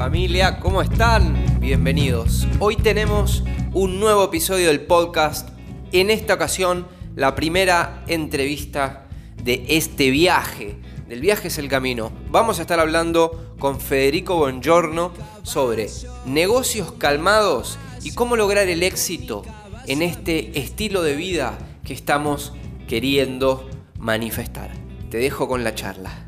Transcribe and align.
familia, 0.00 0.60
¿cómo 0.60 0.80
están? 0.80 1.60
Bienvenidos. 1.60 2.46
Hoy 2.58 2.76
tenemos 2.76 3.44
un 3.74 4.00
nuevo 4.00 4.24
episodio 4.24 4.68
del 4.68 4.80
podcast. 4.80 5.50
En 5.92 6.08
esta 6.08 6.32
ocasión, 6.32 6.86
la 7.16 7.34
primera 7.34 8.02
entrevista 8.06 9.08
de 9.44 9.62
este 9.68 10.10
viaje. 10.10 10.78
Del 11.06 11.20
viaje 11.20 11.48
es 11.48 11.58
el 11.58 11.68
camino. 11.68 12.12
Vamos 12.30 12.58
a 12.58 12.62
estar 12.62 12.80
hablando 12.80 13.54
con 13.58 13.78
Federico 13.78 14.36
Bongiorno 14.36 15.12
sobre 15.42 15.88
negocios 16.24 16.92
calmados 16.92 17.78
y 18.02 18.14
cómo 18.14 18.36
lograr 18.36 18.68
el 18.68 18.82
éxito 18.82 19.42
en 19.86 20.00
este 20.00 20.58
estilo 20.58 21.02
de 21.02 21.14
vida 21.14 21.58
que 21.84 21.92
estamos 21.92 22.54
queriendo 22.88 23.68
manifestar. 23.98 24.72
Te 25.10 25.18
dejo 25.18 25.46
con 25.46 25.62
la 25.62 25.74
charla. 25.74 26.26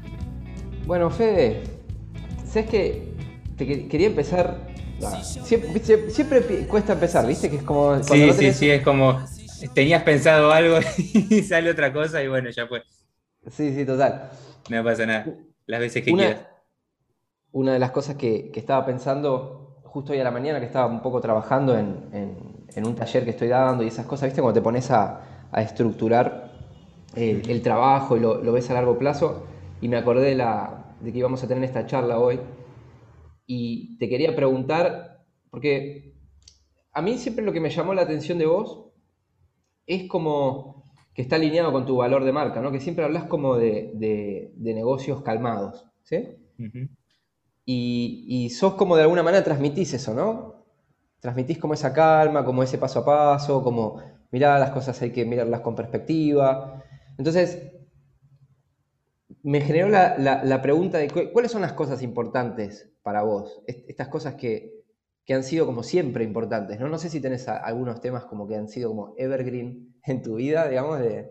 Bueno, 0.85 1.09
Fede, 1.09 1.63
¿sabes 2.45 2.69
que 2.69 3.12
te 3.57 3.89
quería 3.89 4.07
empezar. 4.09 4.69
Siempre, 5.23 6.67
cuesta 6.69 6.93
empezar, 6.93 7.27
¿viste? 7.27 7.51
Que 7.51 7.57
es 7.57 7.63
como. 7.63 8.03
Sí, 8.03 8.33
sí, 8.33 8.53
sí, 8.53 8.71
es 8.71 8.83
como. 8.83 9.21
Tenías 9.75 10.03
pensado 10.03 10.51
algo 10.51 10.79
y 10.99 11.43
sale 11.43 11.71
otra 11.71 11.93
cosa 11.93 12.23
y 12.23 12.29
bueno, 12.29 12.51
ya 12.51 12.67
fue. 12.67 12.83
Sí, 13.49 13.75
sí, 13.75 13.85
total. 13.85 14.31
No 14.69 14.83
pasa 14.85 15.07
nada. 15.07 15.27
Las 15.67 15.81
veces 15.81 16.05
que 16.05 16.13
quieras. 16.13 16.47
Una 17.53 17.75
de 17.75 17.79
las 17.79 17.91
cosas 17.91 18.17
que, 18.17 18.51
estaba 18.55 18.85
pensando 18.87 19.81
justo 19.85 20.13
hoy 20.13 20.21
a 20.21 20.25
la 20.25 20.31
mañana, 20.31 20.59
que 20.59 20.67
estaba 20.67 20.87
un 20.87 21.03
poco 21.03 21.21
trabajando 21.21 21.77
en, 21.79 22.67
un 22.77 22.95
taller 22.95 23.25
que 23.25 23.31
estoy 23.31 23.49
dando 23.49 23.85
y 23.85 23.89
esas 23.89 24.07
cosas, 24.07 24.29
¿viste? 24.29 24.41
Cuando 24.41 24.59
te 24.59 24.65
pones 24.65 24.91
a, 24.91 25.21
estructurar 25.57 26.51
el, 27.15 27.63
trabajo 27.63 28.17
y 28.17 28.21
lo, 28.21 28.53
ves 28.53 28.71
a 28.71 28.75
largo 28.75 28.99
plazo, 28.99 29.47
y 29.83 29.89
me 29.89 29.99
acordé 29.99 30.31
de, 30.31 30.35
la, 30.35 30.95
de 31.01 31.13
que 31.13 31.19
íbamos 31.19 31.45
a 31.45 31.49
tener 31.49 31.63
esta 31.65 31.87
charla 31.87 32.19
hoy 32.19 32.41
y 33.55 33.99
te 33.99 34.09
quería 34.09 34.35
preguntar, 34.35 35.27
porque 35.51 36.15
a 36.93 37.03
mí 37.03 37.19
siempre 37.19 37.45
lo 37.45 37.53
que 37.53 37.61
me 37.61 37.69
llamó 37.69 37.93
la 37.93 38.01
atención 38.01 38.39
de 38.39 38.47
vos 38.47 38.87
es 39.87 40.09
como 40.09 40.91
que 41.13 41.21
está 41.21 41.37
alineado 41.37 41.71
con 41.71 41.85
tu 41.85 41.97
valor 41.97 42.25
de 42.25 42.33
marca, 42.33 42.63
¿no? 42.63 42.73
Que 42.73 42.81
siempre 42.81 43.05
hablas 43.05 43.25
como 43.25 43.57
de, 43.57 44.55
negocios 44.57 45.21
calmados, 45.23 45.87
¿sí? 46.03 46.39
y, 47.67 48.25
y, 48.27 48.51
sos 48.51 48.75
como 48.75 48.97
de 48.97 49.03
alguna 49.03 49.23
manera 49.23 49.45
transmitís 49.45 49.93
eso, 49.93 50.15
¿no? 50.15 50.65
Transmitís 51.21 51.59
como 51.59 51.75
esa 51.75 51.93
calma, 51.93 52.47
como 52.47 52.63
ese 52.63 52.79
paso 52.79 53.01
a 53.01 53.05
paso, 53.05 53.63
como, 53.63 54.01
mirá, 54.31 54.59
las 54.59 54.71
cosas 54.71 55.01
hay 55.03 55.11
que 55.11 55.27
mirarlas 55.27 55.61
con 55.61 55.77
perspectiva. 55.77 56.83
Entonces, 57.19 57.72
me 59.43 59.61
generó 59.61 59.89
la, 59.89 60.63
pregunta 60.63 60.99
de 60.99 61.09
cuáles 61.33 61.51
son 61.51 61.63
las 61.63 61.73
cosas 61.73 62.03
importantes 62.03 62.91
para 63.03 63.23
vos, 63.23 63.63
estas 63.67 64.09
cosas 64.09 64.35
que, 64.35 64.81
han 65.29 65.45
sido 65.45 65.65
como 65.65 65.83
siempre 65.83 66.25
importantes, 66.25 66.79
¿no? 66.79 66.89
No 66.89 66.99
sé 66.99 67.09
si 67.09 67.19
tenés 67.19 67.49
algunos 67.49 68.03
temas 68.03 68.25
como 68.27 68.47
que 68.47 68.55
han 68.55 68.69
sido 68.69 68.91
como 68.91 69.15
evergreen 69.17 69.95
en 70.05 70.21
tu 70.21 70.35
vida, 70.35 70.69
digamos, 70.69 71.01
de... 71.01 71.31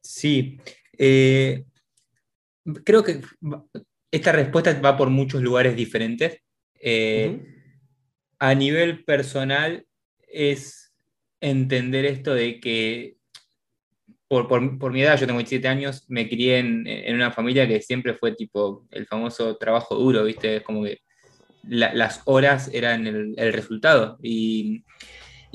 Sí, 0.00 0.60
eh, 0.96 1.64
creo 2.84 3.02
que 3.02 3.20
esta 4.12 4.30
respuesta 4.30 4.80
va 4.80 4.96
por 4.96 5.10
muchos 5.10 5.42
lugares 5.42 5.74
diferentes. 5.74 6.38
Eh, 6.80 7.42
a 8.38 8.54
nivel 8.54 9.04
personal 9.04 9.84
es 10.20 10.92
entender 11.40 12.04
esto 12.04 12.32
de 12.32 12.60
que 12.60 13.16
por, 14.32 14.92
mi 14.92 15.02
edad, 15.02 15.18
yo 15.18 15.26
tengo 15.26 15.36
27 15.36 15.68
años, 15.68 16.06
me 16.08 16.26
crié 16.26 16.58
en, 16.58 17.14
una 17.14 17.30
familia 17.30 17.68
que 17.68 17.82
siempre 17.82 18.14
fue 18.14 18.34
tipo 18.34 18.86
el 18.90 19.06
famoso 19.06 19.58
trabajo 19.58 19.94
duro, 19.94 20.24
¿viste? 20.24 20.56
Es 20.56 20.62
como 20.62 20.84
que 20.84 21.00
las 21.64 22.22
horas 22.24 22.70
eran 22.72 23.06
el, 23.06 23.52
resultado. 23.52 24.18
Y, 24.22 24.84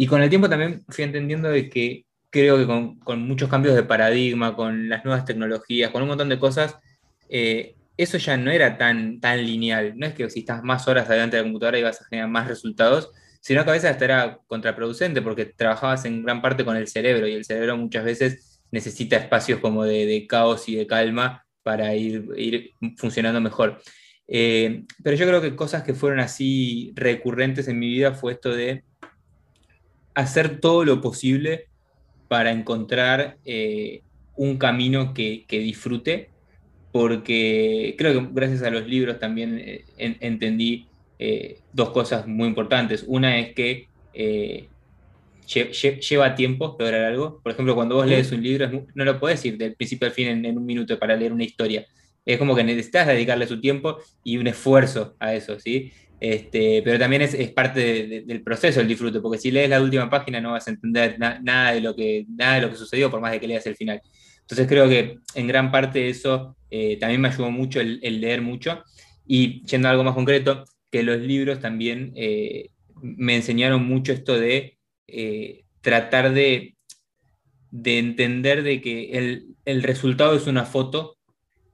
con 0.07 0.21
el 0.21 0.29
tiempo 0.29 0.47
también 0.47 0.85
fui 0.89 1.03
entendiendo 1.03 1.49
de 1.49 1.69
que 1.69 2.05
creo 2.29 2.57
que 2.59 2.67
con, 3.03 3.27
muchos 3.27 3.49
cambios 3.49 3.73
de 3.73 3.81
paradigma, 3.81 4.55
con 4.55 4.89
las 4.89 5.03
nuevas 5.03 5.25
tecnologías, 5.25 5.89
con 5.89 6.03
un 6.03 6.09
montón 6.09 6.29
de 6.29 6.37
cosas, 6.37 6.77
eh, 7.29 7.75
eso 7.97 8.19
ya 8.19 8.37
no 8.37 8.51
era 8.51 8.77
tan, 8.77 9.19
tan 9.19 9.43
lineal. 9.43 9.97
No 9.97 10.05
es 10.05 10.13
que 10.13 10.29
si 10.29 10.41
estás 10.41 10.63
más 10.63 10.87
horas 10.87 11.09
adelante 11.09 11.35
de 11.35 11.41
la 11.41 11.47
computadora 11.47 11.79
y 11.79 11.83
vas 11.83 11.99
a 11.99 12.05
generar 12.05 12.29
más 12.29 12.47
resultados, 12.47 13.09
sino 13.41 13.63
que 13.63 13.71
a 13.71 13.73
veces 13.73 13.89
hasta 13.89 14.05
era 14.05 14.39
contraproducente 14.45 15.23
porque 15.23 15.45
trabajabas 15.45 16.05
en 16.05 16.21
gran 16.21 16.43
parte 16.43 16.63
con 16.63 16.75
el 16.75 16.87
cerebro 16.87 17.27
y 17.27 17.33
el 17.33 17.43
cerebro 17.43 17.75
muchas 17.75 18.03
veces 18.05 18.56
necesita 18.71 19.17
espacios 19.17 19.59
como 19.59 19.83
de, 19.83 20.25
caos 20.27 20.67
y 20.69 20.75
de 20.75 20.87
calma 20.87 21.45
para 21.63 21.95
ir, 21.95 22.71
funcionando 22.97 23.41
mejor. 23.41 23.81
Eh, 24.27 24.83
pero 25.03 25.15
yo 25.15 25.25
creo 25.25 25.41
que 25.41 25.55
cosas 25.55 25.83
que 25.83 25.93
fueron 25.93 26.19
así 26.19 26.91
recurrentes 26.95 27.67
en 27.67 27.79
mi 27.79 27.87
vida 27.87 28.13
fue 28.13 28.33
esto 28.33 28.53
de 28.53 28.83
hacer 30.13 30.59
todo 30.59 30.83
lo 30.83 30.99
posible 30.99 31.67
para 32.27 32.51
encontrar 32.51 33.37
eh, 33.45 34.01
un 34.35 34.57
camino 34.57 35.13
que, 35.13 35.45
disfrute, 35.49 36.29
porque 36.91 37.95
creo 37.97 38.13
que 38.13 38.29
gracias 38.33 38.63
a 38.63 38.69
los 38.69 38.85
libros 38.87 39.19
también 39.19 39.59
eh, 39.59 39.85
entendí 39.97 40.87
dos 41.73 41.89
cosas 41.89 42.27
muy 42.27 42.47
importantes. 42.47 43.03
Una 43.07 43.39
es 43.39 43.53
que 43.55 43.87
lleva 45.47 46.35
tiempo 46.35 46.75
lograr 46.79 47.05
algo. 47.05 47.41
Por 47.41 47.51
ejemplo, 47.51 47.75
cuando 47.75 47.95
vos 47.95 48.05
lees 48.05 48.31
un 48.31 48.43
libro, 48.43 48.85
no 48.93 49.05
lo 49.05 49.19
podés 49.19 49.43
ir 49.45 49.57
del 49.57 49.75
principio 49.75 50.07
al 50.07 50.13
fin 50.13 50.45
en, 50.45 50.57
un 50.57 50.65
minuto 50.65 50.97
para 50.99 51.15
leer 51.15 51.31
una 51.31 51.43
historia. 51.43 51.85
Es 52.25 52.37
como 52.37 52.55
que 52.55 52.63
necesitas 52.63 53.07
dedicarle 53.07 53.47
su 53.47 53.61
tiempo 53.61 53.97
y 54.23 54.37
un 54.37 54.47
esfuerzo 54.47 55.15
a 55.19 55.33
eso, 55.33 55.59
¿sí? 55.59 55.91
Este, 56.19 56.81
pero 56.83 56.97
también 56.97 57.21
es, 57.21 57.35
parte 57.51 58.23
del 58.25 58.43
proceso 58.43 58.81
el 58.81 58.87
disfrute, 58.87 59.21
porque 59.21 59.37
si 59.37 59.51
lees 59.51 59.69
la 59.69 59.81
última 59.81 60.09
página 60.09 60.41
no 60.41 60.51
vas 60.51 60.67
a 60.67 60.71
entender 60.71 61.17
nada, 61.19 61.71
de 61.71 61.81
lo 61.81 61.95
que, 61.95 62.25
nada 62.27 62.55
de 62.55 62.61
lo 62.61 62.69
que 62.71 62.75
sucedió, 62.75 63.09
por 63.09 63.21
más 63.21 63.31
de 63.31 63.39
que 63.39 63.47
leas 63.47 63.65
el 63.67 63.75
final. 63.75 64.01
Entonces 64.41 64.67
creo 64.67 64.89
que 64.89 65.19
en 65.35 65.47
gran 65.47 65.71
parte 65.71 66.09
eso 66.09 66.57
eh, 66.69 66.97
también 66.99 67.21
me 67.21 67.27
ayudó 67.27 67.51
mucho 67.51 67.79
el, 67.79 68.21
leer 68.21 68.41
mucho. 68.41 68.83
Y 69.25 69.63
yendo 69.65 69.87
a 69.87 69.91
algo 69.91 70.03
más 70.03 70.15
concreto, 70.15 70.63
que 70.91 71.03
los 71.03 71.19
libros 71.19 71.59
también 71.59 72.13
eh, 72.15 72.69
me 73.01 73.35
enseñaron 73.35 73.85
mucho 73.85 74.11
esto 74.13 74.39
de 74.39 74.76
eh, 75.07 75.63
tratar 75.81 76.33
de, 76.33 76.75
de, 77.71 77.99
entender 77.99 78.63
de 78.63 78.81
que 78.81 79.45
el, 79.65 79.83
resultado 79.83 80.35
es 80.35 80.47
una 80.47 80.65
foto, 80.65 81.17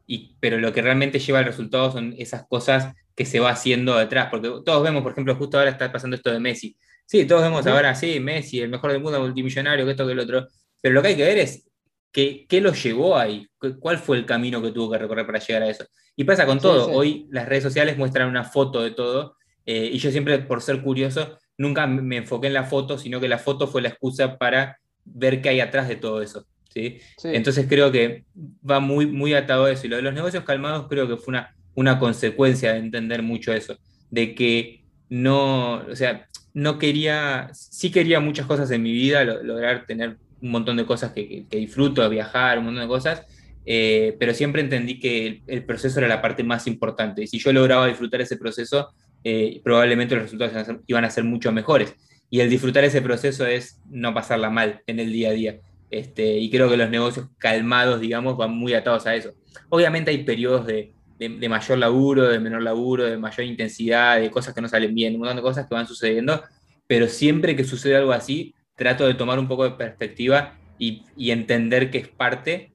y, 0.06 0.36
pero 0.40 0.58
lo 0.60 0.74
que 0.74 0.82
realmente 0.82 1.20
lleva 1.20 1.40
al 1.40 1.46
resultado 1.46 1.92
son 1.92 2.14
esas 2.18 2.46
cosas 2.48 2.94
que 3.16 3.26
se 3.26 3.40
va 3.40 3.52
haciendo 3.52 3.98
detrás, 3.98 4.28
porque 4.30 4.50
todos 4.66 4.84
vemos, 4.84 5.04
por 5.04 5.12
ejemplo, 5.12 5.36
justo 5.36 5.58
ahora 5.58 5.72
está 5.72 5.92
pasando 5.92 6.16
esto 6.16 6.32
de 6.32 6.40
Messi. 6.40 6.76
Sí, 7.06 7.26
todos 7.26 7.44
vemos 7.44 7.66
ahora, 7.68 7.96
sí, 7.96 8.20
Messi, 8.20 8.60
el 8.62 8.70
mejor 8.70 8.92
del 8.92 9.02
mundo, 9.02 9.20
multimillonario, 9.20 9.86
que 9.86 9.92
esto, 9.92 10.06
que 10.06 10.14
el 10.14 10.20
otro, 10.20 10.48
pero 10.82 10.94
lo 10.96 11.02
que 11.02 11.10
hay 11.10 11.16
que 11.16 11.26
ver 11.26 11.38
es 11.38 11.70
qué, 12.12 12.46
qué 12.48 12.62
lo 12.62 12.74
llevó 12.74 13.18
ahí, 13.18 13.48
cuál 13.80 13.98
fue 13.98 14.18
el 14.18 14.26
camino 14.26 14.62
que 14.62 14.72
tuvo 14.72 14.92
que 14.92 14.98
recorrer 14.98 15.26
para 15.26 15.40
llegar 15.40 15.64
a 15.64 15.70
eso. 15.70 15.86
Y 16.16 16.24
pasa 16.24 16.46
con 16.46 16.60
todo, 16.60 16.92
hoy 16.92 17.28
las 17.32 17.48
redes 17.48 17.64
sociales 17.64 17.98
muestran 17.98 18.30
una 18.30 18.44
foto 18.44 18.82
de 18.82 18.92
todo, 18.92 19.38
eh, 19.66 19.90
y 19.92 19.98
yo 19.98 20.12
siempre, 20.12 20.40
por 20.40 20.62
ser 20.62 20.82
curioso, 20.82 21.40
nunca 21.58 21.88
me 21.88 22.18
enfoqué 22.18 22.48
en 22.48 22.54
la 22.54 22.64
foto, 22.64 22.98
sino 22.98 23.20
que 23.20 23.28
la 23.28 23.38
foto 23.38 23.68
fue 23.68 23.82
la 23.82 23.90
excusa 23.90 24.38
para 24.38 24.80
ver 25.06 25.42
qué 25.42 25.50
hay 25.50 25.60
atrás 25.60 25.88
de 25.88 25.96
todo 25.96 26.22
eso. 26.22 26.46
¿sí? 26.70 27.00
Entonces 27.24 27.68
creo 27.70 27.92
que 27.92 28.26
va 28.70 28.80
muy, 28.80 29.06
muy 29.06 29.34
atado 29.34 29.66
a 29.66 29.72
eso. 29.72 29.86
Y 29.86 29.90
lo 29.90 29.98
de 29.98 30.02
los 30.02 30.14
negocios 30.14 30.44
calmados 30.44 30.88
creo 30.90 31.08
que 31.08 31.18
fue 31.18 31.34
una, 31.34 31.56
una 31.76 32.00
consecuencia 32.00 32.74
de 32.74 32.80
entender 32.80 33.22
mucho 33.22 33.54
eso, 33.54 33.78
de 34.10 34.36
que 34.36 34.84
no, 35.10 35.84
o 35.90 35.96
sea, 35.96 36.28
no 36.54 36.78
quería, 36.78 37.50
sí 37.54 37.92
quería 37.92 38.20
muchas 38.20 38.46
cosas 38.46 38.70
en 38.72 38.84
mi 38.84 38.92
vida, 38.92 39.24
lograr 39.24 39.86
tener 39.86 40.18
un 40.42 40.52
montón 40.52 40.78
de 40.78 40.86
cosas 40.86 41.12
que, 41.14 41.46
disfruto, 41.50 42.08
viajar, 42.10 42.60
un 42.60 42.66
montón 42.66 42.84
de 42.84 42.88
cosas, 42.88 43.24
eh, 43.66 44.16
pero 44.20 44.34
siempre 44.34 44.62
entendí 44.62 45.00
que 45.00 45.42
el, 45.48 45.66
proceso 45.66 46.00
era 46.00 46.08
la 46.08 46.22
parte 46.22 46.44
más 46.44 46.68
importante. 46.68 47.24
Y 47.24 47.28
si 47.28 47.40
yo 47.40 47.54
lograba 47.54 47.88
disfrutar 47.88 48.22
ese 48.22 48.38
proceso, 48.38 48.94
eh, 49.24 49.62
probablemente 49.64 50.16
los 50.16 50.24
resultados 50.26 50.80
iban 50.88 51.06
a 51.06 51.10
ser 51.10 51.24
mucho 51.24 51.52
mejores. 51.52 51.96
Y 52.30 52.40
el 52.40 52.50
disfrutar 52.50 52.84
ese 52.84 53.02
proceso 53.02 53.46
es 53.46 53.80
no 53.90 54.14
pasarla 54.14 54.50
mal 54.50 54.82
en 54.88 55.00
el 55.00 55.12
día 55.12 55.30
a 55.30 55.34
día. 55.34 55.60
Este, 55.92 56.40
y 56.40 56.50
creo 56.50 56.70
que 56.70 56.78
los 56.78 56.90
negocios 56.90 57.28
calmados, 57.38 58.02
digamos, 58.02 58.36
van 58.36 58.52
muy 58.52 58.74
atados 58.74 59.06
a 59.06 59.16
eso. 59.16 59.32
Obviamente 59.70 60.10
hay 60.10 60.24
periodos 60.24 60.66
de, 60.66 60.94
de, 61.20 61.50
mayor 61.50 61.78
laburo, 61.78 62.28
de 62.28 62.40
menor 62.40 62.64
laburo, 62.64 63.04
de 63.04 63.18
mayor 63.18 63.46
intensidad, 63.46 64.20
de 64.20 64.32
cosas 64.32 64.54
que 64.54 64.62
no 64.62 64.68
salen 64.68 64.94
bien, 64.96 65.14
un 65.14 65.20
montón 65.20 65.38
de 65.38 65.44
cosas 65.44 65.68
que 65.68 65.76
van 65.76 65.88
sucediendo, 65.88 66.42
pero 66.88 67.08
siempre 67.08 67.56
que 67.56 67.64
sucede 67.64 67.96
algo 67.96 68.12
así, 68.12 68.56
trato 68.76 69.06
de 69.06 69.14
tomar 69.14 69.38
un 69.38 69.48
poco 69.48 69.64
de 69.64 69.72
perspectiva 69.72 70.58
y, 70.80 71.04
y 71.16 71.32
entender 71.32 71.92
que 71.92 72.00
es 72.00 72.08
parte 72.08 72.72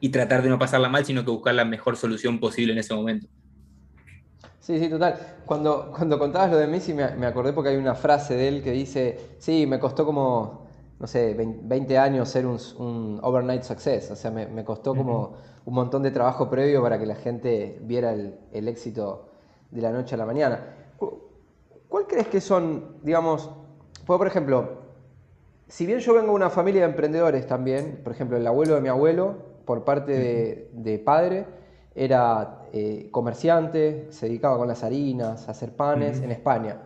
y 0.00 0.10
tratar 0.10 0.42
de 0.42 0.50
no 0.50 0.58
pasarla 0.58 0.90
mal, 0.90 1.04
sino 1.06 1.24
que 1.24 1.30
buscar 1.30 1.54
la 1.54 1.64
mejor 1.64 1.96
solución 1.96 2.38
posible 2.38 2.74
en 2.74 2.78
ese 2.78 2.94
momento. 2.94 3.26
Sí, 4.64 4.78
sí, 4.78 4.88
total. 4.88 5.18
Cuando, 5.44 5.92
cuando 5.94 6.18
contabas 6.18 6.50
lo 6.52 6.56
de 6.56 6.66
Messi 6.66 6.94
me, 6.94 7.06
me, 7.16 7.26
acordé 7.26 7.52
porque 7.52 7.68
hay 7.68 7.76
una 7.76 7.94
frase 7.94 8.34
de 8.34 8.48
él 8.48 8.62
que 8.62 8.70
dice, 8.70 9.36
sí, 9.38 9.66
me 9.66 9.78
costó 9.78 10.06
como, 10.06 10.64
no 10.98 11.06
sé, 11.06 11.34
20 11.34 11.98
años 11.98 12.30
ser 12.30 12.46
un, 12.46 13.20
overnight 13.22 13.62
success. 13.62 14.10
O 14.10 14.16
sea, 14.16 14.30
me, 14.30 14.64
costó 14.64 14.94
como 14.94 15.34
un 15.66 15.74
montón 15.74 16.02
de 16.02 16.10
trabajo 16.10 16.48
previo 16.48 16.80
para 16.80 16.98
que 16.98 17.04
la 17.04 17.14
gente 17.14 17.78
viera 17.82 18.14
el, 18.14 18.66
éxito 18.66 19.28
de 19.70 19.82
la 19.82 19.92
noche 19.92 20.14
a 20.14 20.18
la 20.18 20.24
mañana. 20.24 20.60
¿Cuál 21.90 22.06
crees 22.06 22.28
que 22.28 22.40
son, 22.40 22.96
digamos, 23.02 23.50
por 24.06 24.26
ejemplo, 24.26 24.78
si 25.68 25.84
bien 25.84 25.98
yo 25.98 26.14
vengo 26.14 26.28
de 26.28 26.36
una 26.36 26.48
familia 26.48 26.80
de 26.80 26.88
emprendedores 26.88 27.46
también, 27.46 28.00
por 28.02 28.14
ejemplo, 28.14 28.38
el 28.38 28.46
abuelo 28.46 28.76
de 28.76 28.80
mi 28.80 28.88
abuelo, 28.88 29.34
por 29.66 29.84
parte 29.84 30.70
de, 30.72 30.98
padre, 31.04 31.44
era 31.94 32.63
eh, 32.76 33.06
comerciante, 33.12 34.08
se 34.10 34.26
dedicaba 34.26 34.58
con 34.58 34.66
las 34.66 34.82
harinas, 34.82 35.46
a 35.46 35.52
hacer 35.52 35.76
panes 35.76 36.20
en 36.20 36.32
España. 36.32 36.76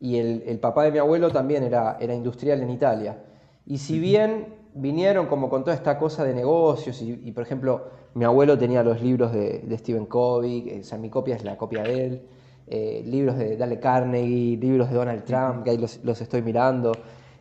Y 0.00 0.16
el, 0.16 0.60
papá 0.60 0.84
de 0.84 0.92
mi 0.92 0.98
abuelo 0.98 1.32
también 1.32 1.64
era, 1.64 1.96
era 1.98 2.14
industrial 2.14 2.62
en 2.62 2.70
Italia. 2.70 3.18
Y 3.66 3.78
si 3.78 3.98
bien 3.98 4.46
vinieron 4.74 5.26
como 5.26 5.50
con 5.50 5.64
toda 5.64 5.74
esta 5.74 5.98
cosa 5.98 6.22
de 6.22 6.34
negocios 6.34 7.02
y, 7.02 7.32
por 7.32 7.42
ejemplo, 7.42 7.88
mi 8.14 8.24
abuelo 8.24 8.56
tenía 8.56 8.84
los 8.84 9.02
libros 9.02 9.32
de, 9.32 9.76
Stephen 9.78 10.06
Covey, 10.06 10.68
eh, 10.68 10.80
o 10.82 10.84
sea, 10.84 10.98
mi 10.98 11.10
copia 11.10 11.34
es 11.34 11.42
la 11.42 11.56
copia 11.56 11.82
de 11.82 12.06
él, 12.06 12.22
eh, 12.68 13.02
libros 13.04 13.36
de 13.36 13.56
Dale 13.56 13.80
Carnegie, 13.80 14.56
libros 14.56 14.88
de 14.88 14.94
Donald 14.94 15.24
Trump, 15.24 15.64
que 15.64 15.70
ahí 15.70 15.78
los, 15.78 16.20
estoy 16.20 16.42
mirando. 16.42 16.92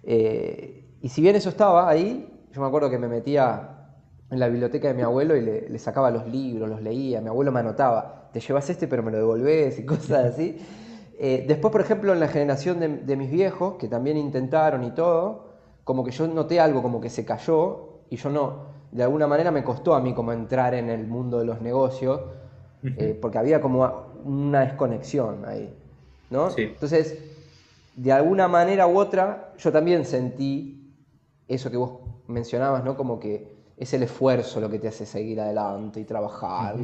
Eh, 0.02 0.98
y 1.00 1.10
si 1.10 1.22
bien 1.22 1.36
eso 1.36 1.50
estaba 1.50 1.88
ahí, 1.88 2.28
yo 2.52 2.60
me 2.60 2.68
acuerdo 2.68 2.90
que 2.90 2.98
me 2.98 3.08
metía 3.08 3.83
en 4.34 4.40
la 4.40 4.48
biblioteca 4.48 4.90
de 4.90 4.94
mi 4.94 5.02
abuelo 5.02 5.36
y 5.36 5.42
le, 5.42 5.80
sacaba 5.80 6.12
los 6.12 6.28
libros, 6.28 6.70
los 6.70 6.82
leía, 6.82 7.22
mi 7.22 7.30
abuelo 7.30 7.52
me 7.52 7.62
anotaba, 7.62 8.30
te 8.34 8.40
llevas 8.40 8.70
este 8.70 8.88
pero 8.88 9.04
me 9.04 9.12
lo 9.12 9.18
devolvés 9.18 9.80
y 9.80 9.86
cosas 9.86 10.34
así. 10.34 10.58
después, 11.20 11.72
por 11.72 11.82
ejemplo, 11.82 12.14
en 12.14 12.20
la 12.20 12.28
generación 12.28 12.80
de 12.80 13.16
mis 13.16 13.32
viejos, 13.32 13.76
que 13.76 13.88
también 13.88 14.18
intentaron 14.18 14.84
y 14.84 14.92
todo, 14.92 15.54
como 15.84 16.04
que 16.04 16.12
yo 16.12 16.28
noté 16.28 16.60
algo 16.60 16.82
como 16.82 17.02
que 17.02 17.10
se 17.10 17.26
cayó 17.26 18.00
y 18.10 18.18
yo 18.18 18.30
no, 18.30 18.74
de 18.92 19.04
alguna 19.04 19.28
manera 19.28 19.52
me 19.52 19.64
costó 19.64 19.96
a 19.96 20.02
mí 20.02 20.14
como 20.14 20.32
entrar 20.32 20.74
en 20.76 20.90
el 20.90 21.08
mundo 21.08 21.40
de 21.40 21.46
los 21.46 21.62
negocios, 21.62 22.22
eh, 22.84 23.18
porque 23.20 23.38
había 23.38 23.62
como 23.62 24.08
una 24.24 24.62
desconexión 24.62 25.46
ahí, 25.46 25.74
¿no? 26.30 26.50
Entonces, 26.56 27.18
de 27.96 28.12
alguna 28.12 28.48
manera 28.48 28.88
u 28.88 28.98
otra, 28.98 29.54
yo 29.58 29.72
también 29.72 30.06
sentí 30.06 30.94
eso 31.48 31.72
que 31.72 31.78
vos 31.78 32.02
mencionabas, 32.28 32.84
¿no? 32.84 32.96
Como 32.96 33.20
que 33.20 33.53
es 33.78 33.94
el 33.94 34.04
esfuerzo 34.04 34.60
lo 34.62 34.70
que 34.70 34.80
te 34.80 34.88
hace 34.88 35.06
seguir 35.06 35.42
adelante 35.42 36.00
y 36.00 36.04
trabajar 36.04 36.76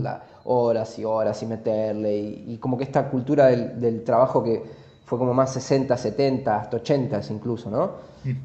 horas 0.45 0.97
y 0.97 1.05
horas 1.05 1.41
y 1.43 1.45
meterle, 1.45 2.17
y, 2.17 2.57
como 2.57 2.77
que 2.77 2.83
esta 2.83 3.09
cultura 3.09 3.47
del, 3.47 3.79
del 3.79 4.03
trabajo 4.03 4.43
que 4.43 4.63
fue 5.09 5.17
como 5.17 5.33
más 5.33 5.51
60, 5.53 5.97
70, 5.97 6.55
hasta 6.55 6.77
80 6.77 7.21
incluso, 7.31 7.71
¿no? 7.71 7.93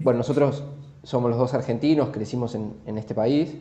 Bueno, 0.01 0.19
nosotros 0.19 0.65
somos 1.03 1.29
los 1.29 1.39
dos 1.39 1.53
argentinos, 1.53 2.09
crecimos 2.09 2.55
en, 2.55 2.97
este 2.97 3.15
país 3.15 3.55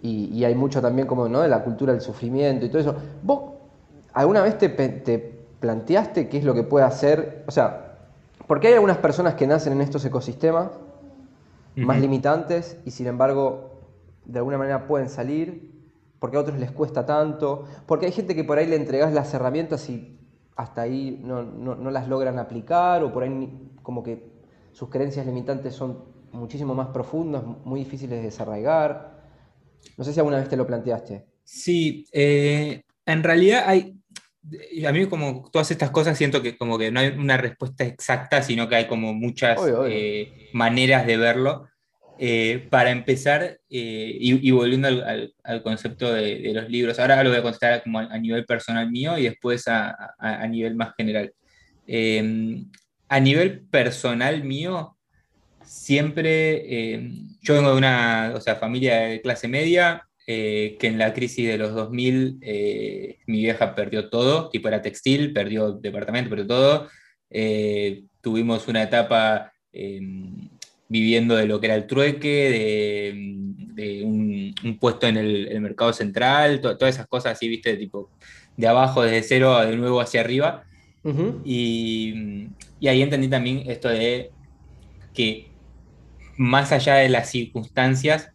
y, 0.00 0.44
hay 0.44 0.54
mucho 0.54 0.80
también 0.80 1.08
como, 1.08 1.28
¿no? 1.28 1.40
De 1.40 1.48
la 1.48 1.64
cultura 1.64 1.92
del 1.92 2.00
sufrimiento 2.00 2.66
y 2.66 2.68
todo 2.68 2.80
eso. 2.80 2.94
¿Vos 3.20 3.40
alguna 4.12 4.42
vez 4.42 4.56
te, 4.58 4.68
planteaste 5.58 6.28
qué 6.28 6.38
es 6.38 6.44
lo 6.44 6.54
que 6.54 6.62
puede 6.62 6.86
hacer? 6.86 7.42
O 7.48 7.50
sea, 7.50 7.96
porque 8.46 8.68
hay 8.68 8.74
algunas 8.74 8.98
personas 8.98 9.34
que 9.34 9.48
nacen 9.48 9.72
en 9.72 9.80
estos 9.80 10.04
ecosistemas 10.04 10.70
más 11.74 12.00
limitantes 12.00 12.76
y 12.84 12.92
sin 12.92 13.08
embargo 13.08 13.73
de 14.24 14.38
alguna 14.38 14.58
manera 14.58 14.86
pueden 14.86 15.08
salir, 15.08 15.72
porque 16.18 16.36
a 16.36 16.40
otros 16.40 16.58
les 16.58 16.70
cuesta 16.70 17.04
tanto, 17.04 17.66
porque 17.86 18.06
hay 18.06 18.12
gente 18.12 18.34
que 18.34 18.44
por 18.44 18.58
ahí 18.58 18.66
le 18.66 18.76
entregas 18.76 19.12
las 19.12 19.32
herramientas 19.34 19.88
y 19.90 20.18
hasta 20.56 20.82
ahí 20.82 21.20
no, 21.22 21.90
las 21.90 22.08
logran 22.08 22.38
aplicar 22.38 23.02
o 23.02 23.12
por 23.12 23.24
ahí 23.24 23.70
como 23.82 24.02
que 24.02 24.32
sus 24.72 24.88
creencias 24.88 25.26
limitantes 25.26 25.74
son 25.74 26.04
muchísimo 26.32 26.74
más 26.74 26.88
profundas, 26.88 27.44
muy 27.64 27.80
difíciles 27.80 28.18
de 28.18 28.24
desarraigar. 28.24 29.22
No 29.96 30.04
sé 30.04 30.12
si 30.12 30.20
alguna 30.20 30.38
vez 30.38 30.48
te 30.48 30.56
lo 30.56 30.66
planteaste. 30.66 31.26
Sí, 31.44 32.06
eh, 32.12 32.82
en 33.06 33.22
realidad 33.22 33.64
hay, 33.66 33.96
a 34.86 34.92
mí 34.92 35.06
como 35.06 35.48
todas 35.50 35.70
estas 35.70 35.90
cosas 35.90 36.16
siento 36.16 36.42
que 36.42 36.56
como 36.56 36.78
que 36.78 36.90
no 36.90 37.00
hay 37.00 37.08
una 37.08 37.36
respuesta 37.36 37.84
exacta, 37.84 38.42
sino 38.42 38.68
que 38.68 38.76
hay 38.76 38.86
como 38.88 39.12
muchas 39.12 39.60
eh, 39.88 40.48
maneras 40.52 41.06
de 41.06 41.16
verlo. 41.16 41.66
Eh, 42.18 42.68
para 42.70 42.90
empezar, 42.90 43.58
eh, 43.68 44.16
y, 44.20 44.50
volviendo 44.52 44.86
al, 44.88 45.62
concepto 45.62 46.12
de, 46.12 46.52
los 46.54 46.68
libros, 46.70 46.98
ahora 46.98 47.22
lo 47.24 47.30
voy 47.30 47.40
a 47.40 47.42
contestar 47.42 47.82
como 47.82 47.98
a, 47.98 48.18
nivel 48.18 48.44
personal 48.44 48.90
mío 48.90 49.18
y 49.18 49.24
después 49.24 49.64
a, 49.66 50.46
nivel 50.48 50.76
más 50.76 50.94
general. 50.96 51.32
Em, 51.86 52.70
a 53.08 53.20
nivel 53.20 53.62
personal 53.68 54.44
mío, 54.44 54.96
siempre, 55.64 56.94
em, 56.94 57.28
yo 57.42 57.54
vengo 57.54 57.70
de 57.72 57.78
una 57.78 58.32
o 58.36 58.40
sea, 58.40 58.56
familia 58.56 59.00
de 59.00 59.20
clase 59.20 59.48
media, 59.48 60.02
eh, 60.26 60.76
que 60.78 60.86
en 60.86 60.98
la 60.98 61.12
crisis 61.12 61.48
de 61.48 61.58
los 61.58 61.74
2000 61.74 62.38
mi 63.26 63.40
vieja 63.42 63.74
perdió 63.74 64.08
todo, 64.08 64.48
tipo 64.50 64.68
era 64.68 64.82
textil, 64.82 65.32
perdió 65.32 65.72
departamento, 65.72 66.30
perdió 66.30 66.46
todo. 66.46 66.88
tuvimos 68.20 68.68
una 68.68 68.82
etapa 68.84 69.52
em, 69.72 70.48
viviendo 70.94 71.34
de 71.34 71.46
lo 71.46 71.58
que 71.58 71.66
era 71.66 71.74
el 71.74 71.88
trueque, 71.88 73.10
de, 73.74 74.02
un, 74.04 74.54
puesto 74.78 75.08
en 75.08 75.16
el, 75.16 75.60
mercado 75.60 75.92
central, 75.92 76.60
todas 76.60 76.94
esas 76.94 77.08
cosas 77.08 77.32
así, 77.32 77.48
viste, 77.48 77.76
tipo 77.76 78.10
de 78.56 78.68
abajo 78.68 79.02
desde 79.02 79.24
cero 79.24 79.58
de 79.66 79.76
nuevo 79.76 80.00
hacia 80.00 80.20
arriba. 80.20 80.62
y, 81.44 82.46
ahí 82.86 83.02
entendí 83.02 83.26
también 83.26 83.64
esto 83.66 83.88
de 83.88 84.30
que 85.12 85.48
más 86.36 86.70
allá 86.70 86.94
de 86.94 87.08
las 87.08 87.28
circunstancias, 87.28 88.30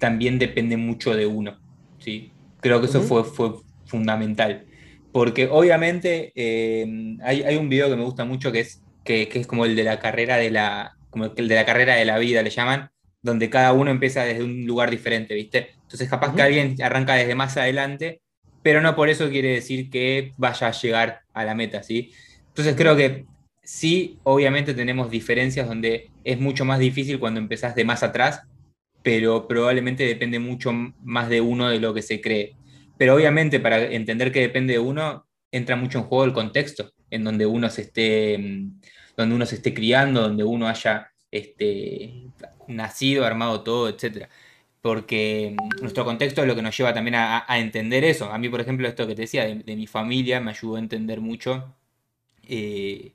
también 0.00 0.40
depende 0.40 0.76
mucho 0.76 1.14
de 1.14 1.26
uno. 1.26 1.60
¿sí? 1.98 2.32
Creo 2.60 2.80
que 2.80 2.86
eso 2.86 3.02
fue, 3.02 3.22
fue 3.22 3.52
fundamental. 3.84 4.64
Porque 5.12 5.48
obviamente 5.48 6.32
eh, 6.34 7.16
hay, 7.22 7.42
hay, 7.42 7.56
un 7.56 7.68
video 7.68 7.88
que 7.88 7.96
me 7.96 8.04
gusta 8.04 8.24
mucho 8.24 8.50
que 8.50 8.60
es, 8.60 8.82
que, 9.04 9.28
que 9.28 9.38
es 9.40 9.46
como 9.46 9.64
el 9.64 9.76
de 9.76 9.84
la 9.84 10.00
carrera 10.00 10.36
de 10.36 10.50
la, 10.50 10.96
como 11.10 11.26
el 11.26 11.48
de 11.48 11.54
la 11.54 11.66
carrera 11.66 11.96
de 11.96 12.04
la 12.04 12.18
vida 12.18 12.42
le 12.42 12.50
llaman, 12.50 12.90
donde 13.22 13.50
cada 13.50 13.72
uno 13.72 13.90
empieza 13.90 14.24
desde 14.24 14.44
un 14.44 14.66
lugar 14.66 14.90
diferente, 14.90 15.34
¿viste? 15.34 15.70
Entonces 15.82 16.08
capaz 16.08 16.34
que 16.34 16.42
alguien 16.42 16.76
arranca 16.82 17.14
desde 17.14 17.34
más 17.34 17.56
adelante, 17.56 18.22
pero 18.62 18.80
no 18.80 18.96
por 18.96 19.08
eso 19.08 19.28
quiere 19.28 19.52
decir 19.52 19.90
que 19.90 20.32
vaya 20.36 20.68
a 20.68 20.72
llegar 20.72 21.20
a 21.34 21.44
la 21.44 21.54
meta, 21.54 21.82
¿sí? 21.82 22.12
Entonces 22.48 22.74
creo 22.76 22.96
que 22.96 23.26
sí, 23.62 24.18
obviamente 24.22 24.74
tenemos 24.74 25.10
diferencias 25.10 25.68
donde 25.68 26.10
es 26.24 26.40
mucho 26.40 26.64
más 26.64 26.78
difícil 26.78 27.18
cuando 27.18 27.40
empezás 27.40 27.74
de 27.74 27.84
más 27.84 28.02
atrás, 28.02 28.42
pero 29.02 29.46
probablemente 29.48 30.04
depende 30.04 30.38
mucho 30.38 30.72
más 31.02 31.28
de 31.28 31.40
uno 31.40 31.68
de 31.68 31.80
lo 31.80 31.94
que 31.94 32.02
se 32.02 32.20
cree. 32.20 32.56
Pero 32.98 33.14
obviamente 33.14 33.60
para 33.60 33.82
entender 33.82 34.32
que 34.32 34.40
depende 34.40 34.74
de 34.74 34.78
uno, 34.78 35.26
entra 35.52 35.76
mucho 35.76 35.98
en 35.98 36.04
juego 36.04 36.24
el 36.24 36.32
contexto 36.32 36.92
en 37.10 37.24
donde 37.24 37.46
uno 37.46 37.68
se 37.70 37.82
esté 37.82 38.38
mm, 38.38 38.80
donde 39.16 39.34
uno 39.34 39.46
se 39.46 39.56
esté 39.56 39.74
criando, 39.74 40.22
donde 40.22 40.44
uno 40.44 40.68
haya 40.68 41.12
este, 41.30 42.30
nacido, 42.68 43.24
armado 43.26 43.62
todo, 43.62 43.88
etc. 43.88 44.28
Porque 44.80 45.56
mm, 45.56 45.82
nuestro 45.82 46.04
contexto 46.04 46.42
es 46.42 46.48
lo 46.48 46.56
que 46.56 46.62
nos 46.62 46.76
lleva 46.76 46.94
también 46.94 47.16
a, 47.16 47.44
entender 47.58 48.04
eso. 48.04 48.32
A 48.32 48.38
mí, 48.38 48.48
por 48.48 48.60
ejemplo, 48.60 48.88
esto 48.88 49.06
que 49.06 49.14
te 49.14 49.22
decía 49.22 49.44
de, 49.46 49.76
mi 49.76 49.86
familia 49.86 50.40
me 50.40 50.50
ayudó 50.52 50.76
a 50.76 50.78
entender 50.80 51.20
mucho 51.20 51.74
eh, 52.48 53.14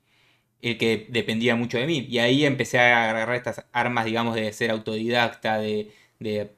el 0.62 0.78
que 0.78 1.06
dependía 1.10 1.56
mucho 1.56 1.78
de 1.78 1.86
mí. 1.86 2.06
Y 2.08 2.18
ahí 2.18 2.44
empecé 2.44 2.78
a 2.78 3.10
agarrar 3.10 3.36
estas 3.36 3.66
armas, 3.72 4.04
digamos, 4.04 4.34
de 4.34 4.52
ser 4.52 4.70
autodidacta, 4.70 5.58
de, 5.58 5.92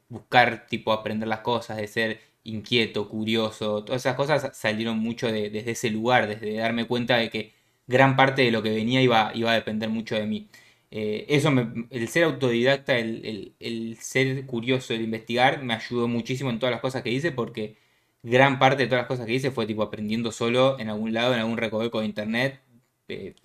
buscar, 0.08 0.66
tipo, 0.66 0.92
aprender 0.92 1.28
las 1.28 1.40
cosas, 1.40 1.76
de 1.78 1.88
ser 1.88 2.20
inquieto, 2.44 3.08
curioso. 3.08 3.84
Todas 3.84 4.02
esas 4.02 4.16
cosas 4.16 4.56
salieron 4.56 4.98
mucho 4.98 5.30
desde 5.30 5.70
ese 5.70 5.90
lugar, 5.90 6.28
desde 6.28 6.54
darme 6.56 6.86
cuenta 6.86 7.16
de 7.18 7.30
que 7.30 7.57
gran 7.88 8.16
parte 8.16 8.42
de 8.42 8.52
lo 8.52 8.62
que 8.62 8.70
venía 8.70 9.02
iba, 9.02 9.32
iba 9.34 9.50
a 9.52 9.54
depender 9.54 9.88
mucho 9.88 10.14
de 10.14 10.26
mí. 10.26 10.48
Eh, 10.90 11.26
eso, 11.28 11.50
el 11.90 12.08
ser 12.08 12.24
autodidacta, 12.24 12.96
el, 12.98 13.98
ser 14.00 14.46
curioso, 14.46 14.94
el 14.94 15.02
investigar, 15.02 15.62
me 15.64 15.74
ayudó 15.74 16.08
muchísimo 16.08 16.50
en 16.50 16.58
todas 16.58 16.72
las 16.72 16.80
cosas 16.80 17.02
que 17.02 17.10
hice 17.10 17.32
porque 17.32 17.76
gran 18.22 18.58
parte 18.58 18.84
de 18.84 18.88
todas 18.88 19.02
las 19.02 19.08
cosas 19.08 19.26
que 19.26 19.34
hice 19.34 19.50
fue 19.50 19.66
tipo 19.66 19.82
aprendiendo 19.82 20.32
solo 20.32 20.78
en 20.78 20.88
algún 20.90 21.12
lado, 21.14 21.34
en 21.34 21.40
algún 21.40 21.58
recoveco 21.58 22.00
de 22.00 22.06
internet, 22.06 22.60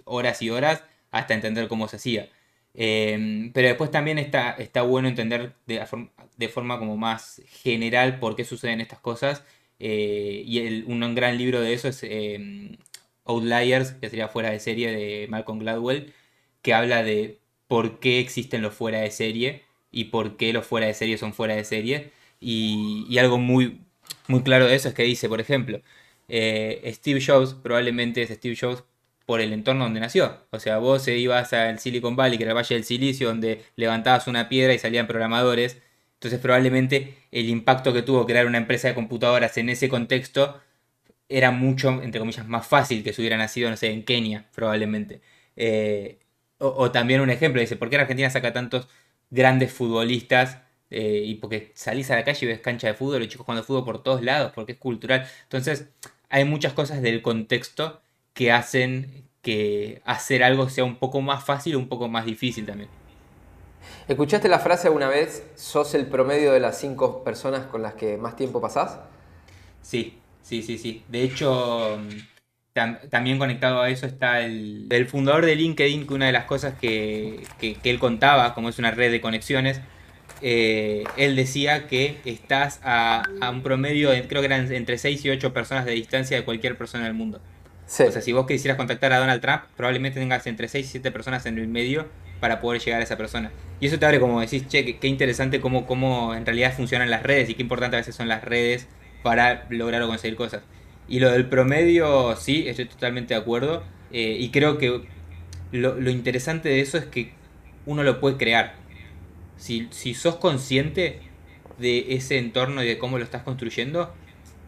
horas 0.05 0.41
y 0.41 0.49
horas, 0.49 0.83
hasta 1.11 1.33
entender 1.33 1.67
cómo 1.67 1.87
se 1.87 1.97
hacía. 1.97 2.29
Em, 2.73 3.51
pero 3.53 3.67
después 3.67 3.91
también 3.91 4.17
está, 4.17 4.51
está 4.53 4.81
bueno 4.81 5.07
entender 5.07 5.53
de, 5.67 5.85
de, 6.37 6.49
forma 6.49 6.79
como 6.79 6.97
más 6.97 7.41
general 7.47 8.19
por 8.19 8.35
qué 8.35 8.45
suceden 8.45 8.81
estas 8.81 8.99
cosas. 8.99 9.43
Eh, 9.79 10.43
y 10.45 10.83
un, 10.85 11.15
gran 11.15 11.37
libro 11.37 11.61
de 11.61 11.73
eso 11.73 11.87
es 11.89 12.03
em, 12.03 12.77
Outliers, 13.25 13.93
que 13.93 14.09
sería 14.09 14.27
fuera 14.27 14.51
de 14.51 14.59
serie 14.59 14.91
de 14.91 15.27
Malcolm 15.29 15.59
Gladwell, 15.59 16.13
que 16.61 16.73
habla 16.73 17.03
de 17.03 17.39
por 17.67 17.99
qué 17.99 18.19
existen 18.19 18.61
los 18.61 18.73
fuera 18.73 18.99
de 19.01 19.11
serie 19.11 19.63
y 19.91 20.05
por 20.05 20.37
qué 20.37 20.53
los 20.53 20.65
fuera 20.65 20.87
de 20.87 20.93
serie 20.93 21.17
son 21.17 21.33
fuera 21.33 21.55
de 21.55 21.63
serie. 21.65 22.11
Y, 22.39 23.17
algo 23.17 23.37
muy, 23.37 23.81
muy 24.27 24.43
claro 24.43 24.67
de 24.67 24.75
eso 24.75 24.89
es 24.89 24.93
que 24.95 25.03
dice, 25.03 25.29
por 25.29 25.41
ejemplo, 25.41 25.81
eh, 26.27 26.81
Steve 26.95 27.21
Jobs 27.25 27.53
probablemente 27.55 28.21
es 28.23 28.29
Steve 28.29 28.57
Jobs 28.59 28.83
por 29.25 29.41
el 29.41 29.53
entorno 29.53 29.85
donde 29.85 29.99
nació. 29.99 30.37
O 30.51 30.59
sea, 30.59 30.77
vos 30.79 31.07
ibas 31.07 31.53
al 31.53 31.79
Silicon 31.79 32.15
Valley, 32.15 32.37
que 32.37 32.43
era 32.43 32.51
el 32.51 32.57
Valle 32.57 32.75
del 32.75 32.83
Silicio, 32.83 33.27
donde 33.29 33.63
levantabas 33.75 34.27
una 34.27 34.49
piedra 34.49 34.73
y 34.73 34.79
salían 34.79 35.07
programadores. 35.07 35.81
Entonces 36.15 36.39
probablemente 36.39 37.17
el 37.31 37.49
impacto 37.49 37.93
que 37.93 38.01
tuvo 38.01 38.25
crear 38.25 38.45
una 38.47 38.57
empresa 38.57 38.87
de 38.89 38.95
computadoras 38.95 39.57
en 39.57 39.69
ese 39.69 39.89
contexto 39.89 40.61
era 41.33 41.49
mucho, 41.49 42.01
entre 42.03 42.19
comillas, 42.19 42.47
más 42.47 42.67
fácil 42.67 43.03
que 43.03 43.11
se 43.11 43.21
hubiera 43.21 43.37
nacido, 43.37 43.69
no 43.69 43.75
sé, 43.75 43.91
en 43.91 44.03
Kenia, 44.03 44.45
probablemente. 44.53 45.21
Eh, 45.55 46.19
o, 46.59 46.91
también 46.91 47.21
un 47.21 47.29
ejemplo, 47.31 47.59
dice, 47.59 47.75
¿por 47.75 47.89
qué 47.89 47.97
Argentina 47.97 48.29
saca 48.29 48.53
tantos 48.53 48.87
grandes 49.31 49.73
futbolistas? 49.73 50.59
Eh, 50.91 51.23
y 51.25 51.35
porque 51.35 51.71
salís 51.73 52.11
a 52.11 52.15
la 52.15 52.23
calle 52.23 52.45
y 52.45 52.49
ves 52.49 52.59
cancha 52.59 52.87
de 52.87 52.93
fútbol, 52.93 53.19
los 53.19 53.27
chicos 53.27 53.45
jugando 53.45 53.63
fútbol 53.63 53.83
por 53.83 54.03
todos 54.03 54.21
lados, 54.21 54.51
porque 54.53 54.73
es 54.73 54.77
cultural. 54.77 55.27
Entonces, 55.43 55.87
hay 56.29 56.45
muchas 56.45 56.73
cosas 56.73 57.01
del 57.01 57.23
contexto 57.23 57.99
que 58.33 58.51
hacen 58.51 59.27
que 59.41 60.01
hacer 60.05 60.43
algo 60.43 60.69
sea 60.69 60.83
un 60.85 60.97
poco 60.97 61.19
más 61.19 61.43
fácil 61.43 61.75
o 61.75 61.79
un 61.79 61.89
poco 61.89 62.07
más 62.07 62.25
difícil 62.25 62.65
también. 62.65 62.89
¿Escuchaste 64.07 64.47
la 64.47 64.59
frase 64.59 64.87
alguna 64.87 65.09
vez, 65.09 65.43
sos 65.55 65.95
el 65.95 66.05
promedio 66.05 66.53
de 66.53 66.59
las 66.59 66.79
cinco 66.79 67.23
personas 67.23 67.65
con 67.65 67.81
las 67.81 67.95
que 67.95 68.17
más 68.17 68.35
tiempo 68.35 68.61
pasás? 68.61 68.99
Sí, 69.81 70.21
sí, 70.43 70.61
sí, 70.61 70.77
sí. 70.77 71.03
De 71.07 71.23
hecho, 71.23 71.99
también 73.09 73.37
conectado 73.37 73.81
a 73.81 73.89
eso 73.89 74.05
está 74.05 74.41
el, 74.41 74.87
el, 74.89 75.07
fundador 75.07 75.45
de 75.45 75.55
LinkedIn, 75.55 76.07
que 76.07 76.13
una 76.13 76.25
de 76.25 76.31
las 76.31 76.45
cosas 76.45 76.73
que, 76.79 77.43
él 77.61 77.99
contaba, 77.99 78.53
como 78.53 78.69
es 78.69 78.79
una 78.79 78.91
red 78.91 79.11
de 79.11 79.21
conexiones, 79.21 79.79
eh, 80.41 81.03
él 81.17 81.35
decía 81.35 81.87
que 81.87 82.17
estás 82.25 82.79
a, 82.83 83.23
un 83.51 83.61
promedio, 83.61 84.09
creo 84.27 84.41
que 84.41 84.47
eran 84.47 84.71
entre 84.71 84.97
6 84.97 85.23
y 85.25 85.29
8 85.29 85.53
personas 85.53 85.85
de 85.85 85.91
distancia 85.91 86.35
de 86.35 86.43
cualquier 86.43 86.77
persona 86.77 87.05
del 87.05 87.13
mundo. 87.13 87.39
O 87.85 88.11
sea, 88.11 88.21
si 88.21 88.31
vos 88.31 88.47
quisieras 88.47 88.77
contactar 88.77 89.13
a 89.13 89.19
Donald 89.19 89.41
Trump, 89.41 89.63
probablemente 89.77 90.19
tengas 90.19 90.47
entre 90.47 90.67
6 90.67 90.85
y 90.85 90.89
7 90.89 91.11
personas 91.11 91.45
en 91.45 91.59
el 91.59 91.67
medio 91.67 92.07
para 92.39 92.59
poder 92.59 92.81
llegar 92.81 93.01
a 93.01 93.03
esa 93.03 93.17
persona. 93.17 93.51
Y 93.79 93.87
eso 93.87 93.99
te 93.99 94.05
abre 94.05 94.19
como 94.19 94.41
decís, 94.41 94.67
che, 94.67 94.97
qué, 94.97 95.07
interesante 95.07 95.61
cómo, 95.61 95.85
cómo 95.85 96.33
en 96.33 96.45
realidad 96.45 96.73
funcionan 96.75 97.11
las 97.11 97.21
redes 97.21 97.49
y 97.49 97.53
qué 97.53 97.61
importante 97.61 97.97
a 97.97 97.99
veces 97.99 98.15
son 98.15 98.27
las 98.27 98.43
redes 98.43 98.87
para 99.23 99.65
lograr 99.69 100.01
o 100.03 100.07
conseguir 100.07 100.35
cosas. 100.35 100.61
Y 101.07 101.19
lo 101.19 101.31
del 101.31 101.47
promedio, 101.47 102.35
sí, 102.35 102.67
estoy 102.67 102.85
totalmente 102.85 103.33
de 103.33 103.39
acuerdo. 103.39 103.83
Eh, 104.11 104.37
y 104.39 104.49
creo 104.49 104.77
que 104.77 105.01
lo, 105.71 106.09
interesante 106.09 106.69
de 106.69 106.81
eso 106.81 106.97
es 106.97 107.05
que 107.05 107.33
uno 107.85 108.03
lo 108.03 108.19
puede 108.19 108.37
crear. 108.37 108.75
Si, 109.57 109.87
si 109.91 110.13
sos 110.13 110.35
consciente 110.35 111.19
de 111.79 112.13
ese 112.15 112.37
entorno 112.37 112.83
y 112.83 112.87
de 112.87 112.97
cómo 112.97 113.17
lo 113.17 113.23
estás 113.23 113.43
construyendo, 113.43 114.13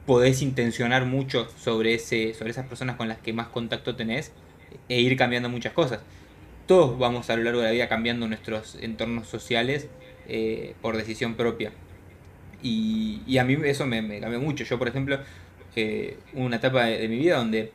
podés 0.06 0.42
intencionar 0.42 1.06
mucho 1.06 1.48
sobre, 1.58 1.96
ese, 1.96 2.34
sobre 2.34 2.52
esas 2.52 2.68
personas 2.68 2.96
con 2.96 3.08
las 3.08 3.20
que 3.20 3.34
más 3.34 3.48
contacto 3.48 3.96
tenés 3.96 4.32
e 4.90 5.02
ir 5.02 5.16
cambiando 5.18 5.50
muchas 5.50 5.74
cosas. 5.74 6.00
Todos 6.68 6.98
vamos 6.98 7.30
a 7.30 7.36
lo 7.36 7.44
largo 7.44 7.60
de 7.60 7.68
la 7.68 7.72
vida 7.72 7.88
cambiando 7.88 8.28
nuestros 8.28 8.76
entornos 8.82 9.28
sociales 9.28 9.88
eh, 10.28 10.76
por 10.82 10.98
decisión 10.98 11.36
propia. 11.36 11.72
Y, 12.68 13.38
a 13.38 13.44
mí 13.44 13.56
eso 13.64 13.86
me, 13.86 14.20
cambió 14.20 14.42
mucho. 14.42 14.64
Yo, 14.64 14.80
por 14.80 14.88
ejemplo, 14.88 15.20
una 16.34 16.56
etapa 16.56 16.86
de, 16.86 17.08
mi 17.08 17.18
vida 17.18 17.38
donde, 17.38 17.72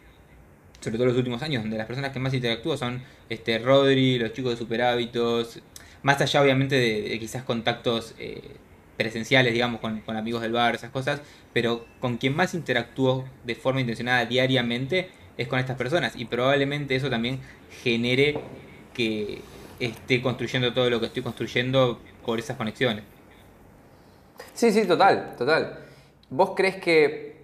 sobre 0.80 0.96
todo 0.96 1.06
los 1.06 1.16
últimos 1.16 1.42
años, 1.42 1.62
donde 1.62 1.78
las 1.78 1.86
personas 1.86 2.10
que 2.10 2.18
más 2.18 2.34
interactúo 2.34 2.76
son 2.76 3.00
este, 3.28 3.60
Rodri, 3.60 4.18
los 4.18 4.32
chicos 4.32 4.52
de 4.52 4.56
Super 4.56 4.82
Hábitos, 4.82 5.60
más 6.02 6.20
allá 6.20 6.42
obviamente 6.42 6.74
de, 6.74 7.18
quizás 7.20 7.44
contactos 7.44 8.16
eh, 8.18 8.56
presenciales, 8.96 9.52
digamos, 9.52 9.80
con, 9.80 10.02
amigos 10.16 10.42
del 10.42 10.50
bar, 10.50 10.74
esas 10.74 10.90
cosas, 10.90 11.22
pero 11.52 11.86
con 12.00 12.16
quien 12.16 12.34
más 12.34 12.54
interactúo 12.54 13.28
de 13.44 13.54
forma 13.54 13.80
intencionada 13.80 14.26
diariamente 14.26 15.10
es 15.36 15.46
con 15.46 15.60
estas 15.60 15.76
personas 15.76 16.14
y 16.16 16.24
probablemente 16.24 16.96
eso 16.96 17.08
también 17.08 17.38
genere 17.84 18.40
que 18.92 19.40
esté 19.78 20.20
construyendo 20.20 20.74
todo 20.74 20.90
lo 20.90 20.98
que 20.98 21.06
estoy 21.06 21.22
construyendo 21.22 22.00
por 22.24 22.40
esas 22.40 22.56
conexiones. 22.56 23.04
Sí, 24.60 24.72
sí, 24.72 24.84
total, 24.84 25.36
total. 25.38 25.78
¿Vos 26.28 26.52
crees 26.54 26.76
que 26.76 27.40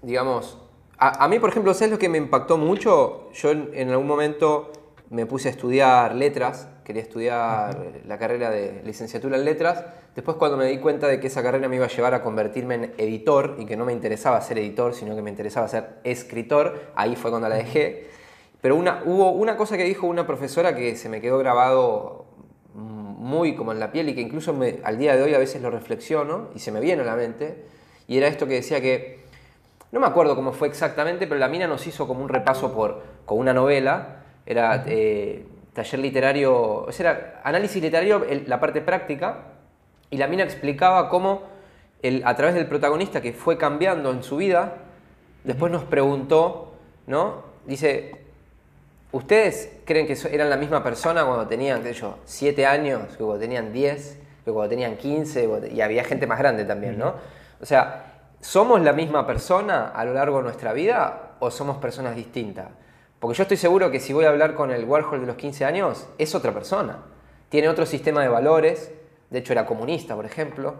digamos, 0.00 0.58
a, 0.96 1.26
mí, 1.26 1.40
por 1.40 1.50
ejemplo, 1.50 1.74
¿sabes 1.74 1.90
lo 1.90 1.98
que 1.98 2.08
me 2.08 2.18
impactó 2.18 2.56
mucho? 2.56 3.32
Yo 3.32 3.50
en, 3.50 3.90
algún 3.90 4.06
momento 4.06 4.70
me 5.08 5.26
puse 5.26 5.48
a 5.48 5.50
estudiar 5.50 6.14
letras, 6.14 6.68
quería 6.84 7.02
estudiar 7.02 7.76
la 8.06 8.16
carrera 8.16 8.48
de 8.48 8.80
licenciatura 8.84 9.38
en 9.38 9.44
letras. 9.44 9.84
Después 10.14 10.36
cuando 10.36 10.56
me 10.56 10.66
di 10.66 10.78
cuenta 10.78 11.08
de 11.08 11.18
que 11.18 11.26
esa 11.26 11.42
carrera 11.42 11.68
me 11.68 11.74
iba 11.74 11.86
a 11.86 11.88
llevar 11.88 12.14
a 12.14 12.22
convertirme 12.22 12.76
en 12.76 12.94
editor 12.96 13.56
y 13.58 13.66
que 13.66 13.76
no 13.76 13.84
me 13.84 13.92
interesaba 13.92 14.40
ser 14.40 14.58
editor, 14.58 14.94
sino 14.94 15.16
que 15.16 15.22
me 15.22 15.30
interesaba 15.30 15.66
ser 15.66 15.98
escritor, 16.04 16.92
ahí 16.94 17.16
fue 17.16 17.32
cuando 17.32 17.48
la 17.48 17.56
dejé. 17.56 18.08
Pero 18.60 18.76
una, 18.76 19.02
hubo 19.04 19.32
una 19.32 19.56
cosa 19.56 19.76
que 19.76 19.82
dijo 19.82 20.06
una 20.06 20.28
profesora 20.28 20.76
que 20.76 20.94
se 20.94 21.08
me 21.08 21.20
quedó 21.20 21.38
grabado 21.38 22.26
muy 23.20 23.54
como 23.54 23.70
en 23.70 23.78
la 23.78 23.92
piel 23.92 24.08
y 24.08 24.14
que 24.14 24.22
incluso 24.22 24.58
al 24.82 24.96
día 24.96 25.14
de 25.14 25.22
hoy 25.22 25.34
a 25.34 25.38
veces 25.38 25.60
lo 25.60 25.70
reflexiono 25.70 26.48
y 26.54 26.58
se 26.58 26.72
me 26.72 26.80
viene 26.80 27.02
a 27.02 27.04
la 27.04 27.16
mente. 27.16 27.64
Y 28.08 28.16
era 28.16 28.26
esto 28.26 28.46
que 28.46 28.54
decía 28.54 28.80
que 28.80 29.20
no 29.92 30.00
me 30.00 30.06
acuerdo 30.06 30.34
cómo 30.34 30.52
fue 30.52 30.68
exactamente, 30.68 31.26
pero 31.26 31.38
la 31.38 31.48
mina 31.48 31.66
nos 31.66 31.86
hizo 31.86 32.08
como 32.08 32.22
un 32.22 32.30
repaso 32.30 32.72
por, 32.72 33.02
con 33.26 33.38
una 33.38 33.52
novela. 33.52 34.22
Era 34.46 34.84
eh, 34.86 35.44
taller 35.74 36.00
literario, 36.00 36.84
o 36.84 36.92
sea, 36.92 37.10
era 37.10 37.40
análisis 37.44 37.82
literario, 37.82 38.24
la 38.46 38.58
parte 38.58 38.80
práctica, 38.80 39.48
y 40.08 40.16
la 40.16 40.26
mina 40.26 40.42
explicaba 40.42 41.10
cómo 41.10 41.42
el, 42.02 42.22
a 42.24 42.34
través 42.36 42.54
del 42.54 42.66
protagonista 42.66 43.20
que 43.20 43.34
fue 43.34 43.58
cambiando 43.58 44.10
en 44.12 44.22
su 44.22 44.38
vida, 44.38 44.76
después 45.44 45.70
nos 45.70 45.84
preguntó, 45.84 46.72
¿no? 47.06 47.42
Dice, 47.66 48.12
¿ustedes 49.12 49.70
creen 49.84 50.06
que 50.06 50.16
eran 50.30 50.50
la 50.50 50.56
misma 50.56 50.82
persona 50.82 51.24
cuando 51.24 51.46
tenían, 51.46 51.82
qué 51.82 51.94
sé 51.94 52.00
yo, 52.00 52.18
7 52.24 52.66
años, 52.66 53.02
que 53.16 53.24
cuando 53.24 53.38
tenían 53.38 53.72
10, 53.72 54.18
que 54.44 54.52
cuando 54.52 54.68
tenían 54.68 54.96
15, 54.96 55.70
y 55.72 55.80
había 55.80 56.04
gente 56.04 56.26
más 56.26 56.38
grande 56.38 56.64
también, 56.64 56.98
¿no? 56.98 57.14
O 57.60 57.66
sea, 57.66 58.10
¿Somos 58.40 58.80
la 58.80 58.94
misma 58.94 59.26
persona 59.26 59.88
a 59.94 60.02
lo 60.02 60.14
largo 60.14 60.38
de 60.38 60.44
nuestra 60.44 60.72
vida 60.72 61.32
o 61.40 61.50
somos 61.50 61.76
personas 61.76 62.16
distintas? 62.16 62.68
Porque 63.18 63.36
yo 63.36 63.42
estoy 63.42 63.58
seguro 63.58 63.90
que 63.90 64.00
si 64.00 64.14
voy 64.14 64.24
a 64.24 64.30
hablar 64.30 64.54
con 64.54 64.70
el 64.70 64.86
Warhol 64.86 65.20
de 65.20 65.26
los 65.26 65.36
15 65.36 65.66
años, 65.66 66.08
es 66.16 66.34
otra 66.34 66.54
persona. 66.54 67.00
Tiene 67.50 67.68
otro 67.68 67.84
sistema 67.84 68.22
de 68.22 68.28
valores, 68.28 68.92
de 69.28 69.38
hecho 69.40 69.52
era 69.52 69.66
comunista, 69.66 70.16
por 70.16 70.24
ejemplo. 70.24 70.76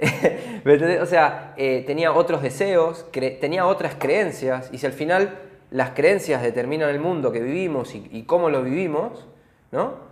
o 1.02 1.06
sea, 1.06 1.52
eh, 1.56 1.82
tenía 1.84 2.12
otros 2.12 2.42
deseos, 2.42 3.04
tenía 3.10 3.66
otras 3.66 3.96
creencias, 3.98 4.68
y 4.70 4.78
si 4.78 4.86
al 4.86 4.92
final 4.92 5.36
las 5.70 5.90
creencias 5.90 6.42
determinan 6.42 6.90
el 6.90 7.00
mundo 7.00 7.32
que 7.32 7.40
vivimos 7.40 7.94
y, 7.94 8.22
cómo 8.24 8.50
lo 8.50 8.62
vivimos, 8.62 9.26
¿no? 9.72 10.10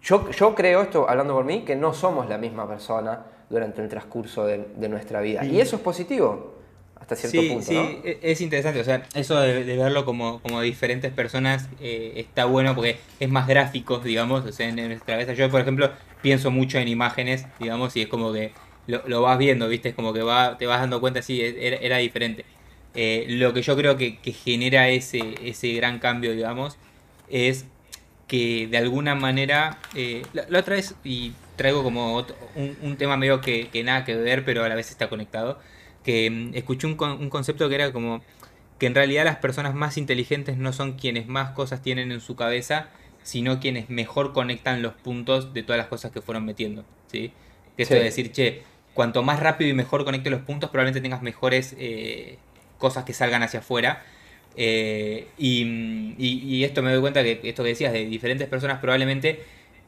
Yo, 0.00 0.30
yo 0.30 0.54
creo 0.54 0.82
esto, 0.82 1.08
hablando 1.08 1.34
por 1.34 1.44
mí, 1.44 1.64
que 1.64 1.76
no 1.76 1.92
somos 1.92 2.28
la 2.28 2.38
misma 2.38 2.68
persona 2.68 3.24
durante 3.50 3.82
el 3.82 3.88
transcurso 3.88 4.46
de, 4.46 4.88
nuestra 4.88 5.20
vida. 5.20 5.44
Y 5.44 5.60
eso 5.60 5.76
es 5.76 5.82
positivo 5.82 6.54
hasta 7.00 7.16
cierto 7.16 7.54
punto. 7.54 7.66
Sí, 7.66 8.00
e, 8.04 8.18
es 8.22 8.40
interesante. 8.40 8.80
O 8.80 8.84
sea, 8.84 9.02
eso 9.14 9.40
de, 9.40 9.76
verlo 9.76 10.04
como, 10.04 10.40
como, 10.40 10.60
diferentes 10.60 11.12
personas 11.12 11.68
eh, 11.80 12.12
está 12.16 12.44
bueno 12.44 12.74
porque 12.74 12.98
es 13.20 13.28
más 13.28 13.46
gráfico, 13.46 13.98
digamos. 13.98 14.44
O 14.44 14.52
sea, 14.52 14.68
en, 14.68 14.76
nuestra 14.76 15.14
cabeza. 15.14 15.32
Yo, 15.32 15.50
por 15.50 15.60
ejemplo, 15.60 15.90
pienso 16.22 16.50
mucho 16.50 16.78
en 16.78 16.88
imágenes, 16.88 17.46
digamos, 17.58 17.96
y 17.96 18.02
es 18.02 18.08
como 18.08 18.32
que 18.32 18.52
lo, 18.86 19.22
vas 19.22 19.38
viendo, 19.38 19.68
¿viste? 19.68 19.90
Es 19.90 19.94
como 19.94 20.12
que 20.12 20.22
va, 20.22 20.56
te 20.58 20.66
vas 20.66 20.80
dando 20.80 21.00
cuenta, 21.00 21.22
sí, 21.22 21.40
era, 21.42 21.76
era 21.76 21.98
diferente. 21.98 22.44
Eh, 23.00 23.26
lo 23.28 23.52
que 23.54 23.62
yo 23.62 23.76
creo 23.76 23.96
que, 23.96 24.18
genera 24.32 24.88
ese, 24.88 25.22
ese 25.44 25.72
gran 25.74 26.00
cambio, 26.00 26.32
digamos, 26.32 26.78
es 27.30 27.64
que 28.26 28.66
de 28.66 28.76
alguna 28.76 29.14
manera, 29.14 29.78
eh, 29.94 30.22
la, 30.32 30.58
otra 30.58 30.74
vez, 30.74 30.96
y 31.04 31.32
traigo 31.54 31.84
como 31.84 32.26
un, 32.56 32.96
tema 32.96 33.16
medio 33.16 33.40
que, 33.40 33.70
nada 33.84 34.04
que 34.04 34.16
ver, 34.16 34.44
pero 34.44 34.64
a 34.64 34.68
la 34.68 34.74
vez 34.74 34.90
está 34.90 35.08
conectado, 35.08 35.60
que 36.02 36.28
mm, 36.28 36.54
escuché 36.54 36.88
un, 36.88 37.00
un 37.00 37.30
concepto 37.30 37.68
que 37.68 37.76
era 37.76 37.92
como 37.92 38.20
que 38.80 38.86
en 38.86 38.96
realidad 38.96 39.24
las 39.24 39.36
personas 39.36 39.76
más 39.76 39.96
inteligentes 39.96 40.56
no 40.56 40.72
son 40.72 40.94
quienes 40.94 41.28
más 41.28 41.52
cosas 41.52 41.82
tienen 41.82 42.10
en 42.10 42.20
su 42.20 42.34
cabeza, 42.34 42.88
sino 43.22 43.60
quienes 43.60 43.90
mejor 43.90 44.32
conectan 44.32 44.82
los 44.82 44.94
puntos 44.94 45.54
de 45.54 45.62
todas 45.62 45.78
las 45.78 45.86
cosas 45.86 46.10
que 46.10 46.20
fueron 46.20 46.44
metiendo. 46.44 46.84
¿sí? 47.06 47.30
Esto 47.76 47.94
de 47.94 48.02
decir, 48.02 48.32
che, 48.32 48.62
cuanto 48.92 49.22
más 49.22 49.38
rápido 49.38 49.70
y 49.70 49.74
mejor 49.74 50.04
conecte 50.04 50.30
los 50.30 50.40
puntos, 50.40 50.70
probablemente 50.70 51.00
tengas 51.00 51.22
mejores 51.22 51.76
eh, 51.78 52.38
cosas 52.78 53.04
que 53.04 53.12
salgan 53.12 53.42
hacia 53.42 53.60
afuera. 53.60 54.04
Eh, 54.56 55.28
y, 55.38 56.14
y, 56.18 56.64
esto 56.64 56.82
me 56.82 56.90
doy 56.90 57.00
cuenta 57.00 57.22
que 57.22 57.40
esto 57.44 57.62
que 57.62 57.68
decías 57.68 57.92
de 57.92 58.06
diferentes 58.06 58.48
personas 58.48 58.80
probablemente 58.80 59.44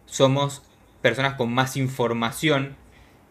somos 0.06 0.62
personas 1.02 1.34
con 1.34 1.52
más 1.52 1.76
información 1.76 2.76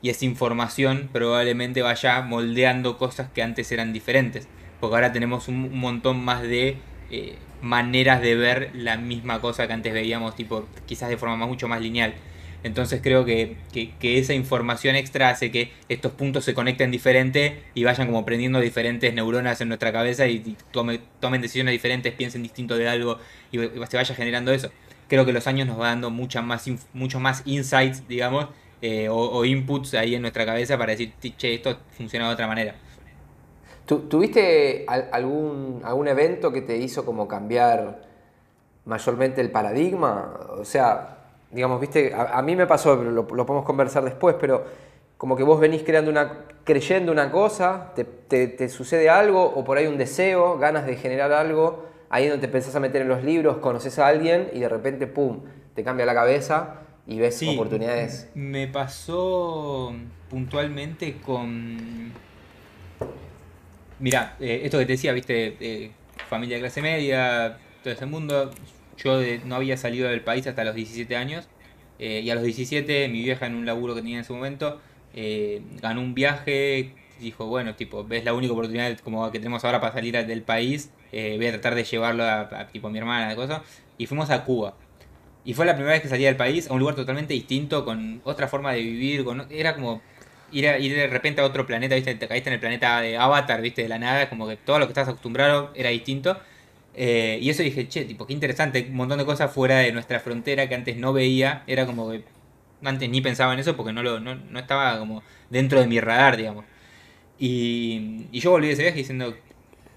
y 0.02 0.10
esa 0.10 0.26
información 0.26 1.10
probablemente 1.12 1.82
vaya 1.82 2.22
moldeando 2.22 2.98
cosas 2.98 3.30
que 3.30 3.42
antes 3.44 3.72
eran 3.72 3.94
diferentes. 3.94 4.48
Porque 4.80 4.96
ahora 4.96 5.12
tenemos 5.12 5.48
un, 5.48 5.78
montón 5.78 6.24
más 6.24 6.42
de 6.42 6.78
eh, 7.12 7.38
maneras 7.62 8.22
de 8.22 8.36
ver 8.36 8.72
la 8.74 8.98
misma 8.98 9.42
cosa 9.42 9.68
que 9.68 9.74
antes 9.74 9.94
veíamos, 9.94 10.36
tipo 10.36 10.66
quizás 10.86 11.10
de 11.10 11.18
forma 11.18 11.46
mucho 11.46 11.68
más 11.68 11.82
lineal. 11.82 12.14
Entonces 12.64 13.02
creo 13.02 13.26
que, 13.26 13.58
esa 14.02 14.34
información 14.34 14.96
extra 14.96 15.30
hace 15.30 15.52
que 15.52 15.72
estos 15.88 16.12
puntos 16.12 16.44
se 16.44 16.54
conecten 16.54 16.92
diferente 16.92 17.64
y 17.74 17.84
vayan 17.84 18.08
como 18.08 18.26
prendiendo 18.26 18.60
diferentes 18.60 19.14
neuronas 19.14 19.62
en 19.62 19.70
nuestra 19.70 19.92
cabeza 19.92 20.28
y, 20.28 20.58
tomen 20.72 21.42
decisiones 21.42 21.72
diferentes, 21.72 22.14
piensen 22.14 22.44
distinto 22.44 22.78
de 22.78 22.90
algo 22.90 23.18
y 23.52 23.60
se 23.60 23.98
vaya 23.98 24.16
generando 24.16 24.52
eso 24.52 24.72
creo 25.10 25.26
que 25.26 25.34
los 25.34 25.46
años 25.48 25.68
nos 25.68 25.78
va 25.78 25.88
dando 25.88 26.10
mucha 26.10 26.42
más, 26.42 26.66
muchos 26.94 27.20
más 27.20 27.42
insights, 27.46 28.08
digamos, 28.08 28.48
eh, 28.82 29.10
o, 29.10 29.44
inputs 29.44 29.96
ahí 29.96 30.16
en 30.16 30.22
nuestra 30.22 30.46
cabeza 30.46 30.78
para 30.78 30.92
decir, 30.92 31.14
che, 31.20 31.56
esto 31.56 31.78
funciona 31.92 32.28
de 32.28 32.34
otra 32.34 32.48
manera. 32.48 32.76
¿Tuviste 33.86 34.86
algún, 34.88 35.82
algún 35.84 36.08
evento 36.08 36.54
que 36.54 36.62
te 36.62 36.78
hizo 36.78 37.06
como 37.06 37.28
cambiar 37.28 38.04
mayormente 38.86 39.42
el 39.42 39.50
paradigma? 39.50 40.40
O 40.52 40.64
sea, 40.64 41.18
digamos, 41.52 41.82
viste, 41.82 42.14
a, 42.14 42.42
mí 42.42 42.56
me 42.56 42.68
pasó, 42.68 42.96
lo, 42.96 43.12
lo, 43.12 43.28
podemos 43.28 43.66
conversar 43.66 44.04
después, 44.04 44.36
pero 44.40 44.66
como 45.18 45.36
que 45.36 45.44
vos 45.44 45.60
venís 45.60 45.84
creando 45.84 46.12
una, 46.12 46.46
creyendo 46.64 47.12
una 47.12 47.32
cosa, 47.32 47.94
te, 47.96 48.04
te, 48.04 48.70
sucede 48.70 49.10
algo, 49.10 49.44
o 49.44 49.64
por 49.64 49.78
ahí 49.78 49.88
un 49.88 49.98
deseo, 49.98 50.58
ganas 50.58 50.86
de 50.86 50.96
generar 50.96 51.32
algo, 51.32 51.86
ahí 52.10 52.28
donde 52.28 52.48
te 52.48 52.52
pensás 52.52 52.76
a 52.76 52.80
meter 52.80 53.02
en 53.02 53.10
los 53.10 53.24
libros, 53.24 53.58
conoces 53.58 54.00
a 54.00 54.08
alguien 54.08 54.50
y 54.54 54.60
de 54.60 54.70
repente, 54.70 55.08
¡pum!, 55.08 55.42
te 55.76 55.84
cambia 55.84 56.06
la 56.06 56.14
cabeza 56.14 56.82
y 57.08 57.20
ves 57.20 57.42
oportunidades. 57.44 58.30
Me 58.36 58.68
pasó 58.68 59.94
puntualmente 60.30 61.18
con 61.26 62.14
Mira, 64.00 64.38
eh, 64.40 64.62
esto 64.64 64.80
que 64.80 64.86
te 64.86 64.94
decía, 64.94 65.12
viste, 65.12 65.58
eh, 65.60 65.92
familia 66.30 66.56
de 66.56 66.62
clase 66.62 66.82
media, 66.82 67.58
todo 67.84 67.94
ese 67.94 68.06
mundo. 68.06 68.50
Yo 69.04 69.20
no 69.46 69.56
había 69.56 69.78
salido 69.78 70.10
del 70.10 70.22
país 70.22 70.46
hasta 70.48 70.64
los 70.64 70.76
17 70.76 71.16
años. 71.16 71.48
Eh, 72.00 72.22
y 72.24 72.30
a 72.30 72.36
los 72.36 72.44
17, 72.44 73.10
mi 73.10 73.24
vieja 73.24 73.46
en 73.46 73.56
un 73.56 73.66
laburo 73.66 73.96
que 73.96 74.02
tenía 74.02 74.18
en 74.18 74.22
ese 74.22 74.34
momento, 74.34 74.80
ganó 75.82 76.02
un 76.02 76.14
viaje. 76.14 76.94
Dijo, 77.20 77.46
bueno, 77.48 77.76
tipo, 77.76 78.06
ves 78.06 78.24
la 78.24 78.34
única 78.34 78.54
oportunidad 78.54 78.98
como 79.00 79.30
que 79.32 79.40
tenemos 79.40 79.66
ahora 79.66 79.82
para 79.82 79.94
salir 79.94 80.26
del 80.26 80.42
país. 80.42 80.92
voy 81.12 81.48
a 81.48 81.52
tratar 81.52 81.76
de 81.76 81.84
llevarlo 81.84 82.24
a, 82.24 82.68
tipo 82.72 82.90
mi 82.90 83.00
hermana, 83.00 83.30
de 83.30 83.36
cosas. 83.36 83.62
Y 83.98 84.06
fuimos 84.06 84.30
a 84.30 84.46
Cuba. 84.46 84.76
Y 85.44 85.54
fue 85.54 85.66
la 85.66 85.74
primera 85.74 85.94
vez 85.94 86.02
que 86.02 86.10
salía 86.10 86.28
del 86.28 86.38
país, 86.38 86.70
a 86.70 86.74
un 86.74 86.80
lugar 86.80 86.96
totalmente 86.96 87.34
distinto, 87.34 87.86
con 87.86 88.22
otra 88.24 88.48
forma 88.48 88.74
de 88.74 88.82
vivir. 88.82 89.26
Era 89.50 89.76
como 89.76 90.02
ir, 90.52 90.66
de 90.66 91.08
repente 91.08 91.42
a 91.42 91.46
otro 91.46 91.66
planeta, 91.66 91.96
¿viste? 91.96 92.16
Te 92.16 92.28
caíste 92.28 92.50
en 92.50 92.56
el 92.56 92.60
planeta 92.60 93.02
de 93.02 93.18
Avatar, 93.18 93.62
¿viste? 93.62 93.84
De 93.84 93.90
la 93.90 94.00
nada, 94.00 94.30
como 94.30 94.48
que 94.48 94.58
todo 94.58 94.80
lo 94.80 94.86
que 94.86 94.92
estás 94.92 95.08
acostumbrado 95.08 95.72
era 95.76 95.90
distinto. 95.90 96.38
Eh, 97.02 97.40
y 97.42 97.50
eso 97.50 97.64
dije, 97.64 97.88
che, 97.88 98.04
tipo, 98.04 98.28
qué 98.28 98.34
interesante, 98.34 98.86
un 98.90 98.98
montón 98.98 99.20
de 99.20 99.26
cosas 99.26 99.54
fuera 99.54 99.78
de 99.78 99.94
nuestra 99.94 100.20
frontera 100.20 100.68
que 100.68 100.76
antes 100.76 100.98
no 100.98 101.14
veía. 101.14 101.64
Era 101.66 101.86
como 101.86 102.12
que 102.12 102.26
antes 102.84 103.10
ni 103.10 103.22
pensaba 103.22 103.54
en 103.54 103.60
eso 103.60 103.78
porque 103.78 103.94
no, 103.94 104.04
lo, 104.04 104.20
no, 104.20 104.60
estaba 104.60 105.00
como 105.00 105.24
dentro 105.50 105.80
de 105.80 105.88
mi 105.88 106.02
radar, 106.02 106.36
digamos. 106.36 106.66
Y, 107.40 108.28
y 108.34 108.42
yo 108.42 108.52
volví 108.52 108.68
de 108.68 108.74
ese 108.74 108.82
viaje 108.82 108.98
diciendo, 108.98 109.34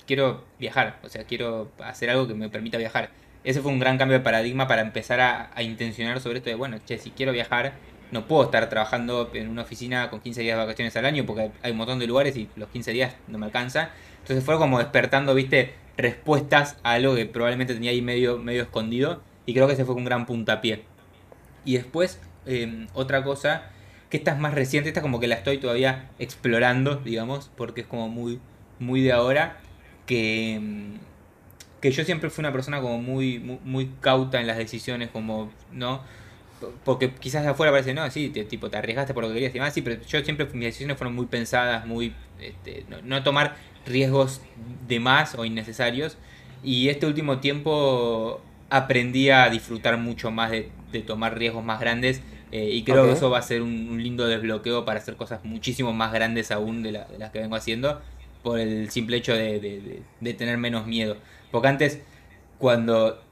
quiero 0.06 0.44
viajar, 0.60 1.00
o 1.02 1.08
sea, 1.08 1.24
quiero 1.24 1.72
hacer 1.82 2.08
algo 2.08 2.28
que 2.28 2.34
me 2.34 2.48
permita 2.48 2.78
viajar. 2.78 3.10
Ese 3.42 3.60
fue 3.60 3.72
un 3.72 3.80
gran 3.80 3.98
cambio 3.98 4.18
de 4.18 4.24
paradigma 4.24 4.68
para 4.68 4.82
empezar 4.82 5.20
a, 5.20 5.50
a 5.56 5.62
intencionar 5.64 6.20
sobre 6.20 6.38
esto 6.38 6.50
de, 6.50 6.56
bueno, 6.56 6.78
che, 6.86 6.98
si 6.98 7.10
quiero 7.10 7.32
viajar, 7.32 7.72
no 8.12 8.28
puedo 8.28 8.44
estar 8.44 8.68
trabajando 8.68 9.28
en 9.34 9.48
una 9.48 9.62
oficina 9.62 10.08
con 10.08 10.20
15 10.20 10.42
días 10.42 10.56
de 10.56 10.64
vacaciones 10.64 10.96
al 10.96 11.06
año 11.06 11.26
porque 11.26 11.50
hay 11.62 11.72
un 11.72 11.78
montón 11.78 11.98
de 11.98 12.06
lugares 12.06 12.36
y 12.36 12.48
los 12.54 12.68
15 12.68 12.92
días 12.92 13.16
no 13.26 13.38
me 13.38 13.46
alcanza. 13.46 13.90
Entonces 14.20 14.44
fue 14.44 14.56
como 14.58 14.78
despertando, 14.78 15.34
viste, 15.34 15.74
respuestas 15.96 16.78
a 16.82 16.92
algo 16.92 17.14
que 17.14 17.26
probablemente 17.26 17.74
tenía 17.74 17.90
ahí 17.90 18.02
medio, 18.02 18.38
medio 18.38 18.62
escondido 18.62 19.22
y 19.46 19.54
creo 19.54 19.66
que 19.66 19.74
ese 19.74 19.84
fue 19.84 19.94
un 19.94 20.04
gran 20.04 20.26
puntapié. 20.26 20.84
Y 21.64 21.74
después, 21.74 22.20
em, 22.46 22.88
otra 22.94 23.22
cosa, 23.24 23.70
que 24.10 24.16
esta 24.16 24.32
es 24.32 24.38
más 24.38 24.54
reciente, 24.54 24.88
esta 24.88 25.02
como 25.02 25.20
que 25.20 25.26
la 25.26 25.36
estoy 25.36 25.58
todavía 25.58 26.10
explorando, 26.18 26.96
digamos, 26.96 27.50
porque 27.56 27.82
es 27.82 27.86
como 27.86 28.08
muy, 28.08 28.40
muy 28.78 29.02
de 29.02 29.12
ahora, 29.12 29.58
que, 30.06 30.54
em, 30.54 30.98
que 31.80 31.90
yo 31.90 32.04
siempre 32.04 32.30
fui 32.30 32.42
una 32.42 32.52
persona 32.52 32.80
como 32.80 32.98
muy, 33.00 33.38
muy, 33.38 33.90
cauta 34.00 34.40
en 34.40 34.46
las 34.46 34.56
decisiones, 34.58 35.10
como, 35.10 35.50
¿no? 35.72 36.02
porque 36.84 37.12
quizás 37.12 37.42
de 37.42 37.50
afuera 37.50 37.72
parece, 37.72 37.94
no, 37.94 38.08
sí, 38.10 38.28
te, 38.28 38.44
tipo, 38.44 38.70
te 38.70 38.76
arriesgaste 38.76 39.14
por 39.14 39.24
lo 39.24 39.28
que 39.28 39.34
querías 39.34 39.54
y 39.54 39.58
más, 39.58 39.74
sí, 39.74 39.82
pero 39.82 40.00
yo 40.02 40.22
siempre, 40.24 40.46
mis 40.46 40.66
decisiones 40.66 40.96
fueron 40.96 41.14
muy 41.14 41.26
pensadas, 41.26 41.86
muy, 41.86 42.14
este, 42.40 42.84
no, 43.02 43.22
tomar 43.22 43.56
riesgos 43.86 44.40
de 44.88 45.00
más 45.00 45.34
o 45.34 45.44
innecesarios. 45.44 46.16
Y 46.62 46.88
este 46.88 47.06
último 47.06 47.38
tiempo 47.38 48.40
aprendí 48.70 49.30
a 49.30 49.48
disfrutar 49.50 49.98
mucho 49.98 50.30
más 50.30 50.50
de, 50.50 50.70
tomar 51.06 51.38
riesgos 51.38 51.64
más 51.64 51.80
grandes 51.80 52.22
eh, 52.52 52.68
y 52.70 52.84
creo 52.84 53.06
que 53.06 53.12
eso 53.12 53.30
va 53.30 53.38
a 53.38 53.42
ser 53.42 53.62
un, 53.62 54.02
lindo 54.02 54.26
desbloqueo 54.26 54.84
para 54.84 55.00
hacer 55.00 55.16
cosas 55.16 55.42
muchísimo 55.44 55.94
más 55.94 56.12
grandes 56.12 56.50
aún 56.50 56.82
de, 56.82 56.92
las 56.92 57.30
que 57.30 57.40
vengo 57.40 57.56
haciendo 57.56 58.00
por 58.42 58.58
el 58.58 58.90
simple 58.90 59.16
hecho 59.16 59.34
de, 59.34 60.02
de 60.20 60.34
tener 60.34 60.58
menos 60.58 60.86
miedo. 60.86 61.16
Porque 61.50 61.68
antes, 61.68 62.02
cuando 62.58 63.22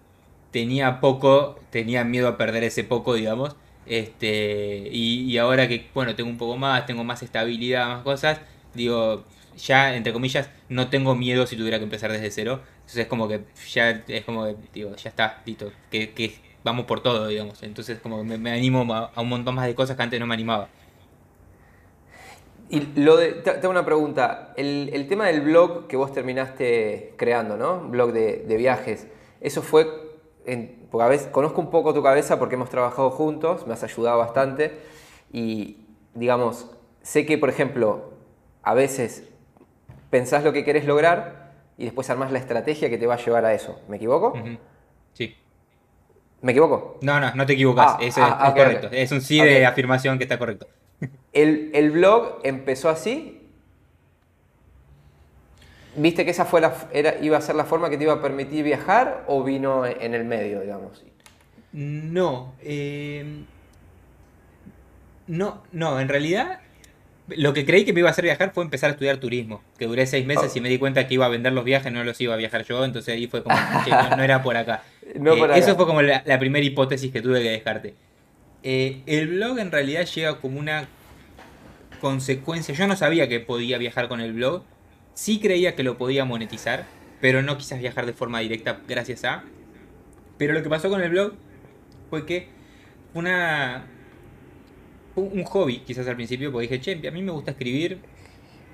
tenía 0.50 1.00
poco, 1.00 1.58
tenía 1.70 2.04
miedo 2.04 2.28
a 2.28 2.36
perder 2.36 2.64
ese 2.64 2.84
poco, 2.84 3.14
digamos. 3.14 3.56
Este, 3.86 4.88
y, 4.92 5.36
ahora 5.38 5.66
que, 5.68 5.88
bueno, 5.94 6.14
tengo 6.14 6.30
un 6.30 6.38
poco 6.38 6.56
más, 6.56 6.86
tengo 6.86 7.02
más 7.04 7.22
estabilidad, 7.22 7.88
más 7.88 8.02
cosas, 8.02 8.40
digo, 8.74 9.24
ya, 9.62 9.94
entre 9.94 10.12
comillas, 10.12 10.50
no 10.68 10.88
tengo 10.90 11.14
miedo 11.14 11.46
si 11.46 11.56
tuviera 11.56 11.78
que 11.78 11.84
empezar 11.84 12.10
desde 12.12 12.30
cero. 12.30 12.60
Entonces 12.74 12.98
es 12.98 13.06
como 13.06 13.28
que 13.28 13.42
ya, 13.70 13.90
es 14.08 14.24
como 14.24 14.44
que, 14.44 14.56
digo, 14.72 14.94
ya 14.96 15.10
está, 15.10 15.42
listo, 15.44 15.72
que, 15.90 16.12
que 16.12 16.34
vamos 16.64 16.86
por 16.86 17.02
todo, 17.02 17.28
digamos. 17.28 17.62
Entonces 17.62 17.98
como 18.00 18.24
me, 18.24 18.50
animo 18.50 18.86
a, 18.94 19.20
un 19.20 19.28
montón 19.28 19.54
más 19.54 19.66
de 19.66 19.74
cosas 19.74 19.96
que 19.96 20.02
antes 20.02 20.20
no 20.20 20.26
me 20.26 20.34
animaba. 20.34 20.68
Y 22.68 22.80
lo 23.00 23.16
de, 23.16 23.32
tengo 23.32 23.70
una 23.70 23.84
pregunta, 23.84 24.54
el, 24.56 25.06
tema 25.08 25.26
del 25.26 25.40
blog 25.40 25.88
que 25.88 25.96
vos 25.96 26.12
terminaste 26.12 27.14
creando, 27.16 27.56
¿no? 27.56 27.80
Blog 27.88 28.12
de, 28.12 28.44
de 28.46 28.56
viajes, 28.56 29.08
¿eso 29.40 29.60
fue 29.60 30.10
porque 30.90 31.04
a 31.04 31.08
veces 31.08 31.28
conozco 31.28 31.60
un 31.60 31.70
poco 31.70 31.94
tu 31.94 32.02
cabeza 32.02 32.38
porque 32.38 32.56
hemos 32.56 32.70
trabajado 32.70 33.10
juntos, 33.10 33.66
me 33.66 33.74
has 33.74 33.82
ayudado 33.82 34.18
bastante 34.18 34.78
y 35.32 35.86
digamos, 36.14 36.70
sé 37.02 37.26
que 37.26 37.38
por 37.38 37.48
ejemplo, 37.48 38.10
a 38.62 38.74
veces 38.74 39.28
pensás 40.10 40.44
lo 40.44 40.52
que 40.52 40.64
querés 40.64 40.84
lograr 40.84 41.52
y 41.78 41.84
después 41.84 42.10
armás 42.10 42.32
la 42.32 42.38
estrategia 42.38 42.90
que 42.90 42.98
te 42.98 43.06
va 43.06 43.14
a 43.14 43.18
llevar 43.24 43.44
a 43.44 43.54
eso. 43.54 43.80
¿Me 43.88 43.96
equivoco? 43.96 44.34
Sí. 45.14 45.36
¿Me 46.42 46.52
equivoco? 46.52 46.98
No, 47.02 47.20
no, 47.20 47.34
no 47.34 47.46
te 47.46 47.54
equivocas. 47.54 47.94
Ah, 47.94 47.98
es, 48.00 48.18
ah, 48.18 48.52
correcto. 48.56 48.88
Es 48.92 49.12
un 49.12 49.20
sí 49.20 49.40
de 49.40 49.64
afirmación 49.64 50.18
que 50.18 50.24
está 50.24 50.38
correcto. 50.38 50.66
El, 51.32 51.70
el 51.72 51.92
blog 51.92 52.40
empezó 52.42 52.90
así 52.90 53.40
¿Viste 55.96 56.24
que 56.24 56.30
esa 56.30 56.44
fue 56.44 56.60
la, 56.60 56.72
era, 56.92 57.16
iba 57.20 57.36
a 57.36 57.40
ser 57.40 57.56
la 57.56 57.64
forma 57.64 57.90
que 57.90 57.96
te 57.96 58.04
iba 58.04 58.12
a 58.12 58.22
permitir 58.22 58.64
viajar 58.64 59.24
o 59.26 59.42
vino 59.42 59.84
en 59.84 60.14
el 60.14 60.24
medio, 60.24 60.60
digamos? 60.60 61.04
No. 61.72 62.54
Eh, 62.62 63.44
no, 65.26 65.62
no, 65.72 66.00
en 66.00 66.08
realidad 66.08 66.60
lo 67.36 67.52
que 67.52 67.64
creí 67.64 67.84
que 67.84 67.92
me 67.92 68.00
iba 68.00 68.08
a 68.08 68.12
hacer 68.12 68.24
viajar 68.24 68.52
fue 68.52 68.64
empezar 68.64 68.90
a 68.90 68.92
estudiar 68.92 69.18
turismo. 69.18 69.62
Que 69.78 69.86
duré 69.86 70.06
seis 70.06 70.26
meses 70.26 70.52
oh. 70.54 70.58
y 70.58 70.60
me 70.60 70.68
di 70.68 70.78
cuenta 70.78 71.06
que 71.06 71.14
iba 71.14 71.26
a 71.26 71.28
vender 71.28 71.52
los 71.52 71.64
viajes, 71.64 71.92
no 71.92 72.04
los 72.04 72.20
iba 72.20 72.34
a 72.34 72.36
viajar 72.36 72.64
yo, 72.64 72.84
entonces 72.84 73.14
ahí 73.14 73.26
fue 73.26 73.42
como, 73.42 73.56
no, 74.16 74.22
era 74.22 74.42
por 74.42 74.56
acá. 74.56 74.82
Eh, 75.02 75.18
eso 75.54 75.76
fue 75.76 75.86
como 75.86 76.02
la, 76.02 76.38
primera 76.38 76.64
hipótesis 76.64 77.12
que 77.12 77.20
tuve 77.20 77.42
que 77.42 77.50
dejarte. 77.50 77.94
Eh, 78.62 79.02
el 79.06 79.28
blog 79.28 79.58
en 79.58 79.70
realidad 79.70 80.04
llega 80.06 80.38
como 80.38 80.58
una 80.58 80.88
consecuencia. 82.00 82.74
Yo 82.74 82.86
no 82.86 82.96
sabía 82.96 83.28
que 83.28 83.40
podía 83.40 83.78
viajar 83.78 84.08
con 84.08 84.20
el 84.20 84.32
blog 84.32 84.62
Sí 85.20 85.38
creía 85.38 85.76
que 85.76 85.82
lo 85.82 85.98
podía 85.98 86.24
monetizar, 86.24 86.86
pero 87.20 87.42
no 87.42 87.58
quizás 87.58 87.78
viajar 87.78 88.06
de 88.06 88.14
forma 88.14 88.40
directa 88.40 88.80
gracias 88.88 89.24
a. 89.24 89.44
Pero 90.38 90.54
lo 90.54 90.62
que 90.62 90.70
pasó 90.70 90.88
con 90.88 91.02
el 91.02 91.10
blog 91.10 91.34
fue 92.08 92.24
que 92.24 92.48
una 93.12 93.84
un 95.16 95.44
hobby 95.44 95.78
quizás 95.80 96.06
al 96.08 96.16
principio, 96.16 96.52
porque 96.52 96.68
dije, 96.68 96.80
che, 96.80 97.08
a 97.08 97.10
mí 97.10 97.22
me 97.22 97.32
gusta 97.32 97.52
escribir, 97.52 97.98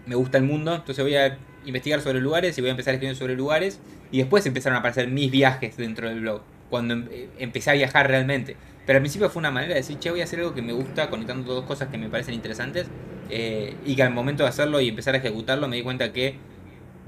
me 0.07 0.15
gusta 0.15 0.39
el 0.39 0.45
mundo, 0.45 0.75
entonces 0.75 1.05
voy 1.05 1.17
a 1.17 1.39
investigar 1.65 2.01
sobre 2.01 2.21
lugares 2.21 2.57
y 2.57 2.61
voy 2.61 2.69
a 2.69 2.71
empezar 2.73 2.93
a 2.93 2.95
escribir 2.95 3.17
sobre 3.17 3.35
lugares 3.35 3.81
y 4.13 4.19
después 4.19 4.47
empezaron 4.47 4.77
a 4.77 4.81
aparecer 4.81 5.09
mis 5.09 5.31
viajes 5.31 5.77
dentro 5.77 6.09
del 6.09 6.21
blog, 6.21 6.43
cuando 6.71 6.95
em, 6.95 7.09
eh, 7.11 7.29
empecé 7.39 7.71
a 7.71 7.73
viajar 7.75 8.09
realmente. 8.09 8.57
Pero 8.87 8.99
al 8.99 9.03
principio 9.03 9.29
fue 9.29 9.41
una 9.41 9.51
manera 9.51 9.75
de 9.75 9.81
decir, 9.81 9.99
che, 9.99 10.11
voy 10.11 10.21
a 10.21 10.25
hacer 10.25 10.39
algo 10.39 10.55
que 10.55 10.63
me 10.63 10.73
gusta, 10.73 11.11
conectando 11.11 11.53
dos 11.53 11.65
cosas 11.65 11.89
que 11.89 11.99
me 11.99 12.09
parecen 12.09 12.35
interesantes 12.35 12.87
eh, 13.31 13.75
y 13.85 13.97
que 13.97 14.03
al 14.05 14.13
momento 14.13 14.45
de 14.45 14.49
hacerlo 14.49 14.81
y 14.81 14.89
empezar 14.89 15.15
a 15.15 15.19
ejecutarlo 15.19 15.67
me 15.67 15.77
di 15.77 15.83
cuenta 15.83 16.13
que 16.13 16.37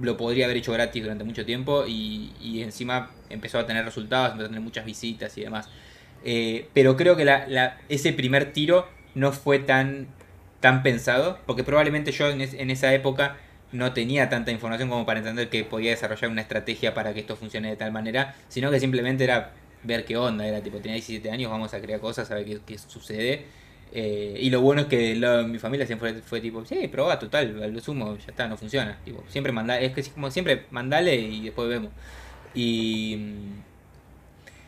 lo 0.00 0.16
podría 0.16 0.46
haber 0.46 0.56
hecho 0.56 0.72
gratis 0.72 1.02
durante 1.02 1.24
mucho 1.24 1.44
tiempo 1.44 1.84
y, 1.86 2.32
encima 2.62 3.10
empezó 3.30 3.58
a 3.58 3.66
tener 3.66 3.84
resultados, 3.84 4.32
empezó 4.32 4.46
a 4.46 4.48
tener 4.48 4.62
muchas 4.62 4.84
visitas 4.84 5.36
y 5.38 5.42
demás. 5.42 5.68
Eh, 6.24 6.68
pero 6.74 6.96
creo 6.96 7.16
que 7.16 7.24
la, 7.24 7.78
ese 7.88 8.12
primer 8.12 8.52
tiro 8.52 8.88
no 9.18 9.32
fue 9.32 9.58
tan, 9.58 10.08
tan 10.60 10.82
pensado, 10.82 11.38
porque 11.46 11.64
probablemente 11.64 12.12
yo 12.12 12.28
en, 12.28 12.70
esa 12.70 12.92
época 12.94 13.36
no 13.72 13.92
tenía 13.92 14.28
tanta 14.28 14.50
información 14.50 14.88
como 14.88 15.04
para 15.04 15.18
entender 15.18 15.50
que 15.50 15.64
podía 15.64 15.90
desarrollar 15.90 16.30
una 16.30 16.40
estrategia 16.40 16.94
para 16.94 17.12
que 17.14 17.20
esto 17.20 17.36
funcione 17.36 17.68
de 17.68 17.76
tal 17.76 17.92
manera, 17.92 18.34
sino 18.48 18.70
que 18.70 18.80
simplemente 18.80 19.24
era 19.24 19.52
ver 19.82 20.04
qué 20.04 20.16
onda, 20.16 20.46
era 20.46 20.62
tipo, 20.62 20.78
tenía 20.78 20.94
17 20.94 21.30
años, 21.30 21.50
vamos 21.50 21.74
a 21.74 21.80
crear 21.80 22.00
cosas, 22.00 22.30
a 22.30 22.34
ver 22.34 22.44
qué, 22.44 22.60
qué 22.66 22.78
sucede 22.78 23.46
eh, 23.92 24.36
y 24.40 24.50
lo 24.50 24.60
bueno 24.60 24.82
es 24.82 24.86
que 24.88 25.14
mi 25.46 25.58
familia 25.58 25.86
siempre 25.86 26.14
fue, 26.22 26.40
tipo, 26.40 26.64
sí, 26.64 26.88
proba, 26.88 27.18
total, 27.18 27.72
lo 27.72 27.80
sumo, 27.80 28.16
ya 28.18 28.26
está, 28.28 28.46
no 28.46 28.56
funciona. 28.56 28.98
Siempre 29.28 29.52
manda, 29.52 29.80
es 29.80 29.92
que 29.92 30.02
como 30.10 30.30
siempre, 30.30 30.66
mandale 30.70 31.16
y 31.16 31.42
después 31.44 31.68
vemos. 31.68 31.90
Y, 32.54 33.18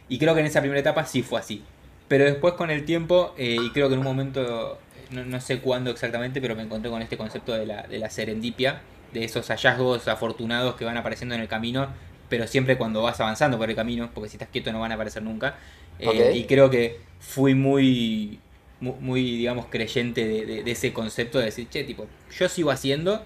y 0.09 0.19
creo 0.19 0.35
que 0.35 0.41
en 0.41 0.47
esa 0.47 0.61
primera 0.61 0.81
etapa 0.81 1.05
sí 1.05 1.23
fue 1.23 1.41
así. 1.41 1.63
Pero 2.11 2.25
después 2.25 2.55
con 2.55 2.73
el 2.73 2.85
tiempo, 2.85 3.33
eh, 3.39 3.57
y 3.65 3.71
creo 3.71 3.87
que 3.87 3.95
en 3.95 4.01
un 4.01 4.05
momento, 4.05 4.81
no, 5.13 5.41
sé 5.41 5.61
cuándo 5.61 5.93
exactamente, 5.93 6.41
pero 6.41 6.57
me 6.57 6.63
encontré 6.65 6.91
con 6.91 7.01
este 7.03 7.17
concepto 7.17 7.53
de 7.53 7.67
la, 7.67 7.85
de 7.85 8.01
la 8.01 8.11
serendipia, 8.11 8.81
de 9.13 9.23
esos 9.23 9.47
hallazgos 9.47 10.09
afortunados 10.09 10.75
que 10.75 10.85
van 10.85 10.97
apareciendo 10.97 11.37
en 11.37 11.41
el 11.41 11.47
camino, 11.47 11.87
pero 12.29 12.49
siempre 12.49 12.77
cuando 12.77 13.01
vas 13.01 13.21
avanzando 13.21 13.59
por 13.59 13.71
el 13.71 13.77
camino, 13.77 14.11
porque 14.13 14.29
si 14.29 14.39
estás 14.39 14.49
quieto 14.49 14.73
no 14.73 14.81
van 14.81 14.91
a 14.91 14.97
aparecer 14.97 15.23
nunca. 15.23 15.55
Eh, 16.01 16.33
y 16.35 16.47
creo 16.47 16.69
que 16.69 16.99
fui 17.21 17.55
muy, 17.55 18.41
muy, 18.81 19.23
digamos, 19.23 19.67
creyente 19.67 20.27
de, 20.27 20.65
de, 20.65 20.71
ese 20.73 20.93
concepto 20.93 21.39
de 21.39 21.45
decir, 21.45 21.69
che, 21.69 21.85
tipo, 21.85 22.09
yo 22.37 22.49
sigo 22.49 22.73
haciendo 22.73 23.25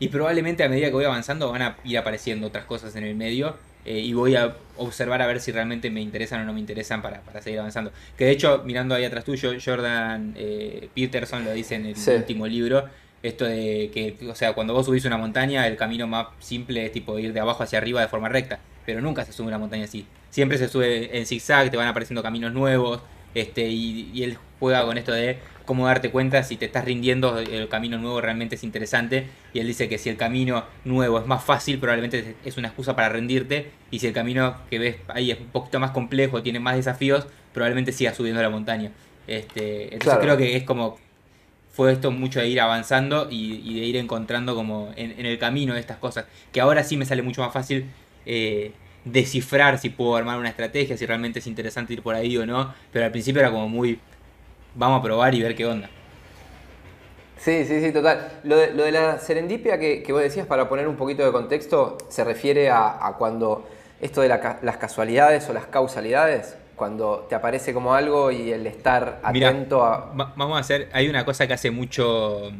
y 0.00 0.08
probablemente 0.08 0.62
a 0.64 0.68
medida 0.68 0.88
que 0.88 0.92
voy 0.92 1.06
avanzando 1.06 1.50
van 1.50 1.62
a 1.62 1.76
ir 1.82 1.96
apareciendo 1.96 2.48
otras 2.48 2.66
cosas 2.66 2.94
en 2.94 3.04
el 3.04 3.14
medio 3.14 3.56
eh, 3.84 3.98
y 4.00 4.12
voy 4.12 4.36
a 4.36 4.54
observar 4.76 5.22
a 5.22 5.26
ver 5.26 5.40
si 5.40 5.52
realmente 5.52 5.90
me 5.90 6.00
interesan 6.00 6.42
o 6.42 6.44
no 6.44 6.52
me 6.52 6.60
interesan 6.60 7.02
para, 7.02 7.22
seguir 7.42 7.58
avanzando. 7.58 7.92
Que 8.16 8.26
de 8.26 8.32
hecho, 8.32 8.62
mirando 8.64 8.94
ahí 8.94 9.04
atrás 9.04 9.24
tuyo, 9.24 9.52
Jordan 9.64 10.34
eh, 10.36 10.88
Peterson 10.94 11.44
lo 11.44 11.52
dice 11.52 11.76
en 11.76 11.86
el 11.86 11.96
último 12.16 12.46
libro, 12.46 12.84
esto 13.22 13.44
de 13.44 13.90
que, 13.92 14.16
o 14.28 14.34
sea, 14.34 14.52
cuando 14.52 14.74
vos 14.74 14.86
subís 14.86 15.04
una 15.04 15.16
montaña, 15.16 15.66
el 15.66 15.76
camino 15.76 16.06
más 16.06 16.28
simple 16.38 16.86
es 16.86 16.92
tipo 16.92 17.18
ir 17.18 17.32
de 17.32 17.40
abajo 17.40 17.62
hacia 17.62 17.78
arriba 17.78 18.00
de 18.00 18.08
forma 18.08 18.28
recta, 18.28 18.60
pero 18.86 19.00
nunca 19.00 19.24
se 19.24 19.32
sube 19.32 19.48
una 19.48 19.58
montaña 19.58 19.84
así. 19.84 20.06
Siempre 20.30 20.58
se 20.58 20.68
sube 20.68 21.16
en 21.18 21.26
zigzag, 21.26 21.70
te 21.70 21.76
van 21.76 21.88
apareciendo 21.88 22.22
caminos 22.22 22.52
nuevos, 22.52 23.00
este, 23.34 23.68
y, 23.68 24.10
y 24.12 24.22
él 24.22 24.38
juega 24.60 24.84
con 24.84 24.98
esto 24.98 25.12
de 25.12 25.38
cómo 25.68 25.86
darte 25.86 26.10
cuenta 26.10 26.42
si 26.44 26.56
te 26.56 26.64
estás 26.64 26.86
rindiendo, 26.86 27.38
el 27.38 27.68
camino 27.68 27.98
nuevo 27.98 28.22
realmente 28.22 28.54
es 28.54 28.64
interesante. 28.64 29.26
Y 29.52 29.58
él 29.60 29.66
dice 29.66 29.86
que 29.86 29.98
si 29.98 30.08
el 30.08 30.16
camino 30.16 30.64
nuevo 30.86 31.20
es 31.20 31.26
más 31.26 31.44
fácil, 31.44 31.78
probablemente 31.78 32.36
es 32.42 32.56
una 32.56 32.68
excusa 32.68 32.96
para 32.96 33.10
rendirte. 33.10 33.70
Y 33.90 33.98
si 33.98 34.06
el 34.06 34.14
camino 34.14 34.56
que 34.70 34.78
ves 34.78 34.96
ahí 35.08 35.30
es 35.30 35.38
un 35.38 35.48
poquito 35.48 35.78
más 35.78 35.90
complejo, 35.90 36.42
tiene 36.42 36.58
más 36.58 36.74
desafíos, 36.74 37.26
probablemente 37.52 37.92
sigas 37.92 38.16
subiendo 38.16 38.40
la 38.40 38.48
montaña. 38.48 38.92
Este, 39.26 39.92
entonces 39.92 40.18
creo 40.22 40.38
que 40.38 40.56
es 40.56 40.62
como 40.62 40.96
fue 41.70 41.92
esto 41.92 42.10
mucho 42.10 42.40
de 42.40 42.48
ir 42.48 42.62
avanzando 42.62 43.28
y, 43.30 43.78
de 43.78 43.84
ir 43.84 43.96
encontrando 43.98 44.54
como 44.54 44.90
en, 44.96 45.26
el 45.26 45.38
camino 45.38 45.76
estas 45.76 45.98
cosas. 45.98 46.24
Que 46.50 46.62
ahora 46.62 46.82
sí 46.82 46.96
me 46.96 47.04
sale 47.04 47.20
mucho 47.20 47.42
más 47.42 47.52
fácil 47.52 47.84
eh, 48.24 48.72
descifrar 49.04 49.78
si 49.78 49.90
puedo 49.90 50.16
armar 50.16 50.38
una 50.38 50.48
estrategia, 50.48 50.96
si 50.96 51.04
realmente 51.04 51.40
es 51.40 51.46
interesante 51.46 51.92
ir 51.92 52.00
por 52.00 52.14
ahí 52.14 52.38
o 52.38 52.46
no. 52.46 52.72
Pero 52.90 53.04
al 53.04 53.10
principio 53.10 53.40
era 53.40 53.50
como 53.50 53.68
muy 53.68 54.00
vamos 54.78 55.00
a 55.00 55.02
probar 55.02 55.34
y 55.34 55.42
ver 55.42 55.54
qué 55.54 55.66
onda. 55.66 55.90
Sí, 57.36 57.64
sí, 57.66 57.80
sí, 57.80 57.92
total. 57.92 58.40
Lo 58.44 58.56
de, 58.56 58.92
la 58.92 59.18
serendipia 59.18 59.78
que, 59.78 60.04
vos 60.10 60.22
decías, 60.22 60.46
para 60.46 60.68
poner 60.68 60.88
un 60.88 60.96
poquito 60.96 61.24
de 61.24 61.32
contexto, 61.32 61.98
se 62.08 62.24
refiere 62.24 62.70
a, 62.70 63.14
cuando 63.18 63.68
esto 64.00 64.22
de 64.22 64.28
las 64.28 64.76
casualidades 64.78 65.48
o 65.48 65.52
las 65.52 65.66
causalidades, 65.66 66.56
cuando 66.76 67.26
te 67.28 67.34
aparece 67.34 67.74
como 67.74 67.94
algo 67.94 68.30
y 68.30 68.52
el 68.52 68.66
estar 68.66 69.20
atento 69.22 69.84
a... 69.84 70.12
vamos 70.14 70.56
a 70.56 70.60
hacer, 70.60 70.88
hay 70.92 71.08
una 71.08 71.24
cosa 71.24 71.46
que 71.46 71.54
hace 71.54 71.70
mucho, 71.70 72.52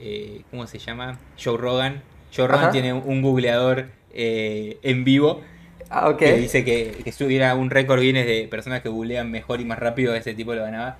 eh, 0.00 0.42
¿cómo 0.50 0.66
se 0.66 0.78
llama? 0.78 1.18
Joe 1.42 1.56
Rogan. 1.56 2.02
Joe 2.34 2.46
Rogan 2.46 2.72
tiene 2.72 2.92
un 2.92 3.22
googleador 3.22 3.86
eh, 4.12 4.78
en 4.82 5.04
vivo 5.04 5.42
ah, 5.88 6.16
que 6.16 6.34
dice 6.34 6.64
que, 6.64 7.00
que 7.04 7.12
si 7.12 7.24
hubiera 7.24 7.54
un 7.54 7.70
récord 7.70 8.00
Guinness 8.00 8.26
de 8.26 8.48
personas 8.48 8.82
que 8.82 8.88
googlean 8.88 9.30
mejor 9.30 9.60
y 9.60 9.64
más 9.64 9.78
rápido, 9.78 10.14
ese 10.14 10.34
tipo 10.34 10.54
lo 10.54 10.62
ganaba. 10.62 10.98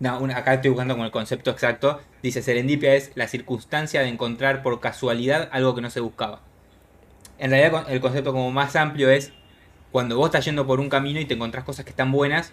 No, 0.00 0.16
acá 0.34 0.54
estoy 0.54 0.70
buscando 0.70 0.96
con 0.96 1.04
el 1.06 1.10
concepto 1.10 1.50
exacto. 1.50 2.00
Dice, 2.22 2.42
serendipia 2.42 2.94
es 2.94 3.12
la 3.14 3.28
circunstancia 3.28 4.02
de 4.02 4.08
encontrar 4.08 4.62
por 4.62 4.80
casualidad 4.80 5.48
algo 5.52 5.74
que 5.74 5.80
no 5.80 5.90
se 5.90 6.00
buscaba. 6.00 6.40
En 7.38 7.50
realidad 7.50 7.86
el 7.88 8.00
concepto 8.00 8.32
como 8.32 8.50
más 8.50 8.76
amplio 8.76 9.10
es 9.10 9.32
cuando 9.92 10.16
vos 10.16 10.26
estás 10.26 10.44
yendo 10.44 10.66
por 10.66 10.80
un 10.80 10.88
camino 10.88 11.20
y 11.20 11.24
te 11.24 11.34
encontrás 11.34 11.64
cosas 11.64 11.84
que 11.84 11.90
están 11.90 12.10
buenas, 12.12 12.52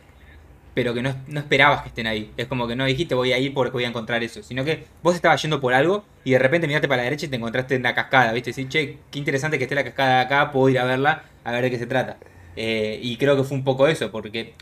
pero 0.73 0.93
que 0.93 1.01
no, 1.01 1.15
esperabas 1.36 1.81
que 1.81 1.89
estén 1.89 2.07
ahí. 2.07 2.31
Es 2.38 2.47
como 2.47 2.67
que 2.67 2.75
no 2.75 2.86
dijiste 2.86 3.15
voy 3.15 3.34
a 3.34 3.39
ir 3.39 3.53
porque 3.53 3.71
voy 3.71 3.84
a 3.84 3.88
encontrar 3.88 4.23
eso, 4.23 4.43
sino 4.43 4.63
que 4.63 4.86
vos 5.01 5.15
estabas 5.15 5.41
yendo 5.41 5.60
por 5.60 5.73
algo 5.73 6.05
y 6.23 6.31
de 6.31 6.39
repente 6.39 6.67
miraste 6.67 6.88
para 6.88 6.97
la 6.97 7.03
derecha 7.05 7.25
y 7.25 7.29
te 7.29 7.36
encontraste 7.36 7.75
en 7.75 7.84
la 7.84 7.95
cascada, 7.95 8.31
¿viste? 8.34 8.51
Decís, 8.51 8.69
che, 8.69 8.97
qué 9.10 9.19
interesante 9.19 9.57
que 9.57 9.65
esté 9.65 9.75
la 9.75 9.84
cascada 9.84 10.21
acá, 10.21 10.51
puedo 10.51 10.69
ir 10.69 10.79
a 10.79 10.86
verla, 10.86 11.23
a 11.43 11.51
ver 11.51 11.63
de 11.63 11.71
qué 11.71 11.79
se 11.79 11.88
trata. 11.88 12.17
Eh, 12.55 12.99
y 13.01 13.17
creo 13.17 13.36
que 13.36 13.43
fue 13.43 13.57
un 13.57 13.63
poco 13.63 13.88
eso, 13.88 14.12
porque 14.12 14.53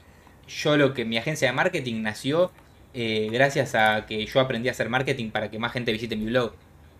yo 0.49 0.77
lo 0.77 0.93
que 0.93 1.05
mi 1.05 1.17
agencia 1.17 1.47
de 1.47 1.53
marketing 1.53 2.01
nació 2.01 2.51
eh, 2.93 3.29
gracias 3.31 3.75
a 3.75 4.05
que 4.05 4.25
yo 4.25 4.39
aprendí 4.39 4.67
a 4.67 4.71
hacer 4.71 4.89
marketing 4.89 5.31
para 5.31 5.49
que 5.51 5.59
más 5.59 5.71
gente 5.71 5.91
visite 5.91 6.15
mi 6.15 6.25
blog. 6.25 6.53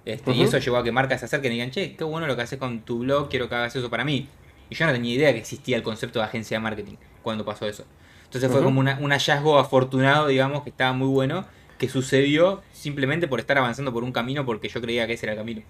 Este, 0.05 0.31
Y 0.31 0.43
eso 0.43 0.57
llevó 0.57 0.77
a 0.77 0.83
que 0.83 0.91
marcas 0.91 1.19
se 1.19 1.25
acerquen 1.25 1.51
y 1.51 1.55
digan, 1.55 1.71
che, 1.71 1.95
qué 1.95 2.03
bueno 2.03 2.27
lo 2.27 2.35
que 2.35 2.43
haces 2.43 2.57
con 2.59 2.81
tu 2.81 2.99
blog, 2.99 3.29
quiero 3.29 3.49
que 3.49 3.55
hagas 3.55 3.75
eso 3.75 3.89
para 3.89 4.05
mí. 4.05 4.29
Y 4.69 4.75
yo 4.75 4.85
no 4.85 4.91
tenía 4.91 5.13
idea 5.13 5.33
que 5.33 5.39
existía 5.39 5.75
el 5.75 5.83
concepto 5.83 6.19
de 6.19 6.25
agencia 6.25 6.57
de 6.57 6.63
marketing 6.63 6.95
cuando 7.21 7.43
pasó 7.45 7.67
eso. 7.67 7.85
Entonces 8.25 8.51
fue 8.51 8.62
como 8.62 8.79
un 8.79 9.12
hallazgo 9.12 9.57
afortunado, 9.57 10.27
digamos, 10.27 10.63
que 10.63 10.69
estaba 10.69 10.93
muy 10.93 11.07
bueno, 11.07 11.47
que 11.79 11.89
sucedió 11.89 12.62
simplemente 12.71 13.27
por 13.27 13.39
estar 13.39 13.57
avanzando 13.57 13.91
por 13.91 14.03
un 14.03 14.12
camino 14.12 14.45
porque 14.45 14.69
yo 14.69 14.81
creía 14.81 15.07
que 15.07 15.13
ese 15.13 15.25
era 15.25 15.33
el 15.33 15.39
camino. 15.39 15.63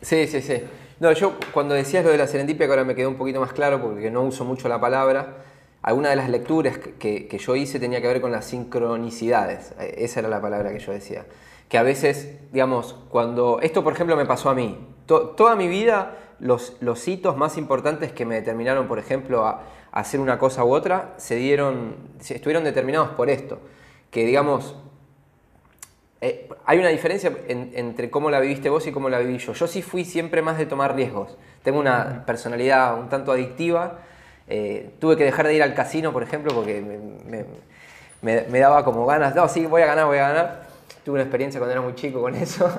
Sí, 0.00 0.26
sí, 0.26 0.40
sí. 0.40 0.62
No, 1.00 1.12
yo 1.12 1.38
cuando 1.52 1.74
decías 1.74 2.04
lo 2.04 2.10
de 2.10 2.18
la 2.18 2.26
serendipia, 2.26 2.66
que 2.66 2.72
ahora 2.72 2.84
me 2.84 2.94
quedó 2.94 3.08
un 3.08 3.16
poquito 3.16 3.40
más 3.40 3.52
claro 3.52 3.80
porque 3.82 4.10
no 4.10 4.22
uso 4.22 4.44
mucho 4.44 4.68
la 4.68 4.80
palabra, 4.80 5.36
alguna 5.86 6.10
de 6.10 6.16
las 6.16 6.28
lecturas 6.28 6.78
que, 6.78 7.38
yo 7.38 7.54
hice 7.54 7.78
tenía 7.78 8.02
que 8.02 8.08
ver 8.08 8.20
con 8.20 8.32
las 8.32 8.44
sincronicidades. 8.44 9.72
Eh, 9.78 9.94
esa 9.98 10.18
era 10.18 10.28
la 10.28 10.42
palabra 10.42 10.72
que 10.72 10.80
yo 10.80 10.90
decía. 10.92 11.26
Que 11.68 11.78
a 11.78 11.84
veces, 11.84 12.38
digamos, 12.52 12.96
cuando... 13.08 13.60
Esto, 13.62 13.84
por 13.84 13.92
ejemplo, 13.92 14.16
me 14.16 14.26
pasó 14.26 14.50
a 14.50 14.54
mí. 14.54 14.76
toda 15.06 15.54
mi 15.54 15.68
vida, 15.68 16.16
los, 16.40 16.76
los, 16.80 17.06
hitos 17.06 17.36
más 17.36 17.56
importantes 17.56 18.10
que 18.10 18.26
me 18.26 18.34
determinaron, 18.34 18.88
por 18.88 18.98
ejemplo, 18.98 19.46
a, 19.46 19.62
hacer 19.92 20.18
una 20.18 20.40
cosa 20.40 20.64
u 20.64 20.74
otra, 20.74 21.14
se 21.18 21.36
dieron, 21.36 21.94
estuvieron 22.18 22.64
determinados 22.64 23.10
por 23.10 23.30
esto. 23.30 23.60
Que, 24.10 24.26
digamos, 24.26 24.74
eh, 26.20 26.48
hay 26.64 26.80
una 26.80 26.88
diferencia 26.88 27.32
entre 27.46 28.10
cómo 28.10 28.28
la 28.28 28.40
viviste 28.40 28.70
vos 28.70 28.84
y 28.88 28.92
cómo 28.92 29.08
la 29.08 29.20
viví 29.20 29.38
yo. 29.38 29.52
Yo 29.52 29.68
sí 29.68 29.82
fui 29.82 30.04
siempre 30.04 30.42
más 30.42 30.58
de 30.58 30.66
tomar 30.66 30.96
riesgos. 30.96 31.38
Tengo 31.62 31.78
una 31.78 32.24
personalidad 32.26 32.98
un 32.98 33.08
tanto 33.08 33.30
adictiva 33.30 34.00
eh, 34.48 34.90
tuve 34.98 35.16
que 35.16 35.24
dejar 35.24 35.46
de 35.46 35.54
ir 35.54 35.62
al 35.62 35.74
casino, 35.74 36.12
por 36.12 36.22
ejemplo, 36.22 36.54
porque 36.54 36.80
me, 38.22 38.58
daba 38.60 38.84
como 38.84 39.06
ganas, 39.06 39.34
no, 39.34 39.48
sí, 39.48 39.66
voy 39.66 39.82
a 39.82 39.86
ganar, 39.86 40.06
voy 40.06 40.18
a 40.18 40.28
ganar. 40.28 40.66
Tuve 41.04 41.14
una 41.14 41.22
experiencia 41.22 41.60
cuando 41.60 41.72
era 41.72 41.80
muy 41.80 41.94
chico 41.94 42.20
con 42.20 42.34
eso, 42.36 42.70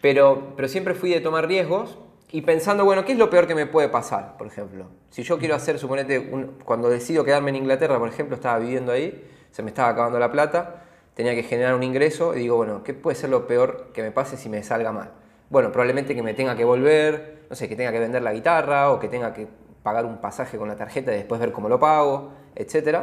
pero, 0.00 0.52
pero 0.56 0.68
siempre 0.68 0.94
fui 0.94 1.10
de 1.10 1.20
tomar 1.20 1.46
riesgos 1.46 1.98
y 2.30 2.42
pensando, 2.42 2.84
bueno, 2.84 3.04
¿qué 3.04 3.12
es 3.12 3.18
lo 3.18 3.30
peor 3.30 3.46
que 3.46 3.54
me 3.54 3.66
puede 3.66 3.88
pasar, 3.88 4.36
por 4.36 4.46
ejemplo? 4.46 4.86
Si 5.10 5.22
yo 5.22 5.38
quiero 5.38 5.54
hacer, 5.54 5.78
suponete, 5.78 6.30
cuando 6.64 6.88
decido 6.88 7.24
quedarme 7.24 7.50
en 7.50 7.56
Inglaterra, 7.56 7.98
por 7.98 8.08
ejemplo, 8.08 8.36
estaba 8.36 8.58
viviendo 8.58 8.92
ahí, 8.92 9.24
se 9.50 9.62
me 9.62 9.70
estaba 9.70 9.88
acabando 9.90 10.18
la 10.18 10.30
plata, 10.30 10.82
tenía 11.14 11.34
que 11.34 11.42
generar 11.42 11.74
un 11.74 11.82
ingreso 11.82 12.34
y 12.34 12.40
digo, 12.40 12.56
bueno, 12.56 12.82
¿qué 12.82 12.94
puede 12.94 13.16
ser 13.16 13.30
lo 13.30 13.46
peor 13.46 13.90
que 13.94 14.02
me 14.02 14.10
pase 14.10 14.36
si 14.36 14.48
me 14.48 14.62
salga 14.62 14.92
mal? 14.92 15.12
Bueno, 15.48 15.70
probablemente 15.70 16.14
que 16.14 16.22
me 16.22 16.34
tenga 16.34 16.56
que 16.56 16.64
volver, 16.64 17.44
no 17.48 17.56
sé, 17.56 17.68
que 17.68 17.76
tenga 17.76 17.92
que 17.92 18.00
vender 18.00 18.22
la 18.22 18.32
guitarra 18.32 18.90
o 18.90 18.98
que 18.98 19.08
tenga 19.08 19.32
que 19.32 19.46
pagar 19.86 20.04
un 20.04 20.16
pasaje 20.16 20.58
con 20.58 20.66
la 20.66 20.74
tarjeta 20.74 21.12
y 21.12 21.18
después 21.18 21.40
ver 21.40 21.52
cómo 21.52 21.68
lo 21.68 21.78
pago, 21.78 22.32
etc. 22.56 23.02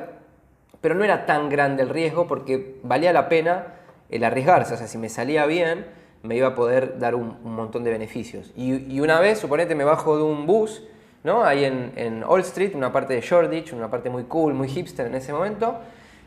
Pero 0.82 0.96
no 0.96 1.06
era 1.06 1.26
tan 1.26 1.48
grande 1.48 1.82
el 1.82 1.88
riesgo 1.88 2.28
porque 2.28 2.76
valía 2.84 3.14
la 3.14 3.30
pena 3.30 3.76
el 4.10 4.22
arriesgarse. 4.22 4.74
O 4.74 4.78
sea, 4.78 4.88
si 4.88 4.98
me 4.98 5.08
salía 5.08 5.46
bien, 5.46 5.86
me 6.24 6.36
iba 6.36 6.50
a 6.50 6.56
poder 6.56 7.00
dar 7.00 7.16
un, 7.16 7.38
montón 7.46 7.86
de 7.86 7.92
beneficios. 7.92 8.52
Y, 8.58 9.00
una 9.00 9.22
vez, 9.22 9.40
suponete, 9.40 9.76
me 9.76 9.86
bajo 9.86 10.18
de 10.18 10.24
un 10.24 10.46
bus, 10.46 10.84
¿no? 11.24 11.46
Ahí 11.46 11.64
en, 11.64 11.94
en 11.96 12.22
Old 12.26 12.44
Street, 12.44 12.76
una 12.76 12.92
parte 12.92 13.14
de 13.14 13.22
Shoreditch, 13.22 13.72
una 13.72 13.90
parte 13.90 14.10
muy 14.10 14.26
cool, 14.26 14.54
muy 14.54 14.68
hipster 14.68 15.08
en 15.08 15.16
ese 15.16 15.32
momento, 15.32 15.78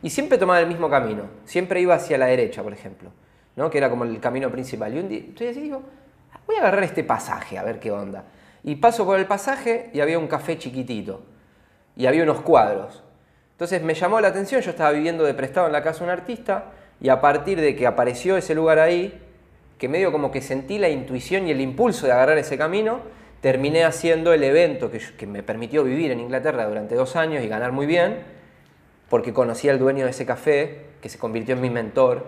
y 0.03 0.09
siempre 0.09 0.39
tomaba 0.39 0.61
el 0.61 0.69
mismo 0.69 0.89
camino. 0.89 1.25
Siempre 1.45 1.83
iba 1.83 1.95
hacia 1.95 2.17
la 2.17 2.27
derecha, 2.27 2.63
por 2.63 2.73
ejemplo, 2.73 3.11
¿no? 3.57 3.69
Que 3.69 3.77
era 3.77 3.91
como 3.91 4.05
el 4.05 4.19
camino 4.21 4.51
principal. 4.51 4.95
Y 4.95 5.01
un 5.01 5.09
día, 5.11 5.19
estoy 5.19 5.53
digo, 5.53 5.83
voy 6.47 6.57
a 6.57 6.61
agarrar 6.61 6.85
este 6.85 7.05
pasaje, 7.05 7.59
a 7.59 7.63
ver 7.63 7.79
qué 7.79 7.91
onda. 7.91 8.25
Y 8.67 8.75
paso 8.75 9.07
por 9.07 9.19
el 9.19 9.27
pasaje 9.27 9.91
y 9.95 10.01
había 10.01 10.19
un 10.19 10.27
café 10.27 10.59
chiquitito. 10.59 11.23
Y 11.97 12.07
había 12.07 12.25
unos 12.25 12.41
cuadros. 12.41 13.05
Entonces 13.53 13.81
me 13.81 13.95
llamó 13.95 14.21
la 14.21 14.29
atención, 14.29 14.61
yo 14.61 14.71
estaba 14.71 14.91
viviendo 14.91 15.23
de 15.23 15.35
prestado 15.35 15.69
en 15.69 15.73
la 15.73 15.85
casa 15.85 16.01
de 16.01 16.07
un 16.07 16.11
artista 16.11 16.73
y 17.01 17.09
a 17.09 17.21
partir 17.21 17.61
de 17.61 17.77
que 17.77 17.87
apareció 17.87 18.37
ese 18.37 18.57
lugar 18.57 18.81
ahí, 18.81 19.23
que 19.79 19.89
medio 19.89 20.11
como 20.11 20.33
que 20.33 20.43
sentí 20.43 20.79
la 20.79 20.89
intuición 20.89 21.47
y 21.47 21.53
el 21.53 21.61
impulso 21.61 22.07
de 22.07 22.13
agarrar 22.13 22.39
ese 22.39 22.59
camino, 22.59 23.03
terminé 23.41 23.85
haciendo 23.85 24.33
el 24.33 24.43
evento 24.43 24.91
que, 24.91 24.99
que 25.17 25.29
me 25.29 25.45
permitió 25.45 25.85
vivir 25.85 26.11
en 26.11 26.19
Inglaterra 26.19 26.67
durante 26.67 26.97
dos 26.97 27.15
años 27.15 27.45
y 27.45 27.49
ganar 27.49 27.71
muy 27.71 27.87
bien, 27.87 28.25
porque 29.09 29.33
conocí 29.33 29.69
al 29.69 29.79
dueño 29.79 30.07
de 30.07 30.11
ese 30.11 30.27
café, 30.27 30.87
que 31.01 31.09
se 31.09 31.19
convirtió 31.19 31.55
en 31.55 31.61
mi 31.61 31.71
mentor, 31.71 32.27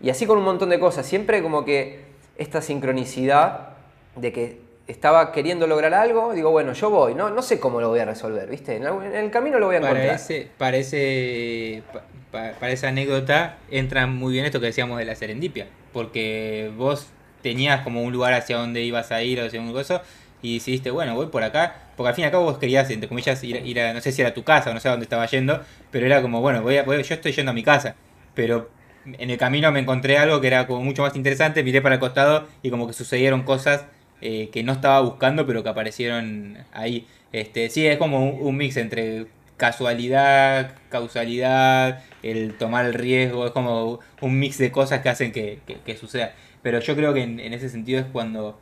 y 0.00 0.10
así 0.10 0.24
con 0.24 0.38
un 0.38 0.44
montón 0.44 0.68
de 0.68 0.78
cosas, 0.78 1.04
siempre 1.04 1.42
como 1.42 1.64
que 1.64 2.04
esta 2.36 2.62
sincronicidad 2.62 3.70
de 4.14 4.32
que 4.32 4.69
estaba 4.90 5.32
queriendo 5.32 5.66
lograr 5.66 5.94
algo, 5.94 6.34
digo, 6.34 6.50
bueno, 6.50 6.72
yo 6.72 6.90
voy, 6.90 7.14
no, 7.14 7.30
no 7.30 7.42
sé 7.42 7.60
cómo 7.60 7.80
lo 7.80 7.88
voy 7.88 8.00
a 8.00 8.04
resolver, 8.04 8.48
¿viste? 8.48 8.76
En, 8.76 8.84
el 8.84 9.30
camino 9.30 9.58
lo 9.58 9.66
voy 9.66 9.76
a 9.76 9.78
encontrar. 9.78 10.20
Para, 10.58 10.76
ese, 10.76 11.82
para, 12.30 12.70
esa 12.70 12.88
anécdota 12.88 13.58
entra 13.70 14.06
muy 14.06 14.32
bien 14.32 14.44
esto 14.44 14.60
que 14.60 14.66
decíamos 14.66 14.98
de 14.98 15.04
la 15.04 15.14
serendipia, 15.14 15.66
porque 15.92 16.70
vos 16.76 17.08
tenías 17.42 17.82
como 17.82 18.02
un 18.02 18.12
lugar 18.12 18.34
hacia 18.34 18.56
donde 18.56 18.82
ibas 18.82 19.12
a 19.12 19.22
ir 19.22 19.40
o 19.40 19.46
hacia 19.46 19.60
un 19.60 19.72
cosa 19.72 20.02
y 20.42 20.54
decidiste, 20.54 20.90
bueno, 20.90 21.14
voy 21.14 21.26
por 21.26 21.42
acá, 21.42 21.76
porque 21.96 22.08
al 22.08 22.14
fin 22.14 22.22
y 22.22 22.26
al 22.26 22.32
cabo 22.32 22.44
vos 22.44 22.58
querías, 22.58 22.90
entre 22.90 23.08
comillas, 23.08 23.42
ir, 23.44 23.64
ir 23.64 23.80
a, 23.80 23.92
no 23.92 24.00
sé 24.00 24.12
si 24.12 24.22
era 24.22 24.34
tu 24.34 24.42
casa 24.42 24.70
o 24.70 24.74
no 24.74 24.80
sé 24.80 24.88
a 24.88 24.92
dónde 24.92 25.04
estaba 25.04 25.26
yendo, 25.26 25.60
pero 25.90 26.06
era 26.06 26.22
como, 26.22 26.40
bueno, 26.40 26.62
voy 26.62 26.78
a, 26.78 26.84
yo 26.84 27.14
estoy 27.14 27.32
yendo 27.32 27.50
a 27.50 27.54
mi 27.54 27.62
casa, 27.62 27.94
pero 28.34 28.70
en 29.04 29.30
el 29.30 29.38
camino 29.38 29.70
me 29.72 29.80
encontré 29.80 30.18
algo 30.18 30.40
que 30.40 30.46
era 30.46 30.66
como 30.66 30.82
mucho 30.82 31.02
más 31.02 31.14
interesante, 31.16 31.62
miré 31.62 31.80
para 31.80 31.96
el 31.96 32.00
costado 32.00 32.46
y 32.62 32.70
como 32.70 32.86
que 32.86 32.92
sucedieron 32.92 33.42
cosas 33.42 33.86
eh, 34.20 34.50
que 34.52 34.62
no 34.62 34.72
estaba 34.72 35.00
buscando, 35.00 35.46
pero 35.46 35.62
que 35.62 35.68
aparecieron 35.68 36.58
ahí. 36.72 37.06
Este, 37.32 37.70
sí, 37.70 37.86
es 37.86 37.96
como 37.96 38.30
un, 38.30 38.56
mix 38.56 38.76
entre 38.76 39.26
casualidad, 39.56 40.74
causalidad, 40.88 42.02
el 42.22 42.56
tomar 42.56 42.86
el 42.86 42.94
riesgo, 42.94 43.46
es 43.46 43.52
como 43.52 44.00
un 44.20 44.38
mix 44.38 44.58
de 44.58 44.72
cosas 44.72 45.00
que 45.00 45.08
hacen 45.08 45.32
que, 45.32 45.96
suceda. 45.98 46.34
Pero 46.62 46.80
yo 46.80 46.96
creo 46.96 47.14
que 47.14 47.22
en, 47.22 47.40
ese 47.40 47.68
sentido 47.68 48.00
es 48.00 48.06
cuando... 48.06 48.58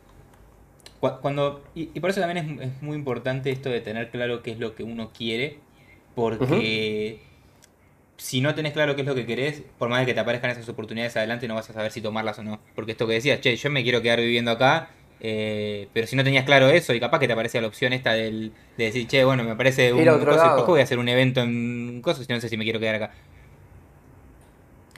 cuando 1.21 1.63
y, 1.75 1.87
por 1.99 2.09
eso 2.09 2.21
también 2.21 2.59
es, 2.61 2.81
muy 2.81 2.95
importante 2.95 3.51
esto 3.51 3.69
de 3.69 3.81
tener 3.81 4.11
claro 4.11 4.43
qué 4.43 4.51
es 4.51 4.59
lo 4.59 4.75
que 4.75 4.83
uno 4.83 5.11
quiere, 5.11 5.57
porque 6.15 7.21
si 8.19 8.41
no 8.41 8.53
tenés 8.53 8.73
claro 8.73 8.95
qué 8.95 9.01
es 9.01 9.07
lo 9.07 9.15
que 9.15 9.25
querés, 9.25 9.63
por 9.77 9.89
más 9.89 10.01
de 10.01 10.05
que 10.05 10.13
te 10.13 10.19
aparezcan 10.19 10.51
esas 10.51 10.67
oportunidades 10.67 11.15
adelante, 11.15 11.47
no 11.47 11.55
vas 11.55 11.69
a 11.69 11.73
saber 11.73 11.91
si 11.91 12.01
tomarlas 12.01 12.37
o 12.39 12.43
no. 12.43 12.59
Porque 12.75 12.91
esto 12.91 13.07
que 13.07 13.13
decías, 13.13 13.39
che, 13.39 13.55
yo 13.55 13.69
me 13.69 13.81
quiero 13.81 14.01
quedar 14.01 14.19
viviendo 14.19 14.51
acá, 14.51 14.89
eh, 15.21 15.87
pero 15.93 16.07
si 16.07 16.15
no 16.15 16.23
tenías 16.23 16.45
claro 16.45 16.69
eso, 16.69 16.93
y 16.93 16.99
capaz 16.99 17.19
que 17.19 17.27
te 17.27 17.33
aparecía 17.33 17.61
la 17.61 17.67
opción 17.67 17.93
esta 17.93 18.13
del, 18.13 18.53
de 18.77 18.85
decir, 18.85 19.07
che, 19.07 19.23
bueno, 19.23 19.43
me 19.43 19.55
parece 19.55 19.91
un 19.93 20.05
cosa, 20.23 20.55
voy 20.63 20.79
a 20.79 20.83
hacer 20.83 20.99
un 20.99 21.09
evento 21.09 21.41
en 21.41 22.01
cosas 22.01 22.25
si 22.25 22.33
no 22.33 22.39
sé 22.39 22.49
si 22.49 22.57
me 22.57 22.63
quiero 22.63 22.79
quedar 22.79 22.95
acá. 22.95 23.11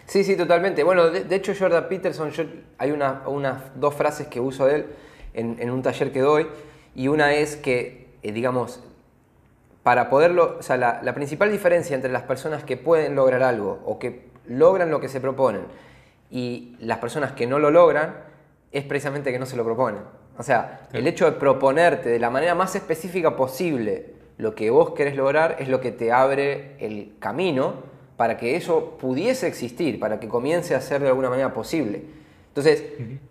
Sí, 0.06 0.26
sí, 0.26 0.36
totalmente. 0.36 0.84
Bueno, 0.84 1.10
de, 1.10 1.36
hecho, 1.36 1.54
Jordan 1.58 1.88
Peterson, 1.88 2.32
yo, 2.32 2.44
hay 2.78 2.92
unas 2.92 3.26
una, 3.28 3.72
dos 3.76 3.96
frases 3.96 4.28
que 4.28 4.42
uso 4.42 4.66
de 4.66 4.76
él 4.76 4.86
en, 5.34 5.72
un 5.72 5.82
taller 5.82 6.12
que 6.12 6.20
doy, 6.20 6.48
y 6.96 7.08
una 7.08 7.34
es 7.34 7.56
que, 7.56 8.10
eh, 8.22 8.32
digamos, 8.34 8.82
para 9.84 10.10
poderlo, 10.10 10.58
o 10.60 10.64
sea, 10.64 10.78
la, 10.78 11.16
principal 11.16 11.52
diferencia 11.52 11.96
entre 11.96 12.12
las 12.12 12.24
personas 12.24 12.64
que 12.64 12.78
pueden 12.78 13.16
lograr 13.16 13.42
algo 13.42 13.80
o 13.86 14.00
que 14.00 14.30
logran 14.46 14.92
lo 14.92 15.00
que 15.00 15.08
se 15.08 15.22
proponen 15.22 15.62
y 16.30 16.76
las 16.80 17.00
personas 17.00 17.32
que 17.32 17.48
no 17.48 17.58
lo 17.58 17.72
logran 17.72 18.16
es 18.72 18.84
precisamente 18.86 19.32
que 19.32 19.40
no 19.40 19.46
se 19.46 19.56
lo 19.56 19.64
proponen. 19.64 20.02
O 20.38 20.44
sea, 20.44 20.88
el 20.94 21.06
hecho 21.08 21.26
de 21.26 21.34
proponerte 21.34 22.10
de 22.10 22.20
la 22.20 22.30
manera 22.30 22.56
más 22.56 22.76
específica 22.76 23.36
posible 23.36 24.14
lo 24.38 24.56
que 24.56 24.70
vos 24.70 24.92
querés 24.92 25.16
lograr 25.16 25.58
es 25.60 25.68
lo 25.68 25.82
que 25.82 25.92
te 25.92 26.12
abre 26.12 26.76
el 26.80 27.14
camino 27.20 27.76
para 28.18 28.38
que 28.38 28.56
eso 28.56 28.98
pudiese 29.00 29.48
existir, 29.48 30.00
para 30.00 30.20
que 30.20 30.28
comience 30.28 30.74
a 30.74 30.82
ser 30.82 31.02
de 31.02 31.10
alguna 31.10 31.30
manera 31.30 31.54
posible. 31.54 32.02
Entonces, 32.48 32.84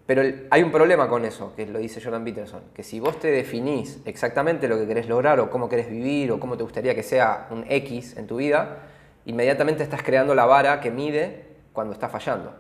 pero 0.07 0.22
hay 0.50 0.62
un 0.62 0.70
problema 0.70 1.09
con 1.09 1.24
eso, 1.24 1.53
que 1.55 1.66
lo 1.66 1.79
dice 1.79 2.00
Jordan 2.00 2.24
Peterson, 2.24 2.62
que 2.72 2.83
si 2.83 3.00
vos 3.00 3.18
te 3.18 3.29
definís 3.29 3.98
exactamente 4.05 4.66
lo 4.66 4.79
que 4.79 4.87
querés 4.87 5.09
lograr 5.09 5.40
o 5.40 5.50
cómo 5.50 5.68
querés 5.68 5.90
vivir 5.90 6.33
o 6.33 6.40
cómo 6.40 6.57
te 6.57 6.62
gustaría 6.62 6.94
que 6.94 7.03
sea 7.03 7.48
un 7.50 7.64
X 7.68 8.16
en 8.16 8.26
tu 8.26 8.37
vida, 8.37 8.79
inmediatamente 9.26 9.83
estás 9.83 10.03
creando 10.03 10.35
la 10.35 10.46
vara 10.46 10.81
que 10.81 10.90
mide 10.90 11.44
cuando 11.72 11.92
estás 11.92 12.11
fallando. 12.11 12.55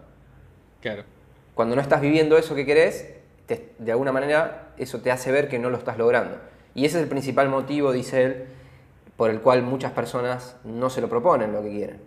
Claro. 0.80 1.04
Cuando 1.60 1.76
no 1.76 1.82
estás 1.82 2.00
viviendo 2.00 2.38
eso 2.38 2.54
que 2.54 2.64
querés, 2.64 3.06
de 3.46 3.92
alguna 3.92 4.12
manera 4.12 4.72
eso 4.78 5.02
te 5.02 5.10
hace 5.10 5.30
ver 5.30 5.46
que 5.46 5.58
no 5.58 5.68
lo 5.68 5.76
estás 5.76 5.98
logrando. 5.98 6.38
Y 6.74 6.86
ese 6.86 6.96
es 6.96 7.02
el 7.02 7.08
principal 7.10 7.50
motivo, 7.50 7.92
dice 7.92 8.24
él, 8.24 8.46
por 9.18 9.28
el 9.28 9.42
cual 9.42 9.62
muchas 9.62 9.92
personas 9.92 10.56
no 10.64 10.88
se 10.88 11.02
lo 11.02 11.10
proponen 11.10 11.52
lo 11.52 11.62
que 11.62 11.68
quieren. 11.68 12.00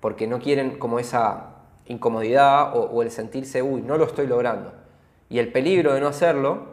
Porque 0.00 0.26
no 0.26 0.40
quieren 0.40 0.80
como 0.80 0.98
esa 0.98 1.50
incomodidad 1.86 2.76
o, 2.76 3.00
el 3.00 3.12
sentirse, 3.12 3.62
uy, 3.62 3.82
no 3.82 3.96
lo 3.98 4.04
estoy 4.04 4.26
logrando. 4.26 4.72
Y 5.30 5.38
el 5.38 5.52
peligro 5.52 5.94
de 5.94 6.00
no 6.00 6.08
hacerlo 6.08 6.66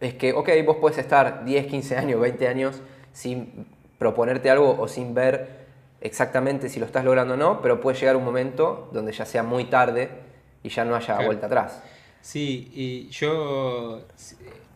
es 0.00 0.12
que, 0.12 0.34
ok, 0.34 0.50
vos 0.66 0.76
puedes 0.78 0.98
estar 0.98 1.46
10, 1.46 1.68
15 1.68 1.96
años, 1.96 2.20
20 2.20 2.48
años 2.48 2.82
sin 3.14 3.66
proponerte 3.96 4.50
algo 4.50 4.78
o 4.78 4.88
sin 4.88 5.14
ver 5.14 5.64
exactamente 6.02 6.68
si 6.68 6.80
lo 6.80 6.84
estás 6.84 7.02
logrando 7.02 7.32
o 7.32 7.38
no, 7.38 7.62
pero 7.62 7.80
puede 7.80 7.98
llegar 7.98 8.14
un 8.14 8.26
momento 8.26 8.90
donde 8.92 9.12
ya 9.12 9.24
sea 9.24 9.42
muy 9.42 9.64
tarde 9.64 10.26
y 10.62 10.68
ya 10.68 10.84
no 10.84 10.96
haya 10.96 11.18
vuelta 11.20 11.46
atrás. 11.46 11.82
Sí, 12.20 12.70
y 12.74 13.08
yo 13.10 14.04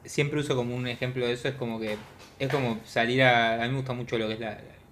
siempre 0.05 0.41
uso 0.41 0.55
como 0.57 0.75
un 0.75 0.87
ejemplo 0.87 1.27
de 1.27 1.33
eso, 1.33 1.49
es 1.49 1.55
como 1.55 1.81
que 1.81 1.97
es 2.39 2.49
como 2.49 2.79
salir 2.85 3.23
a... 3.23 3.63
A 3.63 3.67
mí 3.67 3.71
me 3.71 3.77
gusta 3.77 3.93
mucho 3.93 4.19
lo 4.19 4.29
que 4.29 4.35
es 4.35 4.41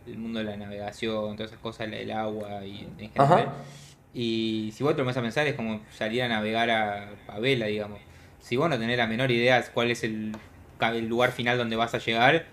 el 0.07 0.19
mundo 0.19 0.41
de 0.41 0.45
la 0.45 0.57
navegación, 0.57 1.37
todas 1.37 1.53
esas 1.53 1.63
cosas, 1.63 1.89
el 1.93 2.11
agua 2.11 2.65
y 2.65 2.89
en 2.99 3.11
general. 3.11 3.53
Y 4.15 4.73
si 4.75 4.83
vos 4.83 4.95
te 4.95 5.03
lo 5.03 5.07
vas 5.07 5.17
a 5.17 5.23
pensar, 5.23 5.47
es 5.47 5.55
como 5.55 5.81
salir 5.97 6.23
a 6.23 6.29
navegar 6.29 6.71
a, 6.71 7.39
vela, 7.39 7.67
digamos. 7.67 8.01
Si 8.41 8.57
vos 8.57 8.69
no 8.69 8.79
tenés 8.79 8.97
la 8.97 9.07
menor 9.07 9.31
idea 9.31 9.63
cuál 9.73 9.91
es 9.91 10.03
el, 10.05 10.33
lugar 11.09 11.33
final 11.33 11.59
donde 11.59 11.77
vas 11.77 11.95
a 11.95 11.99
llegar, 11.99 12.47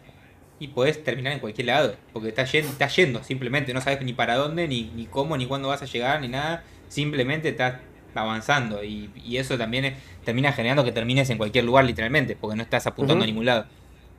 y 0.57 0.69
podés 0.69 1.03
terminar 1.03 1.33
en 1.33 1.39
cualquier 1.39 1.67
lado, 1.67 1.95
porque 2.13 2.29
estás 2.29 2.51
yendo, 2.51 2.71
yendo 2.87 3.23
simplemente, 3.23 3.73
no 3.73 3.81
sabes 3.81 4.01
ni 4.01 4.13
para 4.13 4.35
dónde, 4.35 4.67
ni, 4.67 4.83
ni 4.95 5.05
cómo, 5.05 5.35
ni 5.35 5.45
cuándo 5.45 5.67
vas 5.67 5.81
a 5.81 5.85
llegar, 5.85 6.21
ni 6.21 6.29
nada, 6.29 6.63
simplemente 6.87 7.49
estás 7.49 7.75
avanzando 8.21 8.83
y, 8.83 9.09
eso 9.37 9.57
también 9.57 9.95
termina 10.23 10.51
generando 10.53 10.83
que 10.83 10.91
termines 10.91 11.29
en 11.29 11.37
cualquier 11.37 11.65
lugar 11.65 11.85
literalmente, 11.85 12.35
porque 12.35 12.55
no 12.55 12.63
estás 12.63 12.87
apuntando 12.87 13.23
a 13.23 13.27
ningún 13.27 13.45
lado. 13.45 13.65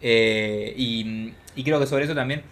Eh, 0.01 0.75
y, 0.77 1.33
y, 1.55 1.65
creo 1.65 1.81
que 1.81 1.87
sobre 1.87 2.05
eso 2.05 2.15
también 2.15 2.43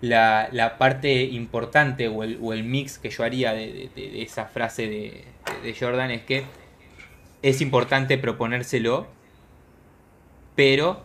la, 0.00 0.48
la 0.52 0.78
parte 0.78 1.22
importante 1.22 2.08
o 2.08 2.22
el, 2.22 2.38
o 2.42 2.52
el, 2.52 2.64
mix 2.64 2.98
que 2.98 3.10
yo 3.10 3.24
haría 3.24 3.52
de, 3.52 3.90
de, 3.94 4.22
esa 4.22 4.46
frase 4.46 4.86
de, 4.88 5.24
de, 5.62 5.74
Jordan 5.74 6.10
es 6.10 6.22
que 6.22 6.44
es 7.42 7.60
importante 7.60 8.18
proponérselo, 8.18 9.06
pero 10.54 11.04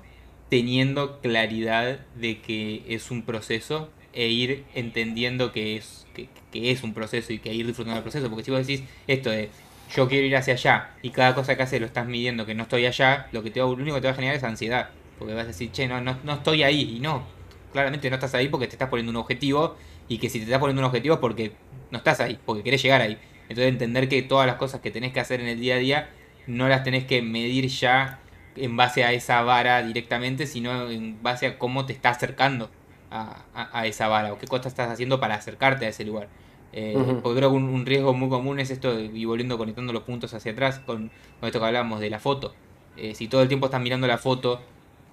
teniendo 0.49 1.19
claridad 1.21 1.99
de 2.15 2.41
que 2.41 2.83
es 2.87 3.09
un 3.11 3.23
proceso 3.23 3.89
e 4.13 4.29
ir 4.29 4.63
entendiendo 4.73 5.51
que 5.51 5.75
es, 5.75 6.07
que, 6.13 6.29
que 6.51 6.71
es 6.71 6.83
un 6.83 6.93
proceso 6.93 7.33
y 7.33 7.39
que 7.39 7.53
ir 7.53 7.67
disfrutando 7.67 7.95
del 7.95 8.03
proceso. 8.03 8.29
Porque 8.29 8.45
si 8.45 8.51
vos 8.51 8.65
decís 8.65 8.83
esto 9.07 9.29
de 9.29 9.49
yo 9.93 10.07
quiero 10.07 10.25
ir 10.25 10.35
hacia 10.35 10.53
allá 10.53 10.89
y 11.01 11.09
cada 11.11 11.35
cosa 11.35 11.55
que 11.55 11.63
haces 11.63 11.79
lo 11.79 11.87
estás 11.87 12.07
midiendo 12.07 12.45
que 12.45 12.55
no 12.55 12.63
estoy 12.63 12.85
allá, 12.85 13.27
lo 13.31 13.43
que 13.43 13.51
te 13.51 13.59
lo 13.59 13.69
único 13.69 13.95
que 13.95 14.01
te 14.01 14.07
va 14.07 14.13
a 14.13 14.15
generar 14.15 14.35
es 14.35 14.43
ansiedad. 14.43 14.89
Porque 15.17 15.33
vas 15.33 15.45
a 15.45 15.47
decir, 15.47 15.71
che, 15.71 15.87
no, 15.87 16.01
no, 16.01 16.17
no 16.23 16.33
estoy 16.33 16.63
ahí. 16.63 16.97
Y 16.97 16.99
no, 16.99 17.23
claramente 17.71 18.09
no 18.09 18.15
estás 18.15 18.33
ahí 18.33 18.47
porque 18.47 18.67
te 18.67 18.73
estás 18.73 18.89
poniendo 18.89 19.11
un 19.11 19.17
objetivo 19.17 19.77
y 20.07 20.17
que 20.17 20.29
si 20.29 20.39
te 20.39 20.45
estás 20.45 20.59
poniendo 20.59 20.81
un 20.81 20.85
objetivo 20.85 21.15
es 21.15 21.21
porque 21.21 21.53
no 21.91 21.97
estás 21.97 22.19
ahí, 22.19 22.39
porque 22.45 22.63
querés 22.63 22.81
llegar 22.81 23.01
ahí. 23.01 23.17
Entonces 23.43 23.67
entender 23.67 24.09
que 24.09 24.21
todas 24.23 24.47
las 24.47 24.55
cosas 24.55 24.81
que 24.81 24.91
tenés 24.91 25.13
que 25.13 25.19
hacer 25.19 25.39
en 25.39 25.47
el 25.47 25.59
día 25.59 25.75
a 25.75 25.77
día 25.77 26.09
no 26.47 26.67
las 26.67 26.83
tenés 26.83 27.05
que 27.05 27.21
medir 27.21 27.67
ya 27.67 28.19
en 28.55 28.77
base 28.77 29.03
a 29.03 29.13
esa 29.13 29.41
vara 29.41 29.81
directamente, 29.83 30.47
sino 30.47 30.89
en 30.89 31.21
base 31.21 31.47
a 31.47 31.57
cómo 31.57 31.85
te 31.85 31.93
estás 31.93 32.17
acercando 32.17 32.69
a, 33.11 33.85
esa 33.85 34.07
vara 34.07 34.33
o 34.33 34.37
qué 34.37 34.47
cosas 34.47 34.67
estás 34.67 34.91
haciendo 34.91 35.19
para 35.19 35.35
acercarte 35.35 35.85
a 35.85 35.89
ese 35.89 36.03
lugar. 36.03 36.27
Eh, 36.77 36.93
porque 37.23 37.39
creo 37.39 37.51
que 37.51 37.55
un, 37.55 37.85
riesgo 37.85 38.13
muy 38.13 38.29
común 38.29 38.59
es 38.59 38.69
esto, 38.69 38.99
y 38.99 39.25
volviendo 39.25 39.57
conectando 39.57 39.93
los 39.93 40.03
puntos 40.03 40.33
hacia 40.33 40.51
atrás 40.51 40.79
con, 40.79 41.09
esto 41.41 41.59
que 41.59 41.65
hablábamos 41.65 42.01
de 42.01 42.09
la 42.09 42.19
foto. 42.19 42.53
Eh, 42.97 43.15
si 43.15 43.27
todo 43.27 43.41
el 43.41 43.47
tiempo 43.47 43.67
estás 43.67 43.81
mirando 43.81 44.07
la 44.07 44.17
foto 44.17 44.61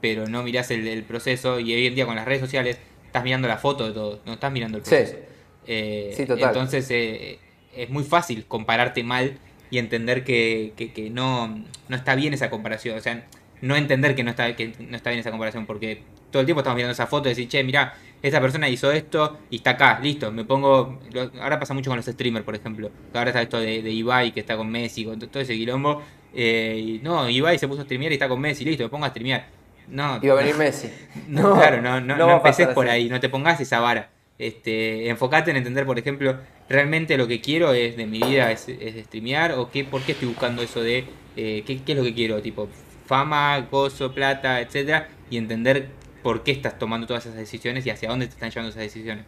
pero 0.03 0.27
no 0.27 0.43
mirás 0.43 0.71
el, 0.73 1.05
proceso 1.05 1.61
y 1.61 1.73
hoy 1.73 1.87
en 1.87 1.95
día 1.95 2.05
con 2.05 2.17
las 2.17 2.27
redes 2.27 2.41
sociales 2.41 2.77
estás 3.07 3.23
mirando 3.23 3.47
la 3.47 3.57
foto 3.57 3.87
de 3.87 3.93
todo, 3.95 4.21
no 4.27 4.35
estás 4.35 4.53
mirando 4.53 4.79
el 4.79 4.83
proceso. 4.83 5.17
Eh, 5.65 6.13
sí. 6.15 6.27
total. 6.27 6.49
Entonces 6.49 6.91
eh, 6.91 7.39
es 7.75 7.89
muy 7.89 8.03
fácil 8.03 8.45
compararte 8.47 9.05
mal 9.05 9.39
y 9.71 9.79
entender 9.79 10.25
que, 10.25 10.73
que, 10.77 11.09
no, 11.09 11.65
no 11.89 11.97
está 11.97 12.17
bien 12.17 12.35
esa 12.35 12.51
comparación, 12.51 12.99
o 12.99 13.01
sea, 13.01 13.25
no 13.61 13.77
entender 13.77 14.17
que 14.17 14.25
no 14.25 14.31
está, 14.31 14.55
que 14.57 14.75
no 14.81 14.97
está 14.97 15.11
bien 15.11 15.21
esa 15.21 15.31
comparación, 15.31 15.67
porque 15.67 16.03
todo 16.33 16.41
el 16.41 16.47
tiempo 16.47 16.61
estamos 16.61 16.77
mirando 16.77 16.93
esa 16.93 17.07
foto 17.07 17.29
y 17.29 17.33
decir, 17.33 17.49
che, 17.49 17.63
mira, 17.63 17.95
esta 18.21 18.41
persona 18.41 18.69
hizo 18.69 18.91
esto 18.91 19.39
y 19.51 19.57
está 19.57 19.71
acá, 19.71 20.01
listo, 20.03 20.33
me 20.33 20.45
pongo, 20.45 21.01
ahora 21.41 21.61
pasa 21.61 21.75
mucho 21.75 21.91
con 21.91 21.97
los 21.97 22.07
streamers, 22.07 22.45
por 22.45 22.57
ejemplo, 22.57 22.91
ahora 23.15 23.31
está 23.31 23.43
esto 23.43 23.61
de, 23.61 23.83
de 23.83 23.91
Ibai 23.91 24.33
que 24.33 24.41
está 24.41 24.57
con 24.57 24.71
Messi, 24.71 25.05
con 25.05 25.21
todo 25.21 25.41
ese 25.41 25.55
quilombo, 25.55 26.03
eh, 26.35 26.99
no, 27.03 27.29
Ibai 27.29 27.59
se 27.59 27.69
puso 27.69 27.83
a 27.83 27.85
streamear 27.85 28.11
y 28.11 28.15
está 28.15 28.29
con 28.29 28.41
Messi, 28.41 28.65
listo, 28.65 28.83
me 28.83 28.89
pongo 28.89 29.05
a 29.05 29.11
streamear 29.11 29.63
no, 29.89 30.19
Iba 30.23 30.35
a 30.35 30.37
venir 30.37 30.55
Messi. 30.59 30.91
No, 31.29 31.55
claro, 31.55 31.83
no, 31.83 32.01
no, 32.01 32.17
no, 32.17 32.31
empeces 32.37 32.69
por 32.69 32.89
ahí, 32.89 33.09
no 33.09 33.21
te 33.21 33.29
pongas 33.29 33.61
esa 33.61 33.81
vara. 33.81 34.11
Este, 34.39 35.09
enfocate 35.09 35.51
en 35.51 35.59
entender, 35.59 35.87
por 35.87 35.99
ejemplo, 35.99 36.37
realmente 36.69 37.17
lo 37.17 37.29
que 37.29 37.41
quiero 37.41 37.73
es 37.73 37.97
de 37.97 38.07
mi 38.07 38.19
vida 38.19 38.51
es, 38.51 38.69
es 38.69 39.05
streamear 39.05 39.53
o 39.53 39.71
qué, 39.71 39.85
por 39.85 40.03
qué 40.03 40.13
estoy 40.13 40.29
buscando 40.29 40.63
eso 40.63 40.81
de 40.83 41.05
eh, 41.37 41.63
¿qué, 41.67 41.81
es 41.87 41.97
lo 41.97 42.03
que 42.03 42.15
quiero, 42.15 42.41
tipo 42.43 42.69
fama, 43.07 43.59
gozo, 43.71 44.13
plata, 44.13 44.61
etcétera, 44.61 45.09
y 45.29 45.37
entender 45.37 45.89
por 46.23 46.43
qué 46.43 46.53
estás 46.53 46.79
tomando 46.79 47.07
todas 47.07 47.27
esas 47.27 47.39
decisiones 47.39 47.85
y 47.87 47.91
hacia 47.91 48.09
dónde 48.09 48.27
te 48.27 48.35
están 48.35 48.51
llevando 48.51 48.71
esas 48.71 48.83
decisiones. 48.83 49.25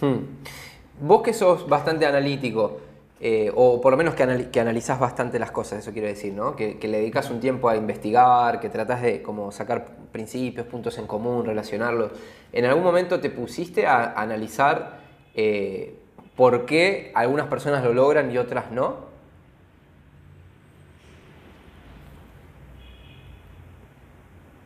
Hmm. 0.00 0.18
Vos 1.00 1.22
que 1.22 1.32
sos 1.32 1.68
bastante 1.68 2.06
analítico, 2.06 2.80
eh, 3.20 3.50
o 3.54 3.80
por 3.80 3.92
lo 3.92 3.96
menos 3.96 4.14
que, 4.14 4.48
que, 4.50 4.60
analizás 4.60 4.98
bastante 4.98 5.38
las 5.38 5.50
cosas, 5.50 5.80
eso 5.80 5.92
quiero 5.92 6.08
decir, 6.08 6.32
¿no? 6.32 6.56
Que, 6.56 6.78
le 6.80 6.98
dedicas 6.98 7.30
un 7.30 7.40
tiempo 7.40 7.68
a 7.68 7.76
investigar, 7.76 8.60
que 8.60 8.68
tratás 8.68 9.02
de 9.02 9.22
como 9.22 9.50
sacar 9.52 9.86
principios, 10.12 10.66
puntos 10.66 10.98
en 10.98 11.06
común, 11.06 11.44
relacionarlos. 11.44 12.12
¿En 12.52 12.64
algún 12.64 12.84
momento 12.84 13.20
te 13.20 13.30
pusiste 13.30 13.86
a 13.86 14.12
analizar 14.12 15.00
eh, 15.34 15.96
por 16.36 16.66
qué 16.66 17.12
algunas 17.14 17.46
personas 17.46 17.84
lo 17.84 17.92
logran 17.92 18.30
y 18.30 18.38
otras 18.38 18.70
no? 18.70 19.12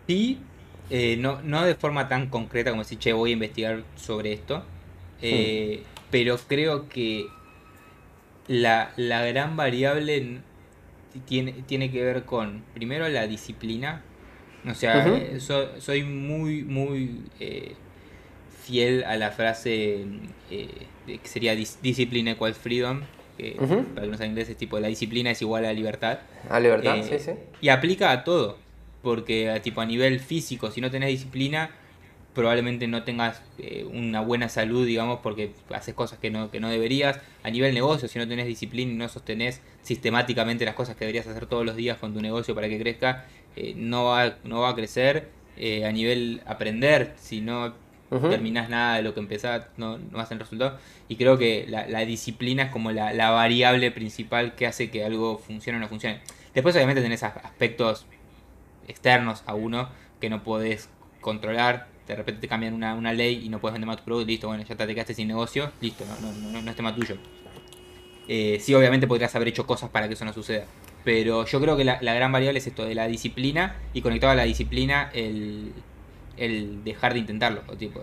Sí, 0.06 0.40
eh, 0.90 1.16
no, 1.18 1.42
no 1.42 1.64
de 1.64 1.74
forma 1.74 2.08
tan 2.08 2.28
concreta 2.28 2.70
como 2.70 2.82
decir, 2.82 2.98
che, 2.98 3.12
voy 3.12 3.30
a 3.30 3.32
investigar 3.34 3.82
sobre 3.96 4.32
esto, 4.32 4.64
hmm. 5.22 5.82
pero 6.10 6.38
creo 6.48 6.88
que 6.88 7.26
la, 8.48 8.92
gran 8.96 9.56
variable 9.56 10.40
tiene, 11.26 11.52
tiene 11.66 11.90
que 11.90 12.02
ver 12.02 12.24
con, 12.24 12.64
primero, 12.74 13.08
la 13.08 13.26
disciplina. 13.26 14.02
O 14.68 14.74
sea, 14.74 15.06
eh, 15.06 15.38
soy 15.40 16.02
muy, 16.02 16.64
muy 16.64 17.22
eh, 17.38 17.74
fiel 18.62 19.04
a 19.04 19.16
la 19.16 19.30
frase 19.30 20.04
eh, 20.50 20.68
que 21.06 21.20
sería 21.28 21.54
disciplina 21.54 22.32
equals 22.32 22.58
freedom. 22.58 23.02
Que, 23.36 23.52
Para 23.94 24.06
que 24.06 24.10
no 24.10 24.16
sean 24.16 24.30
ingleses, 24.30 24.56
tipo, 24.56 24.80
la 24.80 24.88
disciplina 24.88 25.30
es 25.30 25.40
igual 25.42 25.64
a 25.64 25.68
la 25.68 25.72
libertad. 25.72 26.18
A 26.50 26.58
libertad, 26.58 26.96
sí, 27.08 27.18
sí. 27.20 27.32
Y 27.60 27.68
aplica 27.68 28.10
a 28.10 28.24
todo. 28.24 28.58
Porque, 29.02 29.60
tipo, 29.62 29.80
a 29.80 29.86
nivel 29.86 30.20
físico, 30.20 30.70
si 30.70 30.80
no 30.80 30.90
tenés 30.90 31.10
disciplina, 31.10 31.70
probablemente 32.38 32.86
no 32.86 33.02
tengas 33.02 33.42
eh, 33.58 33.84
una 33.84 34.20
buena 34.20 34.48
salud, 34.48 34.86
digamos, 34.86 35.18
porque 35.24 35.52
haces 35.70 35.94
cosas 35.94 36.20
que 36.20 36.30
no, 36.30 36.50
que 36.50 36.60
no 36.60 36.68
deberías. 36.68 37.20
A 37.42 37.50
nivel 37.50 37.74
negocio, 37.74 38.08
si 38.08 38.18
no 38.18 38.28
tenés 38.28 38.46
disciplina 38.46 38.92
y 38.92 38.94
no 38.94 39.08
sostenés 39.08 39.60
sistemáticamente 39.82 40.64
las 40.64 40.74
cosas 40.74 40.94
que 40.94 41.04
deberías 41.04 41.26
hacer 41.26 41.46
todos 41.46 41.66
los 41.66 41.74
días 41.74 41.98
con 41.98 42.14
tu 42.14 42.20
negocio 42.20 42.54
para 42.54 42.68
que 42.68 42.78
crezca, 42.78 43.26
eh, 43.56 43.74
no, 43.76 44.04
va, 44.04 44.36
no 44.44 44.60
va 44.60 44.70
a 44.70 44.74
crecer. 44.74 45.30
Eh, 45.56 45.84
a 45.84 45.90
nivel 45.90 46.40
aprender, 46.46 47.14
si 47.16 47.40
no 47.40 47.74
terminás 48.08 48.70
nada 48.70 48.96
de 48.96 49.02
lo 49.02 49.12
que 49.12 49.20
empezás, 49.20 49.66
no, 49.76 49.98
no 49.98 50.18
vas 50.18 50.26
a 50.26 50.28
tener 50.28 50.42
resultado. 50.42 50.78
Y 51.08 51.16
creo 51.16 51.36
que 51.36 51.66
la, 51.68 51.88
la 51.88 52.04
disciplina 52.04 52.64
es 52.64 52.70
como 52.70 52.92
la, 52.92 53.12
la, 53.12 53.30
variable 53.30 53.90
principal 53.90 54.54
que 54.54 54.66
hace 54.66 54.90
que 54.90 55.04
algo 55.04 55.38
funcione 55.38 55.78
o 55.78 55.80
no 55.80 55.88
funcione. 55.88 56.20
Después 56.54 56.76
obviamente 56.76 57.02
tenés 57.02 57.24
aspectos 57.24 58.06
externos 58.88 59.42
a 59.46 59.54
uno 59.54 59.88
que 60.20 60.28
no 60.28 60.42
podés 60.42 60.88
controlar, 61.20 61.88
de 62.06 62.16
repente 62.16 62.40
te 62.40 62.48
cambian 62.48 62.74
una, 62.74 62.94
una, 62.94 63.12
ley 63.12 63.44
y 63.44 63.48
no 63.48 63.60
puedes 63.60 63.74
vender 63.74 63.86
más 63.86 63.98
tu 63.98 64.04
producto, 64.04 64.26
listo, 64.26 64.48
bueno, 64.48 64.64
ya 64.64 64.76
te 64.76 64.86
quedaste 64.86 65.14
sin 65.14 65.28
negocio, 65.28 65.70
listo, 65.80 66.04
no, 66.06 66.32
no, 66.32 66.62
no, 66.62 66.70
es 66.70 66.76
tema 66.76 66.94
tuyo. 66.94 67.16
Eh, 68.26 68.58
sí, 68.60 68.74
obviamente 68.74 69.06
podrías 69.06 69.34
haber 69.34 69.48
hecho 69.48 69.66
cosas 69.66 69.90
para 69.90 70.08
que 70.08 70.14
eso 70.14 70.24
no 70.24 70.32
suceda. 70.32 70.64
Pero 71.04 71.46
yo 71.46 71.60
creo 71.60 71.76
que 71.76 71.84
la, 71.84 71.98
gran 72.00 72.32
variable 72.32 72.58
es 72.58 72.66
esto 72.66 72.84
de 72.84 72.94
la 72.94 73.06
disciplina 73.06 73.76
y 73.94 74.02
conectado 74.02 74.32
a 74.32 74.36
la 74.36 74.44
disciplina 74.44 75.10
el, 75.14 75.72
el 76.36 76.84
dejar 76.84 77.14
de 77.14 77.20
intentarlo. 77.20 77.62
O 77.68 77.76
tipo, 77.76 78.02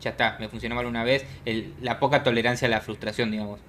ya 0.00 0.10
está, 0.10 0.36
me 0.40 0.48
funcionó 0.48 0.74
mal 0.74 0.86
una 0.86 1.04
vez. 1.04 1.26
El, 1.44 1.74
la 1.80 1.98
poca 1.98 2.22
tolerancia 2.22 2.66
a 2.66 2.70
la 2.70 2.80
frustración, 2.80 3.30
digamos. 3.30 3.60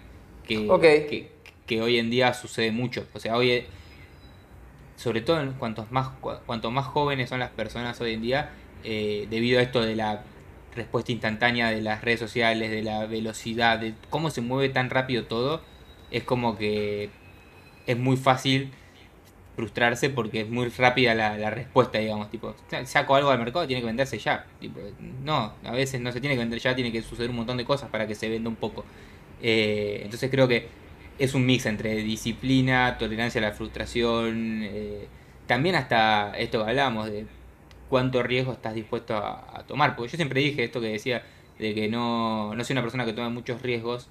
Que, 0.48 0.68
que, 1.10 1.32
que, 1.66 1.82
hoy 1.82 1.98
en 1.98 2.10
día 2.10 2.34
sucede 2.34 2.72
mucho. 2.72 3.06
O 3.14 3.20
sea, 3.20 3.36
hoy, 3.36 3.66
sobre 5.02 5.22
todo 5.22 5.42
cuantos 5.58 5.92
más, 5.92 6.10
cuanto 6.46 6.70
más 6.70 6.86
jóvenes 6.86 7.30
son 7.30 7.40
las 7.40 7.50
personas 7.50 8.00
hoy 8.02 8.14
en 8.14 8.22
día, 8.22 8.52
eh, 8.84 9.28
debido 9.32 9.60
a 9.60 9.64
esto 9.64 9.82
de 9.82 9.96
la 9.96 10.24
respuesta 10.76 11.12
instantánea 11.12 11.72
de 11.72 11.82
las 11.82 12.04
redes 12.04 12.20
sociales, 12.20 12.70
de 12.70 12.84
la 12.84 13.08
velocidad, 13.08 13.80
de 13.80 13.96
cómo 14.12 14.30
se 14.30 14.42
mueve 14.42 14.70
tan 14.70 14.92
rápido 14.92 15.26
todo, 15.26 15.64
es 16.12 16.24
como 16.24 16.56
que 16.56 17.10
es 17.88 17.98
muy 17.98 18.16
fácil 18.16 18.72
frustrarse 19.56 20.12
porque 20.12 20.42
es 20.42 20.50
muy 20.50 20.70
rápida 20.70 21.16
la, 21.16 21.50
respuesta, 21.50 21.98
digamos, 21.98 22.30
tipo, 22.30 22.54
saco 22.86 23.16
algo 23.16 23.32
al 23.32 23.40
mercado, 23.40 23.66
tiene 23.66 23.82
que 23.82 23.88
venderse 23.88 24.20
ya. 24.20 24.46
no, 25.24 25.54
a 25.64 25.72
veces 25.72 26.00
no 26.00 26.12
se 26.12 26.22
tiene 26.22 26.36
que 26.36 26.42
vender 26.42 26.60
ya, 26.60 26.76
tiene 26.76 26.92
que 26.92 27.02
suceder 27.02 27.32
un 27.32 27.38
montón 27.38 27.58
de 27.58 27.66
cosas 27.66 27.90
para 27.90 28.06
que 28.06 28.14
se 28.14 28.30
venda 28.30 28.50
un 28.50 28.56
poco. 28.56 28.86
Eh, 29.42 30.02
entonces 30.04 30.30
creo 30.30 30.48
que 30.48 30.70
es 31.22 31.36
un 31.36 31.46
mix 31.46 31.68
entre 31.68 31.96
disciplina, 31.98 32.98
tolerancia 32.98 33.40
a 33.40 33.44
la 33.44 33.52
frustración, 33.52 34.62
eh, 34.64 35.08
también 35.46 35.76
hasta 35.76 36.34
esto 36.36 36.64
que 36.64 36.72
hablábamos 36.72 37.12
de 37.12 37.28
cuánto 37.90 38.24
riesgo 38.24 38.54
estás 38.54 38.74
dispuesto 38.74 39.16
a, 39.16 39.64
tomar. 39.68 39.96
Porque 39.96 40.14
yo 40.14 40.16
siempre 40.16 40.42
dije 40.42 40.64
esto 40.64 40.82
que 40.82 40.88
decía, 40.88 41.24
de 41.60 41.76
que 41.76 41.90
no, 41.90 42.56
no 42.56 42.64
soy 42.64 42.74
una 42.74 42.82
persona 42.82 43.06
que 43.06 43.14
tome 43.14 43.30
muchos 43.30 43.62
riesgos 43.62 44.10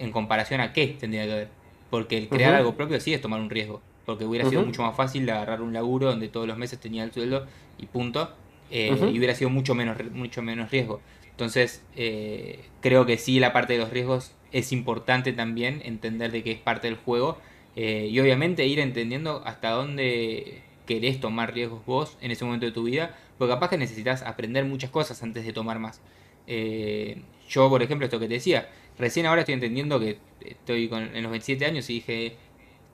en 0.00 0.10
comparación 0.10 0.60
a 0.60 0.72
qué 0.72 0.96
tendría 0.98 1.24
que 1.24 1.34
ver. 1.34 1.48
Porque 1.88 2.18
el 2.18 2.28
crear 2.28 2.54
algo 2.54 2.74
propio 2.74 2.98
sí 2.98 3.14
es 3.14 3.20
tomar 3.20 3.40
un 3.40 3.48
riesgo. 3.48 3.80
Porque 4.04 4.24
hubiera 4.24 4.48
sido 4.48 4.64
mucho 4.64 4.82
más 4.82 4.96
fácil 4.96 5.30
agarrar 5.30 5.62
un 5.62 5.72
laburo 5.72 6.08
donde 6.08 6.28
todos 6.28 6.48
los 6.48 6.58
meses 6.58 6.80
tenía 6.80 7.04
el 7.04 7.12
sueldo 7.12 7.46
y 7.78 7.86
punto. 7.86 8.32
Eh, 8.72 8.96
y 9.12 9.18
hubiera 9.18 9.36
sido 9.36 9.50
mucho 9.50 9.76
menos, 9.76 9.96
mucho 10.12 10.42
menos 10.42 10.72
riesgo. 10.72 11.00
Entonces, 11.34 11.82
eh, 11.96 12.60
creo 12.80 13.06
que 13.06 13.18
sí, 13.18 13.40
la 13.40 13.52
parte 13.52 13.72
de 13.72 13.80
los 13.80 13.90
riesgos 13.90 14.32
es 14.52 14.70
importante 14.70 15.32
también 15.32 15.82
entender 15.84 16.30
de 16.30 16.44
que 16.44 16.52
es 16.52 16.60
parte 16.60 16.86
del 16.86 16.96
juego. 16.96 17.38
Eh, 17.76 18.08
y 18.08 18.20
obviamente 18.20 18.66
ir 18.66 18.78
entendiendo 18.78 19.42
hasta 19.44 19.70
dónde 19.70 20.62
querés 20.86 21.18
tomar 21.20 21.52
riesgos 21.52 21.84
vos 21.86 22.16
en 22.20 22.30
ese 22.30 22.44
momento 22.44 22.66
de 22.66 22.72
tu 22.72 22.84
vida, 22.84 23.16
porque 23.36 23.52
capaz 23.52 23.70
que 23.70 23.78
necesitas 23.78 24.22
aprender 24.22 24.64
muchas 24.64 24.90
cosas 24.90 25.22
antes 25.22 25.44
de 25.44 25.52
tomar 25.52 25.80
más. 25.80 26.00
Eh, 26.46 27.22
yo, 27.48 27.68
por 27.68 27.82
ejemplo, 27.82 28.04
esto 28.06 28.20
que 28.20 28.28
te 28.28 28.34
decía, 28.34 28.68
recién 28.98 29.26
ahora 29.26 29.40
estoy 29.40 29.54
entendiendo 29.54 29.98
que 29.98 30.18
estoy 30.40 30.88
con, 30.88 31.02
en 31.16 31.22
los 31.22 31.30
27 31.32 31.66
años 31.66 31.90
y 31.90 31.94
dije, 31.94 32.36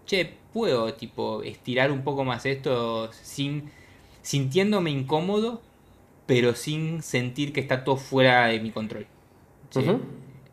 che, 0.07 0.33
puedo 0.53 0.95
tipo 0.95 1.43
estirar 1.43 1.93
un 1.93 2.03
poco 2.03 2.25
más 2.25 2.47
esto 2.47 3.13
sin 3.13 3.71
sintiéndome 4.23 4.91
incómodo, 4.91 5.63
pero 6.31 6.55
sin 6.55 7.03
sentir 7.03 7.53
que 7.53 7.59
está 7.59 7.83
todo 7.83 7.97
fuera 7.97 8.47
de 8.47 8.61
mi 8.61 8.71
control. 8.71 9.05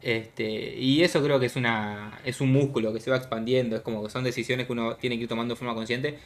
Este, 0.01 0.75
y 0.75 1.03
eso 1.03 1.21
creo 1.21 1.39
que 1.39 1.45
es 1.45 1.55
una 1.55 2.19
es 2.25 2.41
un 2.41 2.51
músculo 2.51 2.91
que 2.93 2.99
se 2.99 3.11
va 3.11 3.17
expandiendo, 3.17 3.75
es 3.75 3.83
como 3.83 4.03
que 4.03 4.09
son 4.09 4.23
decisiones 4.23 4.65
que 4.65 4.71
uno 4.71 4.95
tiene 4.95 5.17
que 5.17 5.23
ir 5.23 5.29
tomando 5.29 5.53
de 5.53 5.59
forma 5.59 5.75
consciente, 5.75 6.17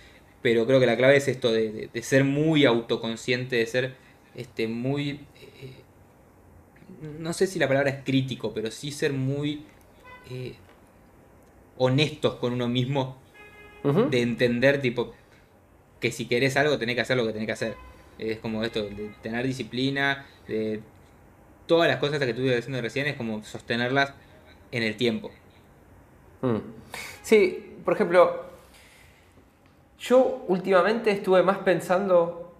pero 0.41 0.65
creo 0.65 0.79
que 0.79 0.85
la 0.85 0.95
clave 0.95 1.17
es 1.17 1.27
esto 1.27 1.51
de, 1.51 1.89
ser 2.01 2.23
muy 2.23 2.63
autoconsciente, 2.63 3.57
de 3.57 3.65
ser 3.65 3.95
este, 4.35 4.69
muy... 4.69 5.19
Eh, 5.41 5.73
no 7.19 7.33
sé 7.33 7.45
si 7.45 7.59
la 7.59 7.67
palabra 7.67 7.89
es 7.89 8.05
crítico, 8.05 8.53
pero 8.53 8.71
sí 8.71 8.89
ser 8.89 9.11
muy 9.11 9.65
eh, 10.29 10.53
honestos 11.77 12.35
con 12.35 12.53
uno 12.53 12.69
mismo, 12.69 13.17
de 13.83 14.21
entender 14.21 14.79
tipo 14.79 15.13
que 15.99 16.13
si 16.13 16.25
querés 16.25 16.55
algo 16.55 16.77
tenés 16.77 16.95
que 16.95 17.01
hacer 17.01 17.17
lo 17.17 17.25
que 17.25 17.33
tenés 17.33 17.47
que 17.47 17.51
hacer. 17.51 17.90
Es 18.21 18.39
como 18.39 18.63
esto, 18.63 18.83
de 18.83 19.11
tener 19.21 19.45
disciplina, 19.45 20.25
de 20.47 20.81
todas 21.65 21.89
las 21.89 21.97
cosas 21.97 22.19
que 22.19 22.29
estuve 22.29 22.55
diciendo 22.55 22.81
recién, 22.81 23.07
es 23.07 23.15
como 23.15 23.43
sostenerlas 23.43 24.13
en 24.71 24.83
el 24.83 24.95
tiempo. 24.95 25.31
Mm. 26.41 26.57
Sí, 27.23 27.77
por 27.83 27.95
ejemplo, 27.95 28.45
yo 29.99 30.43
últimamente 30.47 31.11
estuve 31.11 31.43
más 31.43 31.59
pensando, 31.59 32.53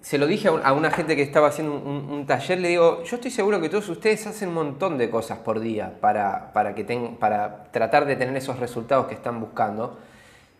se 0.00 0.18
lo 0.18 0.26
dije 0.26 0.48
a, 0.48 0.72
una 0.72 0.90
gente 0.90 1.16
que 1.16 1.22
estaba 1.22 1.48
haciendo 1.48 1.74
un, 1.74 2.26
taller, 2.26 2.58
le 2.60 2.68
digo, 2.68 3.02
yo 3.04 3.16
estoy 3.16 3.30
seguro 3.30 3.60
que 3.60 3.68
todos 3.68 3.88
ustedes 3.88 4.26
hacen 4.26 4.48
un 4.48 4.54
montón 4.54 4.98
de 4.98 5.08
cosas 5.10 5.38
por 5.38 5.60
día 5.60 5.98
para, 6.00 6.52
para, 6.52 6.74
que 6.74 6.84
para 7.18 7.64
tratar 7.70 8.06
de 8.06 8.16
tener 8.16 8.36
esos 8.36 8.58
resultados 8.58 9.06
que 9.06 9.14
están 9.14 9.40
buscando. 9.40 9.98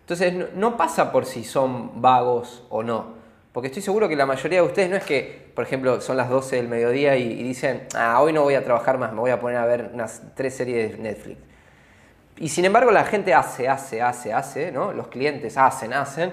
Entonces, 0.00 0.54
no, 0.54 0.76
pasa 0.76 1.12
por 1.12 1.26
si 1.26 1.44
son 1.44 2.00
vagos 2.00 2.62
o 2.70 2.82
no. 2.82 3.17
Porque 3.58 3.66
estoy 3.66 3.82
seguro 3.82 4.08
que 4.08 4.14
la 4.14 4.24
mayoría 4.24 4.60
de 4.60 4.68
ustedes 4.68 4.88
no 4.88 4.94
es 4.94 5.02
que, 5.02 5.50
por 5.52 5.64
ejemplo, 5.64 6.00
son 6.00 6.16
las 6.16 6.30
12 6.30 6.54
del 6.54 6.68
mediodía 6.68 7.16
y, 7.16 7.24
y 7.24 7.42
dicen, 7.42 7.88
ah, 7.96 8.22
hoy 8.22 8.32
no 8.32 8.44
voy 8.44 8.54
a 8.54 8.62
trabajar 8.62 8.98
más, 8.98 9.12
me 9.12 9.18
voy 9.18 9.32
a 9.32 9.40
poner 9.40 9.58
a 9.58 9.66
ver 9.66 9.90
unas 9.92 10.22
tres 10.36 10.54
series 10.54 10.92
de 10.92 10.98
Netflix. 10.98 11.40
Y 12.36 12.50
sin 12.50 12.66
embargo 12.66 12.92
la 12.92 13.02
gente 13.02 13.34
hace, 13.34 13.68
hace, 13.68 14.00
hace, 14.00 14.32
hace, 14.32 14.70
¿no? 14.70 14.92
Los 14.92 15.08
clientes 15.08 15.58
hacen, 15.58 15.92
hacen, 15.92 16.30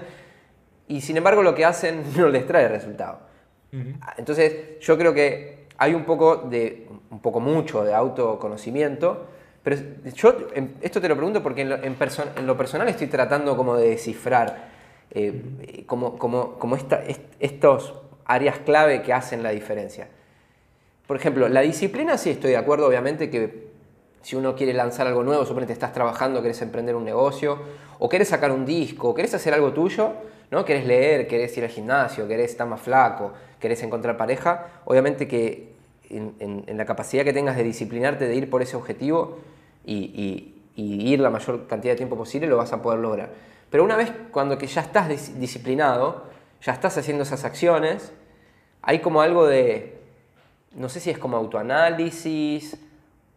y 0.86 1.00
sin 1.00 1.16
embargo 1.16 1.42
lo 1.42 1.52
que 1.52 1.64
hacen 1.64 2.04
no 2.16 2.28
les 2.28 2.46
trae 2.46 2.68
resultado. 2.68 3.18
Entonces 4.16 4.78
yo 4.78 4.96
creo 4.96 5.12
que 5.12 5.66
hay 5.78 5.94
un 5.94 6.04
poco 6.04 6.36
de, 6.36 6.88
un 7.10 7.18
poco 7.18 7.40
mucho 7.40 7.82
de 7.82 7.92
autoconocimiento, 7.92 9.26
pero 9.64 9.78
yo 10.14 10.46
esto 10.80 11.00
te 11.00 11.08
lo 11.08 11.16
pregunto 11.16 11.42
porque 11.42 11.62
en 11.62 11.70
lo, 11.70 11.76
en 11.82 12.46
lo 12.46 12.56
personal 12.56 12.88
estoy 12.88 13.08
tratando 13.08 13.56
como 13.56 13.74
de 13.74 13.88
descifrar 13.88 14.75
eh, 15.10 15.84
como, 15.86 16.18
como, 16.18 16.58
como 16.58 16.76
esta, 16.76 17.02
estos 17.40 17.94
áreas 18.24 18.58
clave 18.58 19.02
que 19.02 19.12
hacen 19.12 19.42
la 19.42 19.50
diferencia. 19.50 20.08
Por 21.06 21.16
ejemplo, 21.16 21.48
la 21.48 21.60
disciplina 21.60 22.18
sí 22.18 22.30
estoy 22.30 22.50
de 22.50 22.56
acuerdo, 22.56 22.86
obviamente, 22.86 23.30
que 23.30 23.66
si 24.22 24.34
uno 24.34 24.56
quiere 24.56 24.72
lanzar 24.72 25.06
algo 25.06 25.22
nuevo, 25.22 25.46
suponete 25.46 25.72
estás 25.72 25.92
trabajando, 25.92 26.42
querés 26.42 26.60
emprender 26.60 26.96
un 26.96 27.04
negocio, 27.04 27.60
o 28.00 28.08
querés 28.08 28.28
sacar 28.28 28.50
un 28.50 28.66
disco, 28.66 29.10
o 29.10 29.14
querés 29.14 29.32
hacer 29.34 29.54
algo 29.54 29.72
tuyo, 29.72 30.14
¿no? 30.50 30.64
Querés 30.64 30.84
leer, 30.84 31.28
querés 31.28 31.56
ir 31.56 31.62
al 31.62 31.70
gimnasio, 31.70 32.26
querés 32.26 32.50
estar 32.50 32.66
más 32.66 32.80
flaco, 32.80 33.32
querés 33.60 33.82
encontrar 33.84 34.16
pareja, 34.16 34.66
obviamente 34.84 35.28
que 35.28 35.76
en, 36.10 36.64
la 36.76 36.84
capacidad 36.84 37.24
que 37.24 37.32
tengas 37.32 37.56
de 37.56 37.62
disciplinarte, 37.62 38.26
de 38.26 38.34
ir 38.34 38.50
por 38.50 38.62
ese 38.62 38.76
objetivo 38.76 39.38
y, 39.84 40.52
ir 40.76 41.20
la 41.20 41.30
mayor 41.30 41.66
cantidad 41.66 41.92
de 41.92 41.96
tiempo 41.96 42.16
posible, 42.16 42.46
lo 42.46 42.58
vas 42.58 42.72
a 42.72 42.82
poder 42.82 42.98
lograr. 42.98 43.30
Pero 43.70 43.84
una 43.84 43.96
vez 43.96 44.12
cuando 44.30 44.58
que 44.58 44.66
ya 44.66 44.80
estás 44.80 45.08
disciplinado, 45.38 46.24
ya 46.62 46.72
estás 46.72 46.96
haciendo 46.98 47.24
esas 47.24 47.44
acciones, 47.44 48.12
hay 48.82 49.00
como 49.00 49.20
algo 49.20 49.46
de, 49.46 49.98
no 50.72 50.88
sé 50.88 51.00
si 51.00 51.10
es 51.10 51.18
como 51.18 51.36
autoanálisis 51.36 52.76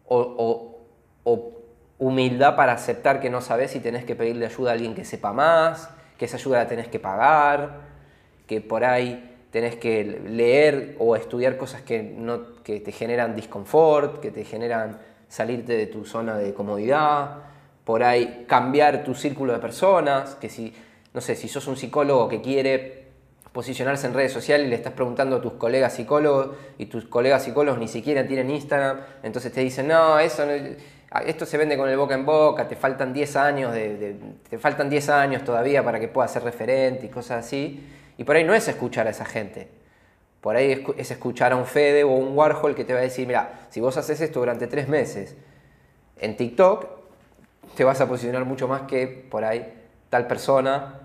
o 0.06 0.78
humildad 2.00 2.56
para 2.56 2.72
aceptar 2.72 3.20
que 3.20 3.28
no 3.28 3.42
sabes 3.42 3.76
y 3.76 3.80
tenés 3.80 4.04
que 4.04 4.16
pedirle 4.16 4.46
ayuda 4.46 4.70
a 4.70 4.72
alguien 4.72 4.94
que 4.94 5.04
sepa 5.04 5.32
más, 5.32 5.90
que 6.18 6.24
esa 6.24 6.38
ayuda 6.38 6.58
la 6.58 6.66
tenés 6.66 6.88
que 6.88 6.98
pagar, 6.98 7.82
que 8.46 8.62
por 8.62 8.84
ahí 8.84 9.36
tenés 9.50 9.76
que 9.76 10.04
leer 10.04 10.96
o 10.98 11.14
estudiar 11.14 11.58
cosas 11.58 11.82
que, 11.82 12.02
no, 12.02 12.54
que 12.62 12.80
te 12.80 12.90
generan 12.90 13.36
disconfort, 13.36 14.20
que 14.20 14.30
te 14.30 14.44
generan 14.44 14.98
salirte 15.28 15.76
de 15.76 15.86
tu 15.86 16.06
zona 16.06 16.36
de 16.38 16.54
comodidad, 16.54 17.49
por 17.90 18.04
ahí 18.04 18.44
cambiar 18.46 19.02
tu 19.02 19.16
círculo 19.16 19.52
de 19.52 19.58
personas, 19.58 20.36
que 20.36 20.48
si, 20.48 20.72
no 21.12 21.20
sé, 21.20 21.34
si 21.34 21.48
sos 21.48 21.66
un 21.66 21.76
psicólogo 21.76 22.28
que 22.28 22.40
quiere 22.40 23.06
posicionarse 23.50 24.06
en 24.06 24.14
redes 24.14 24.32
sociales 24.32 24.68
y 24.68 24.70
le 24.70 24.76
estás 24.76 24.92
preguntando 24.92 25.34
a 25.34 25.40
tus 25.40 25.54
colegas 25.54 25.94
psicólogos 25.94 26.50
y 26.78 26.86
tus 26.86 27.06
colegas 27.06 27.42
psicólogos 27.42 27.80
ni 27.80 27.88
siquiera 27.88 28.24
tienen 28.28 28.48
Instagram, 28.48 29.00
entonces 29.24 29.50
te 29.50 29.60
dicen, 29.62 29.88
no, 29.88 30.20
eso 30.20 30.44
esto 31.26 31.44
se 31.46 31.58
vende 31.58 31.76
con 31.76 31.88
el 31.88 31.96
boca 31.96 32.14
en 32.14 32.24
boca, 32.24 32.68
te 32.68 32.76
faltan 32.76 33.12
10 33.12 33.34
años, 33.34 33.72
de, 33.72 34.14
te 34.48 34.58
faltan 34.60 34.88
10 34.88 35.08
años 35.08 35.42
todavía 35.42 35.84
para 35.84 35.98
que 35.98 36.06
puedas 36.06 36.32
ser 36.32 36.44
referente 36.44 37.06
y 37.06 37.08
cosas 37.08 37.44
así. 37.44 37.84
Y 38.18 38.22
por 38.22 38.36
ahí 38.36 38.44
no 38.44 38.54
es 38.54 38.68
escuchar 38.68 39.08
a 39.08 39.10
esa 39.10 39.24
gente. 39.24 39.68
Por 40.40 40.54
ahí 40.54 40.86
es 40.96 41.10
escuchar 41.10 41.50
a 41.50 41.56
un 41.56 41.66
Fede 41.66 42.04
o 42.04 42.10
un 42.10 42.38
Warhol 42.38 42.76
que 42.76 42.84
te 42.84 42.92
va 42.92 43.00
a 43.00 43.02
decir, 43.02 43.26
mira, 43.26 43.66
si 43.70 43.80
vos 43.80 43.96
haces 43.96 44.20
esto 44.20 44.38
durante 44.38 44.68
tres 44.68 44.86
meses 44.86 45.34
en 46.20 46.36
TikTok, 46.36 46.99
te 47.80 47.84
vas 47.84 47.98
a 48.02 48.06
posicionar 48.06 48.44
mucho 48.44 48.68
más 48.68 48.82
que 48.82 49.06
por 49.06 49.42
ahí 49.42 49.64
tal 50.10 50.26
persona. 50.26 51.00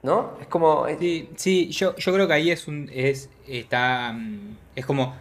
¿No? 0.00 0.38
Es 0.40 0.46
como. 0.46 0.86
Sí, 1.00 1.28
sí 1.34 1.70
yo, 1.70 1.96
yo 1.96 2.14
creo 2.14 2.28
que 2.28 2.34
ahí 2.34 2.52
es 2.52 2.68
un. 2.68 2.88
es. 2.94 3.28
está. 3.48 4.12
Mm, 4.12 4.56
es 4.76 4.86
como 4.86 5.12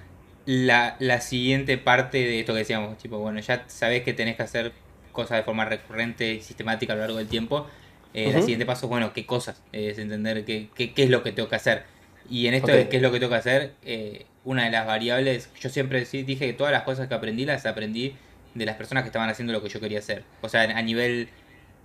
la, 0.46 1.20
siguiente 1.20 1.80
parte 1.80 2.20
de 2.20 2.42
esto 2.42 2.54
que 2.54 2.60
decíamos. 2.60 2.96
Tipo, 3.00 3.18
bueno, 3.18 3.40
ya 3.40 3.64
sabes 3.66 4.04
que 4.04 4.14
tenés 4.14 4.36
que 4.36 4.44
hacer 4.44 4.72
cosas 5.12 5.40
de 5.40 5.44
forma 5.46 5.66
recurrente 5.66 6.32
y 6.32 6.42
sistemática 6.42 6.94
a 6.94 6.96
lo 6.96 7.02
largo 7.02 7.18
del 7.18 7.28
tiempo. 7.28 7.66
Eh, 8.14 8.34
El 8.36 8.42
siguiente 8.42 8.68
paso 8.68 8.86
es, 8.86 8.92
bueno, 8.92 9.14
qué 9.14 9.26
cosas, 9.26 9.64
es 9.72 9.98
entender 9.98 10.46
qué, 10.46 10.70
qué, 10.76 10.94
es 10.96 11.10
lo 11.10 11.24
que 11.24 11.32
tengo 11.32 11.50
que 11.50 11.56
hacer. 11.56 11.86
Y 12.30 12.46
en 12.46 12.54
esto 12.54 12.72
de 12.72 12.88
qué 12.88 12.98
es 12.98 13.02
lo 13.02 13.12
que 13.12 13.20
tengo 13.20 13.32
que 13.32 13.40
hacer, 13.40 13.74
eh, 13.82 14.28
una 14.46 14.66
de 14.66 14.70
las 14.70 14.86
variables, 14.86 15.50
yo 15.60 15.70
siempre 15.70 16.06
dije 16.06 16.38
que 16.38 16.54
todas 16.54 16.72
las 16.72 16.84
cosas 16.84 17.08
que 17.08 17.16
aprendí 17.16 17.46
las 17.46 17.66
aprendí 17.66 18.14
de 18.54 18.66
las 18.66 18.76
personas 18.76 19.04
que 19.04 19.08
estaban 19.08 19.30
haciendo 19.30 19.54
lo 19.54 19.62
que 19.62 19.70
yo 19.70 19.80
quería 19.80 20.00
hacer. 20.00 20.24
O 20.42 20.50
sea, 20.50 20.64
a 20.64 20.82
nivel 20.82 21.30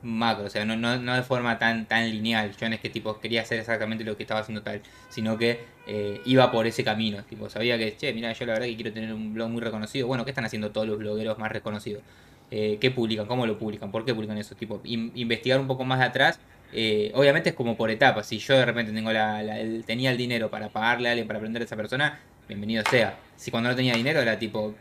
macro, 0.02 0.44
o 0.44 0.50
sea, 0.50 0.64
no, 0.64 0.76
no, 0.76 0.98
no 0.98 1.14
de 1.14 1.22
forma 1.22 1.58
tan, 1.58 1.86
tan 1.86 2.08
lineal. 2.10 2.54
Yo 2.56 2.68
no 2.68 2.74
es 2.74 2.80
que 2.80 2.90
tipo 2.90 3.18
quería 3.20 3.42
hacer 3.42 3.58
exactamente 3.58 4.04
lo 4.04 4.16
que 4.16 4.22
estaba 4.22 4.40
haciendo 4.40 4.62
tal, 4.62 4.80
sino 5.08 5.36
que 5.36 5.60
eh, 5.86 6.20
iba 6.24 6.50
por 6.50 6.66
ese 6.66 6.84
camino. 6.84 7.22
Tipo, 7.24 7.48
sabía 7.48 7.78
que, 7.78 7.96
che, 7.96 8.12
mira, 8.12 8.32
yo 8.32 8.46
la 8.46 8.54
verdad 8.54 8.66
que 8.66 8.76
quiero 8.76 8.92
tener 8.92 9.12
un 9.12 9.34
blog 9.34 9.50
muy 9.50 9.60
reconocido. 9.60 10.06
Bueno, 10.06 10.24
¿qué 10.24 10.30
están 10.30 10.44
haciendo 10.44 10.70
todos 10.70 10.86
los 10.86 10.98
blogueros 10.98 11.38
más 11.38 11.50
reconocidos? 11.50 12.02
Eh, 12.50 12.78
¿Qué 12.80 12.90
publican? 12.90 13.26
¿Cómo 13.26 13.46
lo 13.46 13.58
publican? 13.58 13.90
¿Por 13.90 14.04
qué 14.04 14.14
publican 14.14 14.38
eso? 14.38 14.54
Tipo, 14.54 14.80
investigar 14.84 15.60
un 15.60 15.66
poco 15.66 15.84
más 15.84 15.98
de 15.98 16.04
atrás. 16.06 16.40
Eh, 16.72 17.10
obviamente 17.14 17.50
es 17.50 17.54
como 17.54 17.76
por 17.76 17.90
etapas. 17.90 18.26
Si 18.26 18.38
yo 18.38 18.54
de 18.54 18.64
repente 18.64 18.92
tengo 18.92 19.12
la, 19.12 19.42
tenía 19.86 20.10
el 20.10 20.16
dinero 20.16 20.50
para 20.50 20.68
pagarle 20.68 21.08
a 21.08 21.12
alguien 21.12 21.26
para 21.26 21.38
aprender 21.38 21.62
a 21.62 21.64
esa 21.64 21.76
persona, 21.76 22.20
bienvenido 22.46 22.82
sea. 22.90 23.18
Si 23.36 23.50
cuando 23.50 23.70
no 23.70 23.76
tenía 23.76 23.94
dinero 23.94 24.20
era 24.20 24.38
tipo, 24.38 24.74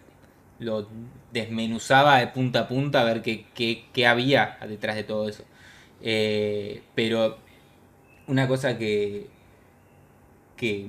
lo 0.60 0.88
desmenuzaba 1.32 2.20
de 2.20 2.28
punta 2.28 2.62
a 2.62 2.68
punta 2.68 3.02
a 3.02 3.04
ver 3.04 3.22
qué, 3.22 3.46
qué, 3.54 4.08
había 4.08 4.58
detrás 4.68 4.96
de 4.96 5.04
todo 5.04 5.28
eso. 5.30 5.44
Eh, 6.02 6.82
pero 6.96 7.38
una 8.28 8.48
cosa 8.48 8.78
que, 8.78 9.28
que, 10.56 10.88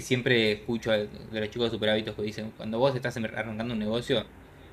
siempre 0.00 0.52
escucho 0.52 0.90
de 0.90 1.08
los 1.32 1.50
chicos 1.50 1.70
de 1.70 1.76
superhábitos 1.76 2.14
que 2.14 2.22
dicen, 2.22 2.52
cuando 2.56 2.78
vos 2.78 2.94
estás 2.94 3.16
arrancando 3.16 3.74
un 3.74 3.80
negocio, 3.80 4.24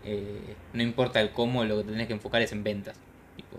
eh, 0.06 0.56
no 0.74 0.84
importa 0.84 1.22
el 1.22 1.32
cómo, 1.32 1.64
lo 1.64 1.78
que 1.78 1.92
tenés 1.92 2.08
que 2.08 2.14
enfocar 2.14 2.42
es 2.42 2.52
en 2.52 2.64
ventas. 2.64 2.98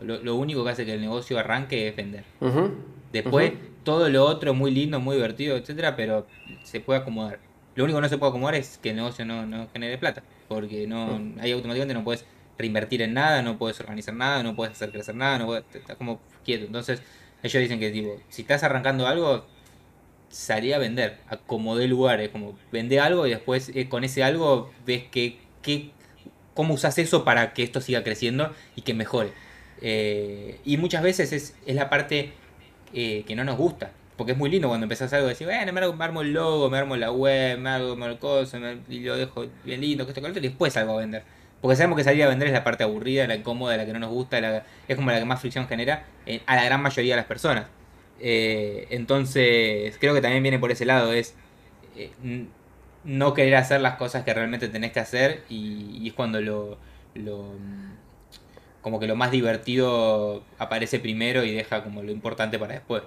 Lo, 0.02 0.36
único 0.36 0.62
que 0.64 0.70
hace 0.70 0.86
que 0.86 0.94
el 0.94 1.00
negocio 1.00 1.38
arranque 1.38 1.88
es 1.88 1.96
vender. 1.96 2.24
Después, 3.12 3.52
todo 3.82 4.08
lo 4.08 4.24
otro 4.24 4.54
muy 4.54 4.70
lindo, 4.70 5.00
muy 5.00 5.16
divertido, 5.16 5.56
etcétera, 5.56 5.96
pero 5.96 6.26
se 6.62 6.80
puede 6.80 7.00
acomodar. 7.00 7.40
Lo 7.74 7.84
único 7.84 7.98
que 7.98 8.02
no 8.02 8.08
se 8.08 8.18
puede 8.18 8.30
acomodar 8.30 8.54
es 8.54 8.78
que 8.78 8.90
el 8.90 8.96
negocio 8.96 9.24
no, 9.24 9.46
no 9.46 9.68
genere 9.72 9.98
plata 9.98 10.22
porque 10.50 10.88
no 10.88 11.20
ahí 11.40 11.52
automáticamente 11.52 11.94
no 11.94 12.02
puedes 12.02 12.24
reinvertir 12.58 13.02
en 13.02 13.14
nada, 13.14 13.40
no 13.40 13.56
puedes 13.56 13.78
organizar 13.78 14.14
nada, 14.14 14.42
no 14.42 14.56
puedes 14.56 14.74
hacer 14.74 14.90
crecer 14.90 15.14
nada, 15.14 15.38
no 15.38 15.46
puedes, 15.46 15.64
estás 15.72 15.96
como 15.96 16.20
quieto. 16.44 16.66
Entonces, 16.66 17.00
ellos 17.44 17.62
dicen 17.62 17.78
que 17.78 17.92
tipo, 17.92 18.20
si 18.30 18.42
estás 18.42 18.64
arrancando 18.64 19.06
algo, 19.06 19.46
salí 20.28 20.72
a 20.72 20.78
vender, 20.78 21.18
acomodé 21.28 21.86
lugares, 21.86 22.30
como 22.30 22.58
vende 22.72 22.98
algo 22.98 23.28
y 23.28 23.30
después 23.30 23.70
eh, 23.76 23.88
con 23.88 24.02
ese 24.02 24.24
algo 24.24 24.72
ves 24.84 25.04
que, 25.04 25.38
que, 25.62 25.92
cómo 26.52 26.74
usas 26.74 26.98
eso 26.98 27.24
para 27.24 27.52
que 27.52 27.62
esto 27.62 27.80
siga 27.80 28.02
creciendo 28.02 28.52
y 28.74 28.82
que 28.82 28.92
mejore. 28.92 29.30
Eh, 29.80 30.58
y 30.64 30.78
muchas 30.78 31.04
veces 31.04 31.32
es, 31.32 31.54
es 31.64 31.76
la 31.76 31.88
parte 31.88 32.32
eh, 32.92 33.22
que 33.24 33.36
no 33.36 33.44
nos 33.44 33.56
gusta, 33.56 33.92
porque 34.20 34.32
es 34.32 34.38
muy 34.38 34.50
lindo 34.50 34.68
cuando 34.68 34.84
empezás 34.84 35.10
algo, 35.14 35.28
decir, 35.28 35.46
bueno, 35.46 35.72
me 35.72 36.04
armo 36.04 36.20
el 36.20 36.34
logo, 36.34 36.68
me 36.68 36.76
armo 36.76 36.94
la 36.94 37.10
web, 37.10 37.58
me 37.58 37.70
armo 37.70 38.04
el 38.04 38.18
coso, 38.18 38.58
y 38.90 39.00
lo 39.00 39.16
dejo 39.16 39.46
bien 39.64 39.80
lindo, 39.80 40.04
que 40.04 40.12
esto, 40.12 40.20
que 40.20 40.38
y 40.40 40.42
después 40.42 40.74
salgo 40.74 40.92
a 40.92 40.96
vender. 40.98 41.22
Porque 41.62 41.74
sabemos 41.74 41.96
que 41.96 42.04
salir 42.04 42.24
a 42.24 42.28
vender 42.28 42.48
es 42.48 42.52
la 42.52 42.62
parte 42.62 42.84
aburrida, 42.84 43.26
la 43.26 43.34
incómoda, 43.34 43.78
la 43.78 43.86
que 43.86 43.94
no 43.94 43.98
nos 43.98 44.10
gusta, 44.10 44.62
es 44.86 44.96
como 44.96 45.10
la 45.10 45.18
que 45.18 45.24
más 45.24 45.40
fricción 45.40 45.66
genera 45.68 46.04
a 46.44 46.54
la 46.54 46.64
gran 46.66 46.82
mayoría 46.82 47.14
de 47.14 47.16
las 47.16 47.24
personas. 47.24 47.68
Eh, 48.20 48.88
entonces, 48.90 49.96
creo 49.98 50.12
que 50.12 50.20
también 50.20 50.42
viene 50.42 50.58
por 50.58 50.70
ese 50.70 50.84
lado, 50.84 51.14
es 51.14 51.34
eh, 51.96 52.10
no 53.04 53.32
querer 53.32 53.54
hacer 53.54 53.80
las 53.80 53.94
cosas 53.94 54.22
que 54.22 54.34
realmente 54.34 54.68
tenés 54.68 54.92
que 54.92 55.00
hacer 55.00 55.44
y, 55.48 56.06
es 56.06 56.12
cuando 56.12 56.42
lo, 56.42 56.76
lo, 57.14 57.54
como 58.82 59.00
que 59.00 59.06
lo 59.06 59.16
más 59.16 59.30
divertido 59.30 60.44
aparece 60.58 61.00
primero 61.00 61.42
y 61.42 61.54
deja 61.54 61.82
como 61.82 62.02
lo 62.02 62.12
importante 62.12 62.58
para 62.58 62.74
después. 62.74 63.02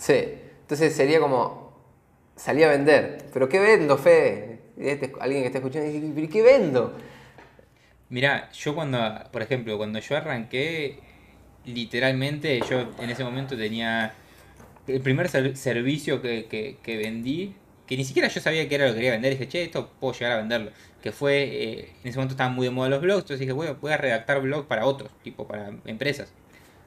Sí, 0.00 0.14
entonces 0.62 0.96
sería 0.96 1.20
como, 1.20 1.74
salí 2.34 2.62
a 2.62 2.68
vender, 2.68 3.26
pero 3.34 3.50
¿qué 3.50 3.60
vendo, 3.60 3.98
Fede? 3.98 4.60
Este, 4.78 5.12
alguien 5.20 5.42
que 5.42 5.48
está 5.48 5.58
escuchando 5.58 5.90
dice, 5.90 6.10
¿pero 6.14 6.28
qué 6.30 6.40
vendo? 6.40 6.96
Mirá, 8.08 8.50
yo 8.52 8.74
cuando, 8.74 8.98
por 9.30 9.42
ejemplo, 9.42 9.76
cuando 9.76 9.98
yo 9.98 10.16
arranqué, 10.16 11.00
literalmente 11.66 12.62
yo 12.66 12.88
en 12.98 13.10
ese 13.10 13.24
momento 13.24 13.58
tenía 13.58 14.14
el 14.86 15.02
primer 15.02 15.28
servicio 15.28 16.22
que, 16.22 16.80
vendí, 16.86 17.54
que 17.86 17.98
ni 17.98 18.04
siquiera 18.04 18.28
yo 18.28 18.40
sabía 18.40 18.66
qué 18.70 18.76
era 18.76 18.86
lo 18.86 18.92
que 18.92 19.00
quería 19.00 19.10
vender, 19.10 19.32
dije, 19.32 19.48
che, 19.48 19.64
esto 19.64 19.90
puedo 20.00 20.14
llegar 20.14 20.32
a 20.32 20.36
venderlo. 20.38 20.70
Que 21.02 21.12
fue, 21.12 21.42
eh, 21.42 21.92
en 22.02 22.08
ese 22.08 22.16
momento 22.16 22.32
estaban 22.32 22.54
muy 22.54 22.66
de 22.66 22.70
moda 22.70 22.88
los 22.88 23.02
blogs, 23.02 23.24
entonces 23.24 23.40
dije, 23.40 23.52
bueno, 23.52 23.76
voy 23.78 23.92
a 23.92 23.98
redactar 23.98 24.40
blogs 24.40 24.66
para 24.66 24.86
otros, 24.86 25.10
tipo 25.22 25.46
para 25.46 25.70
empresas. 25.84 26.32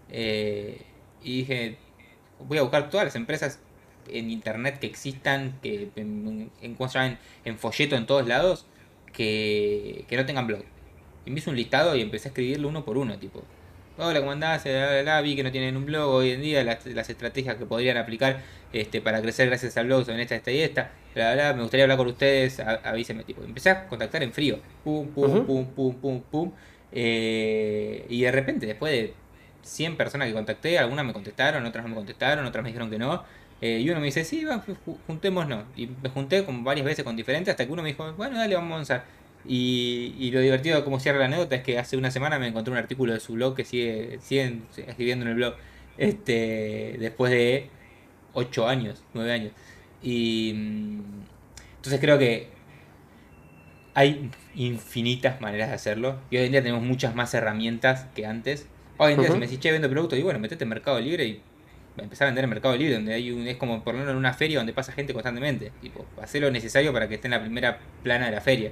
Eh, 0.10 0.82
y 1.22 1.38
dije, 1.42 1.78
voy 2.48 2.58
a 2.58 2.62
buscar 2.62 2.90
todas 2.90 3.06
las 3.06 3.16
empresas 3.16 3.60
en 4.10 4.30
internet 4.30 4.80
que 4.80 4.88
existan, 4.88 5.60
que 5.62 5.90
en, 5.96 6.52
en, 6.62 7.58
folleto 7.58 7.96
en 7.96 8.06
todos 8.06 8.28
lados, 8.28 8.66
que, 9.12 10.06
no 10.12 10.26
tengan 10.26 10.48
blog. 10.48 10.64
Y 11.26 11.32
me 11.32 11.40
hice 11.40 11.50
un 11.50 11.56
listado 11.56 11.96
y 11.96 12.02
empecé 12.02 12.28
a 12.28 12.32
escribirlo 12.32 12.68
uno 12.68 12.84
por 12.84 12.98
uno, 12.98 13.18
tipo, 13.18 13.44
hola, 13.98 14.20
¿cómo 14.20 14.32
andás? 14.32 14.64
vi 15.24 15.36
que 15.36 15.44
no 15.44 15.52
tienen 15.52 15.78
un 15.78 15.86
blog 15.86 16.10
hoy 16.10 16.32
en 16.32 16.42
día, 16.42 16.64
las, 16.64 16.86
estrategias 16.86 17.56
que 17.56 17.66
podrían 17.66 17.98
aplicar 17.98 18.42
este, 18.74 19.02
para 19.02 19.22
crecer 19.22 19.48
gracias 19.48 19.78
al 19.78 19.86
blog 19.86 20.06
son 20.06 20.20
esta, 20.20 20.36
esta 20.36 20.52
y 20.52 20.60
esta, 20.60 20.92
me 21.16 21.62
gustaría 21.62 21.84
hablar 21.84 21.98
con 21.98 22.08
ustedes, 22.08 22.60
avísenme, 22.60 23.24
tipo, 23.24 23.44
empecé 23.44 23.70
a 23.70 23.88
contactar 23.88 24.24
en 24.24 24.34
frío, 24.34 24.60
pum, 24.84 25.08
pum, 25.10 25.46
pum, 25.46 25.66
pum, 25.68 25.96
pum, 25.96 26.22
pum, 26.22 26.52
eh, 26.92 28.06
y 28.10 28.22
de 28.22 28.32
repente, 28.32 28.66
después 28.66 28.92
de 28.92 29.14
100 29.64 29.98
personas 29.98 30.28
que 30.28 30.34
contacté, 30.34 30.78
algunas 30.78 31.06
me 31.06 31.14
contestaron, 31.14 31.66
otras 31.66 31.84
no 31.84 31.90
me 31.90 31.96
contestaron, 31.96 32.46
otras 32.46 32.64
me 32.64 32.70
dijeron 32.70 32.90
que 32.90 33.00
no. 33.00 33.24
Eh, 33.62 33.80
y 33.80 33.90
uno 33.90 34.00
me 34.00 34.08
dice, 34.08 34.26
sí, 34.26 34.44
va, 34.44 34.64
juntémonos. 35.08 35.66
Y 35.76 35.88
me 35.88 36.10
junté 36.10 36.44
como 36.46 36.64
varias 36.64 36.86
veces 36.86 37.06
con 37.06 37.16
diferentes 37.16 37.52
hasta 37.52 37.66
que 37.66 37.72
uno 37.72 37.82
me 37.82 37.90
dijo, 37.90 38.12
bueno, 38.14 38.38
dale, 38.38 38.56
vamos 38.56 38.72
a 38.72 38.74
avanzar. 38.74 39.06
Y, 39.46 40.16
y 40.20 40.32
lo 40.32 40.40
divertido 40.40 40.78
de 40.78 40.84
cómo 40.84 41.00
cierra 41.00 41.20
la 41.20 41.26
anécdota 41.26 41.56
es 41.56 41.64
que 41.64 41.80
hace 41.80 41.98
una 41.98 42.12
semana 42.12 42.40
me 42.40 42.48
encontré 42.48 42.72
un 42.72 42.78
artículo 42.78 43.14
de 43.14 43.20
su 43.20 43.34
blog 43.34 43.56
que 43.56 43.66
sigue, 43.66 44.20
siguen 44.22 44.66
escribiendo 44.76 45.26
en 45.26 45.32
el 45.32 45.36
blog 45.36 45.56
este 45.98 46.98
después 47.00 47.32
de 47.32 47.70
8 48.34 48.68
años, 48.68 49.04
9 49.14 49.32
años. 49.32 49.52
Y 50.02 50.54
mm, 50.56 51.02
entonces 51.78 52.00
creo 52.00 52.18
que 52.18 52.50
hay 53.94 54.32
infinitas 54.56 55.42
maneras 55.42 55.70
de 55.70 55.76
hacerlo. 55.76 56.20
Y 56.30 56.38
hoy 56.38 56.46
en 56.46 56.52
día 56.52 56.62
tenemos 56.62 56.84
muchas 56.84 57.16
más 57.16 57.34
herramientas 57.34 58.08
que 58.16 58.26
antes 58.26 58.68
Hoy 58.98 59.14
en 59.14 59.20
día, 59.20 59.28
si 59.30 59.34
me 59.34 59.48
decís, 59.48 59.60
che, 59.60 59.72
vendo 59.72 59.90
productos, 59.90 60.20
y 60.20 60.22
bueno, 60.22 60.40
metete 60.40 60.64
en 60.64 60.70
Mercado 60.70 61.00
Libre 61.00 61.26
y 61.26 61.42
empezar 61.98 62.26
a 62.26 62.30
vender 62.30 62.44
en 62.44 62.50
Mercado 62.50 62.76
Libre, 62.76 62.96
donde 62.96 63.14
hay 63.14 63.32
un, 63.32 63.48
es 63.48 63.58
como 63.58 63.84
ponerlo 63.84 64.12
en 64.12 64.18
una 64.18 64.34
feria 64.34 64.60
donde 64.60 64.74
pasa 64.74 64.92
gente 64.92 65.14
constantemente. 65.14 65.72
Tipo, 65.82 66.06
hacer 66.22 66.42
lo 66.42 66.52
necesario 66.52 66.94
para 66.94 67.08
que 67.08 67.16
esté 67.16 67.28
en 67.28 67.32
la 67.32 67.42
primera 67.42 67.80
plana 68.04 68.28
de 68.28 68.32
la 68.32 68.42
feria. 68.42 68.72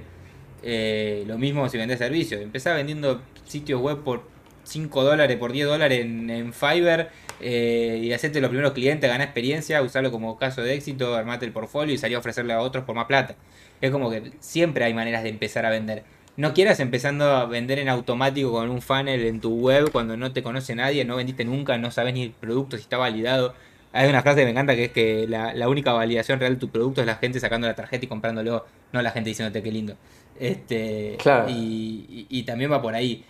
Eh, 0.62 1.24
lo 1.26 1.38
mismo 1.38 1.68
si 1.68 1.76
vendés 1.76 1.98
servicios. 1.98 2.40
Empezar 2.40 2.76
vendiendo 2.76 3.22
sitios 3.46 3.80
web 3.80 4.02
por 4.04 4.22
5 4.64 5.02
dólares, 5.02 5.36
por 5.38 5.52
10 5.52 5.66
dólares 5.66 6.00
en, 6.00 6.30
en 6.30 6.52
Fiverr 6.52 7.10
eh, 7.40 8.00
y 8.02 8.12
hacerte 8.12 8.40
los 8.40 8.48
primeros 8.48 8.72
clientes, 8.72 9.10
ganar 9.10 9.26
experiencia, 9.26 9.82
usarlo 9.82 10.12
como 10.12 10.38
caso 10.38 10.62
de 10.62 10.74
éxito, 10.74 11.14
armarte 11.16 11.44
el 11.44 11.52
portfolio 11.52 11.94
y 11.94 11.98
salir 11.98 12.16
a 12.16 12.20
ofrecerle 12.20 12.52
a 12.52 12.60
otros 12.60 12.84
por 12.84 12.94
más 12.94 13.06
plata. 13.06 13.34
Es 13.80 13.90
como 13.90 14.10
que 14.10 14.32
siempre 14.38 14.84
hay 14.84 14.94
maneras 14.94 15.24
de 15.24 15.30
empezar 15.30 15.66
a 15.66 15.70
vender 15.70 16.04
no 16.36 16.54
quieras 16.54 16.80
empezando 16.80 17.24
a 17.24 17.46
vender 17.46 17.78
en 17.78 17.88
automático 17.88 18.52
con 18.52 18.70
un 18.70 18.82
funnel 18.82 19.24
en 19.26 19.40
tu 19.40 19.54
web 19.54 19.90
cuando 19.90 20.16
no 20.16 20.32
te 20.32 20.42
conoce 20.42 20.74
nadie, 20.74 21.04
no 21.04 21.16
vendiste 21.16 21.44
nunca, 21.44 21.76
no 21.78 21.90
sabes 21.90 22.14
ni 22.14 22.22
el 22.22 22.30
producto 22.30 22.76
si 22.76 22.82
está 22.82 22.96
validado. 22.96 23.54
Hay 23.92 24.08
una 24.08 24.22
frase 24.22 24.40
que 24.40 24.44
me 24.46 24.52
encanta 24.52 24.74
que 24.74 24.84
es 24.86 24.92
que 24.92 25.26
la, 25.28 25.68
única 25.68 25.92
validación 25.92 26.40
real 26.40 26.54
de 26.54 26.60
tu 26.60 26.70
producto 26.70 27.02
es 27.02 27.06
la 27.06 27.16
gente 27.16 27.40
sacando 27.40 27.66
la 27.66 27.74
tarjeta 27.74 28.06
y 28.06 28.08
comprándolo, 28.08 28.64
no 28.92 29.02
la 29.02 29.10
gente 29.10 29.28
diciéndote 29.30 29.62
qué 29.62 29.70
lindo. 29.70 29.96
Este, 30.40 31.16
claro. 31.18 31.46
y, 31.48 32.42
también 32.46 32.72
va 32.72 32.80
por 32.80 32.94
ahí. 32.94 33.24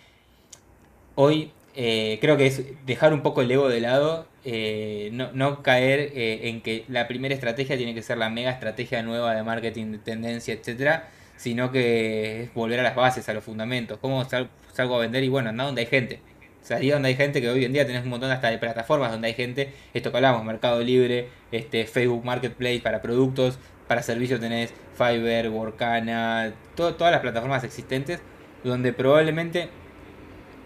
hoy 1.15 1.51
eh, 1.75 2.19
creo 2.21 2.37
que 2.37 2.45
es 2.45 2.63
dejar 2.85 3.13
un 3.13 3.21
poco 3.21 3.41
el 3.41 3.49
ego 3.49 3.67
de 3.67 3.81
lado, 3.81 4.27
eh, 4.45 5.09
no, 5.11 5.63
caer 5.63 6.11
eh, 6.13 6.49
en 6.49 6.61
que 6.61 6.85
la 6.87 7.07
primera 7.07 7.33
estrategia 7.33 7.77
tiene 7.77 7.95
que 7.95 8.03
ser 8.03 8.17
la 8.19 8.29
mega 8.29 8.51
estrategia 8.51 9.01
nueva 9.01 9.33
de 9.33 9.41
marketing, 9.41 9.93
de 9.93 9.97
tendencia, 9.97 10.53
etcétera, 10.53 11.09
sino 11.43 11.73
que 11.73 12.43
es 12.43 12.53
volver 12.53 12.79
a 12.79 12.83
las 12.83 12.95
bases, 12.95 13.27
a 13.27 13.33
los 13.33 13.43
fundamentos. 13.43 13.99
¿Cómo 13.99 14.23
salgo 14.23 14.95
a 14.95 14.99
vender? 14.99 15.25
Y 15.25 15.27
bueno, 15.27 15.49
anda 15.49 15.65
donde 15.65 15.81
hay 15.81 15.87
gente. 15.87 16.21
Salí 16.61 16.89
donde 16.89 17.09
hay 17.09 17.15
gente 17.15 17.41
que 17.41 17.49
hoy 17.49 17.65
en 17.65 17.73
día 17.73 17.85
tenés 17.85 18.03
un 18.03 18.11
montón 18.11 18.31
hasta 18.31 18.49
de 18.49 18.57
plataformas 18.57 19.11
donde 19.11 19.27
hay 19.27 19.33
gente, 19.33 19.73
esto 19.93 20.09
que 20.09 20.17
hablamos, 20.17 20.45
Mercado 20.45 20.79
Libre, 20.81 21.27
este, 21.51 21.85
Facebook 21.85 22.23
Marketplace 22.23 22.79
para 22.79 23.01
productos, 23.01 23.59
para 23.89 24.01
servicios 24.01 24.39
tenés 24.39 24.73
Fiverr, 24.97 25.49
Workana, 25.49 26.53
todas 26.75 27.11
las 27.11 27.19
plataformas 27.19 27.65
existentes, 27.65 28.21
donde 28.63 28.93
probablemente 28.93 29.67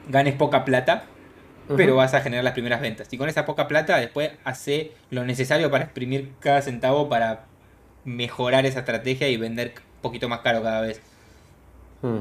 ganes 0.09 0.35
poca 0.35 0.63
plata, 0.63 1.05
pero 1.75 1.95
vas 1.95 2.13
a 2.13 2.21
generar 2.21 2.43
las 2.43 2.53
primeras 2.53 2.81
ventas. 2.81 3.11
Y 3.11 3.17
con 3.17 3.29
esa 3.29 3.47
poca 3.47 3.67
plata 3.67 3.97
después 3.97 4.29
hace 4.43 4.91
lo 5.09 5.25
necesario 5.25 5.71
para 5.71 5.85
exprimir 5.85 6.33
cada 6.39 6.61
centavo 6.61 7.09
para 7.09 7.45
mejorar 8.05 8.67
esa 8.67 8.79
estrategia 8.79 9.27
y 9.27 9.37
vender 9.37 9.73
poquito 10.01 10.29
más 10.29 10.39
caro 10.39 10.61
cada 10.61 10.81
vez. 10.81 11.01
Hmm. 12.01 12.19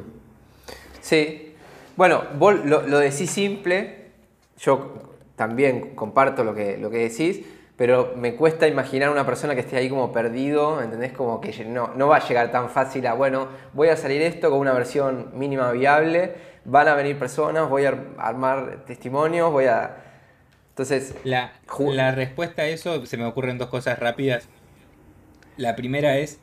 Sí. 1.00 1.54
Bueno, 1.96 2.24
vos 2.38 2.64
lo, 2.64 2.98
decís 2.98 3.30
simple, 3.30 4.10
yo 4.58 5.14
también 5.34 5.94
comparto 5.94 6.44
lo 6.44 6.54
que, 6.54 6.76
lo 6.76 6.90
que 6.90 7.08
decís, 7.08 7.40
pero 7.76 8.12
me 8.16 8.34
cuesta 8.34 8.68
imaginar 8.68 9.10
una 9.10 9.24
persona 9.24 9.54
que 9.54 9.60
esté 9.60 9.76
ahí 9.76 9.88
como 9.88 10.12
perdido, 10.12 10.82
¿entendés? 10.82 11.12
Como 11.12 11.40
que 11.40 11.64
no, 11.64 11.92
no 11.94 12.08
va 12.08 12.16
a 12.16 12.28
llegar 12.28 12.50
tan 12.52 12.68
fácil 12.68 13.06
a, 13.06 13.14
bueno, 13.14 13.48
voy 13.72 13.88
a 13.88 13.96
salir 13.96 14.20
esto 14.20 14.50
con 14.50 14.58
una 14.58 14.74
versión 14.74 15.30
mínima 15.34 15.70
viable 15.72 16.34
van 16.66 16.88
a 16.88 16.94
venir 16.94 17.18
personas, 17.18 17.68
voy 17.68 17.84
a 17.86 17.96
armar 18.18 18.84
testimonios, 18.86 19.50
voy 19.50 19.66
a... 19.66 19.96
Entonces... 20.70 21.14
La, 21.24 21.52
la 21.78 22.12
respuesta 22.12 22.62
a 22.62 22.66
eso 22.66 23.06
se 23.06 23.16
me 23.16 23.24
ocurren 23.24 23.56
dos 23.56 23.68
cosas 23.68 23.98
rápidas. 23.98 24.48
La 25.56 25.74
primera 25.74 26.18
es, 26.18 26.40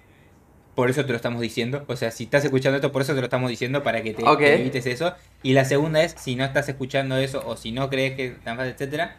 por 0.75 0.89
eso 0.89 1.05
te 1.05 1.11
lo 1.11 1.15
estamos 1.15 1.41
diciendo. 1.41 1.83
O 1.87 1.95
sea, 1.95 2.11
si 2.11 2.25
estás 2.25 2.43
escuchando 2.45 2.77
esto, 2.77 2.91
por 2.91 3.01
eso 3.01 3.13
te 3.13 3.19
lo 3.19 3.25
estamos 3.25 3.49
diciendo, 3.49 3.83
para 3.83 4.01
que 4.01 4.13
te, 4.13 4.23
evites 4.53 4.85
eso. 4.85 5.13
Y 5.41 5.53
la 5.53 5.65
segunda 5.65 6.03
es, 6.03 6.15
si 6.17 6.35
no 6.35 6.43
estás 6.43 6.67
escuchando 6.69 7.17
eso 7.17 7.43
o 7.45 7.57
si 7.57 7.71
no 7.71 7.89
crees 7.89 8.15
que 8.15 8.29
tan 8.29 8.57
fácil, 8.57 8.73
etcétera, 8.73 9.15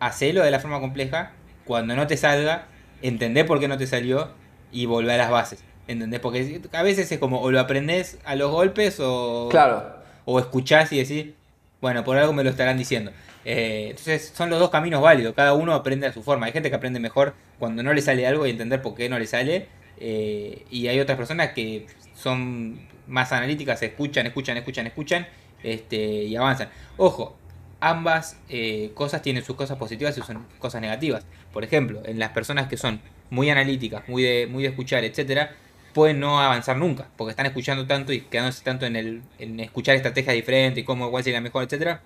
hacelo 0.00 0.42
de 0.42 0.50
la 0.50 0.60
forma 0.60 0.80
compleja. 0.80 1.32
Cuando 1.64 1.96
no 1.96 2.06
te 2.06 2.16
salga, 2.16 2.66
entendé 3.02 3.44
por 3.44 3.58
qué 3.58 3.68
no 3.68 3.78
te 3.78 3.86
salió 3.86 4.30
y 4.70 4.86
volver 4.86 5.12
a 5.20 5.24
las 5.24 5.30
bases. 5.30 5.64
¿Entendés? 5.88 6.20
Porque 6.20 6.60
a 6.72 6.82
veces 6.82 7.10
es 7.10 7.18
como, 7.18 7.40
o 7.40 7.50
lo 7.50 7.60
aprendes 7.60 8.18
a 8.24 8.34
los 8.34 8.50
golpes 8.50 8.98
o... 9.00 9.48
Claro 9.50 9.96
o 10.26 10.38
escuchás 10.38 10.92
y 10.92 10.98
decís, 10.98 11.32
bueno, 11.80 12.04
por 12.04 12.18
algo 12.18 12.34
me 12.34 12.44
lo 12.44 12.50
estarán 12.50 12.76
diciendo. 12.76 13.12
Eh, 13.44 13.86
entonces 13.90 14.32
son 14.36 14.50
los 14.50 14.58
dos 14.58 14.70
caminos 14.70 15.00
válidos, 15.00 15.34
cada 15.34 15.54
uno 15.54 15.72
aprende 15.72 16.06
a 16.06 16.12
su 16.12 16.22
forma. 16.22 16.46
Hay 16.46 16.52
gente 16.52 16.68
que 16.68 16.76
aprende 16.76 17.00
mejor 17.00 17.34
cuando 17.58 17.82
no 17.82 17.94
le 17.94 18.02
sale 18.02 18.26
algo 18.26 18.46
y 18.46 18.50
entender 18.50 18.82
por 18.82 18.94
qué 18.94 19.08
no 19.08 19.18
le 19.18 19.26
sale. 19.26 19.68
Eh, 19.98 20.64
y 20.70 20.88
hay 20.88 21.00
otras 21.00 21.16
personas 21.16 21.52
que 21.52 21.86
son 22.14 22.80
más 23.06 23.32
analíticas, 23.32 23.82
escuchan, 23.82 24.26
escuchan, 24.26 24.56
escuchan, 24.56 24.86
escuchan 24.86 25.26
este, 25.62 25.96
y 25.96 26.36
avanzan. 26.36 26.68
Ojo, 26.96 27.36
ambas 27.80 28.38
eh, 28.48 28.90
cosas 28.94 29.22
tienen 29.22 29.44
sus 29.44 29.56
cosas 29.56 29.78
positivas 29.78 30.16
y 30.16 30.20
sus 30.20 30.36
cosas 30.58 30.80
negativas. 30.80 31.24
Por 31.52 31.64
ejemplo, 31.64 32.02
en 32.04 32.18
las 32.18 32.30
personas 32.30 32.68
que 32.68 32.76
son 32.76 33.00
muy 33.30 33.50
analíticas, 33.50 34.08
muy 34.08 34.22
de, 34.22 34.46
muy 34.46 34.62
de 34.62 34.70
escuchar, 34.70 35.04
etcétera, 35.04 35.50
pueden 35.92 36.20
no 36.20 36.40
avanzar 36.40 36.76
nunca, 36.76 37.08
porque 37.16 37.30
están 37.30 37.46
escuchando 37.46 37.86
tanto 37.86 38.12
y 38.12 38.20
quedándose 38.20 38.62
tanto 38.62 38.86
en, 38.86 38.96
el, 38.96 39.22
en 39.38 39.60
escuchar 39.60 39.96
estrategias 39.96 40.34
diferentes 40.34 40.82
y 40.82 40.84
cómo 40.84 41.10
cuál 41.10 41.24
sería 41.24 41.40
mejor, 41.40 41.64
etcétera, 41.64 42.02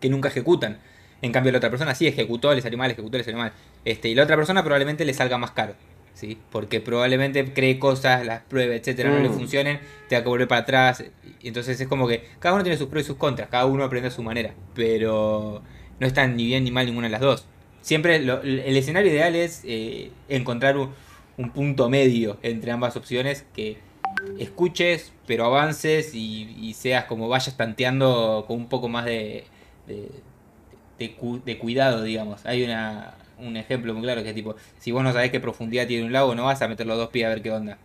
que 0.00 0.08
nunca 0.08 0.28
ejecutan. 0.28 0.78
En 1.22 1.32
cambio, 1.32 1.52
la 1.52 1.58
otra 1.58 1.70
persona 1.70 1.94
sí 1.94 2.06
ejecutó, 2.06 2.52
le 2.54 2.60
salió 2.60 2.76
mal, 2.76 2.90
ejecutó, 2.90 3.16
le 3.16 3.24
salió 3.24 3.38
mal. 3.38 3.52
Este, 3.84 4.08
y 4.08 4.14
la 4.14 4.24
otra 4.24 4.36
persona 4.36 4.62
probablemente 4.62 5.04
le 5.04 5.14
salga 5.14 5.38
más 5.38 5.52
caro. 5.52 5.74
¿Sí? 6.14 6.38
Porque 6.50 6.80
probablemente 6.80 7.52
cree 7.52 7.78
cosas, 7.78 8.24
las 8.24 8.42
pruebe, 8.42 8.76
etcétera, 8.76 9.10
no 9.10 9.18
le 9.18 9.28
mm. 9.28 9.34
funcionen, 9.34 9.80
te 10.08 10.16
que 10.16 10.28
volver 10.28 10.48
para 10.48 10.62
atrás. 10.62 11.04
Y 11.40 11.48
entonces 11.48 11.80
es 11.80 11.86
como 11.86 12.08
que 12.08 12.24
cada 12.38 12.54
uno 12.54 12.64
tiene 12.64 12.78
sus 12.78 12.88
pros 12.88 13.02
y 13.02 13.06
sus 13.06 13.16
contras, 13.16 13.48
cada 13.48 13.66
uno 13.66 13.84
aprende 13.84 14.08
a 14.08 14.10
su 14.10 14.22
manera. 14.22 14.54
Pero 14.74 15.62
no 16.00 16.06
están 16.06 16.36
ni 16.36 16.46
bien 16.46 16.64
ni 16.64 16.70
mal 16.70 16.86
ninguna 16.86 17.08
de 17.08 17.12
las 17.12 17.20
dos. 17.20 17.46
Siempre 17.82 18.16
el 18.16 18.76
escenario 18.76 19.12
ideal 19.12 19.36
es 19.36 19.60
eh, 19.64 20.10
encontrar 20.30 20.78
un, 20.78 20.90
un 21.36 21.50
punto 21.50 21.90
medio 21.90 22.38
entre 22.42 22.70
ambas 22.70 22.96
opciones 22.96 23.44
que 23.54 23.78
escuches, 24.38 25.12
pero 25.26 25.44
avances 25.44 26.14
y, 26.14 26.74
seas 26.74 27.04
como 27.04 27.28
vayas 27.28 27.56
tanteando 27.56 28.44
con 28.46 28.56
un 28.58 28.68
poco 28.68 28.88
más 28.88 29.04
de, 29.04 29.44
de, 29.86 31.58
cuidado, 31.58 32.02
digamos. 32.02 32.44
Hay 32.46 32.62
una, 32.62 33.14
un 33.38 33.56
ejemplo 33.56 33.94
muy 33.94 34.02
claro 34.02 34.22
que 34.22 34.30
es 34.30 34.34
tipo, 34.34 34.56
si 34.78 34.92
vos 34.92 35.02
no 35.02 35.12
sabés 35.12 35.30
qué 35.30 35.40
profundidad 35.40 35.86
tiene 35.86 36.04
un 36.06 36.12
lago, 36.12 36.34
no 36.34 36.44
vas 36.44 36.62
a 36.62 36.68
meter 36.68 36.86
los 36.86 36.96
dos 36.96 37.08
pies 37.08 37.26
a 37.26 37.28
ver 37.30 37.42
qué 37.42 37.50
onda. 37.50 37.78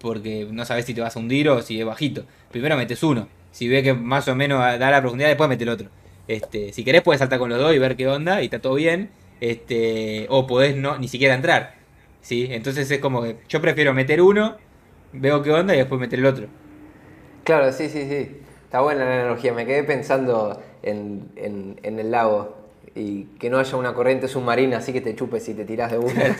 Porque 0.00 0.46
no 0.50 0.64
sabes 0.64 0.84
si 0.84 0.94
te 0.94 1.00
vas 1.00 1.16
a 1.16 1.18
hundir 1.18 1.48
o 1.48 1.62
si 1.62 1.80
es 1.80 1.86
bajito. 1.86 2.24
Primero 2.50 2.76
metes 2.76 3.02
uno. 3.02 3.28
Si 3.52 3.68
ves 3.68 3.82
que 3.82 3.94
más 3.94 4.28
o 4.28 4.34
menos 4.34 4.60
da 4.78 4.90
la 4.90 5.00
profundidad, 5.00 5.28
después 5.28 5.48
mete 5.48 5.64
el 5.64 5.70
otro. 5.70 5.88
Este, 6.28 6.72
si 6.72 6.84
querés 6.84 7.02
puedes 7.02 7.20
saltar 7.20 7.38
con 7.38 7.48
los 7.48 7.58
dos 7.58 7.74
y 7.74 7.78
ver 7.78 7.96
qué 7.96 8.06
onda 8.08 8.42
y 8.42 8.46
está 8.46 8.58
todo 8.60 8.74
bien. 8.74 9.10
Este, 9.40 10.26
o 10.28 10.46
podés 10.46 10.76
no, 10.76 10.98
ni 10.98 11.08
siquiera 11.08 11.34
entrar. 11.34 11.76
¿sí? 12.26 12.48
Entonces 12.50 12.90
es 12.90 12.98
como 12.98 13.22
que 13.22 13.36
yo 13.48 13.60
prefiero 13.60 13.94
meter 13.94 14.20
uno, 14.20 14.56
veo 15.12 15.42
qué 15.42 15.52
onda 15.52 15.74
y 15.74 15.78
después 15.78 16.00
meter 16.00 16.18
el 16.18 16.26
otro. 16.26 16.48
Claro, 17.44 17.72
sí, 17.72 17.88
sí, 17.88 18.08
sí. 18.08 18.40
Está 18.64 18.80
buena 18.80 19.04
la 19.04 19.20
analogía. 19.20 19.52
Me 19.52 19.64
quedé 19.64 19.84
pensando 19.84 20.60
en, 20.82 21.30
el 21.36 22.10
lago 22.10 22.65
y 22.96 23.24
que 23.38 23.50
no 23.50 23.58
haya 23.58 23.76
una 23.76 23.92
corriente 23.92 24.26
submarina 24.26 24.78
así 24.78 24.92
que 24.92 25.02
te 25.02 25.14
chupes 25.14 25.48
y 25.48 25.54
te 25.54 25.64
tiras 25.64 25.92
de 25.92 25.98
una. 25.98 26.36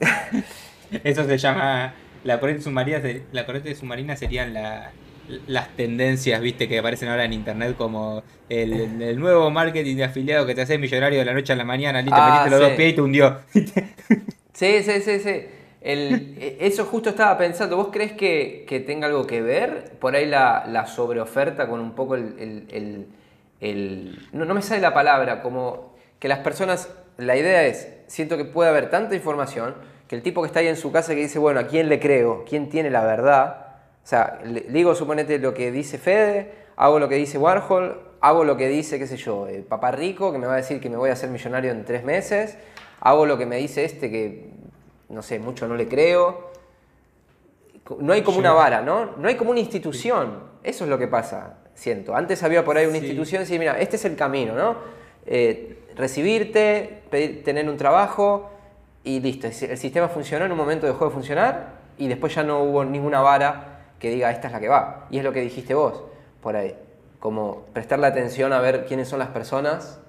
Eso 1.04 1.24
se 1.24 1.38
llama. 1.38 1.94
La 2.24 2.40
corriente 2.40 2.64
submarina, 2.64 3.00
la 3.32 3.46
corriente 3.46 3.74
submarina 3.74 4.16
serían 4.16 4.52
las 5.46 5.76
tendencias, 5.76 6.40
viste, 6.40 6.68
que 6.68 6.78
aparecen 6.78 7.08
ahora 7.08 7.24
en 7.24 7.32
internet 7.32 7.76
como 7.76 8.22
el, 8.48 9.18
nuevo 9.18 9.50
marketing 9.50 9.96
de 9.96 10.04
afiliado 10.04 10.44
que 10.44 10.54
te 10.54 10.62
hace 10.62 10.78
millonario 10.78 11.20
de 11.20 11.24
la 11.24 11.32
noche 11.32 11.52
a 11.52 11.56
la 11.56 11.64
mañana, 11.64 12.02
listo, 12.02 12.16
ah, 12.18 12.30
metiste 12.30 12.50
los 12.50 12.60
dos 12.60 12.76
pies 12.76 12.92
y 12.92 12.94
te 12.94 13.00
hundió. 13.00 13.38
Sí, 14.52 14.82
sí, 14.82 15.00
sí, 15.02 15.20
sí. 15.20 15.42
Eso 15.80 16.84
justo 16.84 17.10
estaba 17.10 17.38
pensando. 17.38 17.76
¿Vos 17.76 17.90
crees 17.92 18.10
que, 18.10 18.84
tenga 18.84 19.06
algo 19.06 19.24
que 19.24 19.40
ver 19.40 19.92
por 20.00 20.16
ahí 20.16 20.26
la, 20.26 20.84
sobreoferta 20.86 21.68
con 21.68 21.78
un 21.78 21.92
poco 21.92 22.16
el... 22.16 23.06
no, 23.60 24.54
me 24.54 24.62
sale 24.62 24.80
la 24.80 24.94
palabra, 24.94 25.42
como 25.42 25.94
que 26.18 26.28
las 26.28 26.40
personas... 26.40 26.90
La 27.16 27.36
idea 27.36 27.64
es, 27.66 27.88
siento 28.06 28.36
que 28.36 28.44
puede 28.44 28.70
haber 28.70 28.90
tanta 28.90 29.16
información 29.16 29.74
que 30.06 30.14
el 30.14 30.22
tipo 30.22 30.40
que 30.40 30.46
está 30.46 30.60
ahí 30.60 30.68
en 30.68 30.76
su 30.76 30.92
casa 30.92 31.14
que 31.14 31.20
dice, 31.20 31.40
bueno, 31.40 31.58
¿a 31.58 31.66
quién 31.66 31.88
le 31.88 31.98
creo? 31.98 32.44
¿Quién 32.48 32.68
tiene 32.68 32.90
la 32.90 33.04
verdad? 33.04 33.66
O 34.04 34.06
sea, 34.06 34.38
le, 34.44 34.60
digo, 34.60 34.94
suponete 34.94 35.38
lo 35.38 35.52
que 35.52 35.72
dice 35.72 35.98
Fede, 35.98 36.52
hago 36.76 36.98
lo 36.98 37.08
que 37.08 37.16
dice 37.16 37.36
Warhol, 37.36 38.00
hago 38.20 38.44
lo 38.44 38.56
que 38.56 38.68
dice, 38.68 38.98
qué 38.98 39.06
sé 39.06 39.16
yo, 39.16 39.48
eh, 39.48 39.64
Papá 39.68 39.90
Rico, 39.90 40.32
que 40.32 40.38
me 40.38 40.46
va 40.46 40.54
a 40.54 40.56
decir 40.56 40.80
que 40.80 40.88
me 40.88 40.96
voy 40.96 41.10
a 41.10 41.12
hacer 41.12 41.28
millonario 41.28 41.72
en 41.72 41.84
tres 41.84 42.04
meses, 42.04 42.56
hago 43.00 43.26
lo 43.26 43.36
que 43.36 43.46
me 43.46 43.56
dice 43.56 43.84
este 43.84 44.10
que, 44.10 44.50
no 45.08 45.22
sé, 45.22 45.38
mucho 45.38 45.68
no 45.68 45.74
le 45.74 45.88
creo. 45.88 46.48
No 47.98 48.12
hay 48.12 48.22
como 48.22 48.38
una 48.38 48.52
vara, 48.52 48.82
¿no? 48.82 49.16
No 49.16 49.28
hay 49.28 49.36
como 49.36 49.50
una 49.50 49.60
institución. 49.60 50.42
Eso 50.62 50.84
es 50.84 50.90
lo 50.90 50.98
que 50.98 51.08
pasa, 51.08 51.57
siento. 51.78 52.14
Antes 52.16 52.42
había 52.42 52.64
por 52.64 52.76
ahí 52.76 52.86
una 52.86 52.98
institución, 52.98 53.46
sí, 53.46 53.58
mira, 53.58 53.78
este 53.78 53.96
es 53.96 54.04
el 54.04 54.16
camino, 54.16 54.54
¿no? 54.54 54.76
Eh, 55.26 55.78
recibirte, 55.96 57.02
tener 57.44 57.68
un 57.68 57.76
trabajo 57.76 58.50
y 59.04 59.20
listo. 59.20 59.46
El 59.46 59.78
sistema 59.78 60.08
funcionó, 60.08 60.44
en 60.44 60.52
un 60.52 60.58
momento 60.58 60.86
dejó 60.86 61.06
de 61.06 61.10
funcionar 61.12 61.78
y 61.96 62.08
después 62.08 62.34
ya 62.34 62.42
no 62.42 62.62
hubo 62.62 62.84
ninguna 62.84 63.20
vara 63.20 63.78
que 63.98 64.10
diga 64.10 64.30
esta 64.30 64.48
es 64.48 64.52
la 64.52 64.60
que 64.60 64.68
va. 64.68 65.06
Y 65.10 65.18
es 65.18 65.24
lo 65.24 65.32
que 65.32 65.40
dijiste 65.40 65.74
vos 65.74 66.02
por 66.42 66.56
ahí. 66.56 66.74
Como 67.20 67.66
prestarle 67.72 68.06
atención 68.06 68.52
a 68.52 68.60
ver 68.60 68.86
quiénes 68.86 69.08
son 69.08 69.18
las 69.18 69.28
personas, 69.28 70.00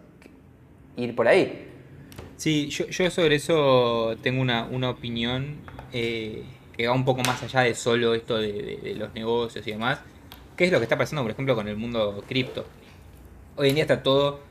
ir 0.95 1.15
por 1.15 1.27
ahí. 1.27 1.67
Sí, 2.37 2.69
yo, 2.69 2.87
yo 2.87 3.09
sobre 3.09 3.35
eso 3.35 4.15
tengo 4.21 4.41
una, 4.41 4.89
opinión 4.89 5.57
eh, 5.91 6.43
que 6.75 6.87
va 6.87 6.93
un 6.93 7.05
poco 7.05 7.21
más 7.23 7.41
allá 7.43 7.61
de 7.61 7.75
solo 7.75 8.13
esto 8.13 8.37
de, 8.37 8.95
los 8.97 9.13
negocios 9.13 9.65
y 9.67 9.71
demás. 9.71 9.99
¿Qué 10.59 10.65
es 10.65 10.73
lo 10.73 10.79
que 10.79 10.83
está 10.83 10.97
pasando, 10.97 11.21
por 11.21 11.31
ejemplo, 11.31 11.55
con 11.55 11.69
el 11.69 11.77
mundo 11.77 12.21
cripto? 12.27 12.65
Hoy 13.55 13.69
en 13.69 13.75
día 13.75 13.83
está 13.85 14.03
todo, 14.03 14.41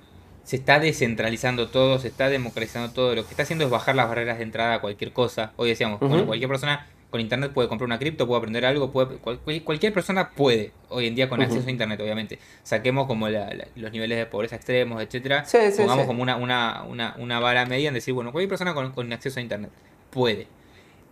se 0.43 0.57
está 0.57 0.81
descentralizando 0.81 1.69
todo, 1.69 1.99
se 1.99 2.09
está 2.09 2.31
democratizando 2.31 2.95
todo. 2.95 3.15
Lo 3.15 3.25
que 3.25 3.31
está 3.33 3.43
haciendo 3.43 3.67
es 3.67 3.71
bajar 3.71 3.95
las 3.95 4.09
barreras 4.09 4.39
de 4.39 4.45
entrada 4.45 4.77
a 4.77 4.81
cualquier 4.81 5.13
cosa. 5.13 5.53
Hoy 5.57 5.69
decíamos, 5.69 6.01
bueno, 6.01 6.25
cualquier 6.25 6.49
persona 6.49 6.87
con 7.11 7.21
internet 7.21 7.53
puede 7.53 7.69
comprar 7.69 7.85
una 7.85 7.99
cripto, 7.99 8.27
puede 8.27 8.39
aprender 8.39 8.65
algo, 8.65 8.91
puede, 8.91 9.19
cualquier 9.19 9.93
persona 9.93 10.31
puede, 10.31 10.73
hoy 10.89 11.09
en 11.09 11.15
día 11.15 11.29
con 11.29 11.43
acceso 11.43 11.69
a 11.69 11.71
internet, 11.71 12.01
obviamente. 12.01 12.39
Saquemos 12.63 13.07
como 13.07 13.29
los 13.29 13.93
niveles 13.93 14.17
de 14.17 14.25
pobreza 14.25 14.57
extremos, 14.57 15.03
etcétera. 15.03 15.45
Pongamos 15.77 16.07
como 16.07 16.23
una, 16.23 16.37
una, 16.37 16.85
una, 16.85 17.17
una, 17.19 17.39
vara 17.39 17.67
media 17.67 17.89
en 17.89 17.95
decir, 17.95 18.15
bueno, 18.15 18.33
cualquier 18.33 18.49
persona 18.49 18.73
con, 18.73 19.13
acceso 19.13 19.41
a 19.41 19.43
internet 19.43 19.71
puede. 20.09 20.47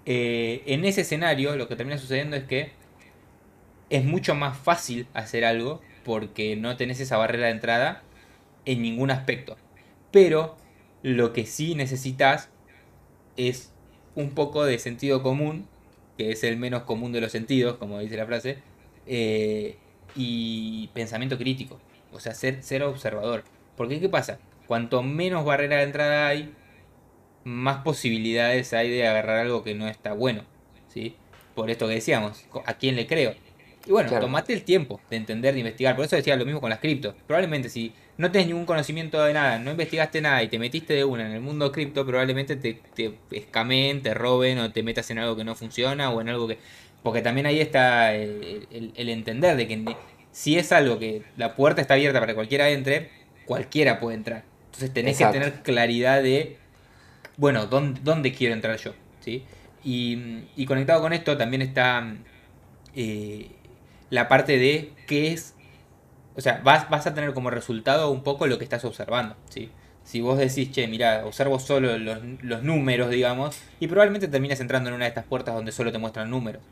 Eh, 0.07 0.63
en 0.65 0.87
ese 0.87 1.03
escenario, 1.03 1.55
lo 1.55 1.69
que 1.69 1.77
termina 1.77 1.99
sucediendo 1.99 2.35
es 2.35 2.45
que 2.45 2.86
es 3.91 4.05
mucho 4.05 4.35
más 4.35 4.57
fácil 4.59 5.07
hacer 5.15 5.45
algo 5.45 5.81
porque 6.05 6.57
no 6.57 6.77
tenés 6.77 7.01
esa 7.01 7.17
barrera 7.17 7.47
de 7.47 7.53
entrada 7.53 8.03
en 8.65 8.83
ningún 8.83 9.11
aspecto. 9.11 9.57
Pero 10.11 10.57
lo 11.03 11.33
que 11.33 11.47
sí 11.47 11.75
necesitas 11.75 12.51
es 13.37 13.73
un 14.15 14.31
poco 14.31 14.65
de 14.65 14.79
sentido 14.79 15.23
común, 15.23 15.69
que 16.17 16.31
es 16.31 16.43
el 16.45 16.57
menos 16.57 16.83
común 16.83 17.13
de 17.13 17.21
los 17.21 17.33
sentidos, 17.33 17.77
como 17.77 17.99
dice 17.99 18.17
la 18.17 18.27
frase, 18.27 18.59
eh, 19.07 19.77
y 20.15 20.89
pensamiento 20.95 21.39
crítico, 21.39 21.79
o 22.13 22.21
sea, 22.21 22.35
ser, 22.35 22.63
ser 22.63 22.83
observador. 22.83 23.45
Porque 23.77 24.01
¿qué 24.01 24.09
pasa? 24.09 24.39
Cuanto 24.67 25.03
menos 25.03 25.45
barrera 25.45 25.77
de 25.77 25.83
entrada 25.85 26.29
hay, 26.29 26.55
más 27.45 27.83
posibilidades 27.85 28.73
hay 28.73 28.91
de 28.91 29.07
agarrar 29.07 29.39
algo 29.39 29.63
que 29.63 29.75
no 29.75 29.87
está 29.87 30.13
bueno. 30.13 30.45
¿sí? 30.89 31.17
Por 31.55 31.71
esto 31.71 31.87
que 31.87 31.95
decíamos, 31.95 32.45
¿a 32.65 32.75
quién 32.75 32.97
le 32.97 33.07
creo? 33.07 33.35
Y 33.87 33.93
bueno, 33.93 34.11
tomate 34.19 34.53
el 34.53 34.63
tiempo 34.63 35.01
de 35.09 35.17
entender, 35.17 35.55
de 35.55 35.61
investigar. 35.61 35.95
Por 35.95 36.05
eso 36.05 36.17
decía 36.17 36.37
lo 36.37 36.45
mismo 36.45 36.61
con 36.61 36.71
las 36.71 36.81
cripto. 36.81 37.15
Probablemente 37.27 37.69
si 37.69 37.93
no 38.19 38.31
tenés 38.31 38.49
ningún 38.49 38.67
conocimiento 38.67 39.23
de 39.23 39.33
nada, 39.33 39.59
no 39.59 39.71
investigaste 39.71 40.21
nada 40.21 40.43
y 40.43 40.49
te 40.49 40.59
metiste 40.59 40.95
de 40.95 41.05
una 41.05 41.27
en 41.27 41.33
el 41.33 41.41
mundo 41.41 41.71
cripto, 41.71 42.05
probablemente 42.05 42.57
te, 42.57 42.81
te 42.95 43.15
escamen, 43.31 44.03
te 44.03 44.15
roben 44.15 44.59
o 44.59 44.73
te 44.73 44.83
metas 44.83 45.11
en 45.11 45.19
algo 45.19 45.37
que 45.37 45.45
no 45.45 45.55
funciona 45.55 46.11
o 46.11 46.21
en 46.21 46.29
algo 46.29 46.49
que... 46.49 46.59
Porque 47.03 47.23
también 47.23 47.47
ahí 47.47 47.61
está 47.61 48.15
el, 48.15 48.67
entender 48.97 49.57
de 49.57 49.69
que 49.69 49.97
si 50.33 50.59
es 50.59 50.73
algo 50.73 50.99
que 50.99 51.23
la 51.37 51.55
puerta 51.55 51.81
está 51.81 51.95
abierta 51.95 52.19
para 52.19 52.33
que 52.33 52.35
cualquiera 52.35 52.69
entre, 52.71 53.11
cualquiera 53.45 54.01
puede 54.01 54.17
entrar. 54.17 54.45
Entonces 54.67 54.93
tenés 54.93 55.17
que 55.17 55.27
tener 55.27 55.63
claridad 55.63 56.23
de, 56.23 56.57
bueno, 57.37 57.67
¿dónde, 57.67 58.01
dónde 58.03 58.33
quiero 58.33 58.55
entrar 58.55 58.77
yo? 58.79 58.93
¿Sí? 59.21 59.45
Y, 59.89 60.67
conectado 60.67 61.01
con 61.01 61.13
esto 61.13 61.37
también 61.37 61.63
está 61.63 62.13
eh, 62.97 63.51
la 64.11 64.29
parte 64.29 64.59
de 64.59 64.93
qué 65.07 65.33
es, 65.33 65.55
o 66.37 66.41
sea, 66.41 66.61
vas, 66.65 66.89
vas 66.91 67.07
a 67.07 67.15
tener 67.15 67.33
como 67.35 67.51
resultado 67.51 68.11
un 68.11 68.23
poco 68.23 68.47
lo 68.47 68.59
que 68.59 68.65
estás 68.65 68.85
observando, 68.85 69.37
¿sí? 69.49 69.71
Si 70.05 70.21
vos 70.21 70.39
decís, 70.39 70.71
che, 70.71 70.87
mira, 70.87 71.27
observo 71.27 71.59
solo 71.59 71.99
los, 71.99 72.63
números, 72.63 73.11
digamos, 73.11 73.59
y 73.81 73.89
probablemente 73.89 74.29
termines 74.29 74.61
entrando 74.61 74.89
en 74.89 74.95
una 74.95 75.05
de 75.07 75.09
estas 75.09 75.25
puertas 75.25 75.55
donde 75.55 75.73
solo 75.73 75.91
te 75.91 75.99
muestran 75.99 76.31
números, 76.31 76.63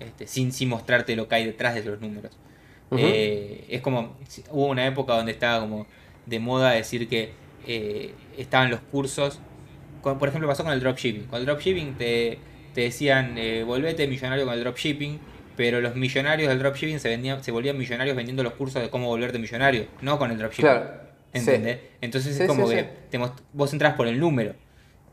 este, 0.00 0.26
sin, 0.26 0.52
sin 0.52 0.68
mostrarte 0.68 1.14
lo 1.14 1.28
que 1.28 1.36
hay 1.36 1.46
detrás 1.46 1.76
de 1.76 1.84
los 1.84 2.00
números. 2.00 2.36
Eh, 2.98 3.66
es 3.70 3.80
como, 3.80 4.16
hubo 4.50 4.66
una 4.66 4.86
época 4.86 5.14
donde 5.14 5.32
estaba 5.32 5.60
como 5.60 5.86
de 6.26 6.40
moda 6.40 6.72
decir 6.72 7.08
que 7.08 7.32
eh, 7.66 8.14
estaban 8.36 8.70
los 8.70 8.80
cursos, 8.80 9.40
por 10.02 10.28
ejemplo 10.28 10.48
pasó 10.48 10.64
con 10.64 10.72
el 10.72 10.80
dropshipping, 10.80 11.26
con 11.26 11.40
el 11.40 11.46
dropshipping 11.46 11.94
te, 11.94 12.38
te 12.74 12.82
decían, 12.82 13.38
eh, 13.38 13.62
volvete 13.62 14.06
millonario 14.08 14.44
con 14.44 14.54
el 14.54 14.60
dropshipping, 14.60 15.20
pero 15.56 15.80
los 15.80 15.96
millonarios 15.96 16.48
del 16.48 16.58
dropshipping 16.58 16.98
se, 16.98 17.08
vendían, 17.08 17.42
se 17.42 17.50
volvían 17.50 17.76
millonarios 17.76 18.16
vendiendo 18.16 18.42
los 18.42 18.54
cursos 18.54 18.82
de 18.82 18.90
cómo 18.90 19.08
volverte 19.08 19.38
millonario, 19.38 19.86
no 20.00 20.18
con 20.18 20.30
el 20.30 20.38
dropshipping. 20.38 20.70
Claro. 20.70 20.90
¿Entendés? 21.32 21.78
Entonces 22.00 22.38
es 22.38 22.46
como 22.46 22.68
que 22.68 22.86
vos 23.52 23.72
entras 23.72 23.94
por 23.94 24.06
el 24.06 24.20
número. 24.20 24.54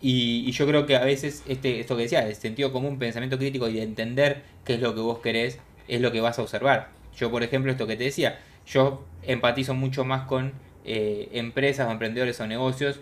Y, 0.01 0.49
yo 0.51 0.65
creo 0.65 0.85
que 0.85 0.95
a 0.95 1.03
veces 1.03 1.43
este, 1.47 1.79
esto 1.79 1.95
que 1.95 2.03
decía, 2.03 2.25
el 2.27 2.35
sentido 2.35 2.71
común, 2.71 2.99
pensamiento 2.99 3.37
crítico 3.37 3.67
y 3.67 3.73
de 3.73 3.83
entender 3.83 4.43
qué 4.63 4.75
es 4.75 4.79
lo 4.79 4.95
que 4.95 5.01
vos 5.01 5.19
querés, 5.19 5.59
es 5.87 6.01
lo 6.01 6.11
que 6.11 6.21
vas 6.21 6.39
a 6.39 6.41
observar. 6.41 6.89
Yo, 7.17 7.31
por 7.31 7.43
ejemplo, 7.43 7.71
esto 7.71 7.87
que 7.87 7.97
te 7.97 8.05
decía, 8.05 8.39
yo 8.65 9.05
empatizo 9.23 9.73
mucho 9.73 10.05
más 10.05 10.25
con 10.25 10.53
eh, 10.85 11.29
empresas 11.33 11.87
o 11.87 11.91
emprendedores 11.91 12.39
o 12.39 12.47
negocios 12.47 12.99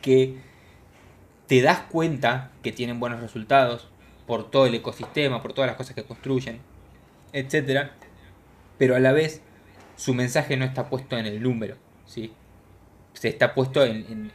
que 0.00 0.34
te 1.46 1.62
das 1.62 1.80
cuenta 1.80 2.50
que 2.62 2.72
tienen 2.72 2.98
buenos 2.98 3.20
resultados 3.20 3.88
por 4.26 4.50
todo 4.50 4.66
el 4.66 4.74
ecosistema, 4.74 5.42
por 5.42 5.52
todas 5.52 5.68
las 5.68 5.76
cosas 5.76 5.94
que 5.94 6.04
construyen, 6.04 6.60
etc. 7.32 7.90
Pero 8.78 8.96
a 8.96 9.00
la 9.00 9.12
vez 9.12 9.42
su 9.96 10.14
mensaje 10.14 10.56
no 10.56 10.64
está 10.64 10.88
puesto 10.88 11.18
en 11.18 11.26
el 11.26 11.42
número, 11.42 11.76
¿sí? 12.06 12.32
Se 13.14 13.28
está 13.28 13.54
puesto 13.54 13.84
en, 13.84 14.32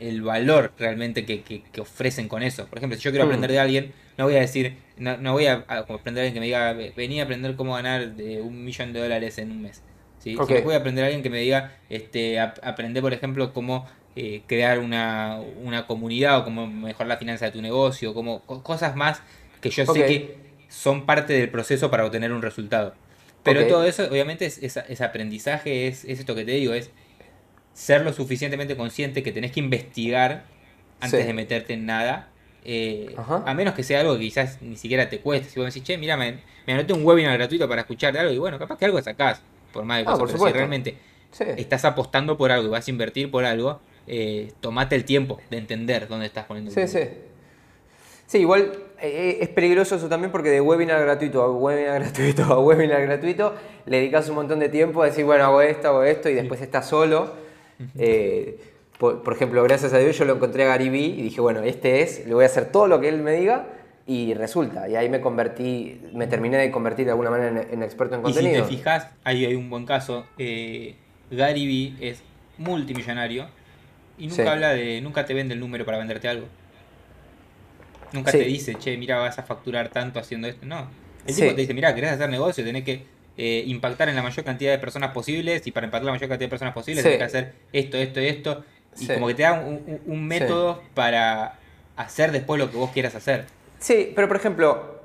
el 0.00 0.22
valor 0.22 0.72
realmente 0.78 1.24
que, 1.24 1.62
ofrecen 1.80 2.28
con 2.28 2.42
eso. 2.42 2.66
Por 2.66 2.78
ejemplo, 2.78 2.98
si 2.98 3.04
yo 3.04 3.10
quiero 3.10 3.24
aprender 3.24 3.50
de 3.50 3.60
alguien, 3.60 3.92
no 4.18 4.24
voy 4.24 4.34
a 4.34 4.40
decir, 4.40 4.76
no, 4.98 5.32
voy 5.32 5.46
a, 5.46 5.64
aprender 5.68 6.24
a 6.24 6.26
alguien 6.26 6.34
que 6.34 6.40
me 6.40 6.46
diga, 6.46 6.72
vení 6.96 7.20
a 7.20 7.24
aprender 7.24 7.54
cómo 7.56 7.74
ganar 7.74 8.16
de 8.16 8.42
un 8.42 8.64
millón 8.64 8.92
de 8.92 9.00
dólares 9.00 9.38
en 9.38 9.52
un 9.52 9.62
mes. 9.62 9.82
¿sí? 10.18 10.36
Si 10.46 10.60
voy 10.62 10.74
a 10.74 10.78
aprender 10.78 11.04
a 11.04 11.06
alguien 11.06 11.22
que 11.22 11.30
me 11.30 11.38
diga, 11.38 11.78
este, 11.88 12.40
aprender, 12.40 13.02
por 13.02 13.14
ejemplo, 13.14 13.52
cómo 13.52 13.86
eh, 14.18 14.42
crear 14.46 14.78
una, 14.78 15.42
comunidad 15.86 16.38
o 16.38 16.44
cómo 16.44 16.66
mejorar 16.66 17.08
la 17.08 17.16
finanza 17.18 17.44
de 17.44 17.52
tu 17.52 17.60
negocio, 17.60 18.14
como 18.14 18.40
cosas 18.40 18.96
más 18.96 19.20
que 19.60 19.68
yo 19.68 19.84
sé 19.84 20.06
que 20.06 20.36
son 20.68 21.04
parte 21.04 21.34
del 21.34 21.50
proceso 21.50 21.90
para 21.90 22.04
obtener 22.06 22.32
un 22.32 22.40
resultado. 22.40 22.94
Pero 23.42 23.66
todo 23.66 23.84
eso, 23.84 24.04
obviamente, 24.04 24.46
es, 24.46 24.58
es, 24.58 25.00
aprendizaje, 25.00 25.86
es, 25.86 26.04
esto 26.04 26.34
que 26.34 26.44
te 26.44 26.52
digo, 26.52 26.72
es 26.74 26.90
ser 27.74 28.02
lo 28.02 28.12
suficientemente 28.12 28.76
consciente 28.76 29.22
que 29.22 29.32
tenés 29.32 29.52
que 29.52 29.60
investigar 29.60 30.44
antes 31.00 31.26
de 31.26 31.32
meterte 31.32 31.74
en 31.74 31.86
nada. 31.86 32.30
Eh, 32.64 33.14
a 33.16 33.54
menos 33.54 33.74
que 33.74 33.84
sea 33.84 34.00
algo 34.00 34.14
que 34.14 34.20
quizás 34.20 34.60
ni 34.62 34.76
siquiera 34.76 35.08
te 35.08 35.20
cueste. 35.20 35.50
Si 35.50 35.60
vos 35.60 35.72
decís, 35.72 35.86
che, 35.86 35.98
mira, 35.98 36.16
me, 36.16 36.40
anoté 36.66 36.92
un 36.92 37.04
webinar 37.04 37.36
gratuito 37.36 37.68
para 37.68 37.82
escuchar 37.82 38.16
algo, 38.16 38.32
y 38.32 38.38
bueno, 38.38 38.58
capaz 38.58 38.78
que 38.78 38.86
algo 38.86 39.00
sacás, 39.00 39.42
por 39.72 39.84
más 39.84 39.98
de 39.98 40.04
ah, 40.04 40.14
cosas, 40.14 40.32
pero 40.32 40.46
si 40.46 40.52
realmente 40.52 40.96
estás 41.56 41.84
apostando 41.84 42.36
por 42.36 42.50
algo 42.50 42.66
y 42.66 42.70
vas 42.70 42.88
a 42.88 42.90
invertir 42.90 43.30
por 43.30 43.44
algo, 43.44 43.80
eh, 44.06 44.52
tomate 44.60 44.94
el 44.94 45.04
tiempo 45.04 45.38
de 45.50 45.58
entender 45.58 46.06
dónde 46.08 46.26
estás 46.26 46.44
poniendo 46.44 46.70
el 46.70 46.88
Sí, 46.88 46.98
sí. 46.98 47.08
Sí, 48.26 48.38
igual 48.38 48.72
eh, 49.00 49.38
es 49.40 49.48
peligroso 49.48 49.96
eso 49.96 50.08
también 50.08 50.32
porque 50.32 50.50
de 50.50 50.60
webinar 50.60 51.00
gratuito 51.00 51.42
a 51.42 51.50
webinar 51.50 52.00
gratuito 52.02 52.44
a 52.44 52.60
webinar 52.60 53.02
gratuito 53.02 53.54
le 53.86 53.98
dedicas 53.98 54.28
un 54.28 54.36
montón 54.36 54.58
de 54.58 54.68
tiempo 54.68 55.02
a 55.02 55.06
decir, 55.06 55.24
bueno, 55.24 55.44
hago 55.44 55.62
esto, 55.62 55.88
hago 55.88 56.02
esto 56.02 56.28
y 56.28 56.34
después 56.34 56.60
estás 56.60 56.88
solo. 56.88 57.34
Eh, 57.98 58.58
por, 58.98 59.30
ejemplo, 59.30 59.62
gracias 59.62 59.92
a 59.92 59.98
Dios 59.98 60.16
yo 60.16 60.24
lo 60.24 60.34
encontré 60.34 60.64
a 60.64 60.68
Gary 60.68 60.88
Vee 60.88 61.06
y 61.06 61.22
dije, 61.22 61.40
bueno, 61.40 61.60
este 61.60 62.02
es, 62.02 62.26
le 62.26 62.32
voy 62.32 62.44
a 62.44 62.46
hacer 62.46 62.72
todo 62.72 62.86
lo 62.86 63.00
que 63.00 63.08
él 63.10 63.18
me 63.18 63.32
diga 63.32 63.66
y 64.06 64.32
resulta. 64.34 64.88
Y 64.88 64.96
ahí 64.96 65.10
me 65.10 65.20
convertí, 65.20 66.00
me 66.14 66.26
terminé 66.26 66.56
de 66.56 66.70
convertir 66.70 67.04
de 67.04 67.10
alguna 67.10 67.28
manera 67.30 67.66
en, 67.70 67.82
experto 67.82 68.14
en 68.14 68.22
contenido. 68.22 68.54
Y 68.54 68.56
si 68.56 68.62
te 68.62 68.68
fijas, 68.68 69.08
ahí 69.22 69.44
hay 69.44 69.54
un 69.54 69.68
buen 69.68 69.84
caso. 69.84 70.24
Gary 70.38 71.66
Vee 71.66 71.94
es 72.00 72.22
multimillonario 72.56 73.48
y 74.18 74.28
nunca 74.28 74.52
habla 74.52 74.70
de. 74.72 75.00
Nunca 75.00 75.24
te 75.24 75.34
vende 75.34 75.54
el 75.54 75.60
número 75.60 75.84
para 75.84 75.98
venderte 75.98 76.28
algo. 76.28 76.46
Nunca 78.12 78.32
te 78.32 78.38
dice, 78.38 78.76
che, 78.76 78.96
mira, 78.96 79.18
vas 79.18 79.38
a 79.38 79.42
facturar 79.42 79.88
tanto 79.88 80.18
haciendo 80.18 80.48
esto. 80.48 80.64
No. 80.64 80.88
El 81.26 81.34
tipo 81.34 81.54
te 81.54 81.60
dice, 81.60 81.74
mira, 81.74 81.94
querés 81.94 82.12
hacer 82.12 82.30
negocio, 82.30 82.64
tenés 82.64 82.84
que 82.84 83.02
eh, 83.36 83.64
impactar 83.66 84.08
en 84.08 84.16
la 84.16 84.22
mayor 84.22 84.44
cantidad 84.44 84.70
de 84.72 84.78
personas 84.78 85.10
posibles. 85.10 85.66
Y 85.66 85.72
para 85.72 85.86
impactar 85.86 86.06
la 86.06 86.12
mayor 86.12 86.28
cantidad 86.28 86.46
de 86.46 86.50
personas 86.50 86.74
posibles, 86.74 87.02
tenés 87.02 87.18
que 87.18 87.24
hacer 87.24 87.52
esto, 87.72 87.96
esto 87.96 88.20
y 88.20 88.26
esto. 88.26 88.64
Y 88.98 89.08
como 89.08 89.26
que 89.26 89.34
te 89.34 89.42
da 89.42 89.52
un, 90.06 90.26
método 90.26 90.82
para 90.94 91.58
hacer 91.96 92.32
después 92.32 92.58
lo 92.58 92.70
que 92.70 92.78
vos 92.78 92.90
quieras 92.92 93.14
hacer. 93.14 93.44
Sí, 93.78 94.12
pero 94.14 94.26
por 94.28 94.38
ejemplo, 94.38 95.02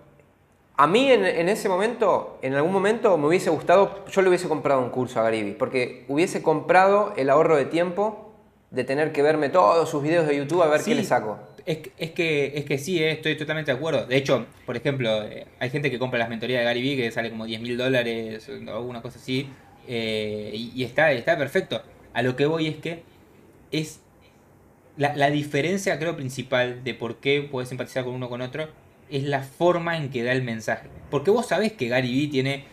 a 0.78 0.88
mí 0.88 1.12
en, 1.12 1.26
en, 1.26 1.49
ese 1.49 1.68
momento, 1.68 2.39
en 2.41 2.53
algún 2.53 2.72
momento 2.72 3.18
me 3.18 3.28
hubiese 3.28 3.49
gustado, 3.49 4.05
yo 4.09 4.22
le 4.22 4.30
hubiese 4.30 4.47
comprado 4.47 4.82
un 4.82 4.91
curso 4.91 5.20
a 5.20 5.24
Gariby, 5.24 5.51
porque 5.51 6.05
hubiese 6.07 6.41
comprado 6.41 7.14
el 7.18 7.30
ahorro 7.30 7.57
de 7.57 7.66
tiempo 7.66 8.30
de 8.72 8.86
tener 8.86 9.11
que 9.11 9.22
verme 9.22 9.49
todos 9.49 9.89
sus 9.89 10.01
videos 10.01 10.26
de 10.26 10.38
YouTube 10.38 10.63
a 10.63 10.67
ver 10.67 10.82
qué 10.84 10.95
le 10.95 11.03
saco. 11.03 11.39
Es, 11.65 11.80
es, 11.97 12.11
que, 12.11 12.53
es 12.55 12.65
que 12.65 12.78
sí, 12.78 13.03
eh, 13.03 13.11
estoy 13.11 13.38
totalmente 13.38 13.72
de 13.72 13.78
acuerdo. 13.78 14.05
De 14.05 14.15
hecho, 14.15 14.47
por 14.65 14.78
ejemplo, 14.78 15.24
eh, 15.24 15.45
hay 15.59 15.69
gente 15.69 15.91
que 15.91 15.99
compra 15.99 16.17
las 16.17 16.30
mentorías 16.30 16.61
de 16.61 16.65
Gary 16.65 16.82
Vee 16.82 16.95
que 16.95 17.11
sale 17.11 17.30
como 17.30 17.45
10 17.45 17.61
mil 17.61 17.78
dólares 17.78 18.49
o 18.49 18.76
alguna 18.76 19.01
cosa 19.01 19.19
así. 19.19 19.49
Eh, 19.88 20.51
y, 20.53 20.84
está, 20.84 21.11
está 21.11 21.38
perfecto. 21.38 21.84
A 22.13 22.22
lo 22.24 22.36
que 22.36 22.45
voy 22.45 22.67
es 22.67 22.78
que 22.78 23.03
es 23.72 23.99
la, 24.97 25.15
la, 25.15 25.30
diferencia, 25.30 25.99
creo, 25.99 26.15
principal 26.15 26.84
de 26.84 26.93
por 26.93 27.17
qué 27.17 27.41
puedes 27.41 27.72
empatizar 27.72 28.05
con 28.05 28.13
uno 28.13 28.30
con 28.30 28.41
otro 28.41 28.69
es 29.09 29.24
la 29.24 29.43
forma 29.43 29.97
en 29.97 30.09
que 30.09 30.24
da 30.24 30.32
el 30.32 30.43
mensaje. 30.43 30.88
Porque 31.09 31.30
vos 31.30 31.47
sabés 31.47 31.74
que 31.74 31.89
Gary 31.89 32.09
Vee 32.09 32.28
tiene 32.30 32.63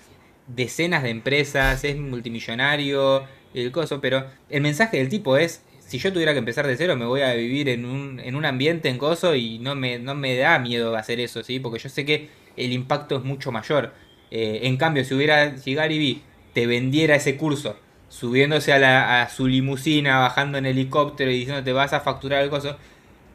decenas 0.47 1.03
de 1.03 1.11
empresas, 1.11 1.83
es 1.83 1.97
multimillonario, 1.97 3.25
el 3.55 3.73
coso, 3.73 4.01
pero 4.01 4.27
el 4.49 4.61
mensaje 4.61 4.99
del 4.99 5.09
tipo 5.09 5.37
es 5.37 5.63
si 5.89 5.99
yo 5.99 6.13
tuviera 6.13 6.35
que 6.35 6.39
empezar 6.39 6.67
de 6.67 6.77
cero, 6.77 6.97
me 6.97 7.07
voy 7.07 7.23
a 7.23 7.33
vivir 7.33 7.71
en 7.71 7.87
un, 7.87 8.21
en 8.21 8.37
un 8.37 8.45
ambiente 8.45 8.91
en 8.91 8.99
coso 8.99 9.35
y 9.35 9.59
no 9.59 9.75
me, 9.75 9.99
no 9.99 10.15
me 10.15 10.37
da 10.37 10.59
miedo 10.59 10.95
hacer 10.95 11.19
eso, 11.19 11.43
¿sí? 11.43 11.61
Porque 11.61 11.79
yo 11.79 11.89
sé 11.89 12.05
que 12.05 12.29
el 12.59 12.75
impacto 12.75 13.17
es 13.17 13.25
mucho 13.25 13.53
mayor. 13.53 13.95
Eh, 14.31 14.61
en 14.65 14.77
cambio, 14.77 15.03
si 15.03 15.15
hubiera, 15.15 15.57
si 15.57 15.75
Vee 15.75 16.21
te 16.53 16.67
vendiera 16.67 17.17
ese 17.17 17.39
curso, 17.39 17.77
subiéndose 18.11 18.75
a, 18.75 18.79
la, 18.79 19.23
a 19.23 19.31
su 19.31 19.47
limusina, 19.47 20.19
bajando 20.19 20.59
en 20.59 20.67
helicóptero 20.67 21.31
y 21.31 21.39
diciendo 21.39 21.65
te 21.65 21.73
vas 21.73 21.95
a 21.95 22.01
facturar 22.01 22.45
el 22.45 22.51
coso, 22.51 22.77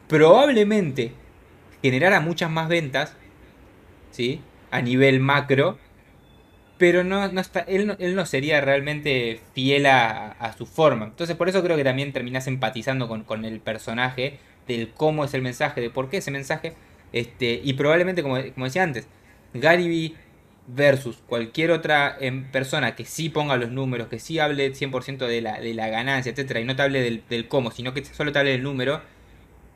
probablemente 0.06 1.10
generara 1.82 2.20
muchas 2.20 2.52
más 2.52 2.68
ventas, 2.68 3.16
¿sí? 4.12 4.40
A 4.70 4.80
nivel 4.80 5.18
macro, 5.18 5.76
pero 6.84 7.02
no, 7.02 7.32
no 7.32 7.40
está, 7.40 7.60
él, 7.60 7.86
no, 7.86 7.96
él 7.98 8.14
no 8.14 8.26
sería 8.26 8.60
realmente 8.60 9.40
fiel 9.54 9.86
a, 9.86 10.54
su 10.58 10.66
forma. 10.66 11.06
Entonces 11.06 11.34
por 11.34 11.48
eso 11.48 11.62
creo 11.62 11.78
que 11.78 11.82
también 11.82 12.12
terminas 12.12 12.46
empatizando 12.46 13.08
con, 13.08 13.44
el 13.46 13.60
personaje, 13.60 14.38
del 14.68 14.90
cómo 14.90 15.24
es 15.24 15.32
el 15.32 15.40
mensaje, 15.40 15.80
de 15.80 15.88
por 15.88 16.10
qué 16.10 16.18
ese 16.18 16.30
mensaje. 16.30 16.74
Este, 17.14 17.58
y 17.64 17.72
probablemente, 17.72 18.22
como, 18.22 18.36
como 18.52 18.66
decía 18.66 18.82
antes, 18.82 19.08
Gary 19.54 20.14
versus 20.66 21.22
cualquier 21.26 21.70
otra 21.70 22.18
em, 22.20 22.50
persona 22.52 22.94
que 22.94 23.06
sí 23.06 23.30
ponga 23.30 23.56
los 23.56 23.70
números, 23.70 24.08
que 24.08 24.18
sí 24.18 24.38
hable 24.38 24.70
100% 24.74 25.26
de 25.26 25.40
la, 25.40 25.60
de 25.60 25.72
la 25.72 25.88
ganancia, 25.88 26.32
etcétera, 26.32 26.60
y 26.60 26.66
no 26.66 26.76
te 26.76 26.82
hable 26.82 27.00
del, 27.00 27.22
del 27.30 27.48
cómo, 27.48 27.70
sino 27.70 27.94
que 27.94 28.04
solo 28.04 28.30
te 28.30 28.40
hable 28.40 28.50
del 28.50 28.62
número, 28.62 29.00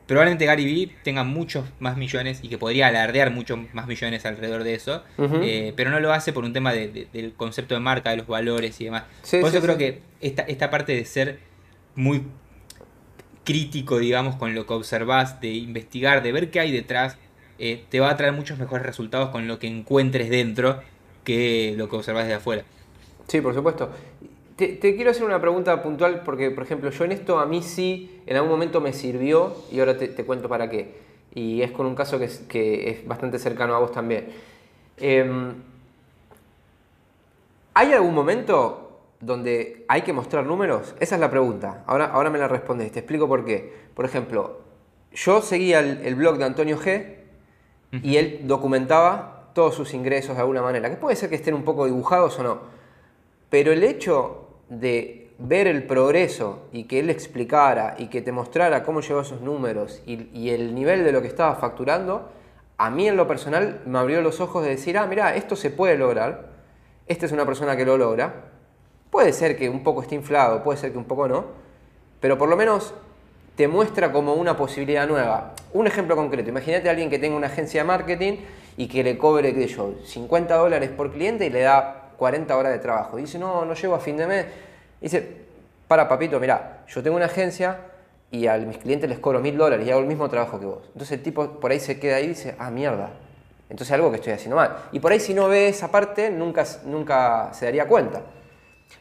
probablemente 0.09 0.45
Gary 0.45 0.65
Vee 0.65 0.95
tenga 1.03 1.23
muchos 1.23 1.65
más 1.79 1.95
millones 1.95 2.39
y 2.41 2.49
que 2.49 2.57
podría 2.57 2.87
alardear 2.87 3.29
muchos 3.29 3.59
más 3.73 3.85
millones 3.85 4.25
alrededor 4.25 4.63
de 4.63 4.73
eso, 4.73 5.03
eh, 5.19 5.71
pero 5.75 5.91
no 5.91 5.99
lo 5.99 6.11
hace 6.11 6.33
por 6.33 6.45
un 6.45 6.51
tema 6.51 6.73
del 6.73 7.33
concepto 7.37 7.75
de 7.75 7.79
marca, 7.79 8.09
de 8.09 8.17
los 8.17 8.25
valores 8.25 8.81
y 8.81 8.85
demás. 8.85 9.03
por 9.39 9.51
eso 9.51 9.61
creo 9.61 9.77
que 9.77 10.01
esta, 10.19 10.41
esta 10.41 10.71
parte 10.71 10.95
de 10.95 11.05
ser 11.05 11.37
muy 11.93 12.23
crítico, 13.43 13.99
digamos, 13.99 14.35
con 14.35 14.55
lo 14.55 14.65
que 14.65 14.73
observas, 14.73 15.41
de 15.41 15.53
investigar, 15.53 16.23
de 16.23 16.31
ver 16.31 16.49
qué 16.49 16.59
hay 16.59 16.71
detrás, 16.71 17.19
eh, 17.59 17.85
te 17.89 17.99
va 17.99 18.09
a 18.09 18.17
traer 18.17 18.33
muchos 18.33 18.57
mejores 18.57 18.83
resultados 18.83 19.29
con 19.29 19.47
lo 19.47 19.59
que 19.59 19.67
encuentres 19.67 20.31
dentro 20.31 20.81
que 21.23 21.75
lo 21.77 21.87
que 21.87 21.97
observas 21.97 22.23
desde 22.23 22.37
afuera. 22.37 22.63
Sí, 23.27 23.41
por 23.41 23.53
supuesto. 23.53 23.91
Te, 24.59 24.77
quiero 24.77 25.11
hacer 25.11 25.23
una 25.23 25.39
pregunta 25.39 25.81
puntual 25.81 26.23
porque, 26.25 26.51
por 26.51 26.65
ejemplo, 26.65 26.89
yo 26.89 27.05
en 27.05 27.13
esto 27.13 27.39
a 27.39 27.45
mí 27.45 27.61
sí 27.61 28.21
en 28.25 28.35
algún 28.35 28.51
momento 28.51 28.81
me 28.81 28.91
sirvió 28.91 29.55
y 29.71 29.79
ahora 29.79 29.97
te, 29.97 30.25
cuento 30.25 30.49
para 30.49 30.69
qué. 30.69 30.95
Y 31.33 31.61
es 31.61 31.71
con 31.71 31.85
un 31.85 31.95
caso 31.95 32.19
que 32.19 32.25
es, 32.25 32.39
que 32.39 32.89
es 32.89 33.07
bastante 33.07 33.39
cercano 33.39 33.73
a 33.73 33.79
vos 33.79 33.93
también. 33.93 34.27
Em, 34.97 35.53
¿Hay 37.73 37.93
algún 37.93 38.13
momento 38.13 38.99
donde 39.21 39.85
hay 39.87 40.01
que 40.01 40.11
mostrar 40.11 40.45
números? 40.45 40.93
Esa 40.99 41.15
es 41.15 41.21
la 41.21 41.29
pregunta. 41.31 41.85
Ahora, 41.87 42.07
ahora 42.07 42.29
me 42.29 42.37
la 42.37 42.49
respondes. 42.49 42.91
Te 42.91 42.99
explico 42.99 43.29
por 43.29 43.45
qué. 43.45 43.73
Por 43.93 44.03
ejemplo, 44.03 44.59
yo 45.13 45.41
seguía 45.41 45.79
el, 45.79 46.15
blog 46.15 46.37
de 46.37 46.43
Antonio 46.43 46.77
G 46.77 47.15
y 48.03 48.17
él 48.17 48.41
documentaba 48.43 49.51
todos 49.53 49.73
sus 49.73 49.93
ingresos 49.93 50.35
de 50.35 50.41
alguna 50.41 50.61
manera, 50.61 50.89
que 50.89 50.97
puede 50.97 51.15
ser 51.15 51.29
que 51.29 51.35
estén 51.35 51.53
un 51.53 51.63
poco 51.63 51.85
dibujados 51.85 52.37
o 52.39 52.43
no. 52.43 52.59
Pero 53.49 53.71
el 53.71 53.83
hecho 53.83 54.48
de 54.69 55.29
ver 55.39 55.67
el 55.67 55.83
progreso 55.83 56.67
y 56.71 56.83
que 56.83 56.99
él 56.99 57.09
explicara 57.09 57.95
y 57.97 58.07
que 58.07 58.21
te 58.21 58.31
mostrara 58.31 58.83
cómo 58.83 59.01
llegó 59.01 59.21
esos 59.21 59.41
números 59.41 60.01
y, 60.05 60.49
el 60.49 60.75
nivel 60.75 61.03
de 61.03 61.11
lo 61.11 61.21
que 61.21 61.27
estaba 61.27 61.55
facturando, 61.55 62.29
a 62.77 62.89
mí 62.89 63.07
en 63.07 63.17
lo 63.17 63.27
personal 63.27 63.81
me 63.85 63.99
abrió 63.99 64.21
los 64.21 64.41
ojos 64.41 64.63
de 64.63 64.71
decir, 64.71 64.97
ah, 64.97 65.05
mira, 65.05 65.35
esto 65.35 65.55
se 65.55 65.69
puede 65.69 65.97
lograr, 65.97 66.49
esta 67.07 67.25
es 67.25 67.31
una 67.31 67.45
persona 67.45 67.75
que 67.75 67.85
lo 67.85 67.97
logra, 67.97 68.33
puede 69.09 69.33
ser 69.33 69.57
que 69.57 69.69
un 69.69 69.83
poco 69.83 70.01
esté 70.01 70.15
inflado, 70.15 70.63
puede 70.63 70.77
ser 70.77 70.91
que 70.91 70.97
un 70.97 71.05
poco 71.05 71.27
no, 71.27 71.45
pero 72.19 72.37
por 72.37 72.49
lo 72.49 72.57
menos 72.57 72.93
te 73.55 73.67
muestra 73.67 74.11
como 74.11 74.35
una 74.35 74.55
posibilidad 74.55 75.07
nueva. 75.07 75.53
Un 75.73 75.87
ejemplo 75.87 76.15
concreto, 76.15 76.49
imagínate 76.49 76.87
a 76.87 76.91
alguien 76.91 77.09
que 77.09 77.19
tenga 77.19 77.35
una 77.35 77.47
agencia 77.47 77.81
de 77.81 77.87
marketing 77.87 78.37
y 78.77 78.87
que 78.87 79.03
le 79.03 79.17
cobre, 79.17 79.53
qué 79.53 79.67
yo, 79.67 79.95
50 80.05 80.55
dólares 80.55 80.89
por 80.89 81.11
cliente 81.11 81.45
y 81.45 81.49
le 81.49 81.61
da 81.61 81.98
40 82.19 82.55
horas 82.55 82.73
de 82.73 82.79
trabajo. 82.79 83.17
dice, 83.17 83.39
no, 83.39 83.65
no 83.65 83.73
llego 83.73 83.95
a 83.95 83.99
fin 83.99 84.17
de 84.17 84.27
mes. 84.27 84.45
dice, 85.01 85.37
para 85.87 86.07
papito, 86.07 86.39
mira, 86.39 86.83
yo 86.87 87.01
tengo 87.01 87.15
una 87.15 87.25
agencia 87.25 87.79
y 88.29 88.45
a 88.45 88.57
mis 88.57 88.77
clientes 88.77 89.09
les 89.09 89.17
cobro 89.17 89.39
mil 89.39 89.57
dólares 89.57 89.87
y 89.87 89.89
hago 89.89 90.01
el 90.01 90.05
mismo 90.05 90.29
trabajo 90.29 90.59
que 90.59 90.65
vos. 90.65 90.83
Entonces 90.87 91.13
el 91.13 91.23
tipo 91.23 91.59
por 91.59 91.71
ahí 91.71 91.79
se 91.79 91.99
queda 91.99 92.17
ahí 92.17 92.25
y 92.25 92.27
dice, 92.29 92.55
ah, 92.59 92.69
mierda. 92.69 93.09
Entonces 93.69 93.91
algo 93.93 94.11
que 94.11 94.17
estoy 94.17 94.33
haciendo 94.33 94.57
mal. 94.57 94.75
Y 94.91 94.99
por 94.99 95.11
ahí 95.11 95.19
si 95.19 95.33
no 95.33 95.47
ve 95.47 95.69
esa 95.69 95.89
parte, 95.89 96.29
nunca, 96.29 96.65
nunca 96.85 97.49
se 97.53 97.65
daría 97.65 97.87
cuenta. 97.87 98.21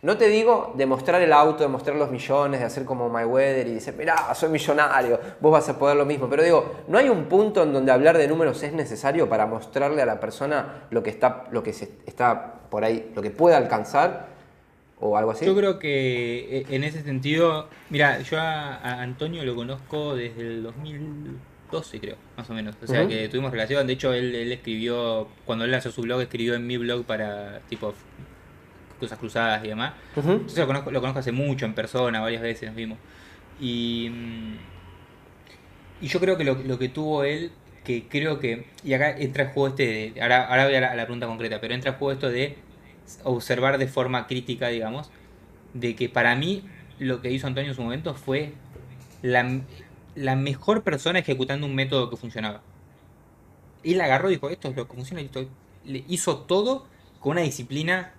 No 0.01 0.16
te 0.16 0.28
digo 0.28 0.74
de 0.76 0.86
mostrar 0.86 1.20
el 1.22 1.32
auto, 1.32 1.64
de 1.64 1.68
mostrar 1.68 1.97
los 1.97 2.11
millones, 2.11 2.61
de 2.61 2.66
hacer 2.66 2.84
como 2.84 3.09
My 3.09 3.24
Weather 3.24 3.66
y 3.66 3.74
decir, 3.74 3.95
mirá, 3.99 4.32
soy 4.34 4.49
millonario, 4.49 5.18
vos 5.41 5.53
vas 5.53 5.68
a 5.68 5.78
poder 5.78 5.97
lo 5.97 6.05
mismo. 6.05 6.28
Pero 6.28 6.45
digo, 6.45 6.76
¿no 6.86 6.99
hay 6.99 7.09
un 7.09 7.24
punto 7.24 7.64
en 7.64 7.72
donde 7.72 7.91
hablar 7.91 8.16
de 8.16 8.28
números 8.28 8.62
es 8.62 8.72
necesario 8.72 9.28
para 9.28 9.47
mostrarle 9.47 10.01
a 10.03 10.07
la 10.07 10.20
persona 10.20 10.84
lo 10.91 11.03
que 11.03 11.11
está, 11.11 11.47
lo 11.51 11.62
que 11.64 11.72
se 11.72 11.91
está 12.07 12.61
por 12.70 12.84
ahí, 12.84 13.11
lo 13.14 13.22
que 13.22 13.30
puede 13.30 13.57
alcanzar? 13.57 14.28
¿O 15.01 15.16
algo 15.16 15.32
así? 15.32 15.47
Yo 15.47 15.57
creo 15.57 15.78
que 15.78 16.59
eh, 16.59 16.66
en 16.70 16.84
ese 16.84 17.03
sentido, 17.03 17.68
mira, 17.91 18.20
yo 18.20 18.39
a, 18.39 19.01
Antonio 19.01 19.45
lo 19.45 19.55
conozco 19.55 20.14
desde 20.14 20.43
el 20.43 20.62
2012, 20.62 22.01
creo, 22.01 22.16
más 22.36 22.49
o 22.51 22.55
menos. 22.55 22.76
O 22.82 22.86
sea, 22.86 23.07
que 23.07 23.28
tuvimos 23.28 23.53
relación. 23.53 23.86
De 23.86 23.93
hecho, 23.93 24.12
él, 24.12 24.34
él 24.34 24.51
escribió, 24.53 25.28
cuando 25.45 25.64
él 25.64 25.70
lanzó 25.70 25.93
su 25.93 26.03
blog, 26.03 26.20
escribió 26.20 26.55
en 26.55 26.66
mi 26.66 26.76
blog 26.78 27.05
para, 27.05 27.61
tipo, 27.68 27.95
cosas 28.99 29.18
cruzadas 29.18 29.64
y 29.64 29.68
demás. 29.68 29.94
Entonces 30.16 30.59
lo 30.59 30.66
conozco, 30.66 30.90
lo 30.90 31.01
conozco 31.01 31.20
hace 31.20 31.32
mucho 31.32 31.66
en 31.66 31.74
persona, 31.74 32.20
varias 32.20 32.42
veces 32.42 32.68
nos 32.68 32.76
vimos. 32.76 32.99
Y, 33.61 34.11
mm, 34.11 34.57
y 36.01 36.09
yo 36.09 36.20
creo 36.20 36.36
que 36.36 36.44
lo, 36.44 36.78
que 36.78 36.88
tuvo 36.88 37.24
él, 37.24 37.51
que 37.84 38.07
creo 38.09 38.38
que, 38.38 38.66
y 38.84 38.92
acá 38.92 39.16
entra 39.18 39.44
el 39.44 39.51
juego 39.51 39.68
este, 39.68 40.12
de, 40.12 40.22
ahora, 40.22 40.46
ahora 40.46 40.66
voy 40.66 40.74
a 40.74 40.94
la, 40.94 41.05
pregunta 41.05 41.26
concreta, 41.26 41.61
pero 41.61 41.74
entra 41.74 41.92
el 41.92 41.96
juego 41.96 42.12
esto 42.12 42.28
de 42.28 42.57
observar 43.24 43.78
de 43.78 43.88
forma 43.88 44.26
crítica, 44.26 44.68
digamos, 44.68 45.11
de 45.74 45.96
que 45.96 46.09
para 46.09 46.34
mí 46.36 46.64
lo 46.99 47.20
que 47.20 47.30
hizo 47.30 47.46
Antonio 47.46 47.70
en 47.70 47.76
su 47.76 47.82
momento 47.82 48.14
fue 48.14 48.53
la, 49.22 49.61
la 50.14 50.36
mejor 50.36 50.82
persona 50.82 51.18
ejecutando 51.18 51.66
un 51.66 51.74
método 51.74 52.11
que 52.11 52.16
funcionaba. 52.16 52.62
Él 53.82 54.01
agarró 54.01 54.30
y 54.30 54.34
dijo, 54.34 54.51
esto 54.51 54.68
es 54.68 54.76
lo 54.76 54.86
que 54.86 54.94
funciona, 54.94 55.22
y 55.22 55.26
esto, 55.26 55.49
le 55.84 56.05
hizo 56.09 56.38
todo 56.40 56.86
con 57.20 57.32
una 57.32 57.40
disciplina 57.40 58.12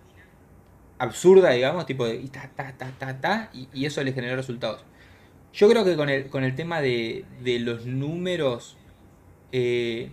absurda, 0.99 1.51
digamos, 1.51 1.85
tipo 1.85 2.05
de 2.05 2.15
y, 2.15 2.27
ta, 2.27 2.51
ta, 2.55 2.73
ta, 2.77 2.91
ta, 2.99 3.19
ta, 3.19 3.49
y, 3.53 3.85
eso 3.85 4.03
le 4.03 4.13
generó 4.13 4.35
resultados. 4.35 4.83
Yo 5.53 5.67
creo 5.69 5.83
que 5.83 5.95
con 5.95 6.09
el, 6.09 6.27
con 6.27 6.43
el 6.43 6.55
tema 6.55 6.81
de, 6.81 7.25
de 7.41 7.59
los 7.59 7.85
números, 7.85 8.77
eh, 9.51 10.09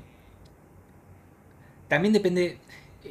también 1.89 2.15
depende, 2.15 2.59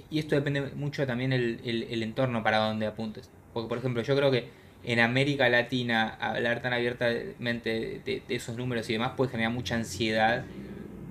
y 0.10 0.20
esto 0.20 0.36
depende 0.36 0.62
mucho 0.76 1.06
también 1.06 1.34
el, 1.34 1.62
el, 1.64 2.02
entorno 2.02 2.44
para 2.44 2.58
donde 2.58 2.88
apuntes. 2.88 3.30
Porque, 3.54 3.70
por 3.70 3.78
ejemplo, 3.78 4.02
yo 4.02 4.16
creo 4.16 4.32
que 4.32 4.50
en 4.84 5.00
América 5.00 5.50
Latina 5.50 6.16
hablar 6.20 6.62
tan 6.62 6.74
abiertamente 6.74 8.02
de, 8.06 8.24
esos 8.30 8.58
números 8.58 8.90
y 8.90 8.94
demás 8.94 9.12
puede 9.16 9.32
generar 9.32 9.52
mucha 9.52 9.76
ansiedad 9.76 10.46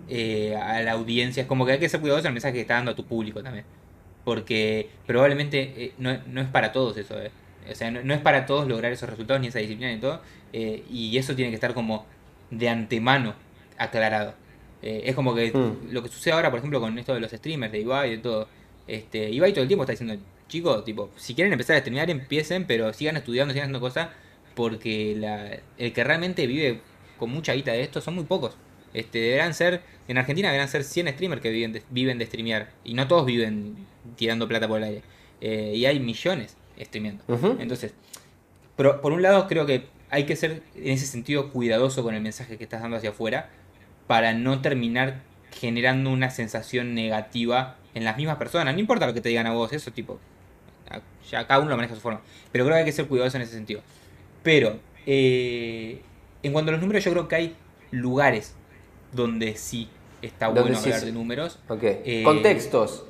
eh, 0.08 0.56
a 0.56 0.82
la 0.82 0.92
audiencia. 0.92 1.42
Es 1.42 1.46
como 1.46 1.66
que 1.66 1.72
hay 1.72 1.78
que 1.78 1.88
ser 1.88 2.00
cuidadoso 2.00 2.28
el 2.28 2.34
mensaje 2.34 2.54
que 2.54 2.60
está 2.62 2.74
dando 2.74 2.92
a 2.92 2.96
tu 2.96 3.04
público 3.04 3.42
también 3.42 3.64
porque 4.25 4.89
probablemente 5.07 5.72
eh, 5.77 5.93
no, 5.99 6.16
no, 6.27 6.41
es 6.41 6.49
para 6.49 6.72
todos 6.72 6.97
eso, 6.97 7.20
eh. 7.20 7.31
o 7.70 7.75
sea, 7.75 7.91
no, 7.91 8.14
es 8.14 8.20
para 8.20 8.47
todos 8.47 8.66
lograr 8.66 8.93
esos 8.93 9.09
resultados 9.09 9.41
ni 9.41 9.49
esa 9.49 9.59
disciplina 9.59 9.93
y 9.93 9.99
todo, 9.99 10.20
eh, 10.53 10.85
y 10.91 11.16
eso 11.18 11.35
tiene 11.35 11.51
que 11.51 11.57
estar 11.57 11.75
como 11.75 12.07
de 12.51 12.68
antemano 12.68 13.35
aclarado. 13.79 14.35
es 14.83 15.14
como 15.14 15.35
que 15.35 15.51
hmm. 15.53 15.93
lo 15.93 16.03
que 16.03 16.09
sucede 16.09 16.35
ahora, 16.35 16.51
por 16.51 16.59
ejemplo, 16.59 16.81
con 16.81 16.99
esto 16.99 17.14
de 17.14 17.20
los 17.20 17.31
streamers, 17.31 17.72
de 17.72 17.81
Ibai 17.81 18.09
y 18.09 18.16
de 18.16 18.22
todo, 18.22 18.49
este, 18.87 19.31
Ibai 19.31 19.53
todo 19.53 19.62
el 19.62 19.68
tiempo 19.68 19.85
está 19.85 19.93
diciendo, 19.93 20.16
chicos, 20.49 20.85
tipo, 20.85 21.11
si 21.16 21.35
quieren 21.35 21.53
empezar 21.53 21.77
a 21.77 21.81
streamear, 21.81 22.11
empiecen, 22.11 22.66
pero 22.66 22.93
sigan 22.93 23.16
estudiando, 23.16 23.53
sigan 23.53 23.64
haciendo 23.66 23.81
cosas, 23.81 24.09
porque 24.55 25.16
la, 25.18 25.59
el 25.79 25.93
que 25.93 26.05
realmente 26.05 26.47
vive 26.47 26.81
con 27.18 27.31
mucha 27.31 27.55
guita 27.55 27.72
de 27.72 27.83
esto 27.83 28.01
son 28.01 28.14
muy 28.14 28.25
pocos. 28.25 28.57
Este, 28.93 29.18
deberán 29.18 29.55
ser, 29.55 29.83
en 30.07 30.18
Argentina 30.18 30.49
deberán 30.49 30.68
ser 30.68 30.85
100 30.85 31.09
streamers 31.09 31.43
que 31.43 31.51
viven 31.51 31.72
de, 31.72 31.83
viven 31.91 32.18
de 32.18 32.27
streamear. 32.27 32.70
Y 32.85 32.95
no 32.95 33.09
todos 33.09 33.27
viven 33.27 33.77
tirando 34.16 34.48
plata 34.48 34.68
por 34.68 34.78
el 34.78 34.84
aire. 34.84 35.02
Eh, 35.40 35.72
y 35.76 35.86
hay 35.86 36.00
millones 36.00 36.57
streameando. 36.80 37.24
Entonces, 37.59 37.94
pero 38.76 39.00
por 39.00 39.12
un 39.12 39.22
lado 39.22 39.46
creo 39.46 39.66
que 39.66 39.86
hay 40.11 40.24
que 40.24 40.36
ser 40.36 40.62
en 40.76 40.92
ese 40.92 41.07
sentido 41.07 41.50
cuidadoso 41.50 42.02
con 42.02 42.14
el 42.14 42.20
mensaje 42.20 42.57
que 42.57 42.64
estás 42.64 42.82
dando 42.82 42.96
hacia 42.96 43.11
afuera 43.11 43.50
para 44.07 44.32
no 44.32 44.61
terminar 44.61 45.22
generando 45.52 46.11
una 46.11 46.30
sensación 46.30 46.94
negativa 46.94 47.76
en 47.94 48.05
las 48.05 48.16
mismas 48.16 48.36
personas. 48.36 48.74
No 48.74 48.80
importa 48.80 49.07
lo 49.07 49.14
que 49.14 49.20
te 49.20 49.28
digan 49.28 49.46
a 49.46 49.52
vos, 49.52 49.72
eso 49.72 49.90
tipo, 49.90 50.18
ya 51.30 51.46
cada 51.46 51.61
uno 51.61 51.70
lo 51.70 51.76
maneja 51.76 51.94
a 51.94 51.96
su 51.96 52.02
forma. 52.02 52.20
Pero 52.52 52.64
creo 52.64 52.74
que 52.74 52.80
hay 52.80 52.84
que 52.84 52.92
ser 52.92 53.07
cuidadoso 53.07 53.36
en 53.36 53.42
ese 53.42 53.52
sentido. 53.52 53.80
Pero, 54.42 54.78
eh, 55.07 56.02
en 56.42 56.52
cuanto 56.52 56.70
a 56.70 56.72
los 56.72 56.80
números, 56.80 57.05
yo 57.05 57.11
creo 57.12 57.28
que 57.28 57.36
hay 57.36 57.57
lugares 57.90 58.55
donde 59.12 59.57
sí 59.57 59.88
está 60.22 60.48
bueno 60.48 60.76
hablar 60.76 61.00
de 61.00 61.12
números. 61.12 61.59
Eh, 62.05 62.22
Contextos. 62.24 63.05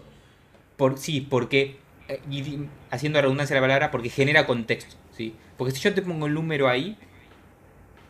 Por, 0.76 0.98
sí, 0.98 1.20
porque, 1.20 1.76
eh, 2.08 2.20
haciendo 2.90 3.20
redundancia 3.20 3.54
la 3.54 3.62
palabra, 3.62 3.90
porque 3.90 4.08
genera 4.08 4.46
contexto. 4.46 4.96
¿sí? 5.12 5.34
Porque 5.56 5.72
si 5.72 5.80
yo 5.80 5.94
te 5.94 6.02
pongo 6.02 6.26
el 6.26 6.34
número 6.34 6.68
ahí, 6.68 6.96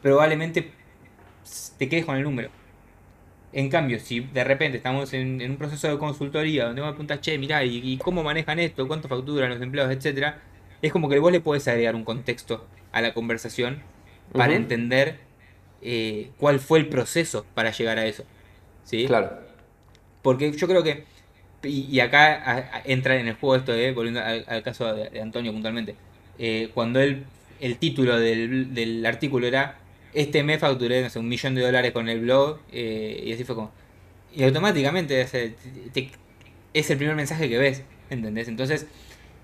probablemente 0.02 0.72
te 1.78 1.88
quedes 1.88 2.04
con 2.04 2.16
el 2.16 2.22
número. 2.22 2.50
En 3.52 3.68
cambio, 3.68 4.00
si 4.00 4.20
de 4.20 4.42
repente 4.42 4.78
estamos 4.78 5.12
en, 5.12 5.40
un 5.40 5.56
proceso 5.56 5.88
de 5.88 5.96
consultoría 5.96 6.64
donde 6.66 6.82
me 6.82 6.88
preguntas, 6.88 7.20
che, 7.20 7.38
mirá, 7.38 7.64
¿y, 7.64 7.96
cómo 7.98 8.24
manejan 8.24 8.58
esto? 8.58 8.88
¿Cuánto 8.88 9.08
facturan 9.08 9.50
los 9.50 9.62
empleados? 9.62 9.92
Etcétera. 9.92 10.42
Es 10.82 10.92
como 10.92 11.08
que 11.08 11.18
vos 11.20 11.30
le 11.30 11.40
podés 11.40 11.68
agregar 11.68 11.94
un 11.94 12.04
contexto 12.04 12.66
a 12.90 13.00
la 13.00 13.14
conversación 13.14 13.82
para 14.32 14.54
entender 14.54 15.20
eh, 15.82 16.30
cuál 16.38 16.58
fue 16.58 16.80
el 16.80 16.88
proceso 16.88 17.46
para 17.54 17.70
llegar 17.70 17.98
a 17.98 18.06
eso. 18.06 18.24
¿Sí? 18.82 19.06
Claro. 19.06 19.38
Porque 20.22 20.50
yo 20.52 20.66
creo 20.66 20.82
que, 20.82 21.04
y, 21.64 22.00
acá 22.00 22.82
entra 22.84 23.16
en 23.16 23.28
el 23.28 23.34
juego 23.34 23.56
esto 23.56 23.72
de, 23.72 23.92
volviendo 23.92 24.20
al, 24.20 24.62
caso 24.62 24.94
de, 24.94 25.20
Antonio 25.20 25.52
puntualmente, 25.52 25.94
eh, 26.38 26.70
cuando 26.74 27.00
él, 27.00 27.24
el 27.60 27.78
título 27.78 28.18
del, 28.18 29.04
artículo 29.06 29.46
era, 29.46 29.78
este 30.12 30.42
mes 30.42 30.60
facturé, 30.60 31.02
no 31.02 31.10
sé, 31.10 31.18
un 31.18 31.28
millón 31.28 31.54
de 31.54 31.62
dólares 31.62 31.92
con 31.92 32.08
el 32.08 32.20
blog, 32.20 32.60
eh, 32.72 33.22
y 33.26 33.32
así 33.32 33.44
fue 33.44 33.54
como... 33.54 33.72
Y 34.34 34.42
automáticamente 34.42 35.20
es 35.20 35.34
el, 35.34 35.54
primer 36.96 37.14
mensaje 37.14 37.48
que 37.48 37.58
ves. 37.58 37.84
¿entendés? 38.10 38.48
Entonces, 38.48 38.86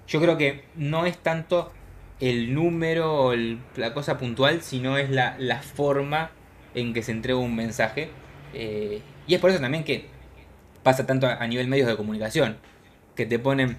yo 0.09 0.21
creo 0.21 0.37
que 0.37 0.63
no 0.77 1.07
es 1.07 1.17
tanto 1.19 1.73
el 2.21 2.55
número 2.55 3.27
o 3.27 3.35
la 3.77 3.95
cosa 3.95 4.19
puntual, 4.19 4.63
sino 4.63 4.99
es 4.99 5.11
la, 5.11 5.63
forma 5.63 6.31
en 6.75 6.93
que 6.93 7.03
se 7.03 7.13
entrega 7.13 7.39
un 7.39 7.55
mensaje. 7.55 8.11
Eh, 8.55 9.01
y 9.27 9.35
es 9.35 9.41
por 9.41 9.51
eso 9.51 9.61
también 9.61 9.85
que 9.85 10.07
pasa 10.83 11.07
tanto 11.07 11.27
a, 11.27 11.47
nivel 11.47 11.69
medios 11.69 11.89
de 11.89 11.97
comunicación, 11.97 12.57
que 13.15 13.27
te 13.27 13.39
ponen 13.39 13.77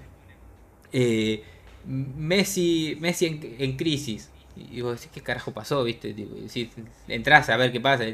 eh, 0.92 1.42
Messi, 1.84 2.96
Messi 3.00 3.56
en, 3.58 3.76
crisis. 3.76 4.30
Y 4.56 4.82
vos 4.82 5.00
decís, 5.00 5.10
¿qué 5.12 5.20
carajo 5.20 5.52
pasó? 5.52 5.82
¿Viste? 5.82 6.14
si 6.48 6.70
entras 7.08 7.48
a 7.48 7.56
ver 7.56 7.72
qué 7.72 7.80
pasa. 7.80 8.04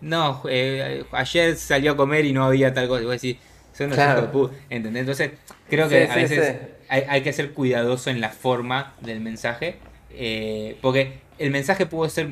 No, 0.00 0.42
eh, 0.48 1.04
ayer 1.12 1.56
salió 1.56 1.92
a 1.92 1.96
comer 1.96 2.24
y 2.24 2.32
no 2.32 2.44
había 2.44 2.74
tal 2.74 2.88
cosa. 2.88 3.02
Y 3.02 3.04
vos 3.04 3.20
decís, 3.20 3.36
son 3.72 3.90
claro. 3.90 4.50
¿entendés? 4.68 5.00
Entonces, 5.00 5.30
creo 5.68 5.88
que 5.88 6.08
a 6.08 6.14
veces 6.16 6.56
hay, 6.88 7.22
que 7.22 7.32
ser 7.32 7.52
cuidadoso 7.52 8.10
en 8.10 8.20
la 8.20 8.30
forma 8.30 8.94
del 9.00 9.20
mensaje, 9.20 9.76
eh, 10.10 10.76
porque 10.82 11.20
el 11.38 11.50
mensaje 11.50 11.86
puede 11.86 12.10
ser 12.10 12.28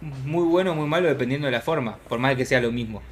muy 0.00 0.44
bueno 0.44 0.72
o 0.72 0.74
muy 0.74 0.86
malo 0.86 1.08
dependiendo 1.08 1.46
de 1.46 1.52
la 1.52 1.62
forma, 1.62 1.96
por 2.08 2.18
más 2.18 2.36
que 2.36 2.44
sea 2.44 2.60
lo 2.60 2.70
mismo. 2.70 3.02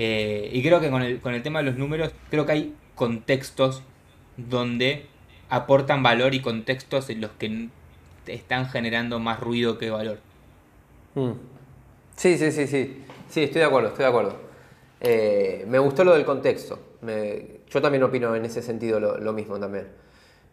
Eh, 0.00 0.48
y 0.52 0.62
creo 0.62 0.80
que 0.80 0.90
con 0.90 1.02
el, 1.02 1.20
con 1.20 1.34
el 1.34 1.42
tema 1.42 1.58
de 1.58 1.64
los 1.64 1.76
números, 1.76 2.12
creo 2.30 2.46
que 2.46 2.52
hay 2.52 2.74
contextos 2.94 3.82
donde 4.36 5.06
aportan 5.48 6.04
valor 6.04 6.34
y 6.34 6.40
contextos 6.40 7.10
en 7.10 7.20
los 7.20 7.32
que 7.32 7.68
están 8.28 8.68
generando 8.68 9.18
más 9.18 9.40
ruido 9.40 9.76
que 9.76 9.90
valor. 9.90 10.20
Mm. 11.16 11.32
Sí, 12.14 12.38
sí, 12.38 12.52
sí, 12.52 12.68
sí. 12.68 13.02
Sí, 13.28 13.42
estoy 13.42 13.58
de 13.58 13.66
acuerdo, 13.66 13.88
estoy 13.88 14.04
de 14.04 14.08
acuerdo. 14.08 14.40
Eh, 15.00 15.64
me 15.66 15.80
gustó 15.80 16.04
lo 16.04 16.14
del 16.14 16.24
contexto. 16.24 16.78
yo 17.68 17.82
también 17.82 18.04
opino 18.04 18.36
en 18.36 18.44
ese 18.44 18.62
sentido 18.62 19.00
lo 19.00 19.32
mismo 19.32 19.58
también. 19.58 19.88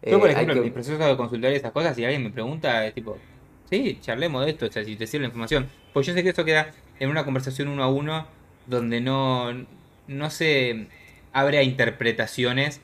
Yo, 0.02 0.18
por 0.18 0.28
eh, 0.28 0.32
ejemplo, 0.32 0.56
en 0.56 0.62
mi 0.62 0.70
proceso 0.70 0.98
de 0.98 1.16
consultar 1.16 1.52
esas 1.52 1.70
cosas, 1.70 1.94
si 1.94 2.04
alguien 2.04 2.24
me 2.24 2.30
pregunta, 2.30 2.84
es 2.84 2.94
tipo, 2.94 3.16
sí, 3.70 3.98
charlemos 4.00 4.44
de 4.44 4.50
esto, 4.50 4.66
o 4.66 4.72
sea, 4.72 4.84
si 4.84 4.96
te 4.96 5.06
sirve 5.06 5.22
la 5.22 5.28
información. 5.28 5.68
Pues 5.92 6.04
yo 6.04 6.14
sé 6.14 6.24
que 6.24 6.30
esto 6.30 6.44
queda 6.44 6.72
en 6.98 7.10
una 7.10 7.24
conversación 7.24 7.68
uno 7.68 7.84
a 7.84 7.88
uno 7.88 8.26
donde 8.66 9.00
no, 9.00 9.52
no 10.08 10.30
se 10.30 10.88
abre 11.32 11.58
a 11.58 11.62
interpretaciones 11.62 12.80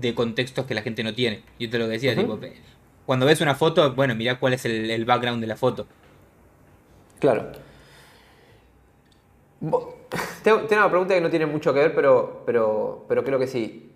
de 0.00 0.14
contextos 0.14 0.64
que 0.64 0.74
la 0.74 0.82
gente 0.82 1.02
no 1.02 1.14
tiene. 1.14 1.42
Yo 1.58 1.68
te 1.68 1.78
lo 1.78 1.86
decía, 1.86 2.16
tipo, 2.16 2.38
cuando 3.04 3.26
ves 3.26 3.40
una 3.40 3.54
foto, 3.54 3.92
bueno, 3.94 4.14
mira 4.14 4.38
cuál 4.38 4.54
es 4.54 4.64
el, 4.64 5.04
background 5.04 5.40
de 5.40 5.46
la 5.46 5.56
foto. 5.56 5.86
Claro. 7.18 7.52
Tengo, 10.42 10.60
tengo, 10.62 10.82
una 10.82 10.88
pregunta 10.88 11.14
que 11.14 11.20
no 11.20 11.28
tiene 11.28 11.44
mucho 11.44 11.74
que 11.74 11.80
ver, 11.80 11.94
pero, 11.94 12.42
pero, 12.46 13.04
pero 13.06 13.22
creo 13.22 13.38
que 13.38 13.46
sí. 13.46 13.92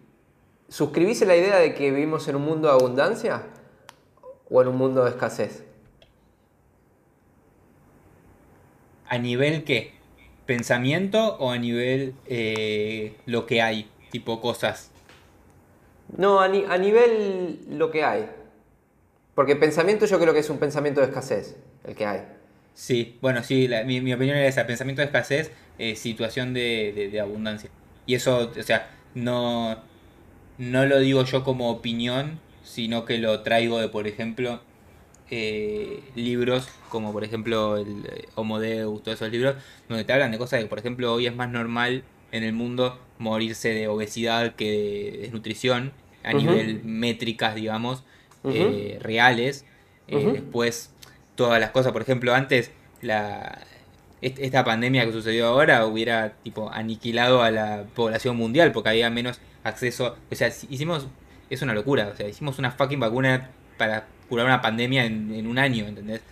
¿Suscribís 0.68 1.22
la 1.22 1.34
idea 1.34 1.56
de 1.56 1.74
que 1.74 1.90
vivimos 1.90 2.28
en 2.28 2.36
un 2.36 2.42
mundo 2.42 2.68
de 2.68 2.74
abundancia 2.74 3.42
o 4.50 4.60
en 4.60 4.68
un 4.68 4.76
mundo 4.76 5.04
de 5.04 5.10
escasez? 5.10 5.64
¿A 9.08 9.18
nivel 9.18 9.64
qué? 9.64 9.94
¿Pensamiento 10.46 11.36
o 11.38 11.50
a 11.50 11.58
nivel 11.58 12.14
eh, 12.26 13.16
lo 13.26 13.46
que 13.46 13.62
hay? 13.62 13.90
Tipo 14.10 14.40
cosas. 14.40 14.90
No, 16.16 16.40
a, 16.40 16.48
nivel 16.48 17.60
lo 17.70 17.90
que 17.90 18.04
hay. 18.04 18.28
Porque 19.34 19.56
pensamiento 19.56 20.06
yo 20.06 20.20
creo 20.20 20.32
que 20.32 20.40
es 20.40 20.50
un 20.50 20.58
pensamiento 20.58 21.00
de 21.00 21.06
escasez, 21.06 21.56
el 21.84 21.94
que 21.94 22.06
hay. 22.06 22.20
Sí, 22.74 23.18
bueno, 23.20 23.42
sí, 23.42 23.68
mi, 23.86 24.12
opinión 24.12 24.36
es 24.36 24.50
esa. 24.50 24.66
Pensamiento 24.66 25.00
de 25.00 25.06
escasez, 25.06 25.50
eh, 25.78 25.96
situación 25.96 26.54
de, 26.54 27.08
de 27.10 27.20
abundancia. 27.20 27.70
Y 28.06 28.14
eso, 28.14 28.52
o 28.56 28.62
sea, 28.62 28.90
no, 29.14 29.82
no 30.58 30.86
lo 30.86 30.98
digo 30.98 31.24
yo 31.24 31.42
como 31.42 31.70
opinión, 31.70 32.40
sino 32.62 33.04
que 33.04 33.18
lo 33.18 33.40
traigo 33.42 33.78
de, 33.78 33.88
por 33.88 34.06
ejemplo, 34.06 34.60
eh, 35.30 36.00
libros 36.14 36.68
como 36.94 37.12
por 37.12 37.24
ejemplo 37.24 37.76
el 37.76 38.06
eh, 38.06 38.28
Homo 38.36 38.60
Deus, 38.60 39.02
todos 39.02 39.16
esos 39.16 39.32
libros, 39.32 39.56
donde 39.88 40.04
te 40.04 40.12
hablan 40.12 40.30
de 40.30 40.38
cosas 40.38 40.60
que, 40.60 40.66
por 40.66 40.78
ejemplo, 40.78 41.12
hoy 41.12 41.26
es 41.26 41.34
más 41.34 41.50
normal 41.50 42.04
en 42.30 42.44
el 42.44 42.52
mundo 42.52 43.00
morirse 43.18 43.70
de 43.70 43.88
obesidad 43.88 44.54
que 44.54 45.10
de 45.12 45.18
desnutrición, 45.22 45.92
a 46.22 46.32
nivel 46.32 46.84
métricas, 46.84 47.56
digamos, 47.56 48.04
eh, 48.44 48.98
reales. 49.00 49.64
Después, 50.06 50.92
todas 51.34 51.60
las 51.60 51.70
cosas, 51.70 51.90
por 51.90 52.02
ejemplo, 52.02 52.32
antes 52.32 52.70
la, 53.02 53.58
esta 54.20 54.64
pandemia 54.64 55.04
que 55.04 55.12
sucedió 55.12 55.48
ahora 55.48 55.84
hubiera 55.84 56.34
tipo 56.44 56.70
aniquilado 56.70 57.42
a 57.42 57.50
la 57.50 57.86
población 57.96 58.36
mundial 58.36 58.70
porque 58.70 58.90
había 58.90 59.10
menos 59.10 59.40
acceso. 59.64 60.16
O 60.30 60.34
sea, 60.36 60.52
hicimos. 60.70 61.08
Es 61.50 61.60
una 61.60 61.74
locura. 61.74 62.08
O 62.12 62.16
sea, 62.16 62.28
hicimos 62.28 62.58
una 62.58 62.70
fucking 62.70 63.00
vacuna 63.00 63.50
para 63.76 64.06
curar 64.28 64.46
una 64.46 64.62
pandemia 64.62 65.04
en, 65.04 65.46
un 65.46 65.58
año, 65.58 65.86
¿entendés? 65.86 66.22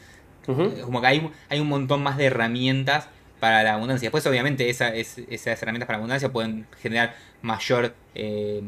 Como 0.46 1.00
que 1.00 1.06
hay, 1.06 1.30
hay 1.48 1.60
un 1.60 1.68
montón 1.68 2.02
más 2.02 2.16
de 2.16 2.26
herramientas 2.26 3.08
para 3.40 3.62
la 3.62 3.74
abundancia. 3.74 4.06
Después, 4.06 4.26
obviamente, 4.26 4.68
esa, 4.70 4.94
esas 4.94 5.62
herramientas 5.62 5.86
para 5.86 5.98
la 5.98 6.02
abundancia 6.02 6.32
pueden 6.32 6.66
generar 6.80 7.14
mayor 7.42 7.94
eh, 8.14 8.62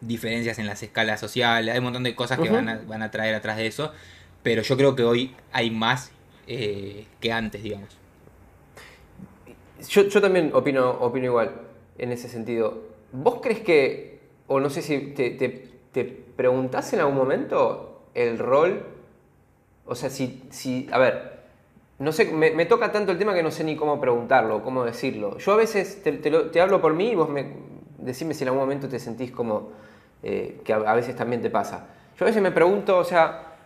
diferencias 0.00 0.58
en 0.58 0.66
las 0.66 0.82
escalas 0.82 1.20
sociales. 1.20 1.72
Hay 1.72 1.78
un 1.78 1.84
montón 1.84 2.02
de 2.04 2.14
cosas 2.14 2.38
que 2.38 2.50
van, 2.50 2.68
a, 2.68 2.80
van 2.86 3.02
a 3.02 3.10
traer 3.10 3.34
atrás 3.34 3.56
de 3.56 3.66
eso. 3.66 3.92
Pero 4.42 4.62
yo 4.62 4.76
creo 4.76 4.94
que 4.96 5.04
hoy 5.04 5.34
hay 5.52 5.70
más 5.70 6.12
eh, 6.46 7.06
que 7.20 7.32
antes, 7.32 7.62
digamos. 7.62 7.96
Yo, 9.88 10.02
yo 10.02 10.20
también 10.20 10.50
opino, 10.54 10.90
opino 10.90 11.26
igual 11.26 11.52
en 11.98 12.12
ese 12.12 12.28
sentido. 12.28 12.82
¿Vos 13.12 13.40
crees 13.42 13.60
que, 13.60 14.20
o 14.46 14.60
no 14.60 14.70
sé 14.70 14.82
si 14.82 14.98
te, 15.12 15.30
te, 15.30 16.04
preguntás 16.36 16.92
en 16.92 17.00
algún 17.00 17.16
momento 17.16 18.02
el 18.14 18.38
rol? 18.38 18.84
O 19.88 19.94
sea, 19.94 20.10
si, 20.10 20.44
si 20.50 20.88
a 20.92 20.98
ver, 20.98 21.38
no 21.98 22.12
sé, 22.12 22.26
me, 22.26 22.64
toca 22.66 22.92
tanto 22.92 23.10
el 23.10 23.18
tema 23.18 23.34
que 23.34 23.42
no 23.42 23.50
sé 23.50 23.64
ni 23.64 23.74
cómo 23.74 24.00
preguntarlo, 24.00 24.62
cómo 24.62 24.84
decirlo. 24.84 25.36
Yo 25.38 25.52
a 25.52 25.56
veces 25.56 26.02
te, 26.02 26.12
te, 26.12 26.60
hablo 26.60 26.80
por 26.80 26.94
mí 26.94 27.10
y 27.10 27.14
vos 27.16 27.28
me 27.28 27.54
decime 27.98 28.34
si 28.34 28.44
en 28.44 28.48
algún 28.48 28.62
momento 28.62 28.88
te 28.88 29.00
sentís 29.00 29.32
como 29.32 29.70
eh, 30.22 30.60
que 30.64 30.72
a, 30.72 30.94
veces 30.94 31.16
también 31.16 31.42
te 31.42 31.50
pasa. 31.50 31.86
Yo 32.16 32.24
a 32.24 32.26
veces 32.26 32.40
me 32.40 32.52
pregunto, 32.52 32.98
o 32.98 33.04
sea, 33.04 33.56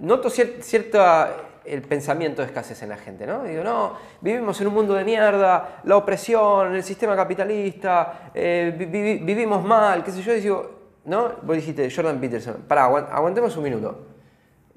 noto 0.00 0.30
cierta 0.30 1.36
el 1.66 1.82
pensamiento 1.82 2.40
de 2.40 2.46
escasez 2.46 2.82
en 2.82 2.88
la 2.88 2.96
gente, 2.96 3.26
¿no? 3.26 3.42
Digo, 3.42 3.62
no, 3.64 3.94
vivimos 4.20 4.58
en 4.60 4.66
un 4.68 4.74
mundo 4.74 4.94
de 4.94 5.04
mierda, 5.04 5.80
la 5.84 5.96
opresión, 5.96 6.74
el 6.74 6.82
sistema 6.82 7.14
capitalista, 7.16 8.30
eh, 8.34 8.74
vivimos 9.22 9.62
mal, 9.62 10.04
qué 10.04 10.10
sé 10.10 10.22
yo, 10.22 10.34
y 10.34 10.40
digo, 10.40 10.70
¿no? 11.04 11.32
Vos 11.42 11.56
dijiste, 11.56 11.90
Jordan 11.90 12.18
Peterson, 12.18 12.64
pará, 12.66 12.84
aguantemos 12.84 13.54
un 13.56 13.64
minuto. 13.64 14.13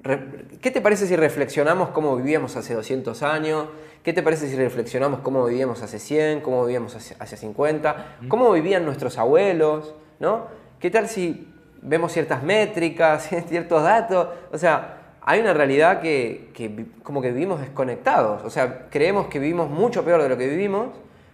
¿Qué 0.02 0.70
te 0.70 0.80
parece 0.80 1.06
si 1.06 1.16
reflexionamos 1.16 1.88
cómo 1.90 2.16
vivíamos 2.16 2.56
hace 2.56 2.74
200 2.74 3.22
años? 3.22 3.66
¿Qué 4.04 4.12
te 4.12 4.22
parece 4.22 4.48
si 4.48 4.54
reflexionamos 4.54 5.20
cómo 5.20 5.44
vivíamos 5.44 5.82
hace 5.82 5.98
100, 5.98 6.40
cómo 6.40 6.64
vivíamos 6.64 6.94
hace, 6.94 7.36
50? 7.36 8.18
¿Cómo 8.28 8.52
vivían 8.52 8.84
nuestros 8.84 9.18
abuelos? 9.18 9.94
¿no? 10.20 10.46
¿Qué 10.78 10.90
tal 10.90 11.08
si 11.08 11.52
vemos 11.82 12.12
ciertas 12.12 12.42
métricas, 12.42 13.28
ciertos 13.48 13.82
datos? 13.82 14.28
O 14.52 14.58
sea, 14.58 14.98
hay 15.22 15.40
una 15.40 15.52
realidad 15.52 16.00
que, 16.00 16.86
como 17.02 17.20
que 17.20 17.32
vivimos 17.32 17.60
desconectados. 17.60 18.44
O 18.44 18.50
sea, 18.50 18.86
creemos 18.90 19.26
que 19.26 19.38
vivimos 19.38 19.68
mucho 19.68 20.04
peor 20.04 20.22
de 20.22 20.28
lo 20.28 20.38
que 20.38 20.48
vivimos. 20.48 20.88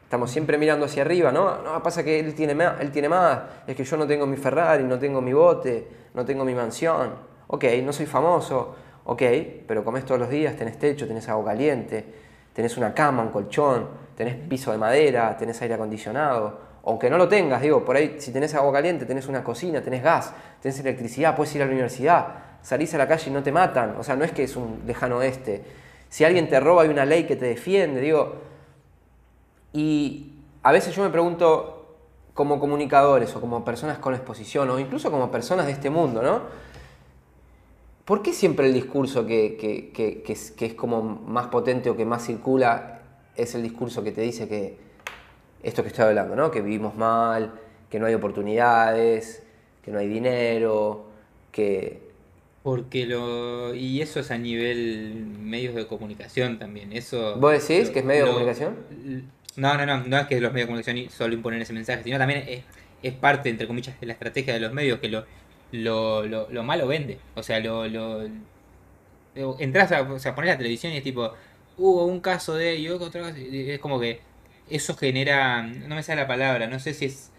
Estamos 0.04 0.30
siempre 0.30 0.58
mirando 0.58 0.86
hacia 0.86 1.02
arriba, 1.02 1.32
¿no? 1.32 1.62
No, 1.62 1.82
pasa 1.82 2.02
que 2.02 2.18
él 2.18 2.34
tiene, 2.34 2.54
más, 2.54 2.80
él 2.80 2.90
tiene 2.90 3.08
más. 3.08 3.40
Es 3.66 3.76
que 3.76 3.84
yo 3.84 3.96
no 3.96 4.06
tengo 4.06 4.26
mi 4.26 4.36
Ferrari, 4.36 4.84
no 4.84 4.98
tengo 4.98 5.20
mi 5.20 5.32
bote, 5.32 5.86
no 6.14 6.24
tengo 6.24 6.44
mi 6.44 6.54
mansión. 6.54 7.33
Ok, 7.48 7.64
no 7.82 7.92
soy 7.92 8.06
famoso. 8.06 8.76
Ok, 9.04 9.22
pero 9.66 9.84
comes 9.84 10.04
todos 10.04 10.20
los 10.20 10.30
días, 10.30 10.56
tenés 10.56 10.78
techo, 10.78 11.06
tenés 11.06 11.28
agua 11.28 11.44
caliente, 11.44 12.04
tenés 12.52 12.76
una 12.76 12.94
cama, 12.94 13.22
un 13.22 13.28
colchón, 13.28 13.88
tenés 14.16 14.34
piso 14.34 14.72
de 14.72 14.78
madera, 14.78 15.36
tenés 15.36 15.60
aire 15.62 15.74
acondicionado. 15.74 16.74
Aunque 16.86 17.08
no 17.10 17.18
lo 17.18 17.28
tengas, 17.28 17.62
digo, 17.62 17.84
por 17.84 17.96
ahí 17.96 18.16
si 18.18 18.32
tenés 18.32 18.54
agua 18.54 18.72
caliente, 18.72 19.06
tenés 19.06 19.26
una 19.26 19.42
cocina, 19.44 19.82
tenés 19.82 20.02
gas, 20.02 20.32
tenés 20.60 20.78
electricidad, 20.80 21.36
puedes 21.36 21.54
ir 21.54 21.62
a 21.62 21.66
la 21.66 21.72
universidad 21.72 22.26
salís 22.64 22.94
a 22.94 22.98
la 22.98 23.06
calle 23.06 23.30
y 23.30 23.32
no 23.32 23.42
te 23.42 23.52
matan. 23.52 23.94
O 23.98 24.02
sea, 24.02 24.16
no 24.16 24.24
es 24.24 24.32
que 24.32 24.42
es 24.42 24.56
un 24.56 24.82
lejano 24.86 25.18
oeste. 25.18 25.62
Si 26.08 26.24
alguien 26.24 26.48
te 26.48 26.58
roba, 26.58 26.82
hay 26.82 26.88
una 26.88 27.04
ley 27.04 27.24
que 27.24 27.36
te 27.36 27.44
defiende. 27.44 28.00
Digo, 28.00 28.36
y 29.72 30.32
a 30.62 30.72
veces 30.72 30.94
yo 30.94 31.02
me 31.02 31.10
pregunto, 31.10 31.96
como 32.32 32.58
comunicadores 32.58 33.36
o 33.36 33.40
como 33.40 33.64
personas 33.64 33.98
con 33.98 34.14
exposición 34.14 34.70
o 34.70 34.78
incluso 34.78 35.10
como 35.10 35.30
personas 35.30 35.66
de 35.66 35.72
este 35.72 35.90
mundo, 35.90 36.22
¿no? 36.22 36.40
¿Por 38.04 38.22
qué 38.22 38.32
siempre 38.32 38.66
el 38.66 38.74
discurso 38.74 39.26
que, 39.26 39.56
es, 40.28 40.50
que, 40.50 40.66
es, 40.66 40.74
como 40.74 41.02
más 41.02 41.46
potente 41.46 41.88
o 41.88 41.96
que 41.96 42.04
más 42.04 42.26
circula 42.26 43.00
es 43.34 43.54
el 43.54 43.62
discurso 43.62 44.04
que 44.04 44.12
te 44.12 44.20
dice 44.20 44.46
que 44.46 44.76
esto 45.62 45.82
que 45.82 45.88
estoy 45.88 46.04
hablando, 46.04 46.36
¿no? 46.36 46.50
Que 46.50 46.60
vivimos 46.60 46.94
mal, 46.96 47.54
que 47.88 47.98
no 47.98 48.06
hay 48.06 48.14
oportunidades, 48.14 49.42
que 49.82 49.90
no 49.90 49.98
hay 49.98 50.08
dinero, 50.08 51.06
que 51.50 52.04
porque 52.62 53.06
lo. 53.06 53.74
Y 53.74 54.02
eso 54.02 54.20
es 54.20 54.30
a 54.30 54.38
nivel 54.38 55.26
medios 55.38 55.74
de 55.74 55.86
comunicación 55.86 56.58
también. 56.58 56.92
Eso. 56.92 57.36
¿Vos 57.36 57.52
decís 57.52 57.90
que 57.90 58.00
es 58.00 58.04
medio 58.04 58.24
de 58.24 58.32
comunicación? 58.32 58.76
No, 59.56 59.76
no, 59.76 59.86
no. 59.86 60.04
No 60.04 60.18
es 60.18 60.26
que 60.26 60.40
los 60.40 60.52
medios 60.52 60.66
de 60.66 60.74
comunicación 60.74 61.10
solo 61.10 61.34
imponen 61.34 61.62
ese 61.62 61.72
mensaje, 61.72 62.02
sino 62.02 62.18
también 62.18 62.44
es, 62.48 62.64
es 63.02 63.12
parte, 63.14 63.48
entre 63.48 63.66
comillas, 63.66 63.98
de 64.00 64.06
la 64.06 64.14
estrategia 64.14 64.54
de 64.54 64.60
los 64.60 64.72
medios 64.72 64.98
que 64.98 65.08
lo, 65.08 65.24
lo, 65.72 66.26
lo, 66.26 66.48
lo 66.50 66.62
malo 66.62 66.86
vende. 66.86 67.18
O 67.34 67.42
sea, 67.42 67.60
lo, 67.60 67.86
lo, 67.88 68.28
entras 69.58 69.92
a, 69.92 70.02
o 70.02 70.06
pones 70.06 70.50
la 70.50 70.58
televisión 70.58 70.92
y 70.92 70.98
es 70.98 71.02
tipo, 71.02 71.32
hubo 71.76 72.04
un 72.06 72.20
caso 72.20 72.54
de 72.54 72.76
y 72.76 72.88
otra 72.88 73.22
cosa, 73.22 73.36
es 73.38 73.78
como 73.80 74.00
que 74.00 74.20
eso 74.70 74.96
genera, 74.96 75.62
no 75.62 75.94
me 75.94 76.02
sale 76.02 76.22
la 76.22 76.28
palabra, 76.28 76.66
no 76.66 76.78
sé 76.78 76.94
si 76.94 77.06
es 77.06 77.30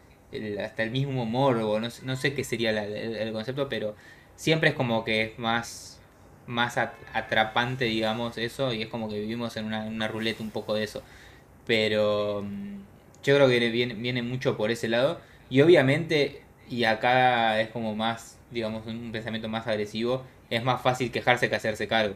hasta 0.62 0.84
el 0.84 0.92
mismo 0.92 1.26
morbo, 1.26 1.80
no, 1.80 1.88
no 2.04 2.16
sé 2.16 2.34
qué 2.34 2.44
sería 2.44 2.72
el, 2.72 3.32
concepto, 3.34 3.70
pero 3.70 3.96
siempre 4.36 4.70
es 4.70 4.76
como 4.76 5.04
que 5.06 5.24
es 5.24 5.40
más, 5.40 6.00
más 6.48 6.78
atrapante, 6.78 7.86
digamos, 7.86 8.38
eso, 8.38 8.74
y 8.74 8.84
es 8.84 8.90
como 8.90 9.10
que 9.10 9.20
vivimos 9.20 9.56
en 9.58 9.66
una, 9.66 9.86
una 9.86 10.08
ruleta 10.08 10.44
un 10.44 10.52
poco 10.52 10.76
de 10.76 10.84
eso. 10.84 11.04
Pero 11.66 12.44
mm, 12.44 12.80
yo 13.24 13.36
creo 13.36 13.48
que 13.48 13.60
viene, 13.70 13.94
viene 13.96 14.22
mucho 14.24 14.58
por 14.58 14.72
ese 14.72 14.88
lado, 14.90 15.20
y 15.50 15.62
obviamente, 15.62 16.42
y 16.70 16.84
acá 16.86 17.60
es 17.62 17.70
como 17.70 17.96
más, 17.96 18.38
digamos, 18.52 18.86
un 18.88 19.12
pensamiento 19.12 19.50
más 19.50 19.68
agresivo, 19.68 20.24
es 20.50 20.64
más 20.64 20.82
fácil 20.82 21.12
quejarse 21.12 21.50
que 21.50 21.56
hacerse 21.56 21.88
cargo. 21.88 22.16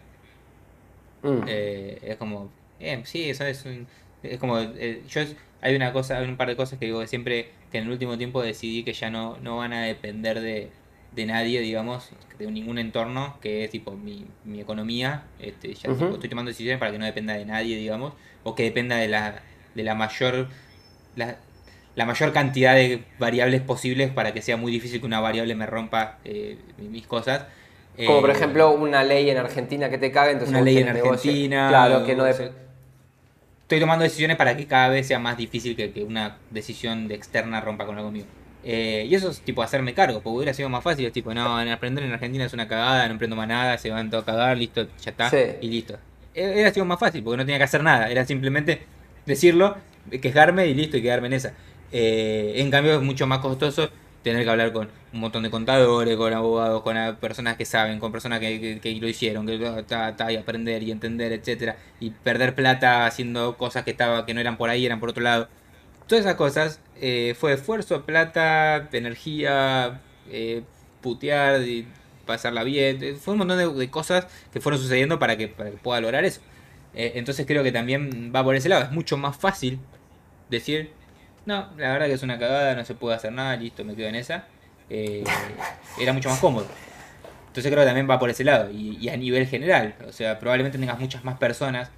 Mm. 1.22 1.44
Eh, 1.48 2.00
es 2.04 2.18
como, 2.18 2.50
eh, 2.80 3.02
sí, 3.06 3.30
eso 3.30 3.46
es 3.46 3.66
un, 3.66 3.88
es 4.24 4.40
como, 4.40 4.60
eh, 4.60 5.02
yo 5.10 5.22
hay 5.62 5.76
una 5.76 5.92
cosa, 5.94 6.18
hay 6.18 6.28
un 6.28 6.38
par 6.38 6.48
de 6.48 6.56
cosas 6.56 6.80
que 6.80 6.86
digo 6.86 7.00
que 7.00 7.08
siempre, 7.08 7.50
que 7.72 7.80
en 7.80 7.86
el 7.86 7.92
último 7.92 8.18
tiempo 8.18 8.42
decidí 8.42 8.84
que 8.84 8.94
ya 8.94 9.10
no, 9.10 9.38
no 9.42 9.58
van 9.58 9.74
a 9.74 9.84
depender 9.84 10.40
de, 10.40 10.70
de 11.12 11.26
nadie, 11.26 11.60
digamos, 11.62 12.12
de 12.38 12.50
ningún 12.52 12.78
entorno, 12.80 13.38
que 13.42 13.66
es 13.66 13.72
tipo 13.72 13.92
mi, 13.92 14.26
mi 14.46 14.62
economía, 14.62 15.24
este, 15.40 15.74
ya 15.74 15.92
estoy 15.92 16.30
tomando 16.30 16.50
decisiones 16.50 16.80
para 16.80 16.92
que 16.92 17.00
no 17.00 17.06
dependa 17.06 17.34
de 17.34 17.46
nadie, 17.46 17.78
digamos, 17.78 18.14
o 18.44 18.56
que 18.56 18.64
dependa 18.64 18.96
de 18.98 19.10
la, 19.10 19.42
de 19.76 19.84
la 19.84 19.96
mayor, 19.96 20.50
la, 21.16 21.38
la 22.00 22.06
mayor 22.06 22.32
cantidad 22.32 22.76
de 22.76 23.04
variables 23.20 23.60
posibles 23.60 24.10
para 24.10 24.34
que 24.34 24.42
sea 24.42 24.56
muy 24.56 24.72
difícil 24.72 25.02
que 25.02 25.06
una 25.06 25.20
variable 25.20 25.54
me 25.54 25.66
rompa 25.66 26.18
eh, 26.24 26.58
mis 26.78 27.06
cosas. 27.06 27.44
Como 28.06 28.22
por 28.22 28.30
eh, 28.30 28.34
ejemplo 28.34 28.72
una 28.72 29.04
ley 29.04 29.30
en 29.30 29.36
Argentina 29.36 29.90
que 29.90 29.98
te 29.98 30.10
cague, 30.10 30.32
entonces 30.32 30.56
una 30.56 30.62
ley 30.62 30.78
en 30.78 30.88
Argentina. 30.88 31.68
Claro, 31.68 32.06
que 32.06 32.16
no 32.16 32.26
Estoy 32.26 33.82
tomando 33.82 34.04
decisiones 34.04 34.38
para 34.38 34.56
que 34.56 34.66
cada 34.66 34.88
vez 34.88 35.08
sea 35.08 35.20
más 35.20 35.36
difícil 35.36 35.76
que, 35.76 35.92
que 35.92 36.06
una 36.06 36.38
decisión 36.50 37.10
de 37.10 37.16
externa 37.16 37.60
rompa 37.60 37.86
con 37.86 37.98
algo 37.98 38.12
mío. 38.12 38.24
Eh, 38.64 39.06
y 39.10 39.14
eso 39.14 39.30
es 39.30 39.42
tipo 39.42 39.62
hacerme 39.62 39.94
cargo, 39.94 40.22
porque 40.22 40.38
hubiera 40.38 40.54
sido 40.54 40.70
más 40.70 40.82
fácil, 40.82 41.06
es 41.06 41.12
tipo, 41.12 41.34
no, 41.34 41.58
aprender 41.58 42.06
en 42.06 42.14
Argentina 42.14 42.46
es 42.46 42.54
una 42.54 42.70
cagada, 42.70 43.10
no 43.10 43.16
aprendo 43.16 43.36
más 43.36 43.50
nada, 43.50 43.78
se 43.78 43.90
van 43.90 44.10
todos 44.10 44.24
a 44.24 44.26
cagar, 44.26 44.58
listo, 44.58 44.88
ya 45.02 45.12
está, 45.12 45.30
y 45.60 45.68
listo. 45.68 45.98
E, 46.34 46.62
era 46.62 46.74
sido 46.74 46.86
más 46.86 46.98
fácil, 46.98 47.24
porque 47.24 47.36
no 47.36 47.44
tenía 47.44 47.58
que 47.58 47.66
hacer 47.66 47.84
nada, 47.84 48.10
era 48.10 48.24
simplemente 48.26 48.84
decirlo, 49.26 49.76
quejarme 50.22 50.68
y 50.68 50.74
listo, 50.74 50.96
y 50.96 51.02
quedarme 51.02 51.28
en 51.28 51.34
esa. 51.34 51.54
Eh, 51.92 52.54
en 52.58 52.70
cambio 52.72 52.96
es 52.96 53.02
mucho 53.02 53.26
más 53.28 53.40
costoso 53.40 53.90
tener 54.24 54.44
que 54.44 54.50
hablar 54.50 54.74
con 54.74 54.90
un 55.14 55.20
montón 55.22 55.44
de 55.44 55.50
contadores, 55.50 56.16
con 56.18 56.34
abogados, 56.34 56.84
con 56.84 56.96
personas 57.18 57.58
que 57.58 57.66
saben, 57.66 58.00
con 58.00 58.12
personas 58.12 58.40
que, 58.40 58.98
lo 59.02 59.08
hicieron, 59.08 59.46
que 59.48 59.56
y 59.56 60.36
aprender 60.36 60.84
y 60.84 60.92
entender, 60.92 61.32
etcétera, 61.32 61.78
y 62.00 62.12
perder 62.12 62.54
plata 62.54 63.06
haciendo 63.06 63.58
cosas 63.58 63.84
que 63.86 63.92
estaba, 63.92 64.26
que 64.26 64.34
no 64.34 64.42
eran 64.42 64.58
por 64.58 64.70
ahí, 64.70 64.86
eran 64.86 65.00
por 65.00 65.10
otro 65.10 65.24
lado. 65.24 65.48
Todas 66.08 66.26
esas 66.26 66.36
cosas 66.36 66.82
eh, 67.02 67.36
fue 67.40 67.54
esfuerzo, 67.54 68.06
plata, 68.06 68.90
energía, 68.92 70.02
eh, 70.30 70.64
putear, 71.02 71.62
y 71.64 71.88
pasarla 72.26 72.64
bien, 72.64 73.18
fue 73.20 73.34
un 73.34 73.40
montón 73.40 73.78
de, 73.78 73.90
cosas 73.90 74.28
que 74.54 74.62
fueron 74.62 74.80
sucediendo 74.80 75.18
para 75.18 75.38
que, 75.38 75.48
para 75.48 75.72
que 75.72 75.78
pueda 75.78 76.02
lograr 76.02 76.26
eso. 76.26 76.42
entonces 76.94 77.46
creo 77.48 77.64
que 77.64 77.72
también 77.72 78.32
va 78.36 78.44
por 78.44 78.56
ese 78.56 78.70
lado, 78.70 78.84
es 78.84 78.92
mucho 78.92 79.18
más 79.18 79.38
fácil 79.38 79.80
decir 80.50 80.92
no, 81.46 81.70
la 81.78 81.94
verdad 81.94 82.08
que 82.08 82.14
es 82.14 82.24
una 82.24 82.38
cagada, 82.38 82.76
no 82.76 82.86
se 82.86 82.96
puede 82.96 83.16
hacer 83.16 83.32
nada, 83.32 83.56
listo, 83.56 83.84
me 83.84 83.96
quedo 83.96 84.08
en 84.08 84.16
esa. 84.16 84.46
Eh, 84.90 85.24
era 86.00 86.14
mucho 86.14 86.30
más 86.30 86.40
cómodo. 86.40 86.66
Entonces 87.48 87.72
creo 87.72 87.82
que 87.84 87.88
también 87.88 88.10
va 88.10 88.20
por 88.20 88.30
ese 88.30 88.44
lado. 88.44 88.70
Y, 88.72 89.10
a 89.10 89.18
nivel 89.18 89.48
general, 89.48 89.96
o 90.08 90.12
sea, 90.12 90.40
probablemente 90.40 90.78
tengas 90.78 91.00
muchas 91.00 91.24
más 91.24 91.38
personas 91.38 91.92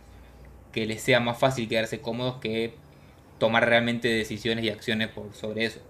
que 0.71 0.85
les 0.85 1.01
sea 1.01 1.19
más 1.19 1.37
fácil 1.37 1.67
quedarse 1.67 1.99
cómodos 1.99 2.37
que 2.37 2.75
tomar 3.37 3.67
realmente 3.67 4.07
decisiones 4.07 4.63
y 4.63 4.69
acciones 4.69 5.09
por, 5.09 5.33
sobre 5.33 5.65
eso. 5.65 5.81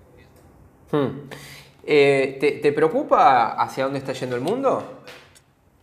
Hmm. 0.91 1.29
Eh, 1.83 2.37
¿te, 2.39 2.51
¿te, 2.53 2.71
preocupa 2.71 3.53
hacia 3.61 3.83
dónde 3.83 3.99
está 3.99 4.13
yendo 4.13 4.35
el 4.35 4.41
mundo? 4.41 5.03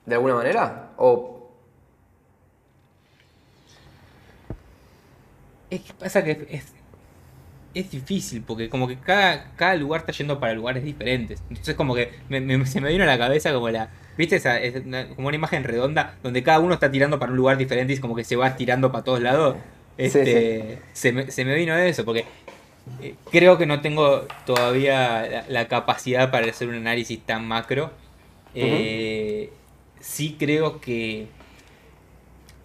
¿De 0.06 0.14
alguna 0.14 0.34
manera? 0.34 0.90
¿O... 0.96 1.50
Es 5.70 5.82
que 5.82 5.92
pasa 5.92 6.24
que 6.24 6.46
es, 6.50 6.72
es 7.78 7.90
difícil, 7.90 8.42
porque 8.42 8.68
como 8.68 8.88
que 8.88 8.96
cada, 8.96 9.52
cada 9.56 9.74
lugar 9.76 10.00
está 10.00 10.12
yendo 10.12 10.40
para 10.40 10.52
lugares 10.54 10.82
diferentes. 10.82 11.42
Entonces 11.48 11.74
como 11.74 11.94
que 11.94 12.10
se 12.66 12.80
me 12.80 12.90
vino 12.90 13.04
a 13.04 13.06
la 13.06 13.18
cabeza 13.18 13.52
como 13.52 13.68
la... 13.70 13.90
¿Viste? 14.16 14.36
Esa, 14.36 14.60
es 14.60 14.82
como 15.14 15.28
una 15.28 15.36
imagen 15.36 15.62
redonda 15.62 16.16
donde 16.22 16.42
cada 16.42 16.58
uno 16.58 16.74
está 16.74 16.90
tirando 16.90 17.20
para 17.20 17.30
un 17.30 17.38
lugar 17.38 17.56
diferente 17.56 17.92
y 17.92 17.94
es 17.94 18.00
como 18.00 18.16
que 18.16 18.24
se 18.24 18.34
va 18.34 18.56
tirando 18.56 18.90
para 18.90 19.04
todos 19.04 19.20
lados. 19.20 19.56
Este, 19.96 20.80
Se, 20.92 21.12
me, 21.12 21.30
se 21.30 21.44
me 21.44 21.54
vino 21.54 21.76
eso, 21.76 22.04
porque 22.04 22.24
eh, 23.00 23.14
creo 23.30 23.58
que 23.58 23.66
no 23.66 23.80
tengo 23.80 24.26
todavía 24.44 25.44
la, 25.48 25.68
capacidad 25.68 26.32
para 26.32 26.48
hacer 26.50 26.68
un 26.68 26.74
análisis 26.74 27.20
tan 27.20 27.46
macro. 27.46 27.92
Eh, 28.56 29.52
sí 30.00 30.36
creo 30.36 30.80
que 30.80 31.28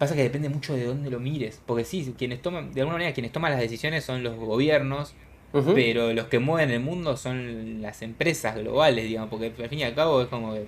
Pasa 0.04 0.14
que 0.16 0.22
depende 0.22 0.48
mucho 0.48 0.74
de 0.74 0.84
dónde 0.84 1.10
lo 1.10 1.18
mires. 1.18 1.60
Porque 1.64 1.84
sí, 1.84 2.14
quienes 2.18 2.42
toman, 2.42 2.72
de 2.72 2.80
alguna 2.80 2.96
manera, 2.96 3.14
quienes 3.14 3.32
toman 3.32 3.52
las 3.52 3.60
decisiones 3.60 4.04
son 4.04 4.22
los 4.22 4.36
gobiernos, 4.36 5.14
pero 5.74 6.12
los 6.12 6.26
que 6.26 6.40
mueven 6.40 6.70
el 6.70 6.80
mundo 6.80 7.16
son 7.16 7.80
las 7.80 8.02
empresas 8.02 8.56
globales, 8.56 9.04
digamos. 9.04 9.30
Porque 9.30 9.52
al 9.58 9.68
fin 9.68 9.78
y 9.78 9.84
al 9.84 9.94
cabo 9.94 10.20
es 10.20 10.28
como 10.28 10.54
que 10.54 10.66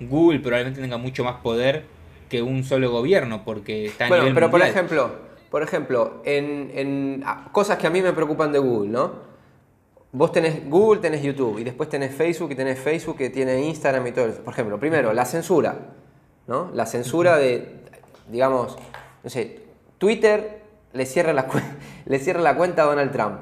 Google 0.00 0.40
probablemente 0.40 0.80
tenga 0.80 0.98
mucho 0.98 1.24
más 1.24 1.36
poder 1.36 1.84
que 2.28 2.42
un 2.42 2.62
solo 2.64 2.90
gobierno, 2.90 3.42
porque 3.44 3.86
está 3.86 4.06
a 4.06 4.08
bueno, 4.08 4.30
pero 4.34 4.50
por 4.50 4.60
ejemplo, 4.60 5.10
por 5.50 5.62
ejemplo, 5.62 6.22
en, 6.24 6.70
en 6.74 7.22
ah, 7.24 7.48
cosas 7.52 7.78
que 7.78 7.86
a 7.86 7.90
mí 7.90 8.02
me 8.02 8.12
preocupan 8.12 8.52
de 8.52 8.58
Google, 8.58 8.90
¿no? 8.90 9.28
Vos 10.12 10.32
tenés 10.32 10.68
Google, 10.68 11.00
tenés 11.00 11.22
YouTube, 11.22 11.58
y 11.58 11.64
después 11.64 11.88
tenés 11.88 12.14
Facebook, 12.14 12.52
y 12.52 12.54
tenés 12.54 12.78
Facebook 12.78 13.16
que 13.16 13.30
tiene 13.30 13.62
Instagram 13.62 14.06
y 14.06 14.12
todo 14.12 14.26
eso. 14.26 14.42
Por 14.42 14.52
ejemplo, 14.52 14.78
primero, 14.78 15.12
la 15.12 15.24
censura, 15.24 15.94
¿no? 16.46 16.70
La 16.74 16.86
censura 16.86 17.36
de 17.38 17.77
digamos, 18.30 18.76
no 19.22 19.30
sé, 19.30 19.60
Twitter 19.98 20.62
le 20.92 21.06
cierra 21.06 21.32
la, 21.32 21.46
le 22.06 22.18
cierra 22.18 22.40
la 22.40 22.56
cuenta 22.56 22.82
a 22.82 22.86
Donald 22.86 23.12
Trump. 23.12 23.40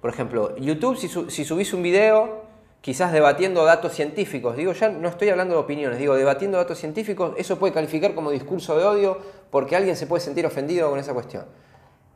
Por 0.00 0.10
ejemplo, 0.10 0.56
YouTube, 0.56 0.96
si, 0.96 1.08
si 1.08 1.44
subís 1.44 1.74
un 1.74 1.82
video, 1.82 2.42
quizás 2.80 3.12
debatiendo 3.12 3.64
datos 3.64 3.92
científicos, 3.92 4.56
digo, 4.56 4.72
ya 4.72 4.88
no 4.88 5.08
estoy 5.08 5.28
hablando 5.28 5.54
de 5.54 5.60
opiniones, 5.60 5.98
digo, 5.98 6.16
debatiendo 6.16 6.56
datos 6.56 6.78
científicos, 6.78 7.34
eso 7.36 7.58
puede 7.58 7.74
calificar 7.74 8.14
como 8.14 8.30
discurso 8.30 8.78
de 8.78 8.84
odio 8.84 9.18
porque 9.50 9.76
alguien 9.76 9.96
se 9.96 10.06
puede 10.06 10.22
sentir 10.22 10.46
ofendido 10.46 10.88
con 10.88 10.98
esa 10.98 11.12
cuestión. 11.12 11.44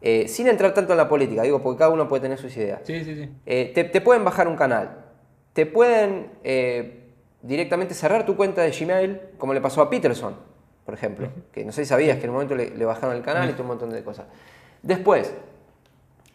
Eh, 0.00 0.28
sin 0.28 0.48
entrar 0.48 0.74
tanto 0.74 0.92
en 0.92 0.98
la 0.98 1.08
política, 1.08 1.42
digo, 1.42 1.62
porque 1.62 1.78
cada 1.78 1.90
uno 1.90 2.08
puede 2.08 2.22
tener 2.22 2.38
sus 2.38 2.54
ideas. 2.56 2.80
Sí, 2.84 3.04
sí, 3.04 3.14
sí. 3.14 3.30
Eh, 3.46 3.72
te, 3.74 4.00
pueden 4.00 4.24
bajar 4.24 4.48
un 4.48 4.56
canal, 4.56 5.04
te 5.52 5.66
pueden 5.66 6.30
eh, 6.42 7.10
directamente 7.42 7.94
cerrar 7.94 8.26
tu 8.26 8.36
cuenta 8.36 8.62
de 8.62 8.70
Gmail, 8.70 9.20
como 9.38 9.54
le 9.54 9.60
pasó 9.60 9.82
a 9.82 9.90
Peterson 9.90 10.53
por 10.84 10.94
ejemplo. 10.94 11.28
Que 11.52 11.64
no 11.64 11.72
sé 11.72 11.84
si 11.84 11.88
sabías 11.88 12.18
que 12.18 12.24
en 12.24 12.30
un 12.30 12.34
momento 12.34 12.54
le, 12.54 12.84
bajaron 12.84 13.16
el 13.16 13.22
canal 13.22 13.48
y 13.48 13.52
todo 13.52 13.62
un 13.62 13.68
montón 13.68 13.90
de 13.90 14.02
cosas. 14.02 14.26
Después, 14.82 15.32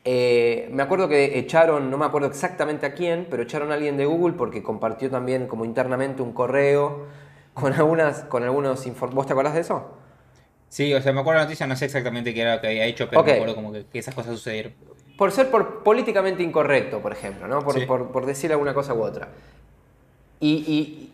eh, 0.06 0.70
me 0.72 0.82
acuerdo 0.82 1.08
que 1.08 1.38
echaron, 1.38 1.92
no 1.92 1.98
me 1.98 2.06
acuerdo 2.06 2.28
exactamente 2.28 2.86
a 2.86 2.94
quién, 2.94 3.28
pero 3.30 3.44
echaron 3.44 3.72
a 3.72 3.76
alguien 3.76 3.98
de 3.98 4.06
Google 4.06 4.34
porque 4.34 4.64
compartió 4.64 5.10
también 5.10 5.48
como 5.48 5.66
internamente 5.66 6.22
un 6.22 6.34
correo 6.34 7.06
con 7.54 7.74
algunas, 7.74 8.22
con 8.22 8.44
algunos 8.44 8.86
¿Vos 9.12 9.28
te 9.28 9.34
acordás 9.34 9.54
de 9.54 9.62
eso? 9.62 9.92
Sí, 10.70 10.94
o 10.94 11.02
sea, 11.02 11.14
me 11.14 11.22
acuerdo 11.22 11.40
la 11.40 11.46
noticia, 11.46 11.66
no 11.68 11.76
sé 11.76 11.86
exactamente 11.86 12.34
qué 12.34 12.42
era 12.42 12.56
lo 12.56 12.62
que 12.62 12.68
había 12.68 12.86
hecho, 12.86 13.10
pero 13.10 13.24
me 13.24 13.32
acuerdo 13.34 13.56
como 13.56 13.72
que, 13.72 13.86
esas 13.94 14.14
cosas 14.14 14.34
sucedieron. 14.34 14.74
Por 15.18 15.32
ser 15.32 15.50
por 15.50 15.84
políticamente 15.84 16.44
incorrecto, 16.44 17.02
por 17.02 17.12
ejemplo, 17.12 17.48
¿no? 17.48 17.64
Por, 17.64 17.86
por, 17.86 18.12
por 18.12 18.26
decir 18.26 18.52
alguna 18.52 18.74
cosa 18.74 18.94
u 18.94 19.02
otra. 19.02 19.30
y, 20.40 21.12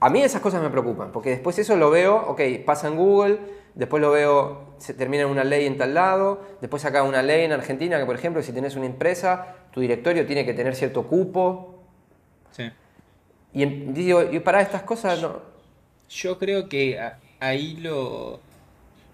a 0.00 0.10
mí 0.10 0.22
esas 0.22 0.40
cosas 0.40 0.62
me 0.62 0.70
preocupan, 0.70 1.10
porque 1.12 1.30
después 1.30 1.58
eso 1.58 1.76
lo 1.76 1.90
veo, 1.90 2.16
ok, 2.28 2.40
pasa 2.64 2.88
en 2.88 2.96
Google, 2.96 3.38
después 3.74 4.00
lo 4.00 4.10
veo, 4.10 4.74
se 4.78 4.94
termina 4.94 5.26
una 5.26 5.44
ley 5.44 5.66
en 5.66 5.76
tal 5.76 5.94
lado, 5.94 6.40
después 6.60 6.84
acá 6.84 7.02
una 7.02 7.22
ley 7.22 7.44
en 7.44 7.52
Argentina 7.52 7.98
que, 7.98 8.06
por 8.06 8.14
ejemplo, 8.14 8.42
si 8.42 8.52
tienes 8.52 8.76
una 8.76 8.86
empresa, 8.86 9.56
tu 9.72 9.80
directorio 9.80 10.24
tiene 10.26 10.44
que 10.44 10.54
tener 10.54 10.76
cierto 10.76 11.04
cupo. 11.04 11.82
Sí. 12.52 12.70
Y, 13.52 13.64
digo, 13.66 14.22
y 14.30 14.38
para 14.40 14.60
estas 14.60 14.82
cosas 14.82 15.20
no... 15.20 15.42
Yo 16.08 16.38
creo 16.38 16.68
que 16.68 16.98
ahí 17.40 17.76
lo, 17.76 18.40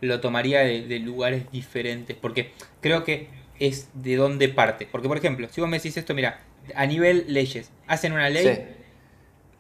lo 0.01 0.21
tomaría 0.21 0.61
de, 0.61 0.99
lugares 0.99 1.51
diferentes, 1.51 2.17
porque 2.17 2.53
creo 2.81 3.05
que 3.05 3.29
es 3.59 3.89
de 3.95 4.17
dónde 4.17 4.49
parte. 4.49 4.87
Porque, 4.91 5.09
por 5.09 5.17
ejemplo, 5.17 5.49
si 5.51 5.61
vos 5.61 5.71
me 5.71 5.79
decís 5.79 5.97
esto, 5.97 6.15
mira, 6.15 6.41
a 6.75 6.87
nivel 6.87 7.25
leyes, 7.29 7.71
hacen 7.87 8.13
una 8.13 8.31
ley 8.31 8.84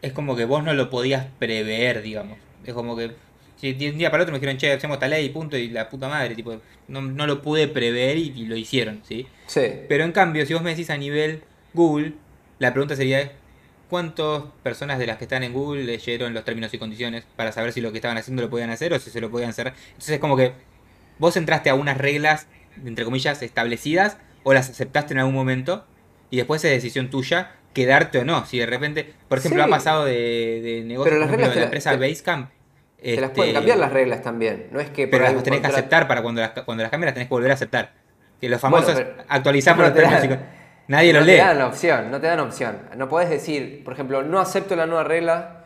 es 0.05 0.12
como 0.12 0.36
que 0.36 0.44
vos 0.44 0.62
no 0.62 0.74
lo 0.74 0.90
podías 0.90 1.26
prever, 1.38 2.02
digamos. 2.02 2.36
Es 2.64 2.74
como 2.74 2.94
que 2.94 3.12
si 3.57 3.70
un 3.88 3.96
día 3.96 4.11
para 4.11 4.24
otro 4.24 4.32
me 4.32 4.38
dijeron, 4.38 4.59
che, 4.59 4.70
hacemos 4.70 4.96
esta 4.96 5.09
ley, 5.09 5.30
punto, 5.30 5.57
y 5.57 5.70
la 5.70 5.88
puta 5.88 6.09
madre, 6.09 6.34
tipo, 6.34 6.61
no, 6.88 7.00
no 7.00 7.26
lo 7.26 7.40
pude 7.40 7.68
prever 7.68 8.18
y, 8.18 8.44
lo 8.44 8.55
hicieron, 8.55 9.00
¿sí? 9.09 9.26
Sí. 9.46 9.62
Pero 9.88 10.05
en 10.05 10.12
cambio, 10.12 10.44
si 10.44 10.52
vos 10.52 10.62
me 10.62 10.70
decís 10.70 10.90
a 10.90 10.98
nivel 10.98 11.42
Google, 11.72 12.12
la 12.59 12.72
pregunta 12.72 12.96
sería, 12.96 13.32
¿cuántas 13.88 14.42
personas 14.62 14.98
de 14.98 15.07
las 15.07 15.16
que 15.16 15.24
están 15.24 15.42
en 15.42 15.55
Google 15.55 15.84
leyeron 15.84 16.34
los 16.34 16.44
términos 16.44 16.74
y 16.74 16.78
condiciones 16.78 17.24
para 17.36 17.52
saber 17.52 17.72
si 17.72 17.80
lo 17.80 17.90
que 17.90 17.98
estaban 17.98 18.18
haciendo 18.18 18.42
lo 18.42 18.50
podían 18.50 18.68
hacer 18.68 18.92
o 18.92 18.98
si 18.98 19.11
se 19.11 19.22
lo 19.22 19.30
podían 19.30 19.50
hacer? 19.50 19.68
Entonces 19.68 20.11
es 20.11 20.20
como 20.20 20.36
que 20.36 20.52
vos 21.18 21.34
entraste 21.38 21.70
a 21.70 21.74
unas 21.74 21.96
reglas, 21.96 22.46
entre 22.84 23.07
comillas, 23.07 23.40
establecidas 23.40 24.18
o 24.42 24.52
las 24.52 24.68
aceptaste 24.68 25.14
en 25.14 25.20
algún 25.20 25.34
momento 25.34 25.86
y 26.28 26.36
después 26.36 26.62
es 26.62 26.70
decisión 26.72 27.09
tuya 27.09 27.52
quedarte 27.75 28.18
o 28.18 28.25
no. 28.25 28.47
Si 28.47 28.59
de 28.59 28.66
repente, 28.66 29.12
por 29.29 29.39
ejemplo, 29.39 29.62
ha 29.62 29.68
pasado 29.68 30.07
de, 30.07 30.61
de 30.62 30.85
negocio 30.85 31.12
de 31.12 31.27
la 31.27 31.64
empresa 31.64 31.97
Basecamp. 31.97 32.51
Te 33.03 33.20
las 33.20 33.31
pueden 33.33 33.51
este, 33.51 33.61
cambiar 33.61 33.79
las 33.79 33.93
reglas 33.93 34.22
también. 34.22 34.68
No 34.70 34.81
es 34.81 34.89
que 34.89 35.07
pero 35.07 35.25
las 35.25 35.43
tenés 35.43 35.61
que 35.61 35.66
aceptar 35.66 36.09
para 36.09 36.22
cuando 36.22 36.41
las, 36.41 36.53
cuando 36.53 36.83
las 36.83 36.91
cambias 36.91 37.09
las 37.09 37.14
tenés 37.14 37.29
que 37.29 37.35
volver 37.35 37.51
a 37.51 37.55
aceptar. 37.55 37.93
Que 38.41 38.49
los 38.49 38.59
famosos 38.59 39.03
actualizamos 39.29 39.85
los 39.85 39.95
términos 39.95 40.39
Nadie 40.87 41.12
no 41.12 41.20
los 41.20 41.27
lee. 41.27 41.37
No 41.37 41.39
te 41.39 41.45
dan 41.45 41.62
opción, 41.62 42.11
no 42.11 42.20
te 42.20 42.27
dan 42.27 42.41
opción. 42.41 42.79
No 42.97 43.09
podés 43.09 43.31
decir, 43.31 43.83
por 43.85 43.95
ejemplo, 43.95 44.22
no 44.22 44.41
acepto 44.41 44.77
la 44.77 44.87
nueva 44.87 45.05
regla. 45.05 45.64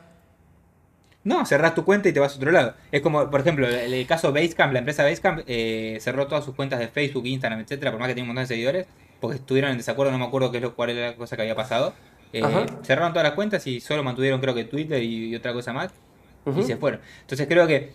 No, 1.24 1.44
cerrás 1.44 1.74
tu 1.74 1.84
cuenta 1.84 2.08
y 2.08 2.12
te 2.12 2.20
vas 2.20 2.34
a 2.34 2.36
otro 2.36 2.50
lado. 2.50 2.74
Es 2.90 3.02
como, 3.02 3.28
por 3.30 3.40
ejemplo, 3.40 3.66
el, 3.66 4.06
caso 4.06 4.32
Basecamp, 4.32 4.72
la 4.72 4.78
empresa 4.78 5.02
Basecamp 5.02 5.42
eh, 5.46 5.98
cerró 6.00 6.26
todas 6.26 6.44
sus 6.44 6.54
cuentas 6.54 6.78
de 6.78 6.88
Facebook, 6.88 7.26
Instagram, 7.26 7.60
etcétera, 7.60 7.90
por 7.90 8.00
más 8.00 8.08
que 8.08 8.14
tiene 8.14 8.24
un 8.24 8.34
montón 8.34 8.44
de 8.44 8.48
seguidores, 8.48 8.86
porque 9.20 9.36
estuvieron 9.36 9.70
en 9.70 9.78
desacuerdo, 9.78 10.12
no 10.12 10.18
me 10.18 10.24
acuerdo 10.24 10.50
qué 10.50 10.58
es 10.58 10.62
lo, 10.62 10.74
cuál 10.74 10.90
era 10.90 11.10
la 11.10 11.16
cosa 11.16 11.36
que 11.36 11.42
había 11.42 11.54
pasado. 11.54 11.94
Eh, 12.32 12.42
cerraron 12.82 13.12
todas 13.12 13.24
las 13.24 13.34
cuentas 13.34 13.66
y 13.66 13.80
solo 13.80 14.02
mantuvieron 14.02 14.40
creo 14.40 14.54
que 14.54 14.64
Twitter 14.64 15.02
y, 15.02 15.34
otra 15.34 15.52
cosa 15.52 15.72
más 15.72 15.92
y 16.56 16.62
se 16.62 16.76
fueron. 16.76 17.00
Entonces 17.22 17.46
creo 17.46 17.66
que 17.66 17.92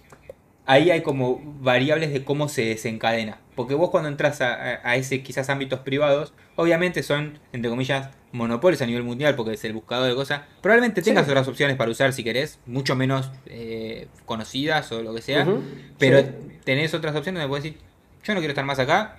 ahí 0.66 0.92
hay 0.92 1.02
como 1.02 1.42
variables 1.60 2.14
de 2.14 2.24
cómo 2.24 2.50
se 2.50 2.66
desencadena. 2.66 3.40
Porque 3.56 3.76
vos 3.76 3.92
cuando 3.92 4.10
entras 4.10 4.42
a, 4.42 4.96
ese 4.96 5.22
quizás 5.22 5.50
ámbitos 5.50 5.80
privados, 5.82 6.34
obviamente 6.56 7.04
son, 7.04 7.40
entre 7.52 7.70
comillas, 7.70 8.10
monopolios 8.32 8.82
a 8.82 8.88
nivel 8.88 9.04
mundial 9.04 9.36
porque 9.36 9.54
es 9.54 9.64
el 9.64 9.74
buscador 9.74 10.10
de 10.10 10.16
cosas. 10.16 10.42
Probablemente 10.62 11.02
tengas 11.04 11.28
otras 11.28 11.48
opciones 11.48 11.78
para 11.78 11.92
usar 11.92 12.14
si 12.14 12.24
querés, 12.24 12.60
mucho 12.66 12.96
menos 12.96 13.32
eh, 13.46 14.08
conocidas 14.26 14.92
o 14.92 15.04
lo 15.04 15.14
que 15.14 15.22
sea. 15.22 15.48
Pero 16.00 16.24
tenés 16.64 16.94
otras 16.96 17.16
opciones 17.16 17.42
donde 17.42 17.50
puedes 17.50 17.64
decir, 17.64 17.80
yo 18.24 18.34
no 18.34 18.40
quiero 18.40 18.52
estar 18.52 18.66
más 18.66 18.80
acá, 18.80 19.18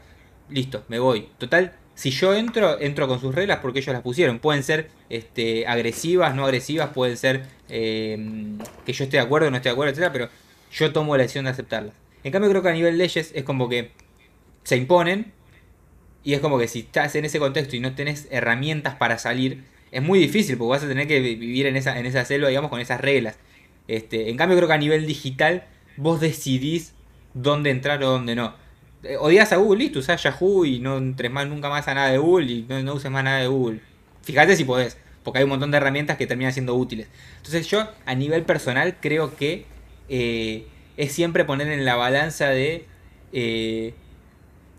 listo, 0.49 0.85
me 0.89 0.99
voy. 0.99 1.29
Total, 1.39 1.73
si 1.95 2.11
yo 2.11 2.35
entro, 2.35 2.81
entro 2.81 3.07
con 3.07 3.21
sus 3.21 3.35
reglas 3.35 3.59
porque 3.61 3.79
ellos 3.79 3.93
las 3.93 4.03
pusieron. 4.03 4.39
Pueden 4.39 4.63
ser 4.63 4.91
este, 5.09 5.67
agresivas, 5.67 6.35
no 6.35 6.45
agresivas, 6.45 6.91
pueden 6.91 7.17
ser 7.17 7.47
eh, 7.69 8.19
que 8.85 8.93
yo 8.93 9.05
esté 9.05 9.19
de 9.19 9.23
acuerdo, 9.23 9.51
no 9.51 9.57
esté 9.57 9.69
de 9.69 9.73
acuerdo, 9.73 9.91
etcétera, 9.91 10.13
pero 10.13 10.29
yo 10.73 10.93
tomo 10.93 11.17
la 11.17 11.23
decisión 11.23 11.45
de 11.45 11.53
aceptarlas. 11.53 11.95
En 12.25 12.33
cambio, 12.33 12.51
creo 12.51 12.63
que 12.63 12.69
a 12.69 12.73
nivel 12.73 12.99
leyes 12.99 13.33
es 13.35 13.45
como 13.45 13.69
que 13.69 13.93
se 14.65 14.77
imponen 14.77 15.33
y 16.25 16.33
es 16.33 16.41
como 16.41 16.59
que 16.59 16.67
si 16.69 16.81
estás 16.81 17.15
en 17.15 17.25
ese 17.27 17.39
contexto 17.39 17.77
y 17.77 17.81
no 17.81 17.95
tenés 17.95 18.27
herramientas 18.31 18.97
para 18.97 19.19
salir, 19.19 19.63
es 19.93 20.03
muy 20.03 20.19
difícil 20.19 20.57
porque 20.57 20.71
vas 20.71 20.85
a 20.85 20.89
tener 20.89 21.07
que 21.07 21.21
vivir 21.21 21.67
en 21.67 21.77
esa, 21.77 21.99
en 21.99 22.07
esa 22.07 22.25
selva, 22.25 22.49
digamos, 22.49 22.71
con 22.71 22.81
esas 22.81 23.01
reglas. 23.01 23.39
Este, 23.87 24.31
en 24.31 24.37
cambio, 24.37 24.57
creo 24.57 24.67
que 24.67 24.75
a 24.75 24.79
nivel 24.79 25.07
digital 25.07 25.65
vos 25.97 26.21
decidís 26.21 26.95
dónde 27.35 27.71
entrar 27.71 28.03
o 28.03 28.11
dónde 28.11 28.35
no. 28.35 28.55
Eh, 29.05 29.17
odias 29.19 29.53
a 29.53 29.57
Google, 29.57 29.85
listo, 29.85 29.99
usás 29.99 30.23
Yahoo 30.23 30.65
y 30.65 30.79
no 30.81 30.97
entres 30.97 31.31
más 31.31 31.47
nunca 31.47 31.69
más 31.69 31.87
a 31.89 31.95
nada 31.95 32.11
de 32.11 32.19
Google 32.19 32.51
y 32.51 32.67
no, 32.69 32.95
uses 32.95 33.11
más 33.11 33.25
nada 33.25 33.39
de 33.39 33.47
Google. 33.47 33.81
Fíjate 34.23 34.57
si 34.57 34.65
podés, 34.65 34.97
porque 35.23 35.39
hay 35.39 35.45
un 35.45 35.51
montón 35.51 35.71
de 35.71 35.77
herramientas 35.77 36.17
que 36.17 36.27
terminan 36.27 36.53
siendo 36.53 36.75
útiles. 36.75 37.09
Entonces 37.37 37.67
yo, 37.69 37.89
a 38.07 38.15
nivel 38.15 38.45
personal, 38.45 38.97
creo 39.01 39.37
que 39.37 39.67
eh, 40.09 40.67
es 40.97 41.13
siempre 41.13 41.45
poner 41.45 41.69
en 41.69 41.85
la 41.85 41.97
balanza 41.97 42.49
de... 42.49 42.87
Eh, 43.33 43.95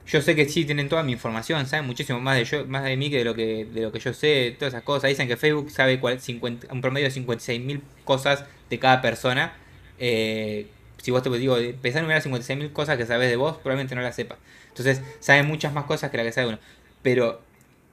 yo 0.08 0.22
sé 0.22 0.36
que 0.36 0.48
sí 0.48 0.66
tienen 0.66 0.88
toda 0.88 1.02
mi 1.04 1.14
información, 1.14 1.66
saben 1.66 1.86
muchísimo 1.88 2.20
más 2.20 2.38
de 2.38 2.46
yo, 2.46 2.66
más 2.68 2.84
de 2.84 2.96
mí 2.96 3.10
que 3.10 3.18
de 3.18 3.24
lo 3.24 3.34
que 3.34 3.66
de 3.66 3.82
lo 3.82 3.92
que 3.92 4.00
yo 4.00 4.14
sé, 4.14 4.56
todas 4.58 4.74
esas 4.74 4.84
cosas. 4.84 5.10
Dicen 5.10 5.28
que 5.28 5.36
Facebook 5.36 5.72
sabe 5.72 6.00
un 6.00 6.82
promedio 6.82 7.10
de 7.10 7.14
56.000 7.14 7.82
cosas 8.04 8.46
de 8.70 8.80
cada 8.80 9.02
persona. 9.02 9.54
Eh, 9.98 10.68
si 11.06 11.12
vos 11.12 11.22
te 11.22 11.30
digo, 11.30 11.56
empezar 11.58 11.98
a 11.98 12.00
enumerar 12.00 12.24
56.000 12.24 12.74
cosas 12.74 12.98
que 12.98 13.06
sabes 13.06 13.30
de 13.30 13.36
vos, 13.36 13.58
probablemente 13.58 13.94
no 13.94 14.02
las 14.02 14.16
sepas. 14.16 14.40
Entonces, 14.70 15.04
saben 15.20 15.46
muchas 15.46 15.72
más 15.72 15.84
cosas 15.84 16.10
que 16.10 16.18
la 16.18 16.24
que 16.24 16.32
sabe 16.32 16.48
uno. 16.48 16.58
Pero, 17.04 17.44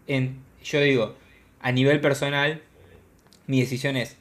en, 0.07 0.39
yo 0.65 0.81
digo, 0.81 1.15
a 1.61 1.73
nivel 1.73 2.01
personal, 2.01 2.63
mi 3.47 3.61
decisión 3.61 3.99
es 3.99 4.17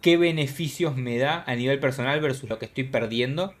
qué 0.00 0.16
beneficios 0.16 0.96
me 0.96 1.16
da 1.16 1.44
a 1.46 1.54
nivel 1.54 1.78
personal 1.78 2.20
versus 2.20 2.50
lo 2.50 2.58
que 2.58 2.64
estoy 2.64 2.82
perdiendo. 2.82 3.54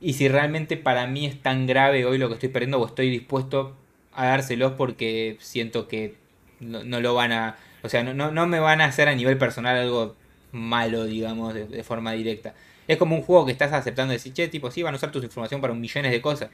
Y 0.00 0.14
si 0.14 0.26
realmente 0.26 0.78
para 0.78 1.06
mí 1.06 1.26
es 1.26 1.42
tan 1.42 1.66
grave 1.66 2.06
hoy 2.06 2.16
lo 2.16 2.28
que 2.28 2.34
estoy 2.34 2.48
perdiendo 2.48 2.80
o 2.80 2.86
estoy 2.86 3.10
dispuesto 3.10 3.76
a 4.14 4.24
dárselos 4.24 4.72
porque 4.72 5.36
siento 5.38 5.86
que 5.86 6.14
no, 6.60 6.98
lo 6.98 7.12
van 7.12 7.32
a... 7.32 7.58
O 7.82 7.90
sea, 7.90 8.02
no, 8.02 8.30
no, 8.30 8.46
me 8.46 8.58
van 8.58 8.80
a 8.80 8.86
hacer 8.86 9.10
a 9.10 9.14
nivel 9.14 9.36
personal 9.36 9.76
algo 9.76 10.16
malo, 10.50 11.04
digamos, 11.04 11.52
de 11.52 11.84
forma 11.84 12.12
directa. 12.12 12.54
Es 12.88 12.96
como 12.96 13.16
un 13.16 13.22
juego 13.22 13.46
que 13.46 13.52
estás 13.52 13.72
aceptando 13.72 14.12
decir, 14.12 14.32
che, 14.32 14.48
tipo, 14.48 14.70
sí, 14.70 14.82
van 14.82 14.94
a 14.94 14.96
usar 14.96 15.12
tu 15.12 15.20
información 15.20 15.60
para 15.60 15.74
millones 15.74 16.10
de 16.10 16.20
cosas. 16.20 16.50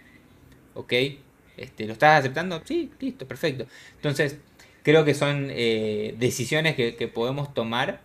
¿Ok? 0.74 0.93
Este, 1.57 1.87
¿Lo 1.87 1.95
estás 1.95 2.20
aceptando? 2.20 2.62
Sí, 2.64 2.91
listo, 3.01 3.26
perfecto. 3.26 3.66
Entonces, 3.97 4.39
creo 4.83 5.05
que 5.05 5.14
son 5.14 5.49
eh, 5.51 6.14
decisiones 6.18 6.76
que, 6.76 7.11
podemos 7.12 7.53
tomar 7.55 8.01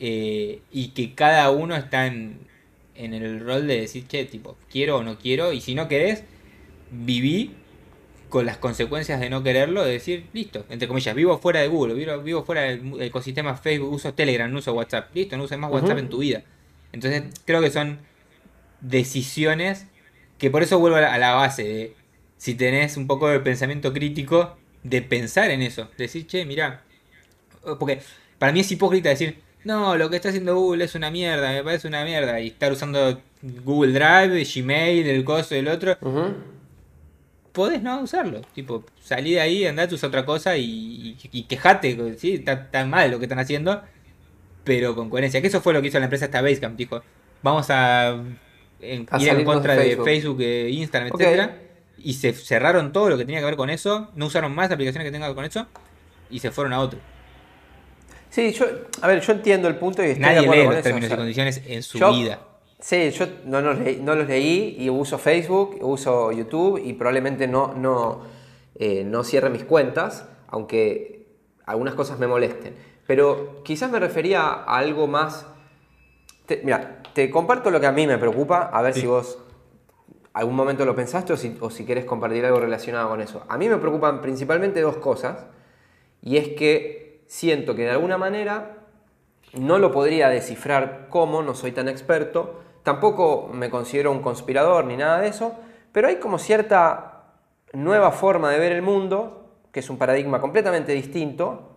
eh, 0.00 0.60
y 0.72 0.88
que 0.88 1.14
cada 1.14 1.50
uno 1.50 1.76
está 1.76 2.06
en, 2.06 2.38
en 2.94 3.14
el 3.14 3.40
rol 3.40 3.66
de 3.66 3.80
decir, 3.80 4.06
che, 4.06 4.24
tipo, 4.24 4.56
quiero 4.70 4.98
o 4.98 5.02
no 5.02 5.18
quiero. 5.18 5.52
Y 5.52 5.60
si 5.60 5.74
no 5.74 5.88
querés, 5.88 6.24
viví 6.90 7.54
con 8.28 8.44
las 8.46 8.58
consecuencias 8.58 9.20
de 9.20 9.30
no 9.30 9.42
quererlo, 9.42 9.84
de 9.84 9.92
decir, 9.92 10.26
listo, 10.32 10.64
entre 10.68 10.86
comillas, 10.88 11.14
vivo 11.14 11.38
fuera 11.38 11.60
de 11.60 11.68
Google, 11.68 11.94
vivo, 11.94 12.18
vivo 12.22 12.44
fuera 12.44 12.62
del 12.62 13.00
ecosistema 13.00 13.56
Facebook, 13.56 13.92
uso 13.92 14.12
Telegram, 14.12 14.50
no 14.50 14.58
uso 14.58 14.74
WhatsApp, 14.74 15.14
listo, 15.14 15.36
no 15.36 15.44
uses 15.44 15.58
más 15.58 15.70
WhatsApp 15.70 15.98
en 15.98 16.08
tu 16.08 16.18
vida. 16.18 16.42
Entonces 16.92 17.24
creo 17.44 17.60
que 17.60 17.70
son 17.70 17.98
decisiones 18.80 19.86
que 20.38 20.50
por 20.50 20.62
eso 20.62 20.78
vuelvo 20.78 20.96
a 20.96 21.18
la, 21.18 21.34
base 21.34 21.64
de 21.64 21.96
si 22.36 22.54
tenés 22.54 22.96
un 22.96 23.06
poco 23.06 23.28
de 23.28 23.40
pensamiento 23.40 23.92
crítico, 23.92 24.56
de 24.84 25.02
pensar 25.02 25.50
en 25.50 25.62
eso, 25.62 25.90
decir, 25.98 26.26
che, 26.26 26.44
mira, 26.44 26.82
porque 27.78 28.00
para 28.38 28.52
mí 28.52 28.60
es 28.60 28.70
hipócrita 28.70 29.08
decir, 29.08 29.42
no, 29.64 29.96
lo 29.96 30.08
que 30.08 30.16
está 30.16 30.28
haciendo 30.28 30.54
Google 30.54 30.84
es 30.84 30.94
una 30.94 31.10
mierda, 31.10 31.52
me 31.52 31.64
parece 31.64 31.88
una 31.88 32.04
mierda, 32.04 32.40
y 32.40 32.48
estar 32.48 32.70
usando 32.72 33.20
Google 33.42 33.92
Drive, 33.92 34.44
Gmail, 34.44 35.08
el 35.08 35.24
coso 35.24 35.56
del 35.56 35.66
otro. 35.66 35.98
Podés 37.50 37.82
no 37.82 38.00
usarlo, 38.00 38.42
tipo, 38.54 38.84
salí 39.02 39.32
de 39.32 39.40
ahí, 39.40 39.66
andate, 39.66 39.96
usa 39.96 40.08
otra 40.08 40.24
cosa 40.24 40.56
y, 40.56 41.16
quejate, 41.48 42.16
¿sí? 42.16 42.34
está 42.34 42.70
tan 42.70 42.88
mal 42.88 43.10
lo 43.10 43.18
que 43.18 43.24
están 43.24 43.40
haciendo 43.40 43.82
pero 44.68 44.94
con 44.94 45.08
coherencia. 45.08 45.40
Que 45.40 45.46
eso 45.46 45.62
fue 45.62 45.72
lo 45.72 45.80
que 45.80 45.88
hizo 45.88 45.98
la 45.98 46.04
empresa 46.04 46.26
esta 46.26 46.42
Basecamp. 46.42 46.76
Dijo, 46.76 47.02
vamos 47.42 47.68
a, 47.70 48.22
ir 48.82 49.06
en 49.08 49.44
contra 49.44 49.74
de 49.74 49.96
Facebook, 49.96 50.36
de 50.36 50.68
Instagram, 50.68 51.10
etcétera. 51.10 51.56
Y 51.96 52.12
se 52.12 52.34
cerraron 52.34 52.92
todo 52.92 53.08
lo 53.08 53.16
que 53.16 53.24
tenía 53.24 53.40
que 53.40 53.46
ver 53.46 53.56
con 53.56 53.70
eso. 53.70 54.10
No 54.14 54.26
usaron 54.26 54.54
más 54.54 54.70
aplicaciones 54.70 55.06
que 55.06 55.10
tengan 55.10 55.28
que 55.28 55.30
ver 55.30 55.36
con 55.36 55.44
eso. 55.46 55.66
Y 56.28 56.40
se 56.40 56.50
fueron 56.50 56.74
a 56.74 56.80
otro. 56.80 57.00
Sí, 58.28 58.52
yo, 58.52 58.66
a 59.00 59.06
ver, 59.08 59.22
yo 59.22 59.32
entiendo 59.32 59.68
el 59.68 59.76
punto 59.76 60.02
y 60.02 60.08
estoy 60.08 60.20
Nadie 60.22 60.42
lee 60.42 60.64
los 60.64 60.82
términos 60.82 61.10
y 61.10 61.16
condiciones 61.16 61.62
en 61.66 61.82
su 61.82 61.98
vida. 61.98 62.40
Sí, 62.78 63.10
yo 63.10 63.26
no, 63.46 63.62
los 63.62 63.78
leí, 63.78 63.96
no 63.96 64.14
los 64.14 64.28
leí 64.28 64.76
y 64.78 64.90
uso 64.90 65.16
Facebook, 65.16 65.78
uso 65.80 66.30
YouTube 66.30 66.78
y 66.84 66.92
probablemente 66.92 67.48
no, 67.48 67.72
no, 67.72 68.20
eh, 68.74 69.02
no 69.02 69.24
cierre 69.24 69.48
mis 69.48 69.64
cuentas, 69.64 70.26
aunque 70.46 71.26
algunas 71.64 71.94
cosas 71.94 72.18
me 72.18 72.26
molesten. 72.26 72.74
Pero 73.08 73.62
quizás 73.64 73.90
me 73.90 73.98
refería 73.98 74.42
a 74.42 74.76
algo 74.76 75.06
más... 75.06 75.46
mira, 76.62 77.02
te 77.14 77.30
comparto 77.30 77.70
lo 77.70 77.80
que 77.80 77.86
a 77.86 77.92
mí 77.92 78.06
me 78.06 78.18
preocupa, 78.18 78.68
a 78.70 78.82
ver 78.82 78.92
si 78.92 79.06
vos 79.06 79.38
algún 80.34 80.54
momento 80.54 80.84
lo 80.84 80.94
pensaste 80.94 81.32
o 81.32 81.36
si, 81.38 81.56
o 81.58 81.70
si 81.70 81.86
quieres 81.86 82.04
compartir 82.04 82.44
algo 82.44 82.60
relacionado 82.60 83.08
con 83.08 83.22
eso. 83.22 83.44
A 83.48 83.56
mí 83.56 83.66
me 83.66 83.78
preocupan 83.78 84.20
principalmente 84.20 84.82
dos 84.82 84.98
cosas, 84.98 85.46
y 86.20 86.36
es 86.36 86.48
que 86.48 87.22
siento 87.26 87.74
que 87.74 87.84
de 87.84 87.92
alguna 87.92 88.18
manera 88.18 88.76
no 89.54 89.78
lo 89.78 89.90
podría 89.90 90.28
descifrar 90.28 91.06
cómo, 91.08 91.42
no 91.42 91.54
soy 91.54 91.72
tan 91.72 91.88
experto, 91.88 92.60
tampoco 92.82 93.48
me 93.50 93.70
considero 93.70 94.12
un 94.12 94.20
conspirador 94.20 94.84
ni 94.84 94.98
nada 94.98 95.18
de 95.20 95.28
eso, 95.28 95.54
pero 95.92 96.08
hay 96.08 96.16
como 96.16 96.38
cierta 96.38 97.22
nueva 97.72 98.12
forma 98.12 98.50
de 98.50 98.58
ver 98.58 98.72
el 98.72 98.82
mundo, 98.82 99.48
que 99.72 99.80
es 99.80 99.88
un 99.88 99.96
paradigma 99.96 100.42
completamente 100.42 100.92
distinto, 100.92 101.67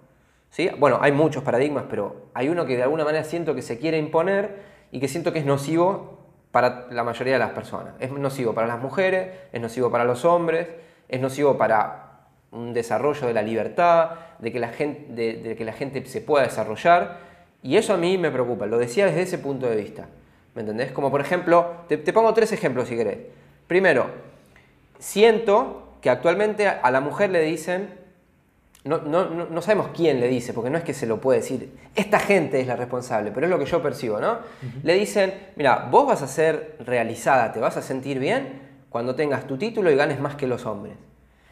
bueno, 0.78 0.99
hay 1.02 1.11
muchos 1.11 1.44
paradigmas, 1.44 1.86
pero 1.90 2.28
hay 2.34 2.49
uno 2.49 2.65
que 2.65 2.76
de 2.76 2.84
alguna 2.84 3.06
manera 3.06 3.23
siento 3.23 3.56
que 3.56 3.61
se 3.61 3.80
quiere 3.80 3.98
imponer 3.98 4.60
y 4.91 4.99
que 4.99 5.07
siento 5.07 5.32
que 5.32 5.40
es 5.40 5.45
nocivo 5.45 6.19
para 6.52 6.88
la 6.91 7.03
mayoría 7.03 7.34
de 7.34 7.40
las 7.40 7.52
personas. 7.52 7.94
Es 7.99 8.11
nocivo 8.11 8.53
para 8.53 8.68
las 8.68 8.80
mujeres, 8.80 9.30
es 9.53 9.61
nocivo 9.61 9.90
para 9.90 10.03
los 10.03 10.26
hombres, 10.26 10.68
es 11.07 11.19
nocivo 11.22 11.57
para 11.57 12.28
un 12.52 12.73
desarrollo 12.73 13.28
de 13.28 13.34
la 13.34 13.41
libertad, 13.41 14.11
de 14.40 14.52
que 14.52 14.60
la 14.60 14.69
gente, 14.69 15.14
de, 15.14 15.56
que 15.56 15.64
la 15.64 15.72
gente 15.72 16.06
se 16.06 16.19
pueda 16.19 16.44
desarrollar. 16.44 17.19
Y 17.64 17.78
eso 17.78 17.94
a 17.94 17.98
mí 17.98 18.18
me 18.18 18.30
preocupa, 18.30 18.65
lo 18.65 18.78
decía 18.78 19.06
desde 19.06 19.22
ese 19.22 19.38
punto 19.38 19.69
de 19.69 19.78
vista. 19.78 20.10
¿Me 20.53 20.61
entendés? 20.61 20.91
Como 20.91 21.10
por 21.10 21.22
ejemplo, 21.22 21.86
te, 21.88 21.95
te 21.95 22.11
pongo 22.11 22.34
tres 22.34 22.52
ejemplos 22.52 22.90
si 22.90 22.98
querés. 22.98 23.19
Primero, 23.68 24.07
siento 24.99 25.98
que 26.02 26.10
actualmente 26.10 26.68
a 26.68 26.91
la 26.91 26.99
mujer 26.99 27.30
le 27.30 27.41
dicen 27.41 28.01
no, 28.84 28.98
no, 28.98 29.26
no, 29.30 29.62
sabemos 29.62 29.90
quién 29.95 30.20
le 30.20 30.28
dice, 30.28 30.53
porque 30.53 30.72
no 30.72 30.78
es 30.78 30.84
que 30.84 30.94
se 30.94 31.06
lo 31.06 31.22
puede 31.22 31.40
decir, 31.40 31.72
esta 31.95 32.18
gente 32.20 32.60
es 32.60 32.68
la 32.68 32.76
responsable, 32.76 33.32
pero 33.32 33.45
es 33.45 33.52
lo 33.52 33.60
que 33.60 33.66
yo 33.66 33.82
percibo, 33.82 34.20
¿no? 34.20 34.40
Le 34.82 34.95
dicen, 34.95 35.34
mira, 35.56 35.88
vos 35.91 36.08
vas 36.08 36.24
a 36.24 36.28
ser 36.28 36.78
realizada, 36.80 37.52
te 37.52 37.60
vas 37.60 37.78
a 37.78 37.84
sentir 37.84 38.18
bien 38.18 38.60
cuando 38.90 39.14
tengas 39.14 39.45
tu 39.45 39.58
título 39.58 39.91
y 39.91 39.95
ganes 39.95 40.20
más 40.20 40.36
que 40.36 40.48
los 40.48 40.66
hombres. 40.66 40.95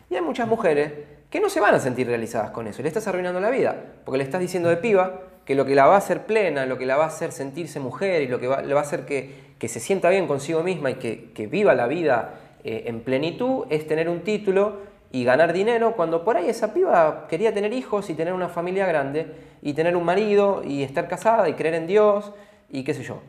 Y 0.09 0.15
hay 0.15 0.21
muchas 0.21 0.47
mujeres 0.47 0.91
que 1.29 1.39
no 1.39 1.49
se 1.49 1.59
van 1.59 1.75
a 1.75 1.79
sentir 1.79 2.07
realizadas 2.07 2.49
con 2.49 2.65
eso, 2.65 2.81
y 2.81 2.83
le 2.83 2.87
estás 2.87 3.07
arruinando 3.07 3.39
la 3.39 3.51
vida, 3.51 3.75
porque 4.05 4.17
le 4.17 4.23
estás 4.23 4.41
diciendo 4.41 4.69
de 4.69 4.77
piba 4.77 5.21
que 5.45 5.53
lo 5.53 5.65
que 5.65 5.75
la 5.75 5.85
va 5.85 5.95
a 5.95 5.97
hacer 5.99 6.25
plena, 6.25 6.65
lo 6.65 6.79
que 6.79 6.87
la 6.87 6.97
va 6.97 7.03
a 7.03 7.07
hacer 7.07 7.31
sentirse 7.31 7.79
mujer 7.79 8.23
y 8.23 8.27
lo 8.27 8.39
que 8.39 8.47
le 8.47 8.73
va 8.73 8.79
a 8.79 8.83
hacer 8.83 9.05
que, 9.05 9.67
se 9.67 9.79
sienta 9.79 10.09
bien 10.09 10.25
consigo 10.25 10.63
misma 10.63 10.89
y 10.89 10.95
que, 10.95 11.47
viva 11.47 11.75
la 11.75 11.85
vida 11.85 12.39
eh, 12.63 12.85
en 12.87 13.01
plenitud 13.01 13.65
es 13.69 13.87
tener 13.87 14.09
un 14.09 14.21
título 14.21 14.88
y 15.11 15.23
ganar 15.23 15.53
dinero 15.53 15.93
cuando 15.95 16.23
por 16.23 16.37
ahí 16.37 16.49
esa 16.49 16.73
piba 16.73 17.25
quería 17.27 17.53
tener 17.53 17.73
hijos 17.73 18.09
y 18.09 18.13
tener 18.13 18.33
una 18.33 18.47
familia 18.47 18.85
grande 18.85 19.27
y 19.61 19.73
tener 19.73 19.95
un 19.95 20.05
marido 20.05 20.61
y 20.63 20.83
estar 20.83 21.07
casada 21.07 21.49
y 21.49 21.53
creer 21.53 21.75
en 21.75 21.87
Dios 21.87 22.31
y 22.69 22.83
qué 22.83 22.93
sé 22.93 23.03
yo. 23.03 23.19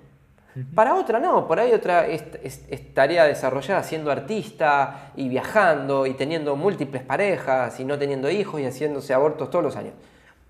Para 0.74 0.96
otra 0.96 1.20
no, 1.20 1.46
por 1.46 1.60
ahí 1.60 1.72
otra 1.72 2.06
estaría 2.06 3.24
desarrollada 3.24 3.82
siendo 3.84 4.10
artista 4.10 5.12
y 5.16 5.28
viajando 5.28 6.06
y 6.06 6.14
teniendo 6.14 6.56
múltiples 6.56 7.02
parejas 7.02 7.78
y 7.78 7.84
no 7.84 7.96
teniendo 7.96 8.28
hijos 8.28 8.60
y 8.60 8.66
haciéndose 8.66 9.14
abortos 9.14 9.48
todos 9.48 9.64
los 9.64 9.76
años. 9.76 9.94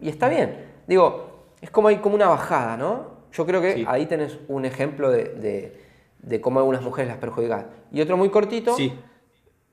Y 0.00 0.08
está 0.08 0.28
bien. 0.28 0.56
Digo, 0.86 1.44
es 1.60 1.70
como 1.70 1.88
hay 1.88 1.98
como 1.98 2.14
una 2.14 2.28
bajada, 2.28 2.78
¿no? 2.78 3.20
Yo 3.32 3.44
creo 3.44 3.60
que 3.60 3.84
ahí 3.86 4.06
tenés 4.06 4.38
un 4.48 4.64
ejemplo 4.64 5.10
de, 5.10 5.76
de, 6.18 6.40
cómo 6.40 6.60
algunas 6.60 6.82
mujeres 6.82 7.08
las 7.08 7.18
perjudican. 7.18 7.66
Y 7.92 8.00
otro 8.00 8.16
muy 8.16 8.30
cortito. 8.30 8.74
Sí 8.74 8.92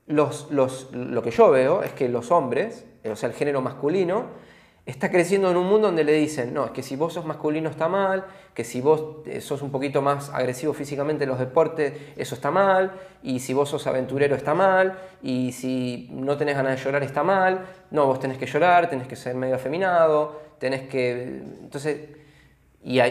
lo 0.07 1.21
que 1.23 1.31
yo 1.31 1.51
veo 1.51 1.83
es 1.83 1.91
que 1.91 2.09
los 2.09 2.31
hombres, 2.31 2.85
o 3.09 3.15
sea, 3.15 3.29
el 3.29 3.35
género 3.35 3.61
masculino, 3.61 4.25
está 4.87 5.11
creciendo 5.11 5.51
en 5.51 5.57
un 5.57 5.67
mundo 5.67 5.87
donde 5.87 6.05
le 6.05 6.13
dicen, 6.13 6.53
no, 6.53 6.63
es 6.63 6.71
que 6.71 6.81
si 6.81 6.95
vos 6.95 7.11
sos 7.11 7.25
masculino 7.25 7.69
está 7.69 7.89
mal, 7.89 8.25
que 8.53 8.63
si 8.63 8.79
vos 8.79 9.17
eh, 9.25 9.41
sos 9.41 9.61
un 9.61 9.69
poquito 9.69 10.01
más 10.01 10.29
agresivo 10.29 10.73
físicamente 10.73 11.25
en 11.25 11.29
los 11.29 11.39
deportes, 11.39 11.93
eso 12.15 12.35
está 12.35 12.51
mal, 12.51 12.93
y 13.21 13.41
si 13.41 13.53
vos 13.53 13.67
sos 13.67 13.85
aventurero 13.85 14.33
está 14.33 14.53
mal, 14.53 14.97
y 15.21 15.51
si 15.51 16.07
no 16.13 16.37
tenés 16.37 16.55
ganas 16.55 16.77
de 16.77 16.83
llorar 16.85 17.03
está 17.03 17.21
mal, 17.21 17.65
no, 17.91 18.05
vos 18.05 18.21
tenés 18.21 18.37
que 18.37 18.45
llorar, 18.45 18.89
tenés 18.89 19.09
que 19.09 19.17
ser 19.17 19.35
medio 19.35 19.55
afeminado, 19.55 20.39
tenés 20.57 20.87
que... 20.87 21.41
Entonces, 21.61 22.07
y 22.81 23.01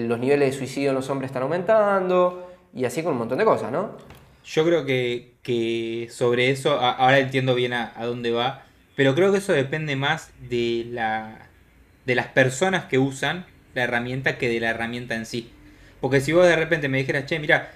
los 0.00 0.18
niveles 0.18 0.50
de 0.50 0.52
suicidio 0.52 0.90
en 0.90 0.96
los 0.96 1.08
hombres 1.08 1.30
están 1.30 1.44
aumentando, 1.44 2.46
y 2.74 2.84
así 2.84 3.02
con 3.02 3.12
un 3.12 3.18
montón 3.20 3.38
de 3.38 3.46
cosas, 3.46 3.72
¿no? 3.72 3.92
Yo 4.44 4.64
creo 4.64 4.84
que, 4.84 6.08
sobre 6.10 6.50
eso, 6.50 6.80
ahora 6.80 7.18
entiendo 7.18 7.54
bien 7.54 7.72
a, 7.72 7.92
dónde 8.00 8.30
va, 8.30 8.64
pero 8.96 9.14
creo 9.14 9.32
que 9.32 9.38
eso 9.38 9.52
depende 9.52 9.96
más 9.96 10.30
de, 10.48 10.86
la, 10.90 11.48
de 12.06 12.14
las 12.14 12.26
personas 12.28 12.86
que 12.86 12.98
usan 12.98 13.46
la 13.74 13.84
herramienta 13.84 14.38
que 14.38 14.48
de 14.48 14.60
la 14.60 14.70
herramienta 14.70 15.14
en 15.14 15.26
sí. 15.26 15.50
Porque 16.00 16.20
si 16.20 16.32
vos 16.32 16.46
de 16.46 16.56
repente 16.56 16.88
me 16.88 16.98
dijeras, 16.98 17.26
che, 17.26 17.38
mira, 17.38 17.70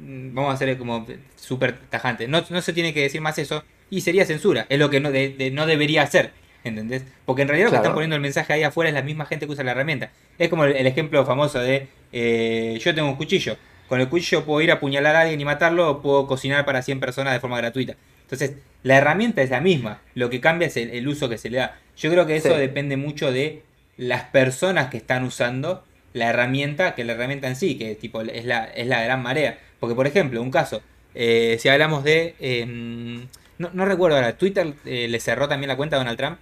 mm, 0.00 0.34
vamos 0.34 0.52
a 0.52 0.54
hacer 0.54 0.76
como 0.78 1.06
súper 1.36 1.76
tajante, 1.90 2.28
no, 2.28 2.44
no, 2.48 2.62
se 2.62 2.72
tiene 2.72 2.94
que 2.94 3.02
decir 3.02 3.20
más 3.20 3.38
eso, 3.38 3.64
y 3.90 4.00
sería 4.02 4.24
censura, 4.24 4.66
es 4.68 4.78
lo 4.78 4.90
que 4.90 5.00
no, 5.00 5.10
no 5.10 5.66
debería 5.66 6.02
hacer, 6.02 6.32
¿entendés? 6.64 7.04
Porque 7.24 7.42
en 7.42 7.48
realidad 7.48 7.68
lo 7.68 7.72
que 7.72 7.76
están 7.78 7.94
poniendo 7.94 8.16
el 8.16 8.22
mensaje 8.22 8.52
ahí 8.52 8.62
afuera 8.62 8.88
es 8.88 8.94
la 8.94 9.02
misma 9.02 9.26
gente 9.26 9.46
que 9.46 9.52
usa 9.52 9.64
la 9.64 9.72
herramienta. 9.72 10.10
Es 10.38 10.48
como 10.48 10.64
el, 10.64 10.86
ejemplo 10.86 11.24
famoso 11.24 11.58
de, 11.58 11.88
eh, 12.12 12.78
yo 12.82 12.94
tengo 12.94 13.08
un 13.08 13.16
cuchillo, 13.16 13.56
con 13.88 14.00
el 14.00 14.08
cuchillo 14.08 14.44
puedo 14.44 14.60
ir 14.60 14.70
a 14.70 14.74
apuñalar 14.74 15.16
a 15.16 15.20
alguien 15.22 15.40
y 15.40 15.44
matarlo 15.44 15.90
o 15.90 16.02
puedo 16.02 16.26
cocinar 16.26 16.64
para 16.64 16.82
100 16.82 17.00
personas 17.00 17.32
de 17.32 17.40
forma 17.40 17.58
gratuita. 17.58 17.96
Entonces, 18.22 18.52
la 18.82 18.96
herramienta 18.98 19.42
es 19.42 19.50
la 19.50 19.60
misma, 19.60 20.02
lo 20.14 20.30
que 20.30 20.40
cambia 20.40 20.68
es 20.68 20.76
el, 20.76 21.08
uso 21.08 21.28
que 21.28 21.38
se 21.38 21.50
le 21.50 21.58
da. 21.58 21.78
Yo 21.96 22.10
creo 22.10 22.26
que 22.26 22.36
eso 22.36 22.56
depende 22.56 22.96
mucho 22.96 23.32
de 23.32 23.62
las 23.96 24.24
personas 24.24 24.90
que 24.90 24.98
están 24.98 25.24
usando 25.24 25.82
la 26.12 26.30
herramienta 26.30 26.94
que 26.94 27.04
la 27.04 27.14
herramienta 27.14 27.48
en 27.48 27.56
sí, 27.56 27.76
que 27.76 27.94
tipo 27.94 28.20
es 28.20 28.44
la, 28.44 28.64
es 28.64 28.86
la 28.86 29.02
gran 29.02 29.22
marea. 29.22 29.58
Porque, 29.80 29.94
por 29.94 30.06
ejemplo, 30.06 30.42
un 30.42 30.50
caso, 30.50 30.82
eh, 31.14 31.56
si 31.58 31.68
hablamos 31.68 32.04
de... 32.04 32.34
Em, 32.38 33.26
no, 33.58 33.84
recuerdo 33.86 34.16
ahora, 34.16 34.36
¿Twitter 34.36 34.74
eh, 34.84 35.08
le 35.08 35.18
cerró 35.18 35.48
también 35.48 35.68
la 35.68 35.76
cuenta 35.76 35.96
a 35.96 35.98
Donald 35.98 36.16
Trump? 36.16 36.38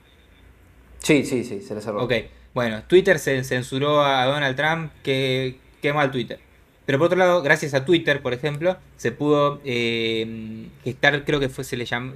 Sí, 0.98 1.24
sí, 1.24 1.44
sí, 1.44 1.62
se 1.62 1.74
le 1.74 1.80
cerró. 1.80 2.02
Ok, 2.02 2.12
bueno, 2.52 2.82
Twitter 2.86 3.18
se 3.18 3.42
censuró 3.44 4.04
a 4.04 4.26
Donald 4.26 4.56
Trump, 4.56 4.92
que 5.02 5.56
qué 5.80 5.92
mal 5.92 6.10
Twitter. 6.10 6.40
Pero 6.86 6.98
por 6.98 7.06
otro 7.06 7.18
lado, 7.18 7.42
gracias 7.42 7.74
a 7.74 7.84
Twitter, 7.84 8.22
por 8.22 8.32
ejemplo, 8.32 8.76
se 8.96 9.10
pudo 9.10 9.60
eh, 9.64 10.68
gestar, 10.84 11.24
creo 11.24 11.40
que 11.40 11.48
fue, 11.48 11.64
se 11.64 11.76
le 11.76 11.84
llamó, 11.84 12.14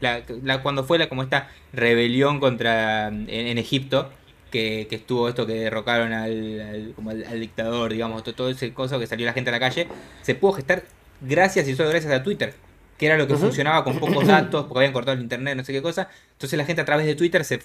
la, 0.00 0.62
cuando 0.62 0.84
fue 0.84 0.98
la, 0.98 1.08
como 1.10 1.22
esta 1.22 1.50
rebelión 1.74 2.40
contra, 2.40 3.08
en, 3.08 3.58
Egipto, 3.58 4.10
que, 4.50 4.88
estuvo 4.90 5.28
esto 5.28 5.46
que 5.46 5.52
derrocaron 5.52 6.14
al, 6.14 6.92
como 6.96 7.10
al, 7.10 7.40
dictador, 7.40 7.92
digamos, 7.92 8.24
todo, 8.24 8.48
ese 8.48 8.72
cosa 8.72 8.98
que 8.98 9.06
salió 9.06 9.26
la 9.26 9.34
gente 9.34 9.50
a 9.50 9.52
la 9.52 9.60
calle, 9.60 9.86
se 10.22 10.34
pudo 10.34 10.52
gestar 10.54 10.84
gracias 11.20 11.68
y 11.68 11.76
solo 11.76 11.90
gracias 11.90 12.12
a 12.12 12.22
Twitter, 12.22 12.54
que 12.96 13.04
era 13.04 13.18
lo 13.18 13.26
que 13.26 13.36
funcionaba 13.36 13.84
con 13.84 13.98
pocos 13.98 14.26
datos, 14.26 14.64
porque 14.64 14.78
habían 14.78 14.94
cortado 14.94 15.16
el 15.16 15.22
internet, 15.22 15.56
no 15.56 15.64
sé 15.64 15.74
qué 15.74 15.82
cosa. 15.82 16.08
Entonces 16.32 16.56
la 16.56 16.64
gente 16.64 16.80
a 16.80 16.84
través 16.86 17.04
de 17.04 17.14
Twitter 17.14 17.44
se, 17.44 17.60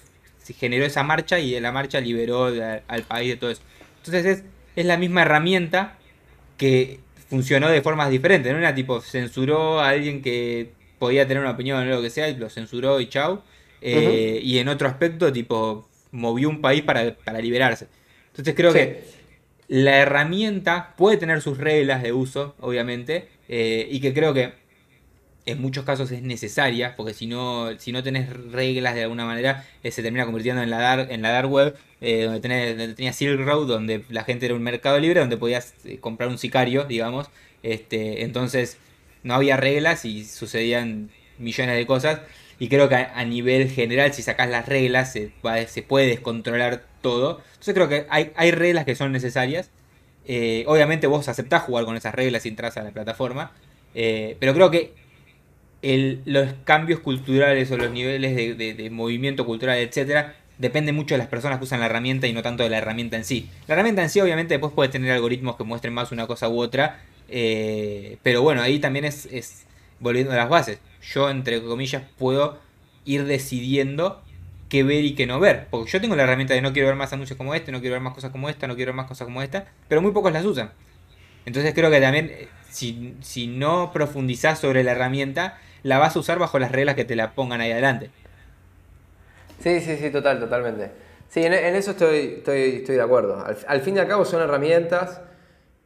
generó 0.58 0.84
esa 0.84 1.02
marcha 1.02 1.38
y 1.38 1.58
la 1.60 1.72
marcha 1.72 1.98
liberó 2.00 2.52
al 2.88 3.02
país 3.04 3.30
de 3.30 3.36
todo 3.36 3.50
eso. 3.50 3.62
Entonces 3.98 4.26
es 4.26 4.44
es 4.76 4.86
la 4.86 4.96
misma 4.96 5.22
herramienta 5.22 5.98
que 6.56 7.00
funcionó 7.28 7.68
de 7.68 7.82
formas 7.82 8.10
diferentes. 8.10 8.52
No 8.52 8.58
era 8.58 8.74
tipo, 8.74 9.00
censuró 9.00 9.80
a 9.80 9.90
alguien 9.90 10.22
que 10.22 10.72
podía 10.98 11.26
tener 11.26 11.42
una 11.42 11.52
opinión 11.52 11.78
o 11.78 11.84
lo 11.84 12.02
que 12.02 12.10
sea 12.10 12.28
y 12.28 12.36
lo 12.36 12.48
censuró 12.50 13.00
y 13.00 13.08
chau. 13.08 13.42
Eh, 13.80 14.40
y 14.42 14.58
en 14.58 14.68
otro 14.68 14.88
aspecto, 14.88 15.32
tipo, 15.32 15.88
movió 16.10 16.48
un 16.48 16.60
país 16.60 16.82
para, 16.82 17.16
liberarse. 17.40 17.88
Entonces 18.28 18.54
creo 18.54 18.72
que 18.72 19.04
la 19.68 19.98
herramienta 19.98 20.94
puede 20.96 21.16
tener 21.16 21.40
sus 21.42 21.58
reglas 21.58 22.02
de 22.02 22.12
uso, 22.12 22.54
obviamente, 22.60 23.28
eh, 23.48 23.86
y 23.90 24.00
que 24.00 24.14
creo 24.14 24.32
que 24.32 24.52
en 25.46 25.60
muchos 25.60 25.84
casos 25.84 26.10
es 26.10 26.22
necesaria, 26.22 26.96
porque 26.96 27.12
si 27.12 27.26
no, 27.26 27.78
si 27.78 27.92
no 27.92 28.02
tenés 28.02 28.30
reglas 28.30 28.94
de 28.94 29.02
alguna 29.02 29.26
manera, 29.26 29.64
eh, 29.82 29.90
se 29.90 30.02
termina 30.02 30.24
convirtiendo 30.24 30.62
en 30.62 30.70
la 30.70 30.78
dark, 30.78 31.10
en 31.10 31.22
la 31.22 31.30
dark 31.30 31.50
web, 31.50 31.76
eh, 32.00 32.24
donde, 32.24 32.40
tenés, 32.40 32.96
tenías 32.96 33.16
Silk 33.16 33.40
Road, 33.40 33.66
donde 33.66 34.04
la 34.08 34.24
gente 34.24 34.46
era 34.46 34.54
un 34.54 34.62
mercado 34.62 34.98
libre, 34.98 35.20
donde 35.20 35.36
podías 35.36 35.74
eh, 35.84 35.98
comprar 35.98 36.30
un 36.30 36.38
sicario, 36.38 36.84
digamos. 36.84 37.28
Este, 37.62 38.24
entonces 38.24 38.78
no 39.22 39.34
había 39.34 39.56
reglas 39.56 40.04
y 40.04 40.24
sucedían 40.24 41.10
millones 41.38 41.76
de 41.76 41.86
cosas. 41.86 42.20
Y 42.58 42.68
creo 42.68 42.88
que 42.88 42.94
a, 42.94 43.24
nivel 43.24 43.68
general, 43.70 44.14
si 44.14 44.22
sacas 44.22 44.48
las 44.48 44.66
reglas, 44.66 45.12
se, 45.12 45.32
se, 45.66 45.82
puede 45.82 46.06
descontrolar 46.06 46.84
todo. 47.02 47.42
Entonces 47.48 47.74
creo 47.74 47.88
que 47.88 48.06
hay, 48.08 48.32
hay 48.36 48.52
reglas 48.52 48.84
que 48.84 48.94
son 48.94 49.12
necesarias. 49.12 49.70
obviamente 50.66 51.06
vos 51.06 51.28
aceptás 51.28 51.62
jugar 51.64 51.84
con 51.84 51.96
esas 51.96 52.14
reglas 52.14 52.46
y 52.46 52.50
entras 52.50 52.76
a 52.76 52.84
la 52.84 52.92
plataforma. 52.92 53.52
pero 53.92 54.54
creo 54.54 54.70
que 54.70 54.92
los 56.24 56.54
cambios 56.64 57.00
culturales 57.00 57.70
o 57.70 57.76
los 57.76 57.90
niveles 57.90 58.56
de, 58.56 58.90
movimiento 58.90 59.44
cultural, 59.44 59.78
etcétera, 59.78 60.34
depende 60.56 60.92
mucho 60.92 61.14
de 61.14 61.18
las 61.18 61.26
personas 61.26 61.58
que 61.58 61.64
usan 61.64 61.80
la 61.80 61.86
herramienta 61.86 62.26
y 62.26 62.32
no 62.32 62.42
tanto 62.42 62.62
de 62.62 62.70
la 62.70 62.78
herramienta 62.78 63.16
en 63.16 63.24
sí. 63.24 63.50
La 63.66 63.74
herramienta 63.74 64.02
en 64.02 64.08
sí, 64.08 64.20
obviamente, 64.20 64.54
después 64.54 64.72
puede 64.72 64.88
tener 64.88 65.10
algoritmos 65.12 65.56
que 65.56 65.64
muestren 65.64 65.92
más 65.92 66.10
una 66.12 66.26
cosa 66.26 66.48
u 66.48 66.58
otra, 66.58 67.02
eh, 67.28 68.16
pero 68.22 68.42
bueno, 68.42 68.62
ahí 68.62 68.78
también 68.78 69.04
es, 69.04 69.66
volviendo 70.00 70.32
a 70.32 70.36
las 70.36 70.48
bases. 70.48 70.78
Yo, 71.02 71.28
entre 71.28 71.62
comillas, 71.62 72.02
puedo 72.18 72.58
ir 73.04 73.24
decidiendo 73.26 74.22
qué 74.70 74.84
ver 74.84 75.04
y 75.04 75.14
qué 75.14 75.26
no 75.26 75.38
ver. 75.38 75.66
Porque 75.70 75.90
yo 75.90 76.00
tengo 76.00 76.16
la 76.16 76.22
herramienta 76.22 76.54
de 76.54 76.62
no 76.62 76.72
quiero 76.72 76.88
ver 76.88 76.96
más 76.96 77.12
anuncios 77.12 77.36
como 77.36 77.54
este, 77.54 77.72
no 77.72 77.80
quiero 77.80 77.94
ver 77.94 78.02
más 78.02 78.14
cosas 78.14 78.30
como 78.30 78.48
esta, 78.48 78.66
no 78.66 78.74
quiero 78.74 78.90
ver 78.92 78.96
más 78.96 79.06
cosas 79.06 79.26
como 79.26 79.42
esta, 79.42 79.66
pero 79.88 80.00
muy 80.00 80.12
pocos 80.12 80.32
las 80.32 80.46
usan. 80.46 80.70
Entonces 81.44 81.74
creo 81.74 81.90
que 81.90 82.00
también, 82.00 82.30
eh, 82.30 82.48
si, 82.70 83.14
si 83.20 83.46
no 83.46 83.92
profundizás 83.92 84.58
sobre 84.58 84.82
la 84.82 84.92
herramienta, 84.92 85.58
la 85.84 85.98
vas 85.98 86.16
a 86.16 86.18
usar 86.18 86.38
bajo 86.40 86.58
las 86.58 86.72
reglas 86.72 86.96
que 86.96 87.04
te 87.04 87.14
la 87.14 87.32
pongan 87.34 87.60
ahí 87.60 87.70
adelante. 87.70 88.10
Sí, 89.60 89.80
sí, 89.80 89.96
sí, 89.96 90.10
total, 90.10 90.40
totalmente. 90.40 90.90
Sí, 91.28 91.44
en, 91.44 91.52
eso 91.52 91.92
estoy, 91.92 92.36
estoy, 92.38 92.76
estoy, 92.76 92.96
de 92.96 93.02
acuerdo. 93.02 93.44
Al, 93.44 93.80
fin 93.82 93.96
y 93.96 93.98
al 93.98 94.08
cabo 94.08 94.24
son 94.24 94.42
herramientas 94.42 95.20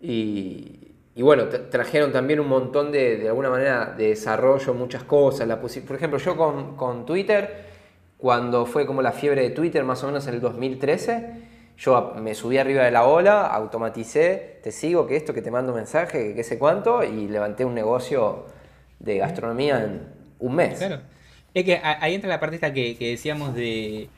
y, 0.00 0.94
y 1.14 1.22
bueno, 1.22 1.48
trajeron 1.48 2.12
también 2.12 2.38
un 2.38 2.48
montón 2.48 2.92
de, 2.92 3.16
de 3.16 3.28
alguna 3.28 3.50
manera, 3.50 3.94
de 3.96 4.10
desarrollo, 4.10 4.72
muchas 4.72 5.02
cosas. 5.02 5.48
La 5.48 5.60
por 5.60 5.96
ejemplo, 5.96 6.18
yo 6.18 6.36
con, 6.36 6.76
con, 6.76 7.04
Twitter, 7.04 7.66
cuando 8.16 8.66
fue 8.66 8.86
como 8.86 9.02
la 9.02 9.12
fiebre 9.12 9.42
de 9.42 9.50
Twitter, 9.50 9.82
más 9.82 10.02
o 10.04 10.06
menos 10.06 10.26
en 10.28 10.34
el 10.34 10.40
2013, 10.40 11.48
yo 11.76 12.14
me 12.20 12.34
subí 12.34 12.58
arriba 12.58 12.84
de 12.84 12.92
la 12.92 13.04
ola, 13.04 13.46
automaticé, 13.46 14.60
te 14.62 14.70
sigo, 14.70 15.08
que 15.08 15.16
esto, 15.16 15.34
que 15.34 15.42
te 15.42 15.50
mando 15.50 15.72
un 15.72 15.78
mensaje, 15.78 16.28
que 16.28 16.34
qué 16.34 16.44
sé 16.44 16.56
cuánto, 16.56 17.02
y 17.02 17.26
levanté 17.26 17.64
un 17.64 17.74
negocio 17.74 18.57
de 18.98 19.18
gastronomía 19.18 19.84
en 19.84 20.02
un 20.38 20.54
mes. 20.54 20.78
Claro. 20.78 21.00
Es 21.54 21.64
que 21.64 21.80
ahí 21.82 22.14
entra 22.14 22.28
la 22.28 22.40
parte 22.40 22.56
esta 22.56 22.72
que, 22.72 22.96
decíamos 22.98 23.54
de 23.54 24.08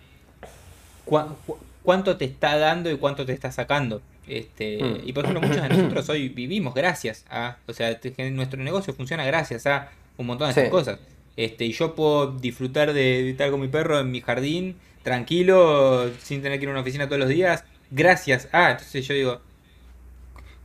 cuánto 1.83 2.17
te 2.17 2.25
está 2.25 2.59
dando 2.59 2.91
y 2.91 2.97
cuánto 2.97 3.25
te 3.25 3.33
está 3.33 3.53
sacando. 3.53 4.03
Este, 4.27 4.83
hmm. 4.83 5.09
Y 5.09 5.13
por 5.13 5.25
ejemplo, 5.25 5.47
muchos 5.47 5.63
de 5.63 5.69
nosotros 5.69 6.09
hoy 6.09 6.29
vivimos 6.29 6.75
gracias 6.75 7.25
a, 7.31 7.57
o 7.67 7.73
sea, 7.73 7.99
nuestro 8.31 8.63
negocio 8.63 8.95
funciona 8.95 9.25
gracias 9.25 9.67
a 9.67 9.91
un 10.17 10.27
montón 10.27 10.49
de 10.49 10.51
estas 10.53 10.71
cosas. 10.71 11.01
este, 11.37 11.65
y 11.65 11.73
yo 11.73 11.95
puedo 11.95 12.33
disfrutar 12.33 12.93
de 12.93 13.31
estar 13.31 13.51
con 13.51 13.61
mi 13.61 13.69
perro 13.69 13.99
en 13.99 14.11
mi 14.11 14.21
jardín, 14.21 14.77
tranquilo, 15.03 16.11
sin 16.21 16.43
tener 16.43 16.59
que 16.59 16.65
ir 16.65 16.69
a 16.69 16.73
una 16.73 16.83
oficina 16.83 17.07
todos 17.07 17.19
los 17.19 17.29
días, 17.29 17.65
gracias 17.91 18.49
Ah, 18.53 18.73
entonces 18.73 19.07
yo 19.07 19.15
digo, 19.15 19.41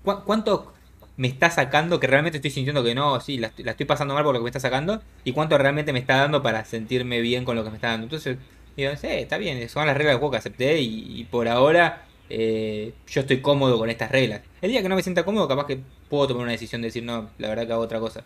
¿cuánto 0.03 0.74
me 1.17 1.27
está 1.27 1.49
sacando 1.49 1.99
que 1.99 2.07
realmente 2.07 2.37
estoy 2.37 2.51
sintiendo 2.51 2.83
que 2.83 2.93
no, 2.93 3.19
sí, 3.21 3.37
la, 3.37 3.47
estoy 3.47 3.85
pasando 3.85 4.13
mal 4.13 4.23
por 4.23 4.33
lo 4.33 4.39
que 4.39 4.43
me 4.43 4.49
está 4.49 4.59
sacando? 4.59 5.01
¿Y 5.23 5.31
cuánto 5.31 5.57
realmente 5.57 5.93
me 5.93 5.99
está 5.99 6.17
dando 6.17 6.43
para 6.43 6.65
sentirme 6.65 7.21
bien 7.21 7.45
con 7.45 7.55
lo 7.55 7.63
que 7.63 7.69
me 7.69 7.77
está 7.77 7.89
dando? 7.89 8.05
Entonces, 8.05 8.37
digo, 8.75 8.91
sí, 8.97 9.07
está 9.07 9.37
bien, 9.37 9.67
son 9.69 9.87
las 9.87 9.95
reglas 9.95 10.13
del 10.13 10.19
juego 10.19 10.31
que 10.31 10.37
acepté 10.37 10.79
y, 10.81 11.23
por 11.31 11.47
ahora 11.47 12.05
eh, 12.29 12.93
yo 13.07 13.21
estoy 13.21 13.41
cómodo 13.41 13.77
con 13.77 13.89
estas 13.89 14.11
reglas. 14.11 14.41
El 14.61 14.71
día 14.71 14.81
que 14.81 14.89
no 14.89 14.95
me 14.95 15.03
sienta 15.03 15.23
cómodo, 15.23 15.47
capaz 15.47 15.67
que 15.67 15.79
puedo 16.09 16.27
tomar 16.27 16.43
una 16.43 16.51
decisión 16.51 16.81
de 16.81 16.87
decir, 16.87 17.03
no, 17.03 17.29
la 17.37 17.49
verdad 17.49 17.65
que 17.65 17.73
hago 17.73 17.83
otra 17.83 17.99
cosa. 17.99 18.23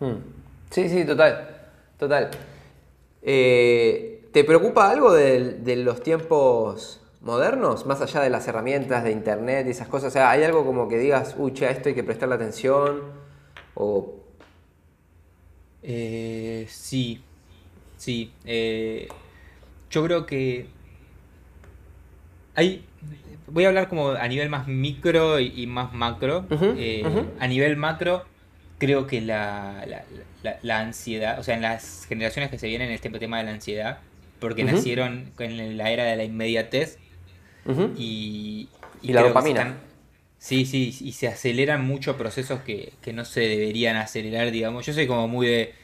Hmm. 0.00 0.16
Sí, 0.70 0.88
sí, 0.88 1.04
total, 1.04 1.48
total. 1.98 2.30
Eh, 3.22 4.28
¿Te 4.32 4.44
preocupa 4.44 4.90
algo 4.90 5.12
de 5.12 5.76
los 5.76 6.02
tiempos 6.02 7.00
modernos, 7.20 7.86
más 7.86 8.00
allá 8.00 8.20
de 8.20 8.30
las 8.30 8.46
herramientas 8.48 9.04
de 9.04 9.10
internet 9.10 9.66
y 9.66 9.70
esas 9.70 9.88
cosas? 9.88 10.08
O 10.08 10.10
sea, 10.12 10.30
¿hay 10.30 10.42
algo 10.42 10.64
como 10.64 10.88
que 10.88 10.98
digas, 10.98 11.34
uy, 11.38 11.52
che, 11.52 11.66
a 11.66 11.70
esto 11.70 11.88
hay 11.88 11.94
que 11.94 12.04
prestarle 12.04 12.34
atención? 12.34 13.02
O... 13.74 14.14
Eh, 15.82 16.66
sí, 16.68 17.20
sí. 17.96 18.32
Eh, 18.44 19.08
yo 19.90 20.04
creo 20.04 20.26
que 20.26 20.66
hay... 22.54 22.84
Voy 23.48 23.64
a 23.64 23.68
hablar 23.68 23.88
como 23.88 24.10
a 24.10 24.26
nivel 24.26 24.48
más 24.48 24.66
micro 24.66 25.38
y, 25.38 25.66
más 25.68 25.92
macro. 25.92 26.46
Eh, 26.50 27.04
a 27.38 27.46
nivel 27.46 27.76
macro, 27.76 28.24
creo 28.78 29.06
que 29.06 29.20
la, 29.20 29.86
la, 30.62 30.80
ansiedad, 30.80 31.38
o 31.38 31.42
sea, 31.42 31.54
en 31.54 31.62
las 31.62 32.06
generaciones 32.08 32.50
que 32.50 32.58
se 32.58 32.66
vienen, 32.66 32.90
este 32.90 33.08
tema 33.10 33.38
de 33.38 33.44
la 33.44 33.50
ansiedad, 33.52 33.98
porque 34.40 34.64
nacieron 34.64 35.32
en 35.38 35.76
la 35.76 35.90
era 35.90 36.04
de 36.04 36.16
la 36.16 36.24
inmediatez, 36.24 36.98
y, 37.96 38.68
la 39.02 39.22
dopamina. 39.22 39.76
sí, 40.38 40.66
sí, 40.66 40.96
y 41.00 41.12
se 41.12 41.28
aceleran 41.28 41.86
muchos 41.86 42.16
procesos 42.16 42.60
que, 42.60 42.92
no 43.12 43.24
se 43.24 43.40
deberían 43.40 43.96
acelerar, 43.96 44.50
digamos. 44.50 44.86
Yo 44.86 44.92
soy 44.92 45.06
como 45.06 45.28
muy 45.28 45.46
de, 45.46 45.74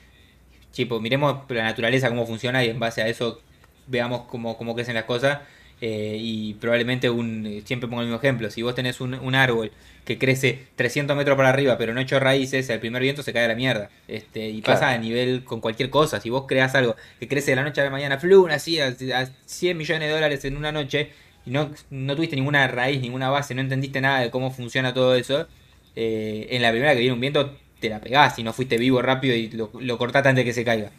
tipo, 0.72 1.00
miremos 1.00 1.38
la 1.48 1.64
naturaleza, 1.64 2.08
cómo 2.08 2.26
funciona 2.26 2.64
y 2.64 2.70
en 2.70 2.78
base 2.78 3.02
a 3.02 3.08
eso 3.08 3.40
veamos 3.86 4.22
cómo, 4.22 4.56
cómo 4.56 4.74
crecen 4.74 4.94
las 4.94 5.04
cosas. 5.04 5.40
Eh, 5.84 6.16
y 6.20 6.54
probablemente 6.54 7.10
un, 7.10 7.60
siempre 7.64 7.88
pongo 7.88 8.02
el 8.02 8.06
mismo 8.06 8.20
ejemplo, 8.20 8.48
si 8.52 8.62
vos 8.62 8.72
tenés 8.72 9.00
un, 9.00 9.34
árbol 9.34 9.72
que 10.04 10.16
crece 10.16 10.68
300 10.76 11.16
metros 11.16 11.36
para 11.36 11.48
arriba 11.48 11.76
pero 11.76 11.92
no 11.92 12.00
hecho 12.00 12.20
raíces, 12.20 12.70
el 12.70 12.78
primer 12.78 13.02
viento 13.02 13.24
se 13.24 13.32
cae 13.32 13.46
a 13.46 13.48
la 13.48 13.56
mierda. 13.56 13.90
Este, 14.06 14.48
y 14.48 14.62
pasa 14.62 14.90
a 14.90 14.98
nivel 14.98 15.42
con 15.42 15.60
cualquier 15.60 15.90
cosa, 15.90 16.20
si 16.20 16.30
vos 16.30 16.44
creas 16.46 16.76
algo 16.76 16.94
que 17.18 17.26
crece 17.26 17.50
de 17.50 17.56
la 17.56 17.64
noche 17.64 17.80
a 17.80 17.84
la 17.84 17.90
mañana, 17.90 18.18
flum, 18.18 18.48
así 18.50 18.78
a, 18.78 18.94
a 19.14 19.26
100 19.46 19.76
millones 19.76 20.06
de 20.06 20.14
dólares 20.14 20.44
en 20.44 20.56
una 20.56 20.70
noche, 20.70 21.10
y 21.44 21.50
no, 21.50 21.70
no 21.90 22.16
tuviste 22.16 22.36
ninguna 22.36 22.66
raíz, 22.68 23.00
ninguna 23.00 23.30
base, 23.30 23.54
no 23.54 23.60
entendiste 23.60 24.00
nada 24.00 24.20
de 24.20 24.30
cómo 24.30 24.50
funciona 24.50 24.94
todo 24.94 25.14
eso, 25.14 25.46
eh, 25.96 26.48
en 26.50 26.62
la 26.62 26.70
primera 26.70 26.92
que 26.94 27.00
viene 27.00 27.14
un 27.14 27.20
viento 27.20 27.56
te 27.80 27.88
la 27.88 28.00
pegás 28.00 28.38
y 28.38 28.44
no 28.44 28.52
fuiste 28.52 28.78
vivo 28.78 29.02
rápido 29.02 29.34
y 29.34 29.50
lo, 29.50 29.70
lo 29.78 29.98
cortaste 29.98 30.28
antes 30.28 30.44
de 30.44 30.48
que 30.48 30.54
se 30.54 30.64
caiga. 30.64 30.90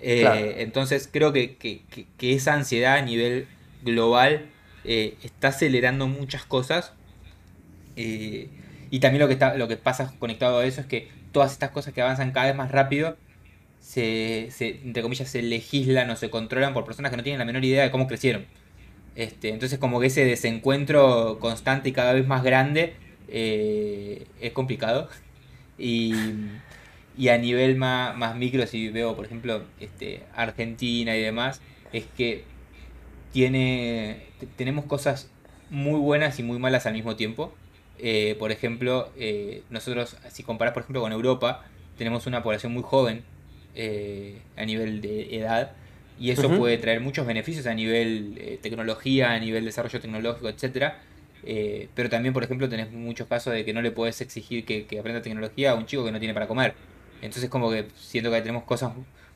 Eh, 0.00 0.56
entonces 0.58 1.08
creo 1.12 1.32
que, 1.32 1.82
esa 2.20 2.54
ansiedad 2.54 2.96
a 2.96 3.02
nivel 3.02 3.46
global 3.82 4.46
eh, 4.84 5.16
está 5.22 5.48
acelerando 5.48 6.08
muchas 6.08 6.44
cosas. 6.44 6.92
y 7.96 8.98
también 9.00 9.20
lo 9.20 9.28
que, 9.28 9.34
está, 9.34 9.54
lo 9.54 9.68
que 9.68 9.76
pasa 9.76 10.14
conectado 10.18 10.60
a 10.60 10.66
eso 10.66 10.80
es 10.80 10.86
que 10.86 11.08
todas 11.32 11.52
estas 11.52 11.70
cosas 11.70 11.92
que 11.92 12.00
avanzan 12.02 12.32
cada 12.32 12.46
vez 12.46 12.56
más 12.56 12.70
rápido 12.72 13.16
se, 13.80 14.48
se, 14.50 14.80
entre 14.84 15.02
comillas, 15.02 15.28
se 15.28 15.42
legislan 15.42 16.08
o 16.10 16.16
se 16.16 16.30
controlan 16.30 16.74
por 16.74 16.84
personas 16.84 17.10
que 17.10 17.16
no 17.16 17.22
tienen 17.22 17.38
la 17.38 17.44
menor 17.44 17.64
idea 17.64 17.82
de 17.82 17.90
cómo 17.90 18.06
crecieron. 18.06 18.46
Este, 19.16 19.50
entonces 19.50 19.78
como 19.78 20.00
que 20.00 20.06
ese 20.06 20.24
desencuentro 20.24 21.38
constante 21.40 21.88
y 21.88 21.92
cada 21.92 22.12
vez 22.12 22.26
más 22.26 22.42
grande 22.42 22.94
eh, 23.28 24.26
es 24.40 24.52
complicado. 24.52 25.08
Y, 25.82 27.28
a 27.28 27.38
nivel 27.38 27.76
más, 27.76 28.36
micro, 28.36 28.66
si 28.66 28.88
veo, 28.90 29.16
por 29.16 29.24
ejemplo, 29.26 29.64
este, 29.78 30.22
Argentina 30.34 31.16
y 31.16 31.22
demás, 31.22 31.60
es 31.92 32.04
que 32.16 32.44
tiene, 33.32 34.26
tenemos 34.56 34.84
cosas 34.84 35.30
muy 35.70 35.98
buenas 36.00 36.38
y 36.38 36.42
muy 36.42 36.58
malas 36.58 36.86
al 36.86 36.92
mismo 36.94 37.16
tiempo. 37.16 37.54
Eh, 37.98 38.36
por 38.38 38.52
ejemplo, 38.52 39.10
eh, 39.18 39.62
nosotros, 39.70 40.16
si 40.30 40.42
comparas 40.42 40.74
por 40.74 40.82
ejemplo 40.82 41.00
con 41.02 41.12
Europa, 41.12 41.64
tenemos 41.98 42.26
una 42.26 42.42
población 42.42 42.72
muy 42.72 42.82
joven 42.82 43.22
a 44.56 44.64
nivel 44.64 45.00
de 45.00 45.36
edad 45.36 45.72
y 46.20 46.30
eso 46.30 46.50
puede 46.50 46.76
traer 46.76 47.00
muchos 47.00 47.26
beneficios 47.26 47.66
a 47.66 47.72
nivel 47.72 48.34
eh, 48.36 48.58
tecnología, 48.60 49.32
a 49.32 49.38
nivel 49.38 49.64
desarrollo 49.64 49.98
tecnológico, 50.00 50.50
etcétera. 50.50 50.98
Eh, 51.44 51.88
pero 51.94 52.10
también, 52.10 52.34
por 52.34 52.44
ejemplo, 52.44 52.68
tenés 52.68 52.92
muchos 52.92 53.26
casos 53.26 53.54
de 53.54 53.64
que 53.64 53.72
no 53.72 53.80
le 53.80 53.90
podés 53.90 54.20
exigir 54.20 54.66
que, 54.66 54.86
aprenda 54.98 55.22
tecnología 55.22 55.70
a 55.70 55.74
un 55.74 55.86
chico 55.86 56.04
que 56.04 56.12
no 56.12 56.18
tiene 56.18 56.34
para 56.34 56.46
comer. 56.46 56.74
Entonces, 57.22 57.48
como 57.48 57.70
que 57.70 57.86
siento 57.96 58.30
que 58.30 58.38
tenemos 58.42 58.64
cosas 58.64 58.92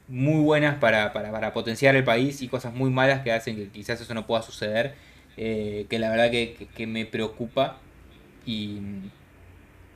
muy 0.09 0.43
buenas 0.43 0.77
para, 0.78 1.11
potenciar 1.55 1.97
el 1.97 2.05
país 2.05 2.43
y 2.43 2.48
cosas 2.48 2.74
muy 2.74 2.90
malas 2.90 3.23
que 3.23 3.32
hacen 3.32 3.56
que 3.56 3.69
quizás 3.69 3.98
eso 4.02 4.12
no 4.12 4.27
pueda 4.27 4.43
suceder. 4.43 4.94
Eh, 5.39 5.86
que 5.89 5.98
la 5.98 6.11
verdad 6.11 6.31
que, 6.31 6.86
me 6.86 7.06
preocupa 7.06 7.78
y, 8.44 8.78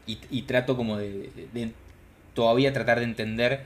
y, 0.06 0.42
trato 0.42 0.74
como 0.74 0.96
de 0.96 1.30
todavía 2.32 2.72
tratar 2.72 2.98
de 2.98 3.04
entender 3.04 3.60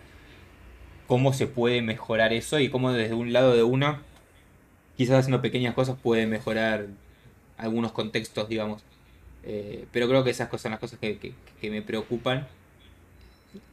cómo 1.06 1.32
se 1.32 1.46
puede 1.46 1.82
mejorar 1.82 2.32
eso 2.32 2.58
y 2.58 2.68
cómo 2.68 2.92
desde 2.92 3.14
un 3.14 3.32
lado 3.32 3.54
de 3.54 3.62
uno, 3.62 4.00
quizás 4.96 5.20
haciendo 5.20 5.42
pequeñas 5.42 5.74
cosas, 5.74 5.96
puede 6.02 6.26
mejorar 6.26 6.86
algunos 7.56 7.92
contextos, 7.92 8.48
digamos. 8.48 8.82
Eh, 9.44 9.86
pero 9.92 10.08
creo 10.08 10.24
que 10.24 10.30
esas 10.30 10.48
cosas 10.48 10.62
son 10.62 10.70
las 10.72 10.80
cosas 10.80 10.98
que, 10.98 11.34
me 11.62 11.82
preocupan. 11.82 12.46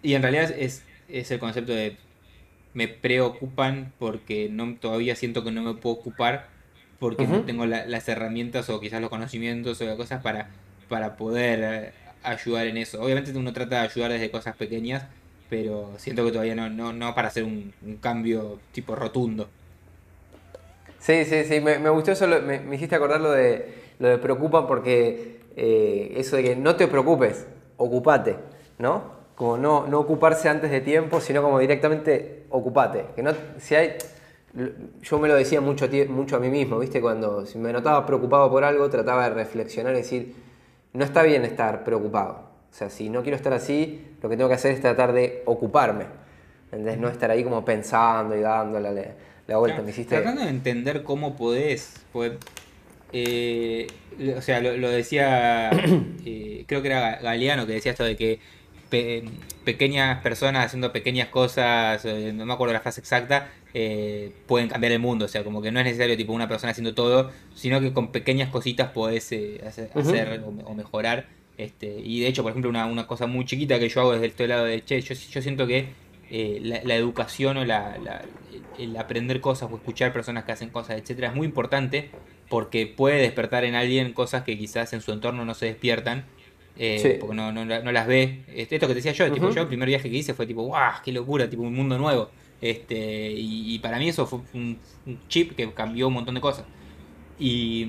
Y 0.04 0.14
en 0.14 0.22
realidad 0.22 0.52
es, 0.58 0.84
es, 1.08 1.32
el 1.32 1.40
concepto 1.40 1.74
de 1.74 1.98
me 2.74 2.88
preocupan 2.88 3.94
porque 3.98 4.50
no, 4.50 4.76
todavía 4.76 5.16
siento 5.16 5.44
que 5.44 5.52
no 5.52 5.64
me 5.64 5.74
puedo 5.74 5.96
ocupar 5.96 6.48
porque 7.00 7.26
no 7.26 7.42
tengo 7.46 7.66
las 7.66 8.10
herramientas 8.10 8.70
o 8.70 8.80
quizás 8.80 9.00
los 9.00 9.10
conocimientos 9.10 9.80
o 9.80 9.86
las 9.86 9.96
cosas 9.96 10.22
para, 10.22 10.50
para 10.90 11.16
poder 11.16 11.60
eh, 11.64 11.94
ayudar 12.24 12.68
en 12.68 12.78
eso. 12.78 13.02
Obviamente 13.02 13.32
uno 13.32 13.54
trata 13.54 13.80
de 13.80 13.88
ayudar 13.88 14.12
desde 14.12 14.30
cosas 14.30 14.56
pequeñas, 14.56 15.06
pero 15.50 15.92
siento 15.98 16.24
que 16.26 16.32
todavía 16.32 16.56
no, 16.56 16.70
no, 16.70 16.94
no 16.94 17.16
para 17.16 17.30
hacer 17.30 17.44
un, 17.44 17.74
cambio 18.02 18.60
tipo 18.72 18.96
rotundo. 18.96 19.50
Sí, 21.00 21.26
sí, 21.26 21.44
sí, 21.46 21.62
me, 21.62 21.90
gustó 21.90 22.12
eso, 22.12 22.28
me, 22.28 22.60
me, 22.60 22.76
hiciste 22.76 22.96
acordar 22.96 23.22
lo 23.22 23.32
de, 23.32 23.74
lo 24.00 24.10
de 24.10 24.18
preocupa 24.18 24.68
porque 24.68 25.40
eh, 25.56 26.14
eso 26.18 26.36
de 26.36 26.44
que 26.44 26.56
no 26.56 26.76
te 26.76 26.88
preocupes, 26.88 27.48
ocupate, 27.78 28.36
¿no? 28.78 29.20
Como 29.36 29.58
no, 29.58 29.88
no 29.88 30.00
ocuparse 30.00 30.50
antes 30.50 30.70
de 30.70 30.82
tiempo, 30.82 31.22
sino 31.22 31.42
como 31.42 31.60
directamente 31.60 32.46
ocupate. 32.50 33.06
Que 33.16 33.24
no, 33.24 33.32
si 33.58 33.76
hay, 33.76 33.96
yo 35.02 35.20
me 35.20 35.28
lo 35.28 35.36
decía 35.36 35.62
mucho, 35.62 35.88
mucho 36.10 36.36
a 36.36 36.40
mí 36.40 36.50
mismo, 36.50 36.80
¿viste? 36.80 37.02
Cuando 37.02 37.46
me 37.56 37.72
notaba 37.72 38.06
preocupado 38.06 38.50
por 38.52 38.64
algo, 38.64 38.90
trataba 38.90 39.30
de 39.30 39.36
reflexionar 39.36 39.94
y 39.94 39.98
decir, 39.98 40.36
no 40.94 41.06
está 41.06 41.24
bien 41.24 41.46
estar 41.46 41.84
preocupado. 41.84 42.49
O 42.72 42.74
sea, 42.74 42.90
si 42.90 43.10
no 43.10 43.24
quiero 43.24 43.36
estar 43.36 43.54
así, 43.54 44.06
lo 44.22 44.30
que 44.30 44.38
tengo 44.38 44.50
que 44.50 44.56
hacer 44.56 44.72
es 44.72 44.82
tratar 44.82 45.14
de 45.14 45.44
ocuparme. 45.46 46.06
¿Entendés? 46.72 46.98
No 46.98 47.08
estar 47.08 47.32
ahí 47.32 47.44
como 47.44 47.66
pensando 47.66 48.36
y 48.36 48.42
dándole 48.42 49.14
la, 49.48 49.58
vuelta. 49.58 49.82
Me 49.82 49.90
hiciste... 49.90 50.16
Tratando 50.16 50.44
de 50.44 50.50
entender 50.50 51.04
cómo 51.04 51.36
podés. 51.36 52.06
Eh, 53.12 53.88
o 54.38 54.42
sea, 54.42 54.62
lo, 54.62 54.90
decía, 54.90 55.72
eh, 56.26 56.64
creo 56.68 56.82
que 56.82 56.88
era 56.90 57.20
Galeano 57.22 57.66
que 57.66 57.74
decía 57.74 57.92
esto 57.92 58.04
de 58.04 58.16
que 58.16 58.40
pequeñas 59.66 60.22
personas 60.22 60.66
haciendo 60.66 60.92
pequeñas 60.92 61.28
cosas, 61.28 62.04
eh, 62.06 62.32
no 62.34 62.46
me 62.46 62.54
acuerdo 62.54 62.74
la 62.74 62.82
frase 62.82 63.02
exacta, 63.02 63.50
pueden 64.48 64.68
cambiar 64.68 64.94
el 64.94 65.00
mundo. 65.00 65.26
O 65.26 65.28
sea, 65.28 65.44
como 65.44 65.62
que 65.62 65.72
no 65.72 65.80
es 65.80 65.86
necesario 65.86 66.16
tipo 66.18 66.34
una 66.34 66.48
persona 66.48 66.72
haciendo 66.72 66.94
todo, 66.94 67.32
sino 67.56 67.82
que 67.82 67.94
con 67.94 68.12
pequeñas 68.12 68.50
cositas 68.50 68.92
podés 68.92 69.26
hacer, 69.66 69.90
o 69.96 70.74
mejorar 70.76 71.39
este, 71.60 72.00
y 72.00 72.22
de 72.22 72.28
hecho, 72.28 72.42
por 72.42 72.52
ejemplo, 72.52 72.70
una, 72.70 73.06
cosa 73.06 73.28
muy 73.28 73.44
chiquita 73.44 73.80
que 73.80 73.90
yo 73.90 74.00
hago 74.00 74.14
desde 74.14 74.28
este 74.28 74.48
lado 74.48 74.64
de, 74.64 74.82
che, 74.86 75.02
yo, 75.02 75.14
yo 75.14 75.42
siento 75.42 75.68
que 75.68 75.90
eh, 76.32 76.62
la, 76.64 76.96
educación 76.96 77.58
o 77.58 77.66
la, 77.66 77.98
el 78.78 78.96
aprender 78.96 79.42
cosas 79.42 79.70
o 79.70 79.76
escuchar 79.76 80.14
personas 80.14 80.46
que 80.46 80.54
hacen 80.54 80.70
cosas, 80.70 80.98
etcétera, 80.98 81.28
es 81.28 81.36
muy 81.36 81.46
importante 81.46 82.12
porque 82.48 82.88
puede 82.88 83.22
despertar 83.22 83.66
en 83.66 83.76
alguien 83.76 84.14
cosas 84.14 84.44
que 84.44 84.58
quizás 84.58 84.94
en 84.94 85.02
su 85.02 85.12
entorno 85.12 85.44
no 85.44 85.54
se 85.54 85.66
despiertan. 85.66 86.24
Eh, 86.78 87.18
porque 87.20 87.36
no, 87.36 87.52
no, 87.52 87.66
no, 87.66 87.92
las 87.92 88.08
ve. 88.08 88.46
Este, 88.56 88.76
esto 88.76 88.88
que 88.88 88.94
te 88.94 89.02
decía 89.02 89.12
yo, 89.12 89.30
tipo, 89.30 89.50
yo 89.50 89.64
el 89.64 89.68
primer 89.68 89.90
viaje 89.90 90.10
que 90.10 90.16
hice 90.16 90.34
fue 90.34 90.48
tipo, 90.48 90.64
¡guau! 90.64 90.94
¡Qué 91.04 91.12
locura! 91.12 91.50
Tipo, 91.50 91.64
un 91.64 91.76
mundo 91.76 91.98
nuevo. 91.98 92.30
Este, 92.62 93.32
y, 93.34 93.76
y 93.76 93.80
para 93.80 94.00
mí 94.00 94.08
eso 94.08 94.26
fue 94.26 94.40
un, 94.54 94.80
un, 95.06 95.20
chip 95.28 95.58
que 95.58 95.70
cambió 95.74 96.08
un 96.08 96.14
montón 96.14 96.36
de 96.36 96.42
cosas. 96.42 96.64
Y, 97.38 97.86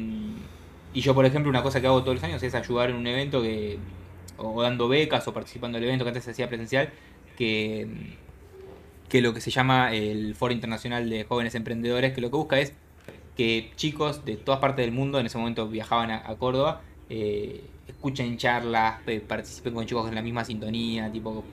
y 0.93 1.01
yo, 1.01 1.15
por 1.15 1.25
ejemplo, 1.25 1.51
una 1.51 1.63
cosa 1.63 1.81
que 1.81 1.87
hago 1.87 2.03
todos 2.03 2.17
los 2.17 2.25
años 2.25 2.43
es 2.43 2.55
ayudar 2.55 2.91
en 2.91 2.97
un 2.97 3.07
evento 3.07 3.43
que, 3.43 3.79
o 4.37 4.63
dando 4.63 4.89
becas 4.89 5.27
o 5.29 5.33
participando 5.33 5.77
del 5.79 5.85
evento 5.89 6.05
que 6.05 6.09
antes 6.09 6.25
se 6.25 6.33
hacía 6.33 6.49
presencial, 6.49 6.91
que, 7.37 7.87
que 9.09 9.23
lo 9.23 9.33
que 9.33 9.41
se 9.41 9.51
llama 9.51 9.95
el 9.95 10.35
Foro 10.35 10.53
Internacional 10.53 11.09
de 11.09 11.25
Jóvenes 11.25 11.55
Emprendedores, 11.55 12.13
que 12.13 12.21
lo 12.21 12.31
que 12.31 12.37
busca 12.37 12.59
es 12.59 12.73
que 13.37 13.71
chicos 13.77 14.25
de 14.25 14.37
todas 14.37 14.61
partes 14.61 14.85
del 14.85 14.93
mundo, 14.93 15.21
en 15.21 15.27
ese 15.27 15.39
momento 15.39 15.69
viajaban 15.69 16.11
a, 16.11 16.23
Córdoba, 16.37 16.83
eh, 17.09 17.65
escuchen 17.87 18.37
charlas, 18.37 19.01
participen 19.29 19.75
con 19.75 19.87
chicos 19.87 20.09
en 20.09 20.15
la 20.15 20.23
misma 20.23 20.45
sintonía, 20.45 21.11
tipo 21.13 21.45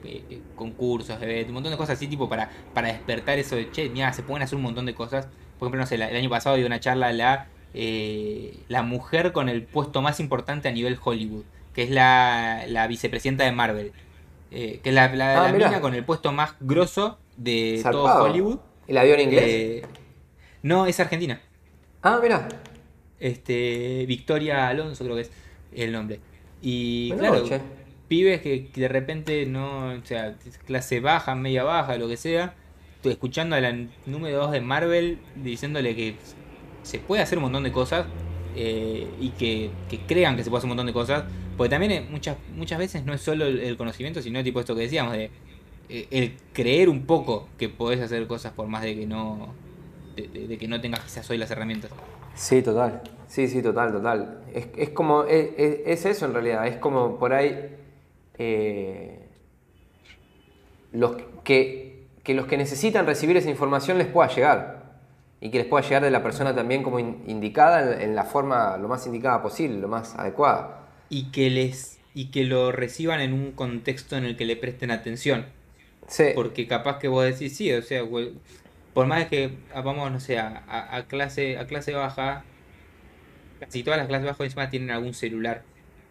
concursos, 0.56 1.18
un 1.20 1.52
montón 1.52 1.72
de 1.72 1.78
cosas 1.78 1.96
así, 1.96 2.08
tipo 2.08 2.28
para, 2.28 2.50
para 2.74 2.88
despertar 2.88 3.38
eso 3.38 3.56
de, 3.56 3.70
che, 3.70 3.88
mira, 3.88 4.12
se 4.12 4.22
pueden 4.22 4.42
hacer 4.42 4.56
un 4.56 4.62
montón 4.62 4.86
de 4.86 4.94
cosas. 4.94 5.28
Por 5.58 5.66
ejemplo, 5.66 5.80
no 5.80 5.86
sé, 5.86 5.96
el 5.96 6.02
año 6.02 6.30
pasado 6.30 6.56
dio 6.56 6.66
una 6.66 6.80
charla 6.80 7.12
la, 7.12 7.48
la 7.74 8.82
mujer 8.82 9.32
con 9.32 9.48
el 9.48 9.62
puesto 9.62 10.02
más 10.02 10.20
importante 10.20 10.68
a 10.68 10.72
nivel 10.72 10.98
Hollywood, 11.02 11.44
que 11.74 11.82
es 11.84 11.90
la, 11.90 12.64
la 12.66 12.86
vicepresidenta 12.86 13.44
de 13.44 13.52
Marvel. 13.52 13.92
que 14.50 14.80
es 14.82 14.94
la, 14.94 15.14
la, 15.14 15.46
ah, 15.48 15.80
con 15.80 15.94
el 15.94 16.04
puesto 16.04 16.32
más 16.32 16.54
grosso 16.60 17.18
de 17.36 17.80
todo 17.82 18.24
Hollywood. 18.24 18.58
¿Y 18.86 18.92
la 18.92 19.04
vio 19.04 19.14
en 19.14 19.20
inglés? 19.20 19.44
Eh, 19.46 19.82
no, 20.62 20.86
es 20.86 20.98
argentina. 20.98 21.40
Ah, 22.02 22.18
mira. 22.22 22.48
Este, 23.20 24.04
Victoria 24.06 24.68
Alonso 24.68 25.04
creo 25.04 25.16
que 25.16 25.22
es 25.22 25.30
el 25.74 25.92
nombre. 25.92 26.20
Y 26.62 27.12
claro, 27.12 27.44
pibes 28.08 28.40
que, 28.40 28.70
de 28.74 28.88
repente 28.88 29.46
no, 29.46 29.90
o 29.90 30.04
sea, 30.04 30.34
clase 30.66 31.00
baja, 31.00 31.34
media 31.34 31.64
baja, 31.64 31.96
lo 31.96 32.08
que 32.08 32.16
sea, 32.16 32.54
escuchando 33.04 33.56
a 33.56 33.60
la 33.60 33.74
número 34.06 34.38
2 34.38 34.52
de 34.52 34.60
Marvel 34.60 35.18
diciéndole 35.36 35.94
que 35.94 36.16
se 36.82 36.98
puede 36.98 37.22
hacer 37.22 37.38
un 37.38 37.44
montón 37.44 37.64
de 37.64 37.72
cosas 37.72 38.06
eh, 38.60 39.06
y 39.20 39.30
que, 39.30 39.70
crean 40.06 40.36
que 40.36 40.42
se 40.42 40.50
puede 40.50 40.58
hacer 40.58 40.66
un 40.66 40.70
montón 40.70 40.86
de 40.86 40.92
cosas. 40.92 41.24
Porque 41.56 41.70
también 41.70 41.92
eh, 41.92 42.06
muchas, 42.10 42.36
muchas 42.54 42.78
veces 42.78 43.04
no 43.04 43.12
es 43.12 43.20
solo 43.20 43.46
el 43.46 43.76
conocimiento, 43.76 44.22
sino 44.22 44.42
tipo 44.42 44.60
esto 44.60 44.74
que 44.74 44.82
decíamos 44.82 45.12
de 45.12 45.30
eh, 45.88 46.08
el 46.10 46.36
creer 46.52 46.88
un 46.88 47.06
poco 47.06 47.48
que 47.56 47.68
podés 47.68 48.00
hacer 48.00 48.26
cosas 48.26 48.52
por 48.52 48.66
más 48.66 48.82
de 48.82 48.94
que 48.96 49.06
no 49.06 49.54
de, 50.16 50.58
que 50.58 50.66
no 50.66 50.80
tengas 50.80 51.00
quizás 51.00 51.28
hoy 51.30 51.38
las 51.38 51.50
herramientas. 51.50 51.90
Sí, 52.34 52.62
total. 52.62 53.02
Sí, 53.28 53.46
sí, 53.46 53.62
total, 53.62 53.92
total. 53.92 54.42
Es, 54.52 54.90
como, 54.90 55.24
es, 55.24 56.04
eso 56.04 56.26
en 56.26 56.32
realidad, 56.32 56.66
es 56.66 56.76
como 56.76 57.18
por 57.18 57.32
ahí 57.32 57.76
los 60.92 61.16
que, 61.44 62.06
que, 62.24 62.34
los 62.34 62.46
que 62.46 62.56
necesitan 62.56 63.06
recibir 63.06 63.36
esa 63.36 63.50
información 63.50 63.98
les 63.98 64.08
pueda 64.08 64.28
llegar 64.28 64.77
y 65.40 65.50
que 65.50 65.58
les 65.58 65.66
pueda 65.66 65.84
llegar 65.84 66.02
de 66.02 66.10
la 66.10 66.22
persona 66.22 66.54
también 66.54 66.82
como 66.82 66.98
indicada 66.98 68.02
en, 68.02 68.14
la 68.14 68.24
forma 68.24 68.76
lo 68.76 68.88
más 68.88 69.06
indicada 69.06 69.42
posible, 69.42 69.78
lo 69.78 69.88
más 69.88 70.14
adecuada. 70.16 70.88
Y 71.08 71.30
que 71.30 71.50
les 71.50 71.98
y 72.14 72.30
que 72.30 72.44
lo 72.44 72.72
reciban 72.72 73.20
en 73.20 73.32
un 73.32 73.52
contexto 73.52 74.16
en 74.16 74.24
el 74.24 74.36
que 74.36 74.44
le 74.44 74.56
presten 74.56 74.90
atención 74.90 75.46
porque 76.34 76.66
capaz 76.66 76.98
que 76.98 77.08
vos 77.08 77.24
decís, 77.24 77.56
sí, 77.56 77.72
o 77.72 77.82
sea, 77.82 78.02
por 78.94 79.06
más 79.06 79.26
que 79.26 79.50
vamos, 79.74 80.10
no 80.10 80.20
sé, 80.20 80.38
a, 80.38 81.04
clase, 81.08 81.58
a 81.58 81.66
clase 81.66 81.92
baja, 81.92 82.44
casi 83.60 83.82
todas 83.82 83.98
las 83.98 84.08
clases 84.08 84.26
bajas 84.26 84.40
encima 84.40 84.70
tienen 84.70 84.90
algún 84.90 85.14
celular, 85.14 85.62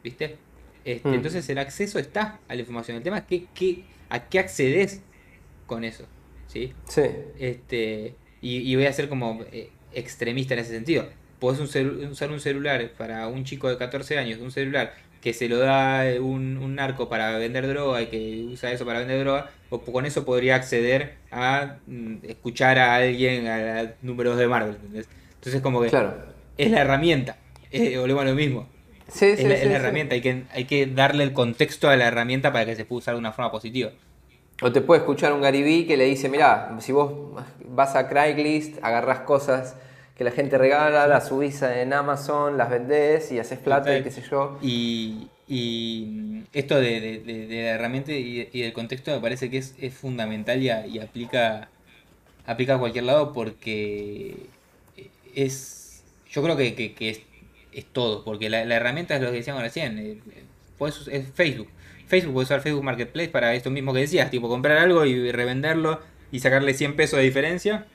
¿viste? 0.04 0.38
Este, 0.86 1.10
mm. 1.10 1.14
Entonces 1.14 1.50
el 1.50 1.58
acceso 1.58 2.00
está 2.00 2.40
a 2.48 2.56
la 2.56 2.62
información. 2.62 2.98
El 2.98 3.04
tema 3.04 3.18
es 3.18 3.44
que, 3.54 3.84
a 4.10 4.30
qué 4.30 4.40
accedes 4.40 5.02
con 5.66 5.84
eso, 5.84 6.06
¿sí? 6.48 6.74
Sí. 6.88 7.02
Este, 7.40 8.16
y, 8.42 8.76
voy 8.76 8.86
a 8.86 8.94
ser 8.94 9.10
como 9.10 9.42
eh, 9.52 9.70
extremista 9.94 10.54
en 10.54 10.62
ese 10.62 10.72
sentido. 10.72 11.06
Podés 11.40 11.60
usar 11.60 12.32
un 12.32 12.40
celular 12.40 12.92
para 12.98 13.28
un 13.28 13.44
chico 13.44 13.70
de 13.70 13.78
14 13.78 14.18
años, 14.18 14.40
un 14.40 14.52
celular 14.52 14.94
que 15.22 15.34
se 15.34 15.50
lo 15.50 15.58
da 15.58 16.06
un, 16.20 16.58
un, 16.58 16.76
narco 16.76 17.10
para 17.10 17.38
vender 17.38 17.68
droga 17.68 18.02
y 18.02 18.08
que 18.08 18.48
usa 18.52 18.72
eso 18.72 18.86
para 18.86 19.00
vender 19.00 19.20
droga, 19.20 19.50
o 19.70 19.82
con 19.82 20.06
eso 20.06 20.26
podría 20.26 20.56
acceder 20.56 21.16
a 21.32 21.78
mm, 21.88 22.18
escuchar 22.24 22.80
a 22.80 22.96
alguien 22.96 23.48
a, 23.48 23.94
números 24.02 24.38
de 24.38 24.48
Marvel. 24.48 24.78
Entonces, 24.84 25.62
como 25.62 25.82
que 25.82 25.88
es 26.58 26.72
la 26.72 26.82
herramienta, 26.82 27.38
eh, 27.72 27.98
volvemos 27.98 28.24
a 28.24 28.26
lo 28.26 28.36
mismo. 28.36 28.68
Sí, 29.08 29.26
es, 29.26 29.40
sí, 29.40 29.48
la, 29.48 29.56
herramienta, 29.56 30.16
hay 30.16 30.22
que, 30.22 30.44
hay 30.52 30.66
que 30.66 30.86
darle 30.86 31.24
el 31.24 31.34
contexto 31.34 31.90
a 31.90 31.96
la 31.96 32.08
herramienta 32.08 32.52
para 32.52 32.66
que 32.66 32.76
se 32.76 32.86
pueda 32.86 33.00
usar 33.00 33.14
de 33.16 33.20
una 33.20 33.32
forma 33.32 33.52
positiva. 33.52 33.92
O 34.62 34.72
te 34.72 34.82
puede 34.82 35.02
escuchar 35.02 35.34
un 35.34 35.42
Garibí 35.42 35.86
que 35.86 35.98
le 35.98 36.06
dice, 36.06 36.30
mira, 36.30 36.76
si 36.80 36.92
vos 36.92 37.12
vas 37.70 37.96
a 37.96 38.08
Craigslist, 38.08 38.84
agarras 38.84 39.20
cosas 39.22 39.76
que 40.18 40.24
la 40.24 40.32
gente 40.32 40.58
regala, 40.58 41.08
las 41.08 41.28
subís 41.28 41.62
en 41.62 41.94
Amazon, 41.94 42.58
las 42.58 42.70
vendés 42.70 43.32
y 43.32 43.38
haces 43.38 43.60
plata 43.60 43.96
y 43.96 44.04
qué 44.04 44.12
sé 44.12 44.24
yo. 44.30 44.58
Y, 44.62 45.30
esto 46.54 46.80
de, 46.80 47.22
la 47.50 47.76
herramienta 47.76 48.12
y, 48.12 48.46
del 48.46 48.74
contexto 48.74 49.12
me 49.12 49.22
parece 49.22 49.50
que 49.50 49.58
es, 49.58 49.76
fundamental 49.94 50.62
y, 50.62 51.00
aplica, 51.00 51.70
aplica 52.46 52.76
a 52.76 52.80
cualquier 52.80 53.06
lado 53.06 53.32
porque 53.32 54.48
es, 55.36 56.04
yo 56.30 56.42
creo 56.42 56.58
que, 56.58 56.96
es, 57.72 57.86
todo, 57.94 58.24
porque 58.24 58.50
la, 58.50 58.64
herramienta 58.64 59.16
es 59.16 59.22
lo 59.22 59.30
que 59.30 59.38
decíamos 59.38 59.62
recién, 59.62 60.00
eh, 60.00 60.20
es 61.12 61.32
Facebook. 61.34 61.70
Facebook 62.08 62.34
puede 62.34 62.46
usar 62.46 62.62
Facebook 62.62 62.84
Marketplace 62.84 63.30
para 63.30 63.54
esto 63.54 63.70
mismo 63.70 63.94
que 63.94 64.00
decías, 64.00 64.32
tipo 64.32 64.50
comprar 64.50 64.78
algo 64.78 65.06
y 65.06 65.32
revenderlo 65.32 66.00
y 66.32 66.40
sacarle 66.40 66.74
100 66.74 66.96
pesos 66.96 67.18
de 67.18 67.26
diferencia 67.26 67.86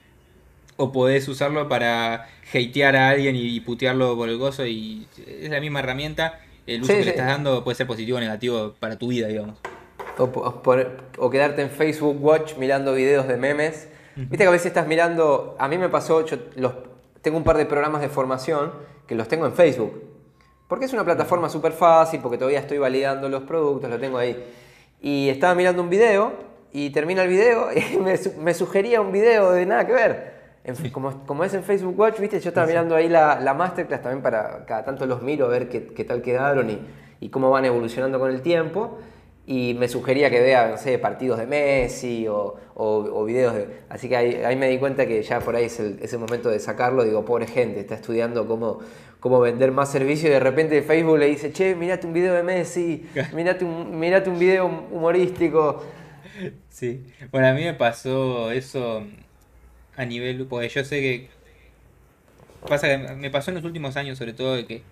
o 0.77 0.93
podés 0.93 1.29
usarlo 1.29 1.69
para 1.69 2.29
hatear 2.49 2.97
a 2.97 3.11
alguien 3.11 3.37
y, 3.37 3.61
putearlo 3.61 4.17
por 4.17 4.29
el 4.29 4.39
gozo 4.39 4.67
y 4.67 5.07
es 5.27 5.51
la 5.51 5.61
misma 5.61 5.81
herramienta. 5.81 6.41
El 6.67 6.83
uso 6.83 6.93
que 6.93 7.05
le 7.05 7.11
estás 7.11 7.27
dando 7.27 7.65
puede 7.65 7.77
ser 7.77 7.87
positivo 7.87 8.19
o 8.19 8.21
negativo 8.21 8.75
para 8.79 8.97
tu 8.97 9.09
vida, 9.09 9.29
digamos. 9.29 9.59
O, 10.19 11.31
quedarte 11.31 11.63
en 11.63 11.71
Facebook 11.71 12.23
Watch 12.23 12.57
mirando 12.57 12.95
videos 12.95 13.27
de 13.29 13.37
memes. 13.37 13.89
Viste 14.15 14.39
que 14.39 14.47
a 14.47 14.51
veces 14.51 14.67
estás 14.67 14.87
mirando, 14.87 15.57
a 15.59 15.69
mí 15.69 15.79
me 15.79 15.89
pasó, 15.89 16.25
yo 16.27 16.37
los, 16.57 16.75
tengo 17.23 17.39
un 17.39 17.45
par 17.45 17.57
de 17.57 17.65
programas 17.65 18.03
de 18.03 18.09
formación 18.09 18.73
que 19.07 19.15
los 19.15 19.27
tengo 19.27 19.47
en 19.47 19.55
Facebook. 19.55 20.03
Porque 20.69 20.85
es 20.85 20.93
una 20.93 21.05
plataforma 21.05 21.49
súper 21.49 21.73
fácil, 21.73 22.21
porque 22.21 22.39
todavía 22.39 22.61
estoy 22.61 22.79
validando 22.79 23.29
los 23.29 23.43
productos, 23.43 23.91
lo 23.91 23.99
tengo 23.99 24.19
ahí. 24.19 24.37
Y 25.01 25.29
estaba 25.29 25.55
mirando 25.55 25.83
un 25.83 25.91
video 25.91 26.52
y 26.73 26.91
termina 26.91 27.23
el 27.23 27.29
video 27.29 27.69
y 27.75 27.99
me, 27.99 28.19
me 28.41 28.55
sugería 28.55 29.01
un 29.01 29.13
video 29.13 29.53
de 29.53 29.67
nada 29.67 29.87
que 29.87 29.93
ver 29.93 30.43
como, 30.93 31.27
como, 31.27 31.45
es 31.45 31.55
en 31.55 31.65
Facebook 31.65 31.99
Watch, 31.99 32.21
¿viste? 32.21 32.39
Yo 32.41 32.51
estaba 32.51 32.67
mirando 32.67 32.95
ahí 32.95 33.09
la, 33.09 33.41
la, 33.41 33.55
masterclass 33.55 34.03
también 34.03 34.23
para 34.23 34.65
cada 34.65 34.85
tanto 34.85 35.07
los 35.07 35.23
miro 35.23 35.47
a 35.47 35.49
ver 35.49 35.69
qué, 35.69 35.87
qué 35.87 36.05
tal 36.05 36.23
quedaron 36.23 36.71
y, 36.71 36.79
y, 37.21 37.31
cómo 37.31 37.51
van 37.51 37.65
evolucionando 37.65 38.19
con 38.19 38.31
el 38.31 38.43
tiempo. 38.43 38.99
Y 39.45 39.75
me 39.75 39.89
sugería 39.89 40.31
que 40.31 40.41
vea, 40.41 40.69
no 40.69 40.77
sé, 40.77 41.01
partidos 41.01 41.37
de 41.41 41.47
Messi 41.49 42.29
o, 42.29 42.55
o, 42.77 43.25
videos 43.25 43.55
de... 43.55 43.67
Así 43.89 44.09
que 44.09 44.17
ahí, 44.17 44.35
ahí, 44.37 44.55
me 44.55 44.69
di 44.69 44.79
cuenta 44.79 45.05
que 45.05 45.21
ya 45.21 45.41
por 45.41 45.57
ahí 45.57 45.65
es 45.65 45.81
el, 45.81 45.99
es 46.01 46.13
el, 46.13 46.21
momento 46.21 46.49
de 46.49 46.61
sacarlo. 46.61 47.03
Digo, 47.03 47.25
pobre 47.25 47.49
gente, 47.49 47.81
está 47.81 47.97
estudiando 47.97 48.47
cómo, 48.47 48.79
cómo 49.19 49.41
vender 49.41 49.73
más 49.73 49.91
servicio 49.91 50.29
y 50.29 50.33
de 50.33 50.39
repente 50.39 50.81
Facebook 50.83 51.19
le 51.19 51.27
dice, 51.27 51.53
che, 51.53 51.75
mirate 51.75 52.07
un 52.07 52.13
video 52.13 52.35
de 52.35 52.45
Messi, 52.45 53.11
mirate 53.35 53.65
un, 53.65 53.99
mirate 53.99 54.31
un 54.31 54.39
video 54.39 54.67
humorístico. 54.93 55.83
Sí, 56.71 57.01
bueno, 57.31 57.49
a 57.49 57.53
mí 57.53 57.63
me 57.63 57.75
pasó 57.75 58.51
eso 58.51 59.07
a 59.97 60.05
nivel, 60.05 60.47
porque 60.47 60.69
yo 60.69 60.85
sé 60.85 61.01
que 61.01 61.29
pasa 62.67 62.89
que 62.89 62.99
me 63.17 63.31
pasó 63.31 63.51
en 63.51 63.57
los 63.57 63.65
últimos 63.65 63.97
años 63.97 64.19
sobre 64.19 64.33
todo 64.33 64.55
de 64.55 64.67
que 64.67 64.83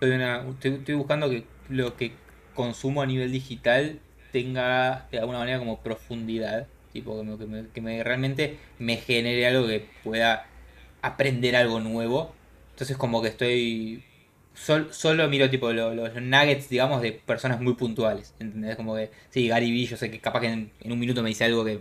estoy, 0.00 0.94
buscando 0.94 1.28
que 1.28 1.44
lo 1.68 1.96
que 1.96 2.12
consumo 2.54 3.02
a 3.02 3.06
nivel 3.06 3.32
digital 3.32 3.98
tenga 4.32 5.06
de 5.10 5.18
alguna 5.18 5.38
manera 5.38 5.58
como 5.58 5.80
profundidad, 5.80 6.66
tipo 6.92 7.20
que, 7.38 7.46
me, 7.46 7.66
que 7.68 7.80
me, 7.80 8.02
realmente 8.02 8.58
me 8.78 8.96
genere 8.96 9.46
algo 9.46 9.66
que 9.66 9.86
pueda 10.02 10.46
aprender 11.02 11.56
algo 11.56 11.80
nuevo. 11.80 12.32
Entonces 12.72 12.96
como 12.96 13.20
que 13.22 13.28
estoy 13.28 14.02
solo 14.60 15.28
miro 15.28 15.48
tipo 15.50 15.72
los, 15.72 16.14
nuggets, 16.14 16.68
digamos, 16.68 17.02
de 17.02 17.12
personas 17.12 17.60
muy 17.60 17.74
puntuales. 17.74 18.34
¿Entendés? 18.38 18.76
Como 18.76 18.94
que, 18.94 19.10
sí, 19.30 19.48
Gary 19.48 19.70
Vee, 19.70 19.86
yo 19.86 19.96
sé 19.96 20.10
que 20.10 20.20
capaz 20.20 20.40
que 20.40 20.48
en, 20.48 20.70
en 20.80 20.92
un 20.92 20.98
minuto 20.98 21.22
me 21.22 21.28
dice 21.28 21.44
algo 21.44 21.64
que, 21.64 21.80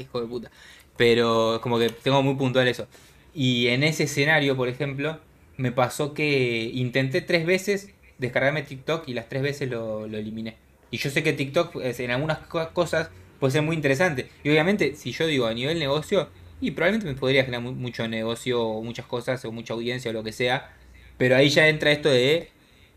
hijo 0.00 0.20
de 0.20 0.26
puta! 0.26 0.50
Pero 0.96 1.60
como 1.62 1.78
que 1.78 1.90
tengo 1.90 2.22
muy 2.22 2.34
puntual 2.34 2.66
eso. 2.68 2.86
Y 3.34 3.68
en 3.68 3.84
ese 3.84 4.04
escenario, 4.04 4.56
por 4.56 4.68
ejemplo, 4.68 5.20
me 5.56 5.72
pasó 5.72 6.14
que 6.14 6.70
intenté 6.74 7.20
tres 7.20 7.46
veces 7.46 7.90
descargarme 8.18 8.62
TikTok 8.62 9.08
y 9.08 9.14
las 9.14 9.28
tres 9.28 9.42
veces 9.42 9.70
lo, 9.70 10.06
eliminé. 10.06 10.56
Y 10.90 10.98
yo 10.98 11.10
sé 11.10 11.22
que 11.22 11.32
TikTok 11.32 11.76
en 11.76 12.10
algunas 12.10 12.38
cosas 12.72 13.10
puede 13.38 13.52
ser 13.52 13.62
muy 13.62 13.76
interesante. 13.76 14.28
Y 14.42 14.50
obviamente, 14.50 14.94
si 14.96 15.12
yo 15.12 15.26
digo 15.26 15.46
a 15.46 15.54
nivel 15.54 15.78
negocio, 15.78 16.28
y 16.60 16.72
probablemente 16.72 17.06
me 17.06 17.14
podría 17.14 17.44
generar 17.44 17.62
mucho 17.62 18.08
negocio 18.08 18.60
o 18.62 18.82
muchas 18.82 19.06
cosas 19.06 19.44
o 19.44 19.52
mucha 19.52 19.74
audiencia 19.74 20.10
o 20.10 20.14
lo 20.14 20.24
que 20.24 20.32
sea. 20.32 20.72
Pero 21.18 21.36
ahí 21.36 21.50
ya 21.50 21.68
entra 21.68 21.92
esto 21.92 22.08
de 22.08 22.48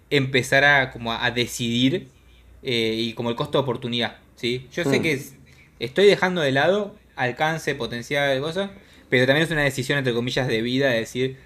empezar 0.09 0.63
a, 0.63 0.91
como 0.91 1.11
a 1.11 1.31
decidir 1.31 2.07
eh, 2.63 2.95
y 2.97 3.13
como 3.13 3.29
el 3.29 3.35
costo 3.35 3.57
de 3.57 3.63
oportunidad. 3.63 4.17
¿sí? 4.35 4.67
Yo 4.71 4.83
sé 4.83 4.99
mm. 4.99 5.01
que 5.01 5.21
estoy 5.79 6.05
dejando 6.05 6.41
de 6.41 6.51
lado 6.51 6.95
alcance, 7.15 7.75
potencial, 7.75 8.39
cosas, 8.39 8.71
pero 9.09 9.25
también 9.25 9.45
es 9.45 9.51
una 9.51 9.63
decisión, 9.63 9.97
entre 9.97 10.13
comillas, 10.13 10.47
de 10.47 10.61
vida, 10.61 10.89
de 10.89 10.99
decir, 10.99 11.37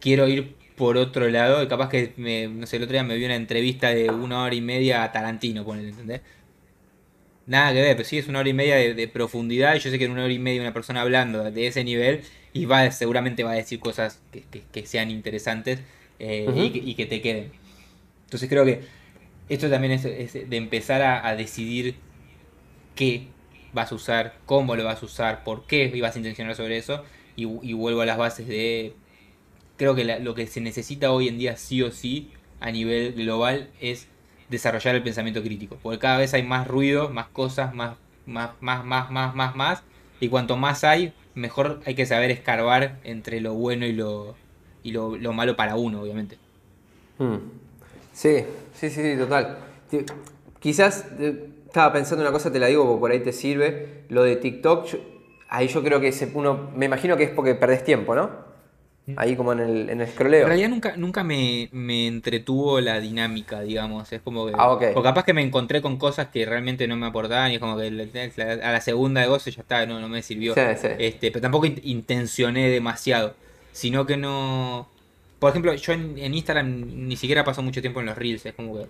quiero 0.00 0.28
ir 0.28 0.54
por 0.76 0.96
otro 0.96 1.28
lado, 1.28 1.62
y 1.62 1.68
capaz 1.68 1.88
que, 1.88 2.14
me, 2.16 2.48
no 2.48 2.66
sé, 2.66 2.78
el 2.78 2.84
otro 2.84 2.94
día 2.94 3.04
me 3.04 3.14
vi 3.16 3.24
una 3.24 3.36
entrevista 3.36 3.90
de 3.90 4.10
una 4.10 4.42
hora 4.42 4.54
y 4.54 4.60
media 4.60 5.04
a 5.04 5.12
Tarantino, 5.12 5.64
por 5.64 5.78
¿entendés? 5.78 6.22
nada 7.46 7.72
que 7.72 7.82
ver, 7.82 7.96
pero 7.96 8.08
sí 8.08 8.18
es 8.18 8.28
una 8.28 8.40
hora 8.40 8.48
y 8.48 8.54
media 8.54 8.76
de, 8.76 9.08
profundidad 9.08 9.74
y 9.74 9.78
yo 9.80 9.90
sé 9.90 9.98
que 9.98 10.04
en 10.04 10.12
una 10.12 10.24
hora 10.24 10.32
y 10.32 10.38
media 10.38 10.60
una 10.60 10.72
persona 10.72 11.02
hablando 11.02 11.50
de 11.50 11.66
ese 11.66 11.84
nivel 11.84 12.22
y 12.52 12.64
va 12.64 12.90
seguramente 12.90 13.44
va 13.44 13.52
a 13.52 13.54
decir 13.54 13.80
cosas 13.80 14.20
que, 14.72 14.86
sean 14.86 15.10
interesantes 15.10 15.80
eh, 16.24 16.70
y, 16.72 16.94
que, 16.94 17.06
te 17.06 17.20
queden. 17.20 17.52
Entonces 18.24 18.48
creo 18.48 18.64
que 18.64 18.80
esto 19.48 19.68
también 19.68 19.92
es, 19.92 20.02
de 20.02 20.56
empezar 20.56 21.02
a, 21.02 21.36
decidir 21.36 21.96
qué 22.94 23.28
vas 23.74 23.92
a 23.92 23.94
usar, 23.94 24.38
cómo 24.46 24.74
lo 24.74 24.84
vas 24.84 25.02
a 25.02 25.06
usar, 25.06 25.44
por 25.44 25.66
qué 25.66 25.90
ibas 25.94 26.14
a 26.14 26.18
intencionar 26.18 26.54
sobre 26.54 26.78
eso 26.78 27.04
y, 27.36 27.44
vuelvo 27.44 28.00
a 28.00 28.06
las 28.06 28.16
bases 28.16 28.48
de... 28.48 28.94
Creo 29.76 29.94
que 29.94 30.04
lo 30.04 30.34
que 30.34 30.46
se 30.46 30.60
necesita 30.60 31.10
hoy 31.10 31.28
en 31.28 31.36
día 31.36 31.56
sí 31.56 31.82
o 31.82 31.90
sí 31.90 32.30
a 32.60 32.70
nivel 32.70 33.12
global 33.12 33.70
es 33.80 34.08
desarrollar 34.48 34.94
el 34.94 35.02
pensamiento 35.02 35.42
crítico. 35.42 35.78
Porque 35.82 35.98
cada 35.98 36.18
vez 36.18 36.32
hay 36.32 36.44
más 36.44 36.66
ruido, 36.66 37.10
más 37.10 37.26
cosas, 37.26 37.74
más, 37.74 37.96
más, 38.24 38.50
más, 38.60 38.84
más, 38.84 39.10
más, 39.10 39.34
más, 39.34 39.56
más. 39.56 39.82
Y 40.20 40.28
cuanto 40.28 40.56
más 40.56 40.84
hay, 40.84 41.12
mejor 41.34 41.82
hay 41.84 41.94
que 41.96 42.06
saber 42.06 42.30
escarbar 42.30 43.00
entre 43.02 43.40
lo 43.40 43.54
bueno 43.54 43.84
y 43.84 43.92
lo, 43.92 44.36
y 44.84 44.92
lo, 44.92 45.32
malo 45.32 45.56
para 45.56 45.74
uno, 45.74 46.02
obviamente. 46.02 46.38
Hmm. 47.18 47.38
Sí, 48.12 48.44
sí, 48.74 48.90
sí, 48.90 49.16
total. 49.18 49.58
Quizás 50.60 51.06
eh, 51.18 51.48
estaba 51.66 51.92
pensando 51.92 52.22
una 52.22 52.30
cosa, 52.30 52.52
te 52.52 52.60
la 52.60 52.68
digo, 52.68 52.84
porque 52.84 53.00
por 53.00 53.10
ahí 53.10 53.20
te 53.20 53.32
sirve. 53.32 54.04
Lo 54.10 54.22
de 54.22 54.36
TikTok, 54.36 54.86
ahí 55.48 55.66
yo 55.66 55.82
creo 55.82 56.00
que 56.00 56.12
uno, 56.34 56.70
me 56.76 56.86
imagino 56.86 57.16
que 57.16 57.24
es 57.24 57.30
porque 57.30 57.54
perdés 57.54 57.82
tiempo, 57.82 58.14
¿no? 58.14 58.44
Ahí 59.16 59.36
como 59.36 59.52
en 59.52 59.60
el, 59.60 59.90
en 59.90 60.00
el 60.00 60.08
scrolleo. 60.08 60.42
En 60.42 60.46
realidad 60.46 60.68
nunca, 60.70 60.96
nunca 60.96 61.24
me, 61.24 61.68
entretuvo 62.06 62.80
la 62.80 63.00
dinámica, 63.00 63.60
digamos. 63.60 64.10
Es 64.12 64.22
como 64.22 64.46
que. 64.46 64.52
Ah, 64.56 64.72
O 64.94 65.02
capaz 65.02 65.24
que 65.24 65.34
me 65.34 65.42
encontré 65.42 65.82
con 65.82 65.98
cosas 65.98 66.28
que 66.28 66.46
realmente 66.46 66.88
no 66.88 66.96
me 66.96 67.06
aportaban 67.06 67.52
y 67.52 67.54
es 67.54 67.60
como 67.60 67.76
que 67.76 67.86
a 67.86 68.72
la 68.72 68.80
segunda 68.80 69.20
de 69.20 69.26
gozo 69.26 69.50
ya 69.50 69.60
está, 69.60 69.84
no, 69.84 70.00
no 70.00 70.08
me 70.08 70.22
sirvió. 70.22 70.54
Este, 70.56 71.30
pero 71.30 71.42
tampoco 71.42 71.66
intencioné 71.66 72.70
demasiado. 72.70 73.34
Sino 73.74 74.06
que 74.06 74.16
no. 74.16 74.88
Por 75.38 75.50
ejemplo, 75.50 75.74
yo 75.74 75.92
en, 75.92 76.34
Instagram 76.34 77.06
ni 77.06 77.16
siquiera 77.16 77.44
paso 77.44 77.60
mucho 77.60 77.82
tiempo 77.82 78.00
en 78.00 78.06
los 78.06 78.16
reels. 78.16 78.46
Es 78.46 78.54
como 78.54 78.78
que. 78.78 78.86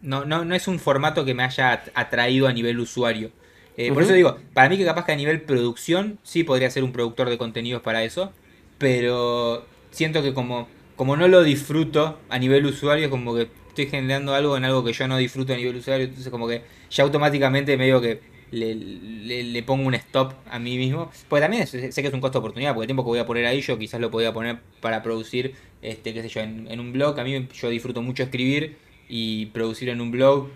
No, 0.00 0.24
no, 0.24 0.46
no 0.46 0.54
es 0.54 0.66
un 0.66 0.78
formato 0.78 1.26
que 1.26 1.34
me 1.34 1.42
haya 1.42 1.82
atraído 1.94 2.46
a 2.46 2.52
nivel 2.54 2.80
usuario. 2.80 3.30
Eh, 3.76 3.92
por 3.92 4.02
eso 4.02 4.14
digo, 4.14 4.38
para 4.54 4.68
mí 4.68 4.78
que 4.78 4.84
capaz 4.84 5.04
que 5.04 5.12
a 5.12 5.16
nivel 5.16 5.42
producción 5.42 6.18
sí 6.22 6.42
podría 6.44 6.70
ser 6.70 6.82
un 6.82 6.92
productor 6.92 7.28
de 7.28 7.38
contenidos 7.38 7.82
para 7.82 8.02
eso 8.02 8.32
pero 8.78 9.66
siento 9.90 10.22
que 10.22 10.32
como, 10.32 10.68
como 10.96 11.16
no 11.16 11.28
lo 11.28 11.42
disfruto 11.42 12.18
a 12.30 12.38
nivel 12.38 12.64
usuario, 12.64 13.10
como 13.10 13.34
que 13.34 13.48
estoy 13.68 13.86
generando 13.86 14.34
algo 14.34 14.56
en 14.56 14.64
algo 14.64 14.84
que 14.84 14.92
yo 14.92 15.06
no 15.08 15.18
disfruto 15.18 15.52
a 15.52 15.56
nivel 15.56 15.76
usuario, 15.76 16.06
entonces 16.06 16.30
como 16.30 16.48
que 16.48 16.62
ya 16.90 17.04
automáticamente 17.04 17.76
medio 17.76 18.00
que 18.00 18.20
le, 18.50 18.74
le, 18.74 19.62
pongo 19.62 19.86
un 19.86 19.94
stop 19.94 20.34
a 20.50 20.58
mí 20.58 20.76
mismo. 20.76 21.10
Porque 21.28 21.42
también 21.42 21.66
sé, 21.66 21.90
que 21.90 22.06
es 22.06 22.14
un 22.14 22.20
costo 22.20 22.38
de 22.38 22.40
oportunidad, 22.40 22.74
porque 22.74 22.84
el 22.84 22.88
tiempo 22.88 23.04
que 23.04 23.08
voy 23.08 23.18
a 23.18 23.26
poner 23.26 23.46
ahí 23.46 23.60
yo 23.60 23.78
quizás 23.78 24.00
lo 24.00 24.10
podía 24.10 24.32
poner 24.32 24.58
para 24.80 25.02
producir, 25.02 25.54
este, 25.82 26.14
qué 26.14 26.22
sé 26.22 26.28
yo, 26.28 26.40
en, 26.40 26.80
un 26.80 26.92
blog. 26.92 27.18
A 27.18 27.24
mí 27.24 27.48
yo 27.52 27.70
disfruto 27.70 28.02
mucho 28.02 28.22
escribir 28.22 28.76
y 29.08 29.46
producir 29.46 29.88
en 29.88 30.00
un 30.00 30.10
blog. 30.10 30.48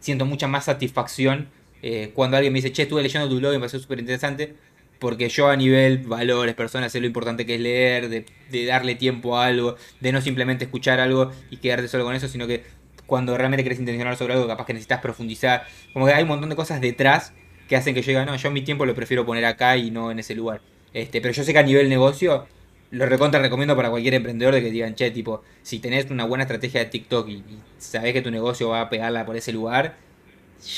Siento 0.00 0.26
mucha 0.26 0.46
más 0.48 0.66
satisfacción 0.66 1.48
eh, 1.82 2.10
cuando 2.14 2.36
alguien 2.36 2.52
me 2.52 2.58
dice, 2.58 2.72
che, 2.72 2.82
estuve 2.82 3.02
leyendo 3.02 3.28
tu 3.28 3.38
blog 3.38 3.52
y 3.52 3.56
me 3.56 3.60
pareció 3.60 3.80
súper 3.80 3.98
interesante 3.98 4.54
porque 4.98 5.28
yo 5.28 5.48
a 5.48 5.56
nivel 5.56 5.98
valores, 5.98 6.54
personas, 6.54 6.92
sé 6.92 7.00
lo 7.00 7.06
importante 7.06 7.46
que 7.46 7.56
es 7.56 7.60
leer, 7.60 8.08
de, 8.08 8.66
darle 8.66 8.94
tiempo 8.94 9.38
a 9.38 9.46
algo, 9.46 9.76
de 10.00 10.12
no 10.12 10.20
simplemente 10.20 10.64
escuchar 10.64 11.00
algo 11.00 11.32
y 11.50 11.58
quedarte 11.58 11.88
solo 11.88 12.04
con 12.04 12.14
eso, 12.14 12.28
sino 12.28 12.46
que 12.46 12.64
cuando 13.06 13.36
realmente 13.36 13.62
querés 13.62 13.78
intencionar 13.78 14.16
sobre 14.16 14.34
algo, 14.34 14.46
capaz 14.46 14.66
que 14.66 14.72
necesitas 14.72 15.00
profundizar. 15.00 15.66
Como 15.92 16.06
que 16.06 16.12
hay 16.12 16.22
un 16.22 16.28
montón 16.28 16.48
de 16.48 16.56
cosas 16.56 16.80
detrás 16.80 17.32
que 17.68 17.76
hacen 17.76 17.94
que 17.94 18.02
yo 18.02 18.08
diga, 18.08 18.24
no, 18.24 18.36
yo 18.36 18.50
mi 18.50 18.62
tiempo 18.62 18.86
lo 18.86 18.94
prefiero 18.94 19.26
poner 19.26 19.44
acá 19.44 19.76
y 19.76 19.90
no 19.90 20.10
en 20.10 20.18
ese 20.18 20.34
lugar. 20.34 20.60
Este, 20.92 21.20
pero 21.20 21.32
yo 21.34 21.42
sé 21.42 21.52
que 21.52 21.58
a 21.58 21.62
nivel 21.62 21.88
negocio, 21.88 22.46
lo 22.90 23.06
recontra 23.06 23.40
recomiendo 23.40 23.76
para 23.76 23.90
cualquier 23.90 24.14
emprendedor 24.14 24.54
de 24.54 24.62
que 24.62 24.70
digan, 24.70 24.94
che, 24.94 25.10
tipo, 25.10 25.42
si 25.62 25.78
tenés 25.78 26.10
una 26.10 26.24
buena 26.24 26.44
estrategia 26.44 26.80
de 26.80 26.86
TikTok 26.86 27.28
y, 27.28 27.32
y 27.32 27.58
sabés 27.78 28.12
que 28.12 28.22
tu 28.22 28.30
negocio 28.30 28.68
va 28.68 28.82
a 28.82 28.90
pegarla 28.90 29.26
por 29.26 29.36
ese 29.36 29.52
lugar, 29.52 29.96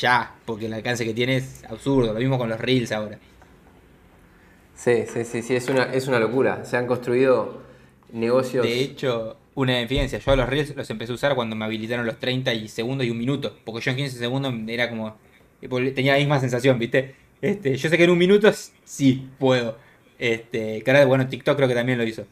ya, 0.01 0.35
porque 0.45 0.67
el 0.67 0.75
alcance 0.75 1.05
que 1.05 1.15
tienes 1.15 1.63
es 1.63 1.65
absurdo. 1.65 2.13
Lo 2.13 2.19
mismo 2.19 2.39
con 2.39 2.49
los 2.49 2.61
reels 2.61 2.93
ahora. 2.93 3.19
Sí, 4.75 5.05
sí, 5.13 5.25
sí, 5.25 5.43
sí, 5.43 5.57
es 5.57 5.69
una, 5.69 5.85
es 5.93 6.07
una 6.09 6.19
locura. 6.21 6.65
Se 6.65 6.77
han 6.77 6.87
construido 6.87 7.63
negocios. 8.13 8.65
De 8.65 8.81
hecho, 8.81 9.37
una 9.59 9.81
evidencia, 9.81 10.21
yo 10.21 10.37
los 10.37 10.49
Reels 10.49 10.77
los 10.77 10.89
empecé 10.89 11.11
a 11.11 11.15
usar 11.17 11.35
cuando 11.35 11.57
me 11.57 11.65
habilitaron 11.65 12.07
los 12.07 12.21
30 12.21 12.55
y 12.55 12.69
segundos 12.69 13.07
y 13.07 13.11
un 13.11 13.19
minuto. 13.19 13.57
Porque 13.65 13.81
yo 13.81 13.91
en 13.91 13.97
15 13.97 14.19
segundos 14.19 14.55
era 14.69 14.89
como. 14.89 15.17
Tenía 15.61 16.13
la 16.13 16.19
misma 16.19 16.39
sensación, 16.39 16.79
¿viste? 16.79 17.17
Este, 17.43 17.77
yo 17.77 17.89
sé 17.89 17.97
que 17.97 18.05
en 18.05 18.11
un 18.11 18.19
minuto 18.19 18.49
sí 18.85 19.29
puedo. 19.39 19.77
Este, 20.19 20.83
que 20.83 21.05
bueno, 21.05 21.27
TikTok 21.29 21.57
creo 21.57 21.69
que 21.69 21.75
también 21.75 21.99
lo 21.99 22.05
hizo. 22.05 22.25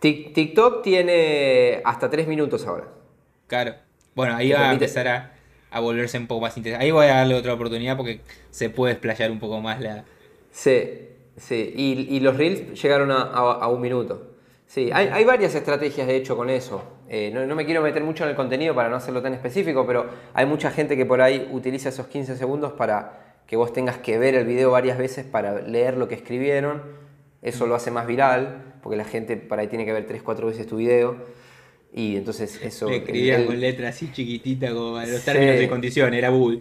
TikTok 0.00 0.82
tiene 0.82 1.80
hasta 1.84 2.10
3 2.10 2.26
minutos 2.26 2.66
ahora. 2.66 2.88
Claro. 3.46 3.76
Bueno, 4.16 4.34
ahí 4.34 4.50
va 4.50 4.70
a 4.70 4.72
empezar 4.72 5.06
a, 5.06 5.34
a, 5.70 5.78
volverse 5.78 6.18
un 6.18 6.26
poco 6.26 6.40
más 6.40 6.56
interesante. 6.56 6.84
Ahí 6.84 6.90
voy 6.90 7.06
a 7.06 7.14
darle 7.14 7.36
otra 7.36 7.54
oportunidad 7.54 7.96
porque 7.96 8.20
se 8.50 8.68
puede 8.70 8.94
explayar 8.94 9.30
un 9.30 9.38
poco 9.38 9.60
más 9.60 9.80
la, 9.80 10.04
Sí, 10.50 11.08
sí. 11.36 11.72
Y, 11.76 12.20
los 12.20 12.36
reels 12.36 12.80
llegaron 12.80 13.10
a, 13.10 13.68
un 13.68 13.80
minuto. 13.80 14.31
Sí, 14.72 14.88
hay, 14.90 15.22
varias 15.24 15.54
estrategias 15.54 16.06
de 16.06 16.16
hecho 16.16 16.34
con 16.34 16.48
eso. 16.48 16.82
Eh, 17.06 17.30
no, 17.30 17.54
me 17.54 17.66
quiero 17.66 17.82
meter 17.82 18.02
mucho 18.02 18.24
en 18.24 18.30
el 18.30 18.36
contenido 18.36 18.74
para 18.74 18.88
no 18.88 18.96
hacerlo 18.96 19.20
tan 19.20 19.34
específico, 19.34 19.86
pero 19.86 20.06
hay 20.32 20.46
mucha 20.46 20.70
gente 20.70 20.96
que 20.96 21.04
por 21.04 21.20
ahí 21.20 21.46
utiliza 21.52 21.90
esos 21.90 22.06
15 22.06 22.38
segundos 22.38 22.72
para 22.72 23.36
que 23.46 23.56
vos 23.56 23.74
tengas 23.74 23.98
que 23.98 24.16
ver 24.16 24.34
el 24.34 24.46
video 24.46 24.70
varias 24.70 24.96
veces 24.96 25.26
para 25.26 25.60
leer 25.60 25.98
lo 25.98 26.08
que 26.08 26.14
escribieron. 26.14 26.80
Eso 27.42 27.66
lo 27.66 27.74
hace 27.74 27.90
más 27.90 28.06
viral, 28.06 28.76
porque 28.82 28.96
la 28.96 29.04
gente 29.04 29.36
por 29.36 29.60
ahí 29.60 29.66
tiene 29.66 29.84
que 29.84 29.92
ver 29.92 30.08
3-4 30.08 30.46
veces 30.46 30.66
tu 30.66 30.78
video. 30.78 31.16
Y 31.92 32.16
entonces 32.16 32.58
eso... 32.62 32.88
escribía 32.88 33.44
con 33.44 33.60
letras 33.60 33.96
así 33.96 34.10
chiquititas 34.10 34.72
como 34.72 34.98
los 34.98 35.22
términos 35.22 35.58
de 35.58 35.68
condición, 35.68 36.14
era 36.14 36.30
bull. 36.30 36.60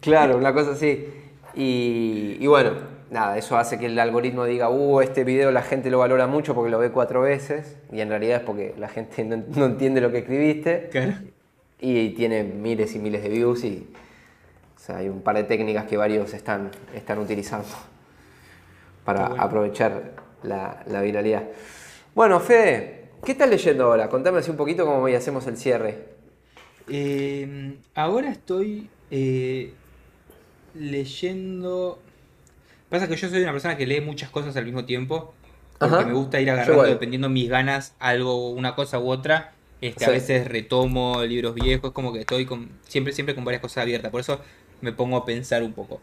Claro, 0.00 0.38
una 0.38 0.54
cosa 0.54 0.70
así. 0.72 1.06
y 1.54 2.46
bueno, 2.46 2.97
nada, 3.10 3.38
eso 3.38 3.56
hace 3.56 3.78
que 3.78 3.86
el 3.86 3.98
algoritmo 3.98 4.44
diga, 4.44 4.70
uh, 4.70 5.00
este 5.00 5.24
video 5.24 5.50
la 5.50 5.62
gente 5.62 5.90
lo 5.90 5.98
valora 5.98 6.26
mucho 6.26 6.54
porque 6.54 6.70
lo 6.70 6.78
ve 6.78 6.90
cuatro 6.90 7.22
veces, 7.22 7.76
y 7.92 8.00
en 8.00 8.08
realidad 8.08 8.38
es 8.38 8.42
porque 8.42 8.74
la 8.78 8.88
gente 8.88 9.24
no, 9.24 9.64
entiende 9.64 10.00
lo 10.00 10.10
que 10.10 10.18
escribiste, 10.18 10.90
y 11.80 12.10
tiene 12.10 12.42
miles 12.44 12.94
y 12.94 12.98
miles 12.98 13.22
de 13.22 13.28
views, 13.28 13.64
y 13.64 13.88
hay 14.88 15.08
un 15.08 15.20
par 15.20 15.36
de 15.36 15.44
técnicas 15.44 15.86
que 15.86 15.96
varios 15.96 16.32
están, 16.32 16.70
están 16.94 17.18
utilizando 17.18 17.68
para 19.04 19.26
aprovechar 19.26 20.14
la, 20.42 21.02
viralidad. 21.02 21.44
Bueno, 22.14 22.40
Fede, 22.40 23.10
¿qué 23.24 23.32
estás 23.32 23.48
leyendo 23.48 23.84
ahora? 23.84 24.08
Contame 24.08 24.38
así 24.38 24.50
un 24.50 24.56
poquito 24.56 24.84
cómo 24.86 25.06
hacemos 25.06 25.46
el 25.46 25.56
cierre. 25.56 26.08
Eh, 26.88 27.76
ahora 27.94 28.30
estoy 28.30 28.88
eh, 29.10 29.74
leyendo 30.74 31.98
Pasa 32.88 33.08
que 33.08 33.16
yo 33.16 33.28
soy 33.28 33.42
una 33.42 33.52
persona 33.52 33.76
que 33.76 33.86
lee 33.86 34.00
muchas 34.00 34.30
cosas 34.30 34.56
al 34.56 34.64
mismo 34.64 34.84
tiempo. 34.84 35.34
Porque 35.78 36.06
me 36.06 36.12
gusta 36.12 36.40
ir 36.40 36.50
agarrando, 36.50 36.82
dependiendo 36.82 37.28
de 37.28 37.34
mis 37.34 37.48
ganas, 37.48 37.94
algo, 38.00 38.50
una 38.50 38.74
cosa 38.74 38.98
u 38.98 39.08
otra. 39.10 39.52
Este, 39.80 40.06
A 40.06 40.10
veces 40.10 40.48
retomo 40.48 41.22
libros 41.24 41.54
viejos, 41.54 41.92
como 41.92 42.12
que 42.12 42.20
estoy 42.20 42.46
con, 42.46 42.70
siempre, 42.82 43.12
siempre 43.12 43.36
con 43.36 43.44
varias 43.44 43.62
cosas 43.62 43.82
abiertas. 43.82 44.10
Por 44.10 44.20
eso 44.20 44.40
me 44.80 44.92
pongo 44.92 45.16
a 45.16 45.24
pensar 45.24 45.62
un 45.62 45.72
poco. 45.72 46.00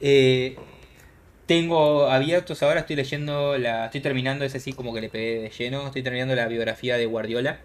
Eh, 0.00 0.56
tengo 1.46 2.08
abiertos 2.08 2.62
ahora, 2.62 2.80
estoy 2.80 2.96
leyendo, 2.96 3.56
la, 3.56 3.86
estoy 3.86 4.02
terminando, 4.02 4.44
ese 4.44 4.60
sí 4.60 4.72
como 4.72 4.92
que 4.92 5.00
le 5.00 5.08
pegué 5.08 5.40
de 5.40 5.50
lleno, 5.50 5.86
estoy 5.86 6.02
terminando 6.02 6.34
la 6.34 6.46
biografía 6.48 6.98
de 6.98 7.06
Guardiola. 7.06 7.60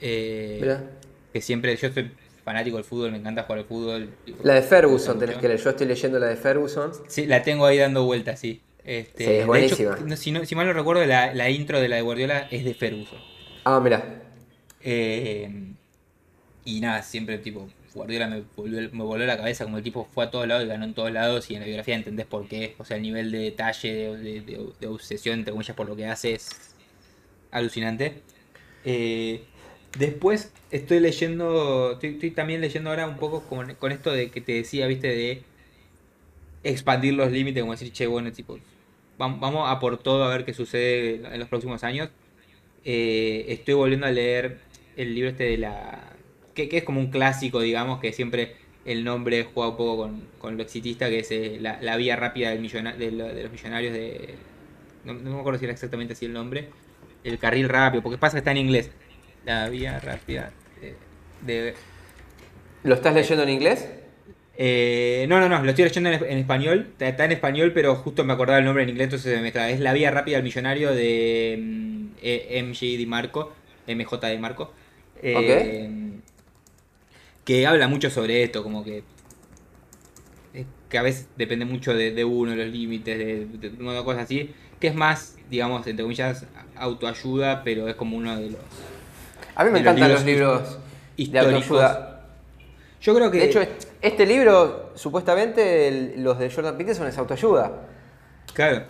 Eh, 0.00 0.76
que 1.32 1.40
siempre, 1.40 1.74
yo 1.76 1.88
estoy 1.88 2.10
fanático 2.44 2.76
del 2.76 2.84
fútbol, 2.84 3.10
me 3.10 3.18
encanta 3.18 3.44
jugar 3.44 3.60
al 3.60 3.64
fútbol. 3.64 4.10
La 4.42 4.54
de 4.54 4.62
Ferguson 4.62 5.18
tenés 5.18 5.38
que 5.38 5.48
leer, 5.48 5.60
yo 5.60 5.70
estoy 5.70 5.86
leyendo 5.86 6.18
la 6.18 6.26
de 6.26 6.36
Ferguson. 6.36 6.92
Sí, 7.08 7.26
la 7.26 7.42
tengo 7.42 7.66
ahí 7.66 7.78
dando 7.78 8.04
vueltas, 8.04 8.38
sí. 8.40 8.60
Este, 8.84 9.24
sí, 9.24 9.30
es 9.32 9.46
buenísima. 9.46 9.96
si, 10.44 10.54
mal 10.54 10.66
no 10.66 10.72
recuerdo, 10.74 11.04
la, 11.06 11.50
intro 11.50 11.80
de 11.80 11.88
la 11.88 11.96
de 11.96 12.02
Guardiola 12.02 12.48
es 12.50 12.64
de 12.64 12.74
Ferguson. 12.74 13.18
Ah, 13.64 13.80
mira. 13.80 14.22
Eh, 14.82 15.72
y 16.66 16.80
nada, 16.80 17.02
siempre 17.02 17.38
tipo, 17.38 17.68
Guardiola 17.94 18.28
me 18.28 18.42
volvió, 18.56 19.26
la 19.26 19.36
cabeza, 19.36 19.64
como 19.64 19.78
el 19.78 19.82
tipo 19.82 20.06
fue 20.12 20.24
a 20.24 20.30
todos 20.30 20.46
lados 20.46 20.64
y 20.64 20.68
ganó 20.68 20.84
en 20.84 20.94
todos 20.94 21.12
lados 21.12 21.50
y 21.50 21.54
en 21.54 21.60
la 21.60 21.66
biografía 21.66 21.94
entendés 21.94 22.26
por 22.26 22.46
qué. 22.46 22.74
O 22.78 22.84
sea, 22.84 22.96
el 22.96 23.02
nivel 23.02 23.30
de 23.30 23.38
detalle, 23.38 24.16
de, 24.16 24.88
obsesión, 24.88 25.38
entre 25.38 25.52
comillas, 25.52 25.76
por 25.76 25.88
lo 25.88 25.96
que 25.96 26.06
hace 26.06 26.34
es 26.34 26.74
alucinante. 27.50 28.22
Eh, 28.84 29.44
Después 29.98 30.52
estoy 30.72 30.98
leyendo, 30.98 31.98
estoy, 32.00 32.30
también 32.32 32.60
leyendo 32.60 32.90
ahora 32.90 33.06
un 33.06 33.16
poco 33.16 33.44
con, 33.44 33.92
esto 33.92 34.10
de 34.12 34.30
que 34.30 34.40
te 34.40 34.52
decía, 34.52 34.86
viste, 34.88 35.08
de 35.08 35.42
expandir 36.64 37.14
los 37.14 37.30
límites, 37.30 37.62
como 37.62 37.72
decir, 37.72 37.92
che, 37.92 38.06
bueno, 38.08 38.32
tipo, 38.32 38.58
vamos, 39.18 39.70
a 39.70 39.78
por 39.78 39.98
todo 39.98 40.24
a 40.24 40.30
ver 40.30 40.44
qué 40.44 40.52
sucede 40.52 41.22
en 41.32 41.38
los 41.38 41.48
próximos 41.48 41.84
años. 41.84 42.10
Eh, 42.84 43.46
estoy 43.48 43.74
volviendo 43.74 44.06
a 44.06 44.10
leer 44.10 44.58
el 44.96 45.14
libro 45.14 45.30
este 45.30 45.44
de 45.44 45.58
la... 45.58 46.12
Que, 46.54 46.68
es 46.72 46.84
como 46.84 47.00
un 47.00 47.10
clásico, 47.10 47.60
digamos, 47.60 48.00
que 48.00 48.12
siempre 48.12 48.56
el 48.84 49.04
nombre 49.04 49.44
juega 49.44 49.70
un 49.70 49.76
poco 49.76 50.10
con, 50.38 50.56
lo 50.56 50.62
exitista, 50.62 51.08
que 51.08 51.20
es 51.20 51.30
eh, 51.30 51.58
la, 51.60 51.96
vía 51.96 52.16
rápida 52.16 52.50
del 52.50 52.62
de, 52.98 53.10
los 53.12 53.52
millonarios 53.52 53.92
de... 53.92 54.34
No, 55.04 55.14
me 55.14 55.38
acuerdo 55.38 55.58
si 55.58 55.66
era 55.66 55.72
exactamente 55.74 56.14
así 56.14 56.26
el 56.26 56.32
nombre. 56.32 56.68
El 57.22 57.38
carril 57.38 57.68
rápido, 57.68 58.02
porque 58.02 58.18
pasa 58.18 58.34
que 58.34 58.38
está 58.38 58.50
en 58.50 58.58
inglés. 58.58 58.90
La 59.44 59.68
vía 59.68 60.00
rápida 60.00 60.52
de... 61.42 61.74
¿Lo 62.82 62.94
estás 62.94 63.14
leyendo 63.14 63.44
en 63.44 63.50
inglés? 63.50 63.88
Eh, 64.56 65.26
no, 65.28 65.40
no, 65.40 65.48
no, 65.48 65.62
lo 65.62 65.70
estoy 65.70 65.84
leyendo 65.84 66.10
en, 66.10 66.38
español. 66.38 66.92
Está 66.98 67.24
en 67.24 67.32
español, 67.32 67.72
pero 67.72 67.94
justo 67.96 68.24
me 68.24 68.32
acordaba 68.32 68.58
el 68.58 68.64
nombre 68.64 68.84
en 68.84 68.90
inglés, 68.90 69.06
entonces 69.06 69.40
me 69.40 69.48
Es 69.48 69.80
La 69.80 69.92
Vía 69.92 70.10
Rápida 70.10 70.36
al 70.36 70.42
Millonario 70.42 70.94
de 70.94 71.58
mm, 71.60 72.06
e, 72.22 72.62
MJ 72.62 72.80
Di 72.80 73.06
Marco, 73.06 73.52
MJ 73.88 74.30
Di 74.30 74.38
Marco. 74.38 74.72
Eh, 75.22 75.90
que 77.44 77.66
habla 77.66 77.88
mucho 77.88 78.10
sobre 78.10 78.42
esto, 78.42 78.62
como 78.62 78.84
que. 78.84 79.02
Que 80.88 80.98
a 80.98 81.02
veces 81.02 81.28
depende 81.36 81.64
mucho 81.64 81.92
de, 81.92 82.24
uno, 82.24 82.54
los 82.54 82.68
límites, 82.68 83.18
de, 83.18 83.46
de, 83.46 84.04
cosas 84.04 84.24
así. 84.24 84.50
Que 84.78 84.88
es 84.88 84.94
más, 84.94 85.36
digamos, 85.50 85.84
entre 85.86 86.04
comillas, 86.04 86.46
autoayuda, 86.76 87.64
pero 87.64 87.88
es 87.88 87.96
como 87.96 88.16
uno 88.16 88.36
de 88.38 88.50
los. 88.50 88.60
A 89.54 89.64
mí 89.64 89.70
me 89.70 89.80
encantan 89.80 90.12
los 90.12 90.24
libros, 90.24 90.78
de 91.16 91.38
autoayuda. 91.38 92.26
Yo 93.00 93.14
creo 93.14 93.30
que. 93.30 93.38
De 93.38 93.44
hecho, 93.46 93.60
este 94.00 94.26
libro, 94.26 94.92
supuestamente, 94.94 96.14
los 96.16 96.38
de 96.38 96.50
Jordan 96.50 96.76
Peterson 96.76 97.06
es 97.06 97.18
autoayuda. 97.18 97.72
Claro. 98.52 98.84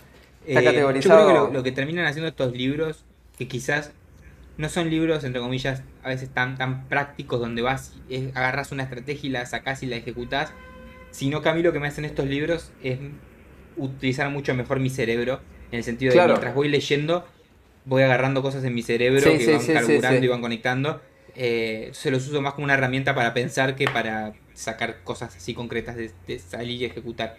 Está 0.45 0.63
categorizado. 0.63 1.19
Eh, 1.19 1.23
yo 1.23 1.29
creo 1.29 1.47
que 1.47 1.53
lo, 1.53 1.63
que 1.63 1.71
terminan 1.71 2.05
haciendo 2.05 2.29
estos 2.29 2.53
libros, 2.53 3.03
que 3.37 3.47
quizás 3.47 3.91
no 4.57 4.69
son 4.69 4.89
libros, 4.89 5.23
entre 5.23 5.41
comillas, 5.41 5.83
a 6.03 6.09
veces 6.09 6.29
tan, 6.29 6.57
tan 6.57 6.87
prácticos 6.87 7.39
donde 7.39 7.61
vas, 7.61 7.93
agarras 8.33 8.71
una 8.71 8.83
estrategia 8.83 9.27
y 9.27 9.31
la 9.31 9.45
sacás 9.45 9.83
y 9.83 9.87
la 9.87 9.97
ejecutás, 9.97 10.53
sino 11.11 11.41
que 11.41 11.49
a 11.49 11.53
mí 11.53 11.61
lo 11.61 11.73
que 11.73 11.79
me 11.79 11.87
hacen 11.87 12.05
estos 12.05 12.25
libros 12.25 12.71
es 12.81 12.99
utilizar 13.75 14.29
mucho 14.29 14.53
mejor 14.53 14.79
mi 14.79 14.89
cerebro, 14.89 15.41
en 15.71 15.79
el 15.79 15.83
sentido 15.83 16.13
de 16.13 16.19
que 16.19 16.25
mientras 16.25 16.55
voy 16.55 16.69
leyendo, 16.69 17.25
voy 17.85 18.03
agarrando 18.03 18.41
cosas 18.41 18.63
en 18.63 18.73
mi 18.73 18.81
cerebro 18.81 19.21
que 19.23 19.53
van 19.53 19.65
carburando 19.65 20.25
y 20.25 20.27
van 20.27 20.41
conectando. 20.41 21.01
Eh, 21.35 21.89
se 21.93 22.11
los 22.11 22.27
uso 22.27 22.41
más 22.41 22.53
como 22.53 22.65
una 22.65 22.75
herramienta 22.75 23.13
para 23.13 23.33
pensar 23.33 23.75
que 23.75 23.85
para 23.85 24.33
sacar 24.53 25.03
cosas 25.03 25.35
así 25.35 25.53
concretas 25.53 25.95
de, 25.95 26.39
salir 26.39 26.81
y 26.81 26.85
ejecutar. 26.85 27.37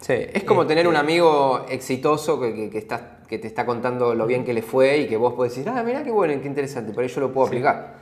Sí, 0.00 0.12
es 0.12 0.44
como 0.44 0.66
tener 0.66 0.86
un 0.86 0.94
este, 0.94 1.00
amigo 1.00 1.66
exitoso 1.70 2.38
que, 2.40 2.70
que, 2.70 2.86
que, 3.26 3.38
te 3.38 3.46
está 3.46 3.64
contando 3.64 4.14
lo 4.14 4.26
bien 4.26 4.44
que 4.44 4.52
le 4.52 4.60
fue 4.60 4.98
y 4.98 5.06
que 5.08 5.16
vos 5.16 5.32
podés 5.32 5.54
decir, 5.54 5.68
ah, 5.70 5.82
mira 5.82 6.04
qué 6.04 6.10
bueno, 6.10 6.40
qué 6.42 6.46
interesante, 6.46 6.92
por 6.92 7.04
eso 7.04 7.20
lo 7.20 7.32
puedo 7.32 7.46
aplicar. 7.46 7.96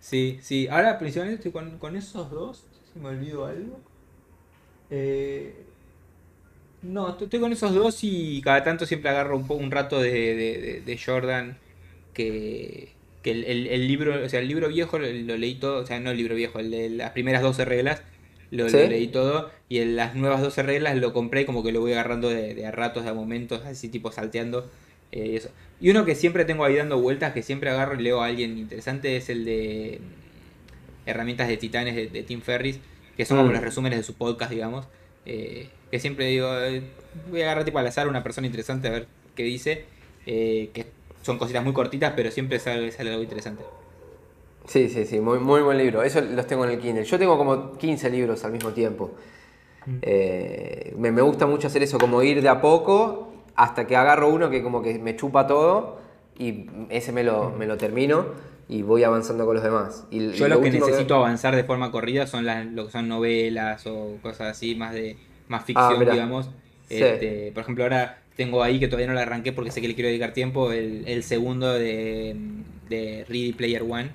Sí, 0.00 0.38
sí, 0.42 0.66
ahora 0.68 0.98
principalmente 0.98 1.46
estoy 1.46 1.78
con, 1.78 1.94
esos 1.94 2.30
dos, 2.30 2.66
si 2.90 2.98
me 2.98 3.08
olvido 3.08 3.44
algo. 3.44 3.78
Eh, 4.88 5.66
no, 6.82 7.16
estoy 7.18 7.40
con 7.40 7.52
esos 7.52 7.74
dos 7.74 7.98
y 8.02 8.40
cada 8.42 8.62
tanto 8.64 8.86
siempre 8.86 9.10
agarro 9.10 9.36
un, 9.36 9.46
un 9.48 9.70
rato 9.70 10.00
de 10.00 11.00
Jordan 11.04 11.58
que, 12.14 12.94
que 13.22 13.30
el, 13.32 13.88
libro, 13.88 14.24
o 14.24 14.28
sea, 14.28 14.40
el 14.40 14.48
libro 14.48 14.68
viejo 14.68 14.98
lo, 14.98 15.06
leí 15.06 15.54
todo, 15.56 15.82
o 15.82 15.86
sea, 15.86 16.00
no 16.00 16.10
el 16.10 16.16
libro 16.16 16.34
viejo, 16.34 16.58
el 16.58 16.70
de 16.70 16.90
las 16.90 17.10
primeras 17.10 17.42
12 17.42 17.64
reglas, 17.64 18.02
lo, 18.50 18.66
leí 18.66 19.08
todo, 19.08 19.50
y 19.68 19.78
en 19.78 19.96
las 19.96 20.14
nuevas 20.14 20.40
12 20.40 20.62
reglas 20.62 20.96
lo 20.96 21.12
compré 21.12 21.46
como 21.46 21.62
que 21.62 21.72
lo 21.72 21.80
voy 21.80 21.92
agarrando 21.92 22.28
de, 22.28 22.66
a 22.66 22.70
ratos, 22.70 23.04
de 23.04 23.10
a 23.10 23.14
momentos, 23.14 23.64
así 23.64 23.88
tipo 23.88 24.10
salteando. 24.10 24.68
Eh, 25.12 25.36
eso. 25.36 25.50
Y 25.80 25.90
uno 25.90 26.04
que 26.04 26.14
siempre 26.14 26.44
tengo 26.44 26.64
ahí 26.64 26.76
dando 26.76 27.00
vueltas, 27.00 27.32
que 27.32 27.42
siempre 27.42 27.70
agarro 27.70 27.98
y 27.98 28.02
leo 28.02 28.22
a 28.22 28.26
alguien 28.26 28.58
interesante, 28.58 29.16
es 29.16 29.28
el 29.28 29.44
de 29.44 30.00
Herramientas 31.06 31.48
de 31.48 31.56
Titanes 31.56 32.12
de, 32.12 32.22
Tim 32.22 32.40
Ferris, 32.40 32.80
que 33.16 33.24
son 33.24 33.38
como 33.38 33.50
mm. 33.50 33.54
los 33.54 33.62
resúmenes 33.62 33.98
de 33.98 34.02
su 34.02 34.14
podcast, 34.14 34.50
digamos. 34.50 34.86
Eh, 35.26 35.68
que 35.90 35.98
siempre 35.98 36.26
digo, 36.26 36.48
eh, 36.58 36.82
voy 37.30 37.42
a 37.42 37.44
agarrar 37.46 37.64
tipo 37.64 37.78
al 37.78 37.86
azar 37.86 38.08
una 38.08 38.22
persona 38.22 38.46
interesante 38.46 38.88
a 38.88 38.92
ver 38.92 39.06
qué 39.34 39.42
dice. 39.42 39.84
que 40.24 40.86
son 41.22 41.38
cositas 41.38 41.62
muy 41.62 41.72
cortitas, 41.72 42.12
pero 42.16 42.30
siempre 42.30 42.58
sale, 42.58 42.92
algo 42.98 43.22
interesante. 43.22 43.62
Sí, 44.66 44.88
sí, 44.88 45.04
sí, 45.04 45.20
muy, 45.20 45.38
muy 45.38 45.60
buen 45.62 45.78
libro. 45.78 46.02
Eso 46.02 46.20
los 46.20 46.46
tengo 46.46 46.64
en 46.64 46.70
el 46.70 46.78
Kindle. 46.78 47.04
Yo 47.04 47.18
tengo 47.18 47.36
como 47.36 47.72
15 47.76 48.10
libros 48.10 48.44
al 48.44 48.52
mismo 48.52 48.70
tiempo. 48.70 49.12
Mm. 49.86 49.98
Eh, 50.02 50.94
me, 50.96 51.10
gusta 51.22 51.46
mucho 51.46 51.66
hacer 51.66 51.82
eso, 51.82 51.98
como 51.98 52.22
ir 52.22 52.42
de 52.42 52.48
a 52.48 52.60
poco 52.60 53.32
hasta 53.56 53.86
que 53.86 53.96
agarro 53.96 54.28
uno 54.28 54.48
que 54.48 54.62
como 54.62 54.82
que 54.82 54.98
me 54.98 55.16
chupa 55.16 55.46
todo 55.46 55.98
y 56.38 56.66
ese 56.88 57.12
me 57.12 57.24
lo, 57.24 57.50
mm. 57.50 57.58
me 57.58 57.66
lo 57.66 57.76
termino 57.76 58.26
y 58.68 58.82
voy 58.82 59.02
avanzando 59.04 59.44
con 59.44 59.54
los 59.54 59.64
demás. 59.64 60.06
Y, 60.10 60.30
Yo 60.32 60.48
lo, 60.48 60.60
que 60.60 60.70
necesito 60.70 61.16
avanzar 61.16 61.56
de 61.56 61.64
forma 61.64 61.90
corrida 61.90 62.26
son 62.26 62.46
las, 62.46 62.64
lo 62.66 62.86
que 62.86 62.92
son 62.92 63.08
novelas 63.08 63.86
o 63.86 64.16
cosas 64.22 64.52
así, 64.52 64.74
más 64.76 64.94
de 64.94 65.16
más 65.50 65.62
ah, 65.62 65.66
ficción, 65.66 66.00
digamos. 66.10 66.48
Este, 66.88 67.50
por 67.52 67.62
ejemplo, 67.62 67.84
ahora 67.84 68.22
tengo 68.36 68.62
ahí 68.62 68.80
que 68.80 68.88
todavía 68.88 69.06
no 69.06 69.14
la 69.14 69.22
arranqué 69.22 69.52
porque 69.52 69.70
sé 69.70 69.80
que 69.80 69.88
le 69.88 69.94
quiero 69.94 70.08
dedicar 70.08 70.32
tiempo, 70.32 70.72
el, 70.72 71.22
segundo 71.22 71.72
de, 71.74 72.34
de, 72.88 73.24
Ready 73.28 73.52
Player 73.52 73.82
One. 73.82 74.10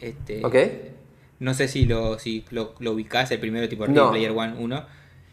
Este, 0.00 0.44
ok. 0.44 0.56
No 1.38 1.54
sé 1.54 1.68
si 1.68 1.86
lo, 1.86 2.18
si 2.18 2.44
lo, 2.50 2.74
ubicás, 2.78 3.30
el 3.30 3.38
primero 3.38 3.68
tipo 3.68 3.86
Ready 3.86 4.10
Player 4.10 4.32
One 4.32 4.54
1. 4.58 4.84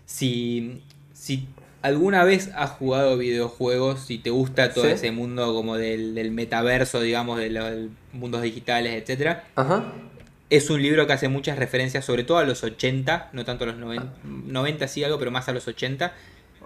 Si, 0.06 0.82
si 1.14 1.48
alguna 1.82 2.24
vez 2.24 2.52
has 2.56 2.72
jugado 2.72 3.18
videojuegos, 3.18 4.02
si 4.02 4.18
te 4.18 4.30
gusta 4.30 4.74
todo 4.74 4.88
ese 4.88 5.12
mundo 5.12 5.54
como 5.54 5.78
del, 5.78 6.32
metaverso, 6.32 7.02
digamos, 7.02 7.40
de 7.40 7.50
los 7.50 7.90
mundos 8.14 8.42
digitales, 8.42 9.10
etc. 9.10 9.40
Es 10.56 10.70
un 10.70 10.84
libro 10.84 11.08
que 11.08 11.14
hace 11.14 11.30
muchas 11.30 11.58
referencias, 11.58 12.06
sobre 12.06 12.24
todo 12.24 12.38
a 12.38 12.44
los 12.44 12.64
80, 12.64 13.32
no 13.34 13.44
tanto 13.44 13.64
a 13.64 13.68
los 13.68 13.78
90, 13.78 14.18
90 14.24 14.88
sí 14.88 15.04
algo, 15.04 15.18
pero 15.18 15.32
más 15.32 15.50
a 15.50 15.52
los 15.52 15.68
80 15.68 16.14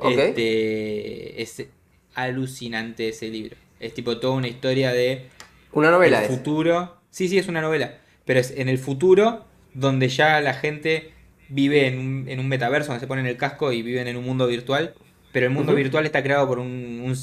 este, 0.04 1.42
es 1.42 1.66
alucinante 2.14 3.10
ese 3.10 3.30
libro. 3.30 3.56
Es 3.80 3.94
tipo 3.94 4.18
toda 4.18 4.34
una 4.34 4.48
historia 4.48 4.92
de. 4.92 5.28
Una 5.72 5.92
novela. 5.92 6.22
El 6.22 6.28
futuro. 6.28 6.98
Sí, 7.12 7.30
sí, 7.30 7.38
es 7.38 7.48
una 7.48 7.62
novela. 7.62 7.98
Pero 8.26 8.40
es 8.40 8.52
en 8.52 8.70
el 8.70 8.78
futuro 8.78 9.46
donde 9.74 10.10
ya 10.10 10.42
la 10.42 10.54
gente 10.54 11.14
vive 11.50 11.88
en 11.88 12.40
un, 12.40 12.48
metaverso 12.50 12.90
donde 12.90 13.00
se 13.00 13.08
ponen 13.08 13.26
el 13.26 13.38
casco 13.38 13.72
y 13.72 13.84
viven 13.84 14.08
en 14.08 14.18
un 14.18 14.26
mundo 14.26 14.48
virtual. 14.48 14.96
Pero 15.32 15.46
el 15.46 15.54
mundo 15.54 15.76
virtual 15.76 16.06
está 16.06 16.24
creado 16.24 16.48
por 16.48 16.60
un, 16.60 17.16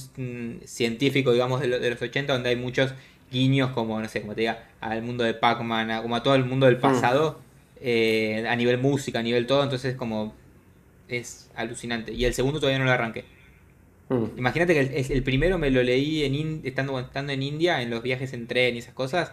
científico, 0.65 1.33
digamos, 1.33 1.61
de, 1.61 1.91
los 1.91 2.01
80, 2.01 2.33
donde 2.33 2.51
hay 2.51 2.57
muchos 2.57 2.95
guiños, 3.31 3.71
como, 3.71 4.01
no 4.01 4.09
sé, 4.09 4.21
como 4.21 4.35
te 4.35 4.43
diga, 4.43 4.69
al 4.81 5.03
mundo 5.03 5.25
de 5.25 5.35
Pac-Man, 5.35 6.03
como 6.03 6.17
a 6.17 6.23
todo 6.23 6.35
el 6.35 6.45
mundo 6.45 6.67
del 6.67 6.77
mm. 6.77 6.81
pasado, 6.81 7.41
eh, 7.81 8.47
a 8.49 8.57
nivel 8.57 8.79
música, 8.79 9.19
a 9.19 9.23
nivel 9.23 9.47
todo. 9.47 9.63
Entonces, 9.63 9.97
como 9.97 10.35
es 11.09 11.51
alucinante. 11.55 12.13
Y 12.13 12.25
el 12.25 12.35
segundo 12.35 12.61
todavía 12.61 12.79
no 12.79 12.85
lo 12.85 12.93
arranqué. 12.93 13.25
Mm. 14.09 14.39
Imagínate 14.39 14.75
que 14.75 15.07
el, 15.13 15.23
primero 15.23 15.59
me 15.59 15.71
lo 15.71 15.83
leí 15.83 16.25
en 16.25 16.61
estando, 16.65 16.99
estando 16.99 17.33
en 17.33 17.43
India, 17.43 17.83
en 17.83 17.91
los 17.91 18.03
viajes 18.03 18.33
en 18.33 18.47
tren 18.47 18.77
y 18.77 18.79
esas 18.79 18.95
cosas. 18.95 19.33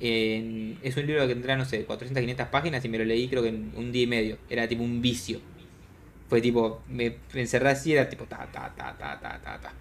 es 0.00 0.96
un 0.96 1.06
libro 1.06 1.26
que 1.26 1.34
tendrá, 1.34 1.56
no 1.56 1.64
sé, 1.64 1.84
400, 1.84 2.20
500 2.20 2.48
páginas 2.48 2.84
y 2.84 2.88
me 2.88 2.98
lo 2.98 3.04
leí 3.04 3.28
creo 3.28 3.42
que 3.42 3.48
en 3.50 3.72
un 3.76 3.92
día 3.92 4.02
y 4.02 4.06
medio. 4.06 4.38
Era 4.48 4.68
tipo 4.68 4.82
un 4.82 5.00
vicio. 5.02 5.40
Fue 6.28 6.40
tipo, 6.40 6.82
me, 6.88 7.16
encerré 7.34 7.70
así, 7.70 7.92
era 7.92 8.08
tipo 8.08 8.24
ta, 8.24 8.48
ta, 8.52 8.72
ta, 8.76 8.96
ta, 8.96 9.18
ta, 9.20 9.40
ta, 9.42 9.60
ta. 9.60 9.72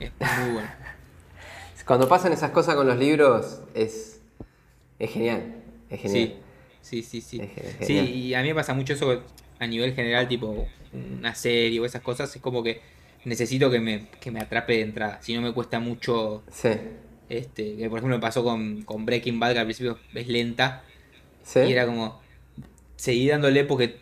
Es 0.00 0.10
muy 0.20 0.52
bueno. 0.54 0.68
Cuando 1.88 2.06
pasan 2.06 2.32
esas 2.34 2.50
cosas 2.50 2.74
con 2.74 2.86
los 2.86 2.98
libros, 2.98 3.62
es, 3.74 4.20
es 4.98 5.10
genial. 5.10 5.54
Es 5.88 6.02
genial. 6.02 6.34
Sí, 6.82 7.02
sí, 7.02 7.20
sí. 7.22 7.40
Sí. 7.40 7.50
sí, 7.80 7.94
y 7.94 8.34
a 8.34 8.42
mí 8.42 8.48
me 8.48 8.54
pasa 8.54 8.74
mucho 8.74 8.92
eso 8.92 9.22
a 9.58 9.66
nivel 9.66 9.94
general, 9.94 10.28
tipo 10.28 10.68
una 10.92 11.34
serie 11.34 11.80
o 11.80 11.86
esas 11.86 12.02
cosas, 12.02 12.34
es 12.36 12.42
como 12.42 12.62
que 12.62 12.80
necesito 13.24 13.70
que 13.70 13.80
me, 13.80 14.08
que 14.20 14.30
me 14.30 14.40
atrape 14.40 14.74
de 14.74 14.82
entrada. 14.82 15.18
Si 15.22 15.34
no 15.34 15.40
me 15.40 15.52
cuesta 15.52 15.80
mucho. 15.80 16.42
Sí. 16.52 16.68
Este, 17.30 17.76
que 17.76 17.88
por 17.88 17.98
ejemplo 17.98 18.16
me 18.16 18.20
pasó 18.22 18.44
con, 18.44 18.82
con 18.82 19.06
Breaking 19.06 19.40
Bad, 19.40 19.54
que 19.54 19.58
al 19.60 19.64
principio 19.64 19.98
es 20.14 20.28
lenta. 20.28 20.84
Sí. 21.42 21.60
Y 21.60 21.72
era 21.72 21.86
como. 21.86 22.20
Seguí 22.96 23.28
dándole 23.28 23.64
porque 23.64 23.96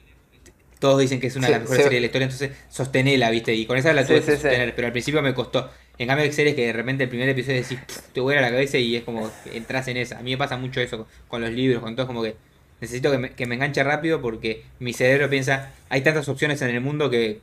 todos 0.79 1.01
dicen 1.01 1.21
que 1.21 1.29
es 1.29 1.37
una 1.37 1.47
de 1.47 1.53
las 1.53 1.63
mejores 1.63 1.85
series 1.85 1.97
de 1.97 2.01
la 2.01 2.07
historia, 2.07 2.25
entonces 2.25 2.51
sostenela, 2.69 3.31
¿viste? 3.31 3.55
Y 3.55 3.67
con 3.67 3.77
esa 3.77 3.93
la 3.93 4.07
tuve 4.07 4.21
que 4.23 4.33
sostener, 4.33 4.75
pero 4.75 4.87
al 4.87 4.93
principio 4.93 5.23
me 5.23 5.35
costó. 5.35 5.71
En 5.99 6.09
cambio, 6.09 6.25
hay 6.25 6.33
series 6.33 6.55
que 6.55 6.67
de 6.67 6.73
repente 6.73 7.05
el 7.05 7.09
primer 7.09 7.29
episodio 7.29 7.63
decís, 7.63 7.79
te 8.13 8.21
voy 8.21 8.35
a 8.35 8.41
la 8.41 8.51
cabeza 8.51 8.79
y 8.79 8.97
es 8.97 9.05
como 9.05 9.31
entras 9.53 9.89
en 9.89 9.97
esa. 9.97 10.19
A 10.19 10.23
mí 10.23 10.33
me 10.33 10.39
pasa 10.39 10.57
mucho 10.57 10.81
eso 10.81 11.07
con 11.29 11.41
los 11.41 11.51
libros, 11.51 11.83
con 11.83 11.97
todo, 11.97 12.07
como 12.07 12.23
que 12.23 12.37
Necesito 12.81 13.11
que 13.11 13.47
me, 13.47 13.55
enganche 13.55 13.83
rápido 13.83 14.21
porque 14.21 14.65
mi 14.81 14.93
cerebro 14.93 15.31
piensa, 15.31 15.73
hay 15.89 16.03
tantas 16.03 16.29
opciones 16.29 16.61
en 16.61 16.71
el 16.71 16.81
mundo 16.83 17.09
que 17.09 17.41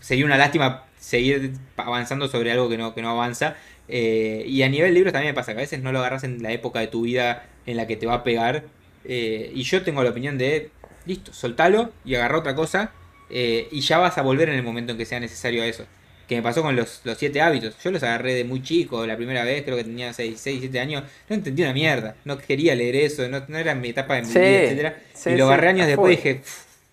sería 0.00 0.24
una 0.24 0.38
lástima 0.38 0.84
seguir 0.98 1.52
avanzando 1.76 2.28
sobre 2.28 2.52
algo 2.52 2.68
que 2.68 2.78
no, 2.78 2.94
que 2.94 3.02
no 3.02 3.10
avanza. 3.10 3.56
Eh, 3.88 4.44
y 4.46 4.62
a 4.62 4.68
nivel 4.68 4.94
libros 4.94 5.12
también 5.12 5.32
me 5.32 5.36
pasa 5.36 5.52
que 5.52 5.58
a 5.58 5.62
veces 5.62 5.82
no 5.82 5.92
lo 5.92 5.98
agarras 5.98 6.24
en 6.24 6.42
la 6.42 6.52
época 6.52 6.80
de 6.80 6.86
tu 6.88 7.02
vida 7.02 7.46
en 7.66 7.76
la 7.76 7.86
que 7.86 7.96
te 7.96 8.06
va 8.06 8.14
a 8.14 8.24
pegar. 8.24 8.64
Eh, 9.04 9.52
y 9.54 9.62
yo 9.62 9.82
tengo 9.82 10.02
la 10.02 10.10
opinión 10.10 10.38
de, 10.38 10.70
listo, 11.04 11.34
soltalo 11.34 11.92
y 12.04 12.14
agarra 12.14 12.38
otra 12.38 12.54
cosa. 12.54 12.92
Eh, 13.28 13.68
y 13.70 13.80
ya 13.80 13.98
vas 13.98 14.16
a 14.16 14.22
volver 14.22 14.48
en 14.48 14.54
el 14.54 14.62
momento 14.62 14.92
en 14.92 14.98
que 14.98 15.04
sea 15.04 15.20
necesario 15.20 15.62
a 15.62 15.66
eso. 15.66 15.84
Que 16.28 16.36
me 16.36 16.42
pasó 16.42 16.62
con 16.62 16.74
los, 16.74 17.00
los 17.04 17.16
siete 17.16 17.40
hábitos. 17.40 17.76
Yo 17.82 17.90
los 17.90 18.02
agarré 18.02 18.34
de 18.34 18.44
muy 18.44 18.62
chico, 18.62 19.06
la 19.06 19.16
primera 19.16 19.44
vez, 19.44 19.62
creo 19.62 19.76
que 19.76 19.84
tenía 19.84 20.12
6, 20.12 20.38
6 20.38 20.58
7 20.60 20.80
años. 20.80 21.04
No 21.28 21.36
entendí 21.36 21.62
una 21.62 21.72
mierda. 21.72 22.16
No 22.24 22.38
quería 22.38 22.74
leer 22.74 22.96
eso, 22.96 23.28
no, 23.28 23.44
no 23.46 23.58
era 23.58 23.74
mi 23.74 23.90
etapa 23.90 24.16
de 24.16 24.22
mi 24.22 24.28
vida, 24.28 24.62
etcétera 24.62 24.96
y 25.26 25.36
lo 25.36 25.46
agarré 25.46 25.68
años 25.68 25.86
después 25.86 26.12
y 26.12 26.16
dije, 26.16 26.42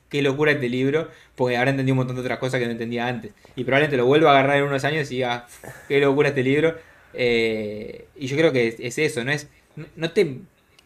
qué 0.09 0.21
locura 0.21 0.51
este 0.51 0.69
libro, 0.69 1.09
porque 1.35 1.57
ahora 1.57 1.71
entendí 1.71 1.91
un 1.91 1.97
montón 1.97 2.15
de 2.15 2.21
otras 2.21 2.39
cosas 2.39 2.59
que 2.59 2.65
no 2.65 2.71
entendía 2.71 3.07
antes. 3.07 3.33
Y 3.55 3.63
probablemente 3.63 3.97
lo 3.97 4.05
vuelvo 4.05 4.27
a 4.27 4.31
agarrar 4.31 4.57
en 4.57 4.63
unos 4.63 4.83
años 4.83 5.11
y 5.11 5.15
diga, 5.15 5.47
qué 5.87 5.99
locura 5.99 6.29
este 6.29 6.43
libro. 6.43 6.77
Eh, 7.13 8.05
y 8.15 8.27
yo 8.27 8.37
creo 8.37 8.51
que 8.51 8.75
es, 8.79 8.97
eso, 8.97 9.23
no 9.23 9.31
es. 9.31 9.47
No, 9.95 10.11
te. 10.11 10.37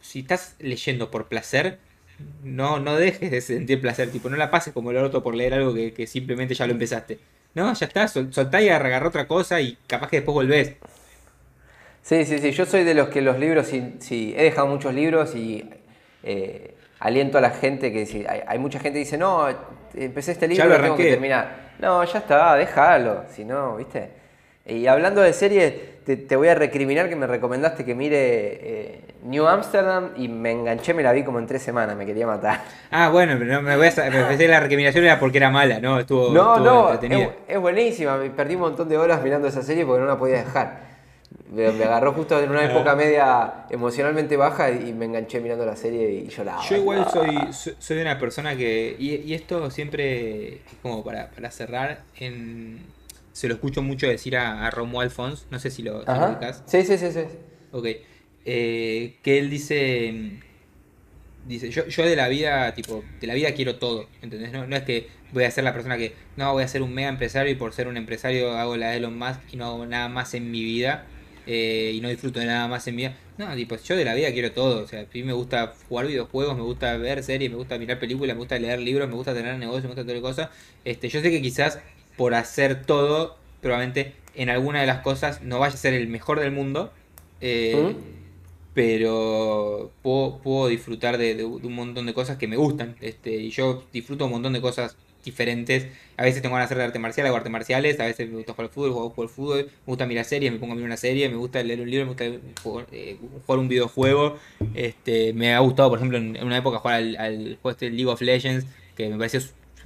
Si 0.02 0.20
estás 0.20 0.56
leyendo 0.60 1.12
por 1.12 1.28
placer, 1.28 1.80
no, 2.44 2.80
no 2.80 2.96
dejes 2.96 3.30
de 3.30 3.42
sentir 3.42 3.82
placer, 3.82 4.10
tipo, 4.10 4.30
no 4.30 4.38
la 4.38 4.50
pases 4.50 4.74
como 4.74 4.92
el 4.92 4.98
otro 4.98 5.22
por 5.22 5.36
leer 5.36 5.54
algo 5.54 5.74
que 5.74 6.08
simplemente 6.08 6.54
ya 6.54 6.66
lo 6.66 6.74
empezaste. 6.74 7.20
No, 7.54 7.74
ya 7.74 7.86
está, 7.86 8.08
soltá 8.08 8.62
y 8.62 8.70
agarrar 8.70 9.06
otra 9.06 9.28
cosa 9.28 9.60
y 9.62 9.78
capaz 9.88 10.10
que 10.10 10.18
después 10.18 10.34
volvés. 10.34 10.74
Sí, 12.04 12.24
sí, 12.24 12.40
sí, 12.40 12.52
yo 12.52 12.66
soy 12.66 12.84
de 12.84 12.94
los 12.94 13.10
que 13.10 13.22
los 13.22 13.38
libros, 13.38 13.68
si, 13.68 14.34
he 14.38 14.44
dejado 14.44 14.68
muchos 14.68 14.94
libros 14.94 15.36
y 15.36 15.70
eh, 16.24 16.76
aliento 17.00 17.38
a 17.38 17.42
la 17.42 17.50
gente 17.50 17.92
que 17.92 18.06
si, 18.06 18.26
hay, 18.26 18.60
mucha 18.60 18.80
gente 18.80 18.94
que 18.94 19.06
dice, 19.06 19.18
no, 19.18 19.48
empecé 19.94 20.32
este 20.32 20.48
libro, 20.48 20.74
y 20.74 20.82
tengo 20.82 20.96
que 20.96 21.10
terminar. 21.10 21.74
No, 21.80 22.04
ya 22.04 22.20
está, 22.20 22.56
déjalo, 22.56 23.26
si 23.30 23.44
no, 23.44 23.76
¿viste? 23.76 24.17
Y 24.68 24.88
hablando 24.88 25.22
de 25.22 25.32
series, 25.32 25.74
te, 26.04 26.36
voy 26.36 26.50
a 26.50 26.56
recriminar 26.56 27.10
que 27.10 27.16
me 27.16 27.28
recomendaste 27.28 27.86
que 27.86 27.96
mire 27.96 28.18
eh, 28.18 29.02
New 29.24 29.46
Amsterdam 29.48 30.12
y 30.16 30.28
me 30.28 30.52
enganché, 30.52 30.94
me 30.94 31.04
la 31.04 31.12
vi 31.12 31.24
como 31.24 31.40
en 31.40 31.48
tres 31.48 31.62
semanas, 31.62 31.96
me 31.96 32.06
quería 32.06 32.28
matar. 32.28 32.62
Ah, 32.92 33.10
bueno, 33.10 33.36
pero 33.38 33.54
no, 33.54 33.62
me 33.62 33.76
voy 33.76 33.88
a, 33.88 34.10
me 34.10 34.48
la 34.48 34.60
recriminación 34.60 35.04
era 35.04 35.20
porque 35.20 35.38
era 35.38 35.50
mala, 35.50 35.80
¿no? 35.80 36.00
Estuvo, 36.00 36.30
no, 36.30 36.60
no, 36.60 36.94
es, 37.48 37.60
buenísima, 37.60 38.18
me 38.18 38.30
perdí 38.30 38.56
un 38.56 38.62
montón 38.62 38.88
de 38.88 38.98
horas 38.98 39.22
mirando 39.22 39.48
esa 39.48 39.62
serie 39.62 39.86
porque 39.86 40.02
no 40.02 40.08
la 40.08 40.18
podía 40.18 40.38
dejar. 40.38 40.88
Me, 41.52 41.68
agarró 41.68 42.14
justo 42.14 42.40
en 42.42 42.50
una 42.50 42.64
época 42.66 42.96
media 42.96 43.66
emocionalmente 43.70 44.36
baja 44.36 44.70
y 44.70 44.94
me 44.94 45.06
enganché 45.06 45.40
mirando 45.40 45.66
la 45.66 45.76
serie 45.76 46.10
y 46.10 46.28
lloraba. 46.28 46.62
Yo 46.64 46.76
igual 46.78 47.08
soy, 47.10 47.74
soy 47.80 48.02
una 48.02 48.20
persona 48.20 48.56
que, 48.56 48.96
y, 49.00 49.34
esto 49.34 49.70
siempre, 49.72 50.62
como 50.82 51.04
para, 51.04 51.30
para 51.32 51.52
cerrar, 51.52 52.00
en 52.18 52.97
se 53.38 53.48
lo 53.48 53.54
escucho 53.54 53.84
mucho 53.84 54.08
decir 54.08 54.36
a, 54.36 54.66
a 54.66 54.72
Romo 54.72 55.00
Alfons, 55.00 55.46
no 55.52 55.60
sé 55.60 55.70
si 55.70 55.84
lo, 55.84 56.02
si 56.02 56.08
Sí, 56.66 56.84
sí, 56.84 56.98
sí, 56.98 57.12
sí. 57.12 57.22
Ok. 57.72 57.86
Eh, 58.46 59.18
que 59.22 59.38
él 59.38 59.52
dice, 59.52 60.40
dice, 61.46 61.70
yo, 61.70 61.86
yo 61.86 62.04
de 62.04 62.16
la 62.16 62.30
vida, 62.30 62.74
tipo, 62.74 63.04
de 63.22 63.28
la 63.28 63.36
vida 63.36 63.52
quiero 63.52 63.76
todo, 63.76 64.10
¿entendés? 64.24 64.52
No, 64.52 64.66
no 64.66 64.76
es 64.76 64.82
que 64.82 65.10
voy 65.34 65.44
a 65.44 65.52
ser 65.52 65.66
la 65.66 65.74
persona 65.74 66.00
que, 66.00 66.16
no, 66.36 66.52
voy 66.54 66.64
a 66.64 66.68
ser 66.68 66.82
un 66.82 66.96
mega 66.96 67.10
empresario 67.10 67.52
y 67.52 67.56
por 67.56 67.74
ser 67.74 67.88
un 67.88 67.96
empresario 67.96 68.58
hago 68.58 68.76
la 68.76 68.90
de 68.90 68.98
Elon 68.98 69.16
Musk 69.16 69.42
y 69.52 69.58
no 69.58 69.66
hago 69.66 69.86
nada 69.86 70.10
más 70.10 70.34
en 70.34 70.50
mi 70.50 70.64
vida 70.64 71.06
eh, 71.46 71.92
y 71.94 72.02
no 72.02 72.10
disfruto 72.10 72.40
de 72.40 72.48
nada 72.48 72.68
más 72.68 72.88
en 72.88 72.96
mi 72.96 73.04
vida. 73.04 73.18
No, 73.38 73.54
tipo, 73.56 73.76
yo 73.78 73.96
de 73.96 74.04
la 74.04 74.16
vida 74.16 74.32
quiero 74.32 74.52
todo, 74.52 74.84
o 74.84 74.88
sea, 74.88 75.02
a 75.02 75.06
mí 75.14 75.22
me 75.22 75.34
gusta 75.34 75.76
jugar 75.88 76.08
videojuegos, 76.08 76.58
me 76.58 76.64
gusta 76.64 76.98
ver 76.98 77.22
series, 77.22 77.52
me 77.52 77.58
gusta 77.58 77.78
mirar 77.78 78.00
películas, 78.00 78.36
me 78.36 78.40
gusta 78.40 78.58
leer 78.58 78.80
libros, 78.80 79.08
me 79.08 79.14
gusta 79.14 79.36
tener 79.36 79.60
negocios, 79.60 79.84
me 79.84 79.90
gusta 79.90 80.04
toda 80.04 80.22
cosa. 80.22 80.50
Este, 80.84 81.08
yo 81.08 81.22
sé 81.22 81.30
que 81.30 81.40
quizás 81.40 81.80
por 82.18 82.34
hacer 82.34 82.84
todo, 82.84 83.38
probablemente 83.62 84.14
en 84.36 84.50
alguna 84.50 84.82
de 84.82 84.88
las 84.88 85.00
cosas 85.00 85.42
no 85.42 85.60
vaya 85.60 85.76
a 85.76 85.78
ser 85.78 85.94
el 85.94 86.08
mejor 86.08 86.40
del 86.40 86.52
mundo, 86.52 86.92
eh, 87.42 87.96
pero 88.74 89.92
puedo, 90.04 90.68
disfrutar 90.68 91.18
de, 91.18 91.44
un 91.44 91.74
montón 91.74 92.06
de 92.06 92.14
cosas 92.14 92.38
que 92.38 92.48
me 92.48 92.56
gustan. 92.56 92.96
Este, 93.02 93.32
y 93.32 93.50
yo 93.50 93.84
disfruto 93.92 94.26
un 94.26 94.32
montón 94.32 94.54
de 94.54 94.62
cosas 94.62 94.96
diferentes. 95.26 95.88
A 96.16 96.24
veces 96.24 96.44
tengo 96.44 96.54
ganas 96.54 96.70
de 96.70 96.76
hacer 96.76 96.86
arte 96.86 97.00
marcial, 97.00 97.26
hago 97.26 97.38
artes 97.38 97.52
marciales, 97.52 98.00
a 98.00 98.06
veces 98.06 98.30
me 98.30 98.38
gusta 98.38 98.54
jugar 98.54 98.68
al 98.68 98.74
fútbol, 98.74 98.92
juego, 98.92 99.24
al 99.24 99.30
fútbol, 99.30 99.66
me 99.66 99.86
gusta 99.86 100.06
mirar 100.06 100.26
series, 100.26 100.52
me 100.52 100.60
pongo 100.60 100.74
a 100.74 100.76
mirar 100.76 100.90
una 100.90 100.98
serie, 100.98 101.28
me 101.28 101.36
gusta 101.36 101.64
leer 101.64 101.82
un 101.82 101.90
libro, 101.90 102.06
me 102.06 102.12
gusta 102.12 102.26
eh, 102.26 103.18
jugar, 103.48 103.60
un 103.60 103.68
videojuego. 103.68 104.38
Este, 104.76 105.34
me 105.34 105.56
ha 105.56 105.60
gustado, 105.60 105.90
por 105.90 105.98
ejemplo, 105.98 106.20
en 106.20 106.44
una 106.44 106.58
época 106.58 106.78
jugar 106.78 106.98
al, 106.98 107.16
al 107.18 107.58
juego 107.62 107.72
este 107.72 107.90
League 107.90 108.06
of 108.06 108.22
Legends, 108.22 108.68
que 108.96 109.10
me 109.10 109.18
pareció 109.18 109.40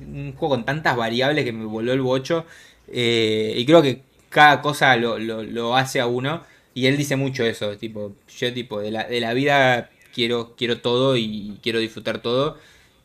un 0.06 0.34
juego 0.36 0.56
con 0.56 0.66
tantas 0.66 0.96
variables 0.98 1.46
que 1.46 1.54
me 1.54 1.66
voló 1.66 1.94
el 1.94 2.02
bocho. 2.02 2.46
Eh, 2.88 3.54
y 3.58 3.66
creo 3.66 3.82
que 3.82 4.02
cada 4.30 4.62
cosa 4.62 4.96
lo, 4.98 5.76
hace 5.76 6.00
a 6.00 6.08
uno. 6.08 6.44
Y 6.74 6.88
él 6.88 6.98
dice 6.98 7.16
mucho 7.18 7.44
eso, 7.44 7.78
tipo, 7.78 8.14
yo 8.38 8.54
tipo, 8.54 8.80
de 8.80 8.92
la, 8.92 9.04
de 9.06 9.20
la 9.20 9.34
vida 9.34 9.90
quiero, 10.14 10.56
quiero 10.56 10.80
todo 10.82 11.18
y 11.18 11.60
quiero 11.62 11.80
disfrutar 11.80 12.22
todo. 12.22 12.58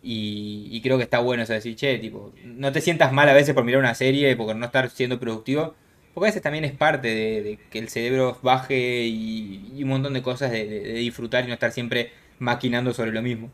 Y, 0.03 0.81
creo 0.83 0.99
que 0.99 1.05
está 1.05 1.19
bueno 1.19 1.43
eso 1.43 1.53
decir, 1.53 1.75
che, 1.77 1.99
tipo, 1.99 2.33
no 2.45 2.71
te 2.73 2.81
sientas 2.81 3.13
mal 3.13 3.29
a 3.29 3.35
veces 3.35 3.55
por 3.55 3.65
mirar 3.65 3.81
una 3.81 3.95
serie, 3.95 4.37
por 4.37 4.55
no 4.55 4.67
estar 4.67 4.91
siendo 4.91 5.19
productivo. 5.19 5.75
Porque 6.15 6.29
a 6.29 6.31
veces 6.31 6.43
también 6.43 6.65
es 6.65 6.73
parte 6.73 7.09
de, 7.09 7.59
que 7.71 7.79
el 7.79 7.89
cerebro 7.89 8.39
baje 8.43 9.07
y, 9.07 9.83
un 9.83 9.89
montón 9.89 10.15
de 10.15 10.23
cosas 10.23 10.53
de 10.53 10.95
disfrutar 10.95 11.45
y 11.45 11.49
no 11.49 11.55
estar 11.55 11.73
siempre 11.73 12.13
maquinando 12.39 12.95
sobre 12.95 13.13
lo 13.13 13.23
mismo. 13.23 13.51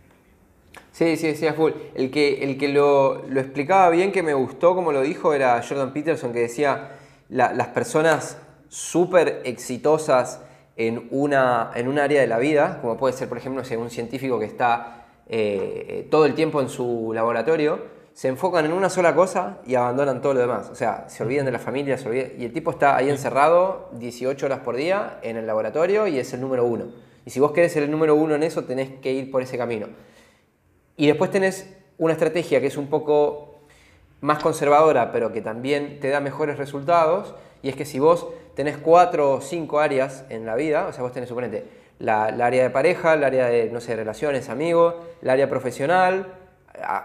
Sí, 0.93 1.16
sí, 1.16 1.35
sí, 1.35 1.47
a 1.47 1.55
full. 1.55 1.73
El 1.94 2.10
que, 2.10 2.44
el 2.44 2.59
que 2.59 2.69
lo, 2.69 3.24
explicaba 3.35 3.89
bien, 3.89 4.12
que 4.12 4.23
me 4.23 4.35
gustó 4.35 4.74
como 4.74 4.93
lo 4.93 5.01
dijo, 5.01 5.32
era 5.32 5.62
Jordan 5.66 5.93
Peterson, 5.93 6.32
que 6.32 6.40
decía, 6.40 6.93
las 7.28 7.69
personas 7.69 8.36
súper 8.69 9.40
exitosas 9.44 10.43
en, 10.77 11.09
una, 11.10 11.70
en 11.74 11.89
un 11.89 11.98
área 11.98 12.20
de 12.20 12.27
la 12.27 12.39
vida, 12.39 12.78
como 12.82 12.98
puede 12.98 13.14
ser, 13.14 13.28
por 13.28 13.39
ejemplo, 13.39 13.62
un 13.78 13.90
científico 13.90 14.39
que 14.39 14.44
está 14.44 15.06
eh, 15.28 16.06
todo 16.10 16.27
el 16.27 16.35
tiempo 16.35 16.60
en 16.60 16.69
su 16.69 17.12
laboratorio, 17.14 17.81
se 18.12 18.28
enfocan 18.28 18.66
en 18.66 18.73
una 18.74 18.90
sola 18.90 19.14
cosa 19.14 19.60
y 19.66 19.74
abandonan 19.74 20.20
todo 20.20 20.35
lo 20.35 20.40
demás. 20.40 20.69
O 20.70 20.74
sea, 20.74 21.09
se 21.09 21.23
olvidan 21.23 21.47
de 21.47 21.52
la 21.52 21.59
familia, 21.59 21.97
se 21.97 22.09
olvidan, 22.09 22.32
y 22.39 22.44
el 22.44 22.52
tipo 22.52 22.70
está 22.70 22.97
ahí 22.97 23.09
encerrado 23.09 23.89
18 23.93 24.44
horas 24.44 24.59
por 24.60 24.77
día 24.77 25.19
en 25.23 25.39
el 25.39 25.47
laboratorio 25.47 26.06
y 26.06 26.19
es 26.19 26.32
el 26.35 26.43
número 26.43 26.66
uno. 26.66 26.93
Y 27.24 27.31
si 27.31 27.40
vos 27.40 27.52
querés 27.52 27.73
ser 27.73 27.85
el 27.85 27.90
número 27.90 28.14
uno 28.14 28.35
en 28.35 28.43
eso, 28.43 28.64
tenés 28.64 28.90
que 29.01 29.12
ir 29.12 29.31
por 29.31 29.40
ese 29.40 29.56
camino. 29.56 29.86
Y 30.97 31.06
después 31.06 31.31
tenés 31.31 31.74
una 31.98 32.12
estrategia 32.12 32.60
que 32.60 32.66
es 32.66 32.77
un 32.77 32.89
poco 32.89 33.60
más 34.20 34.43
conservadora, 34.43 35.12
pero 35.12 35.32
que 35.32 35.40
también 35.40 35.98
te 36.01 36.09
da 36.09 36.20
mejores 36.20 36.56
resultados, 36.56 37.35
y 37.62 37.69
es 37.69 37.77
que 37.77 37.85
si 37.85 37.98
vos 37.98 38.28
tenés 38.55 38.77
cuatro 38.77 39.35
o 39.35 39.40
cinco 39.40 39.81
áreas 39.81 40.24
en 40.31 40.47
la 40.47 40.55
vida, 40.55 40.86
o 40.86 40.93
sea, 40.93 41.02
vos 41.02 41.12
tenés, 41.12 41.28
suponete, 41.28 41.64
la, 41.98 42.24
área 42.24 42.62
de 42.62 42.70
pareja, 42.70 43.14
el 43.14 43.24
área 43.24 43.47
de, 43.47 43.70
no 43.70 43.81
sé, 43.81 43.97
relaciones, 43.97 44.48
amigos, 44.48 44.94
el 45.23 45.31
área 45.31 45.48
profesional, 45.48 46.27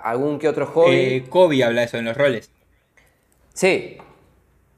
algún 0.03 0.39
que 0.39 0.47
otro 0.47 0.68
hobby. 0.68 0.95
Eh, 0.95 1.26
Kobe 1.30 1.64
habla 1.64 1.84
eso 1.84 1.97
en 1.97 2.05
los 2.05 2.18
roles. 2.18 2.51
Sí. 3.53 3.97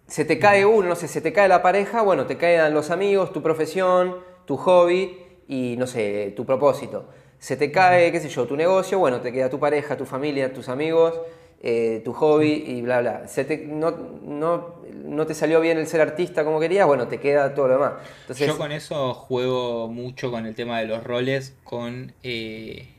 Se 0.07 0.26
te 0.26 0.40
cae 0.40 0.65
uno, 0.65 0.90
no 0.90 0.95
sé, 0.95 1.07
se 1.07 1.22
te 1.22 1.31
cae 1.31 1.48
la 1.48 1.61
pareja, 1.61 2.02
bueno, 2.02 2.26
te 2.26 2.36
caen 2.36 2.73
los 2.73 2.90
amigos, 2.90 3.31
tu 3.31 3.44
profesión, 3.44 4.18
tu 4.45 4.57
hobby 4.57 5.19
y, 5.48 5.76
no 5.77 5.86
sé, 5.86 6.34
tu 6.36 6.45
propósito 6.45 7.06
se 7.40 7.56
te 7.56 7.72
cae, 7.72 8.11
qué 8.11 8.20
sé 8.20 8.30
yo, 8.30 8.45
tu 8.45 8.56
negocio, 8.56 8.99
bueno, 8.99 9.22
te 9.22 9.32
queda 9.32 9.49
tu 9.49 9.60
pareja, 9.60 9.95
tu 9.98 10.06
familia, 10.06 10.53
tus 10.53 10.68
amigos, 10.70 11.20
eh, 11.61 12.02
tu 12.03 12.14
hobby 12.14 12.64
y 12.68 12.82
bla, 12.82 13.02
bla. 13.02 13.28
Se 13.28 13.45
te, 13.45 13.57
no, 13.57 13.91
no, 14.24 15.26
te 15.26 15.34
salió 15.34 15.61
bien 15.61 15.78
el 15.78 15.88
ser 15.88 16.02
artista 16.02 16.44
como 16.44 16.60
querías, 16.60 16.86
bueno, 16.86 17.07
te 17.07 17.20
queda 17.20 17.53
todo 17.56 17.70
lo 17.70 17.74
demás. 17.76 17.94
Entonces, 18.22 18.48
yo 18.48 18.57
con 18.57 18.72
eso 18.72 19.14
juego 19.14 19.88
mucho 19.88 20.32
con 20.32 20.45
el 20.45 20.53
tema 20.53 20.80
de 20.80 20.88
los 20.88 21.03
roles, 21.03 21.56
con 21.64 22.14
eh, 22.24 22.90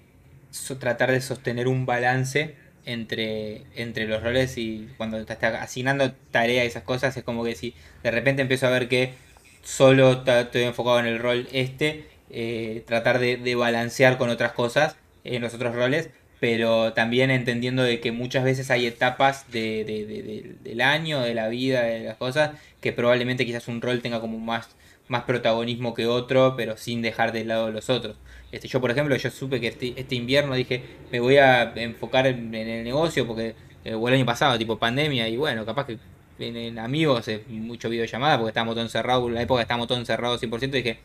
tratar 0.79 1.11
de 1.11 1.21
sostener 1.21 1.69
un 1.69 1.85
balance 1.85 2.57
entre, 2.87 3.65
entre 3.77 4.07
los 4.07 4.23
roles 4.23 4.57
y 4.57 4.89
cuando 4.97 5.25
te 5.25 5.33
estás 5.33 5.55
asignando 5.61 6.13
tareas 6.31 6.65
y 6.65 6.69
esas 6.69 6.83
cosas, 6.83 7.17
es 7.17 7.25
como 7.25 7.45
que 7.45 7.55
si 7.55 7.75
de 8.03 8.11
repente 8.11 8.43
empiezo 8.43 8.67
a 8.67 8.71
ver 8.71 8.89
que 8.89 9.13
solo 9.63 10.23
estoy 10.27 10.63
enfocado 10.63 10.99
en 11.01 11.07
el 11.07 11.19
rol 11.19 11.47
este, 11.53 12.10
eh, 12.31 12.85
tratar 12.87 13.19
de, 13.19 13.55
balancear 13.55 14.17
con 14.19 14.31
otras 14.31 14.53
cosas 14.53 14.97
en 15.25 15.43
los 15.43 15.53
otros 15.55 15.75
roles, 15.75 16.11
pero 16.39 16.93
también 16.93 17.31
entendiendo 17.31 17.83
de 17.83 18.01
que 18.01 18.13
muchas 18.13 18.45
veces 18.45 18.71
hay 18.71 18.87
etapas 18.87 19.51
de, 19.51 20.57
del 20.63 20.81
año, 20.81 21.21
de 21.21 21.35
la 21.35 21.49
vida, 21.49 21.83
de 21.83 22.01
las 22.01 22.17
cosas, 22.17 22.53
que 22.81 22.93
probablemente 22.93 23.45
quizás 23.45 23.69
un 23.69 23.83
rol 23.83 24.01
tenga 24.01 24.21
como 24.21 24.39
más, 24.39 24.69
protagonismo 25.27 25.93
que 25.93 26.07
otro, 26.07 26.55
pero 26.57 26.77
sin 26.77 27.03
dejar 27.03 27.33
de 27.33 27.45
lado 27.45 27.71
los 27.73 27.91
otros. 27.91 28.17
Este, 28.53 28.69
yo, 28.69 28.81
por 28.81 28.91
ejemplo, 28.91 29.17
yo 29.17 29.31
supe 29.31 29.61
que 29.61 29.69
este, 29.69 29.93
este 29.97 30.15
invierno 30.15 30.55
dije, 30.55 30.83
me 31.13 31.21
voy 31.21 31.37
a 31.37 31.73
enfocar 31.75 32.27
en, 32.27 32.55
el 32.55 32.85
negocio 32.85 33.27
porque 33.27 33.55
eh, 33.85 33.97
el 34.07 34.15
año 34.15 34.25
pasado, 34.25 34.57
tipo 34.57 34.79
pandemia, 34.79 35.29
y 35.29 35.37
bueno, 35.37 35.67
capaz 35.67 35.87
que 35.87 35.99
en, 36.39 36.79
amigos, 36.79 37.27
mucho 37.49 37.89
videollamada 37.91 38.39
porque 38.39 38.51
estábamos 38.51 38.75
todos 38.75 38.87
encerrados, 38.87 39.29
en 39.29 39.35
la 39.35 39.43
época 39.43 39.63
estábamos 39.63 39.89
todos 39.89 40.01
encerrados 40.01 40.43
100%, 40.43 40.71
dije, 40.71 40.99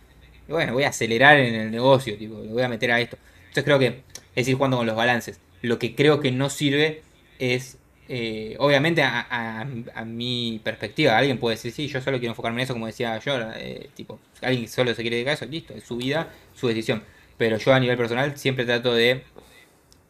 y 0.48 0.52
bueno, 0.52 0.74
voy 0.74 0.84
a 0.84 0.90
acelerar 0.90 1.38
en 1.38 1.56
el 1.56 1.72
negocio, 1.72 2.18
tipo, 2.18 2.40
le 2.42 2.52
voy 2.52 2.64
a 2.64 2.70
meter 2.70 2.92
a 2.92 3.00
esto. 3.00 3.18
Entonces 3.40 3.64
creo 3.64 3.80
que 3.80 4.02
es 4.36 4.48
ir 4.48 4.56
jugando 4.56 4.78
con 4.78 4.86
los 4.86 4.96
balances. 4.96 5.40
Lo 5.62 5.80
que 5.80 5.96
creo 5.96 6.20
que 6.20 6.32
no 6.32 6.50
sirve 6.50 7.02
es, 7.40 7.78
eh, 8.10 8.56
obviamente, 8.60 9.02
a, 9.04 9.66
mi 10.06 10.62
perspectiva. 10.64 11.18
Alguien 11.18 11.40
puede 11.40 11.56
decir, 11.56 11.72
sí, 11.72 11.88
yo 11.88 12.02
solo 12.02 12.20
quiero 12.20 12.34
enfocarme 12.34 12.62
en 12.62 12.66
eso, 12.66 12.74
como 12.74 12.88
decía 12.88 13.20
yo, 13.20 13.38
eh, 13.56 13.90
tipo, 13.96 14.20
alguien 14.42 14.68
solo 14.68 14.94
se 14.94 15.02
quiere 15.02 15.18
dedicar 15.18 15.32
a 15.32 15.36
eso, 15.36 15.46
listo, 15.46 15.74
es 15.74 15.84
su 15.84 15.98
vida, 15.98 16.30
su 16.54 16.68
decisión. 16.68 17.04
Pero 17.38 17.58
yo 17.58 17.74
a 17.74 17.80
nivel 17.80 17.98
personal 17.98 18.38
siempre 18.38 18.66
trato 18.66 18.94
de 18.94 19.24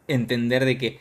entender 0.08 0.64
de 0.64 0.78
que 0.78 1.00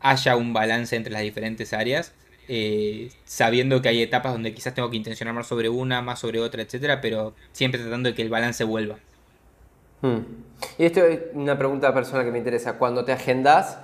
haya 0.00 0.36
un 0.36 0.52
balance 0.52 0.94
entre 0.94 1.12
las 1.12 1.22
diferentes 1.22 1.72
áreas 1.72 2.12
eh, 2.48 3.10
sabiendo 3.24 3.82
que 3.82 3.88
hay 3.88 4.02
etapas 4.02 4.32
donde 4.32 4.54
quizás 4.54 4.74
tengo 4.74 4.90
que 4.90 4.96
intencionar 4.96 5.34
más 5.34 5.46
sobre 5.46 5.68
una, 5.68 6.02
más 6.02 6.20
sobre 6.20 6.40
otra, 6.40 6.62
etcétera, 6.62 7.00
pero 7.00 7.34
siempre 7.52 7.80
tratando 7.80 8.08
de 8.08 8.14
que 8.14 8.22
el 8.22 8.28
balance 8.28 8.64
vuelva. 8.64 8.96
Hmm. 10.02 10.18
Y 10.78 10.84
esto 10.84 11.04
es 11.04 11.20
una 11.32 11.58
pregunta 11.58 11.92
personal 11.92 12.24
que 12.24 12.30
me 12.30 12.38
interesa. 12.38 12.74
Cuando 12.74 13.04
te 13.04 13.12
agendas, 13.12 13.78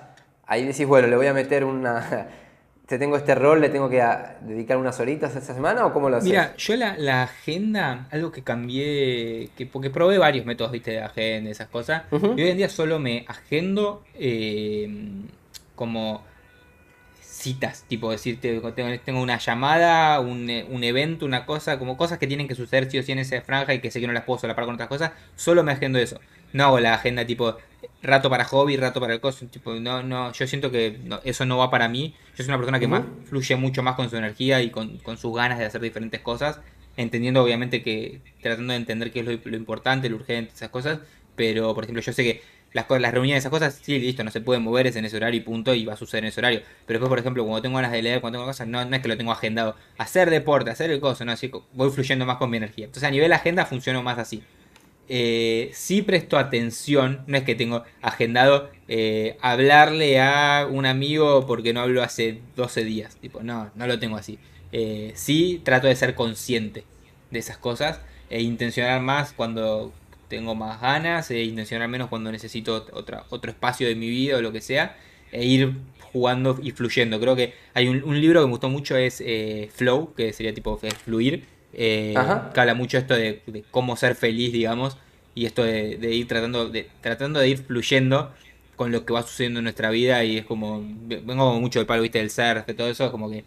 ahí 0.47 0.65
decís, 0.65 0.87
bueno, 0.87 1.09
le 1.09 1.17
voy 1.17 1.27
a 1.27 1.35
meter 1.35 1.65
una. 1.65 2.29
Te 2.87 2.99
tengo 2.99 3.17
este 3.17 3.35
rol, 3.35 3.61
le 3.61 3.71
tengo 3.71 3.89
que 3.89 4.05
dedicar 4.43 4.77
unas 4.77 5.01
horitas 5.01 5.35
esta 5.35 5.55
semana 5.55 5.87
o 5.87 5.95
cómo 5.95 6.11
lo 6.11 6.17
haces? 6.17 6.29
Mira, 6.29 6.55
yo 6.57 6.77
la, 6.77 7.23
agenda, 7.23 8.07
algo 8.11 8.33
que 8.33 8.43
cambié, 8.43 9.49
que, 9.57 9.65
porque 9.65 9.89
probé 9.89 10.19
varios 10.19 10.45
métodos, 10.45 10.73
viste, 10.73 10.91
de 10.91 11.01
agenda, 11.01 11.49
esas 11.49 11.69
cosas, 11.69 12.03
y 12.11 12.43
hoy 12.43 12.51
en 12.51 12.57
día 12.59 12.69
solo 12.69 12.99
me 12.99 13.25
agendo 13.29 14.03
eh, 14.15 14.91
como 15.75 16.23
citas, 17.43 17.85
tipo 17.89 18.11
decirte, 18.11 18.61
tengo, 19.05 19.21
una 19.21 19.39
llamada, 19.39 20.21
un, 20.21 20.49
un, 20.71 20.85
evento, 20.85 21.27
una 21.27 21.45
cosa, 21.45 21.79
como 21.79 21.97
cosas 21.97 22.19
que 22.19 22.29
tienen 22.29 22.47
que 22.47 22.55
suceder 22.55 22.91
sí 22.91 22.99
o 22.99 23.03
sí 23.03 23.13
en 23.13 23.19
esa 23.19 23.41
franja 23.43 23.75
y 23.75 23.81
que 23.81 23.91
sé 23.91 24.01
que 24.01 24.07
no 24.07 24.13
las 24.13 24.23
puedo 24.25 24.39
solapar 24.39 24.65
con 24.65 24.75
otras 24.75 24.89
cosas, 24.89 25.13
solo 25.35 25.65
me 25.65 25.73
agendo 25.73 25.99
eso. 25.99 26.21
No 26.53 26.65
hago 26.65 26.81
la 26.81 26.95
agenda 26.95 27.27
tipo 27.27 27.57
rato 28.03 28.31
para 28.31 28.45
hobby, 28.45 28.77
rato 28.77 29.01
para 29.01 29.15
el 29.15 29.21
coso, 29.21 29.47
tipo, 29.47 29.75
no, 29.75 30.03
no, 30.03 30.33
yo 30.33 30.47
siento 30.47 30.71
que 30.71 31.01
eso 31.25 31.45
no 31.45 31.59
va 31.59 31.71
para 31.71 31.89
mí. 31.89 32.15
Yo 32.37 32.45
soy 32.45 32.49
una 32.49 32.59
persona 32.59 32.79
que 32.79 32.89
más 32.89 33.03
fluye 33.25 33.57
mucho 33.57 33.83
más 33.83 33.97
con 33.97 34.09
su 34.09 34.17
energía 34.17 34.63
y 34.63 34.71
con, 34.71 35.01
sus 35.17 35.35
ganas 35.35 35.59
de 35.59 35.65
hacer 35.65 35.81
diferentes 35.81 36.21
cosas, 36.21 36.61
entendiendo 36.97 37.43
obviamente 37.43 37.83
que, 37.83 38.21
tratando 38.41 38.73
de 38.73 38.79
entender 38.79 39.13
qué 39.13 39.21
es 39.21 39.27
lo, 39.27 39.33
lo 39.43 39.57
importante, 39.57 40.09
lo 40.09 40.17
urgente, 40.17 40.53
esas 40.55 40.69
cosas, 40.69 41.01
pero 41.35 41.75
por 41.75 41.85
ejemplo 41.85 42.03
yo 42.03 42.13
sé 42.13 42.23
que 42.23 42.43
las, 42.73 42.87
las 42.89 43.13
reuniones, 43.13 43.43
esas 43.43 43.51
cosas, 43.51 43.79
sí, 43.83 43.99
listo, 43.99 44.25
no 44.25 44.31
se 44.31 44.41
pueden 44.41 44.63
mover, 44.63 44.87
es 44.87 44.97
en 44.97 45.05
ese 45.05 45.17
horario 45.17 45.41
y 45.41 45.45
punto, 45.45 45.75
y 45.75 45.85
va 45.85 45.95
a 45.95 45.97
suceder 45.97 46.25
en 46.25 46.29
ese 46.29 46.41
horario. 46.41 46.63
Pero 46.87 46.99
después, 46.99 47.09
por 47.09 47.19
ejemplo, 47.19 47.45
cuando 47.45 47.63
tengo 47.63 47.77
ganas 47.77 47.93
de 47.93 48.03
leer, 48.03 48.21
cuando 48.21 48.39
tengo 48.39 48.47
cosas, 48.47 48.67
no, 48.69 48.85
no 48.85 48.97
es 48.97 49.03
que 49.03 49.09
lo 49.09 49.17
tengo 49.17 49.33
agendado. 49.33 49.77
Hacer 49.99 50.31
deporte, 50.31 50.71
hacer 50.71 50.91
el 50.91 51.01
coso, 51.01 51.25
no, 51.25 51.33
así 51.33 51.51
voy 51.73 51.91
fluyendo 51.91 52.27
más 52.27 52.37
con 52.39 52.51
mi 52.51 52.57
energía. 52.57 52.87
Entonces, 52.87 53.09
a 53.09 53.11
nivel 53.11 53.33
agenda, 53.33 53.67
funciono 53.67 54.03
más 54.03 54.19
así. 54.19 54.43
Eh, 55.09 55.71
sí 55.75 56.03
presto 56.03 56.39
atención, 56.39 57.23
no 57.27 57.37
es 57.37 57.43
que 57.45 57.55
tengo 57.55 57.85
agendado 58.01 58.71
eh, 58.89 59.37
hablarle 59.43 60.21
a 60.21 60.67
un 60.71 60.87
amigo 60.87 61.47
porque 61.47 61.73
no 61.73 61.81
hablo 61.81 62.03
hace 62.03 62.41
12 62.57 62.85
días, 62.85 63.17
tipo, 63.17 63.43
no, 63.43 63.71
no 63.75 63.87
lo 63.87 63.99
tengo 63.99 64.17
así. 64.17 64.39
Eh, 64.71 65.13
sí 65.15 65.61
trato 65.65 65.87
de 65.87 65.97
ser 65.97 66.15
consciente 66.15 66.85
de 67.31 67.39
esas 67.39 67.59
cosas 67.59 68.01
e 68.31 68.41
intencionar 68.43 69.03
más 69.03 69.33
cuando, 69.33 69.93
tengo 70.33 70.55
más 70.55 70.81
ganas, 70.81 71.31
e 71.31 71.43
intencionar 71.43 71.89
menos 71.89 72.09
cuando 72.09 72.33
necesito 72.33 72.87
otra, 72.95 73.25
otro 73.29 73.51
espacio 73.51 73.87
de 73.87 73.95
mi 73.95 74.09
vida 74.09 74.39
o 74.39 74.41
lo 74.41 74.51
que 74.51 74.63
sea, 74.63 74.97
e 75.31 75.45
ir 75.45 75.75
jugando 76.11 76.59
y 76.63 76.71
fluyendo. 76.71 77.21
Creo 77.21 77.37
que 77.37 77.53
hay 77.75 77.89
un, 77.89 78.19
libro 78.19 78.41
que 78.41 78.47
me 78.47 78.53
gustó 78.53 78.71
mucho, 78.71 78.97
es 78.97 79.23
eh, 79.25 79.69
Flow, 79.75 80.15
que 80.15 80.33
sería 80.33 80.55
tipo 80.55 80.81
fluir, 81.05 81.45
eh, 81.75 82.15
que 82.55 82.61
habla 82.61 82.73
mucho 82.73 82.97
esto 82.97 83.15
de, 83.15 83.43
cómo 83.71 83.95
ser 83.95 84.15
feliz, 84.15 84.55
digamos, 84.55 84.97
y 85.35 85.45
esto 85.45 85.65
de, 85.65 85.99
ir 86.15 86.27
tratando 86.27 86.71
de, 86.71 86.89
tratando 87.03 87.39
de 87.39 87.49
ir 87.51 87.59
fluyendo 87.59 88.33
con 88.75 88.91
lo 88.91 89.05
que 89.05 89.13
va 89.13 89.23
sucediendo 89.23 89.61
en 89.61 89.65
nuestra 89.65 89.91
vida 89.91 90.25
y 90.25 90.39
es 90.39 90.47
como, 90.47 90.83
vengo 90.83 91.61
mucho 91.61 91.79
del 91.79 91.87
palo, 91.87 92.01
viste, 92.01 92.21
del 92.21 92.31
surf, 92.31 92.65
de 92.67 92.73
todo 92.73 92.89
eso, 92.89 93.13
como 93.13 93.31
que... 93.31 93.45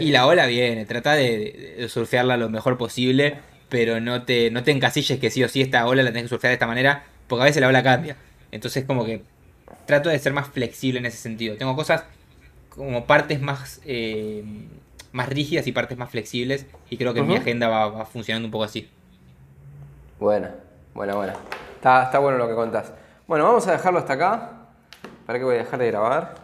Y 0.00 0.10
la 0.10 0.26
ola 0.26 0.46
viene, 0.46 0.86
trata 0.86 1.12
de, 1.12 1.76
de 1.78 1.88
surfearla 1.90 2.38
lo 2.38 2.48
mejor 2.48 2.78
posible 2.78 3.40
pero 3.74 4.00
no 4.00 4.22
te, 4.22 4.52
no 4.52 4.62
te 4.62 4.70
encasilles 4.70 5.18
que 5.18 5.30
sí 5.32 5.42
o 5.42 5.48
sí 5.48 5.60
esta 5.60 5.84
ola 5.88 6.04
la 6.04 6.10
tenés 6.10 6.22
que 6.22 6.28
surfear 6.28 6.50
de 6.50 6.54
esta 6.54 6.68
manera, 6.68 7.02
porque 7.26 7.42
a 7.42 7.44
veces 7.46 7.60
la 7.60 7.66
ola 7.66 7.82
cambia. 7.82 8.16
Entonces 8.52 8.84
como 8.84 9.04
que 9.04 9.24
trato 9.84 10.10
de 10.10 10.18
ser 10.20 10.32
más 10.32 10.46
flexible 10.46 11.00
en 11.00 11.06
ese 11.06 11.16
sentido. 11.16 11.56
Tengo 11.56 11.74
cosas 11.74 12.04
como 12.68 13.04
partes 13.04 13.40
más, 13.40 13.80
eh, 13.84 14.44
más 15.10 15.28
rígidas 15.28 15.66
y 15.66 15.72
partes 15.72 15.98
más 15.98 16.08
flexibles 16.08 16.66
y 16.88 16.96
creo 16.96 17.14
que 17.14 17.22
mi 17.22 17.34
agenda 17.34 17.66
va, 17.66 18.06
funcionando 18.06 18.46
un 18.46 18.52
poco 18.52 18.62
así. 18.62 18.88
Buena, 20.20 20.54
buena, 20.94 21.16
buena. 21.16 21.34
Está, 21.74 22.04
está 22.04 22.20
bueno 22.20 22.38
lo 22.38 22.46
que 22.46 22.54
contás. 22.54 22.92
Bueno, 23.26 23.44
vamos 23.44 23.66
a 23.66 23.72
dejarlo 23.72 23.98
hasta 23.98 24.12
acá. 24.12 24.50
¿Para 25.26 25.40
que 25.40 25.44
voy 25.44 25.56
a 25.56 25.58
dejar 25.58 25.80
de 25.80 25.88
grabar? 25.88 26.36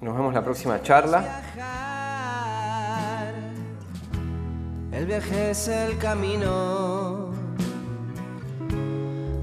Nos 0.00 0.14
vemos 0.14 0.32
la 0.32 0.44
próxima 0.44 0.80
charla. 0.80 1.97
El 4.98 5.06
viaje 5.06 5.50
es 5.52 5.68
el 5.68 5.96
camino. 5.98 7.30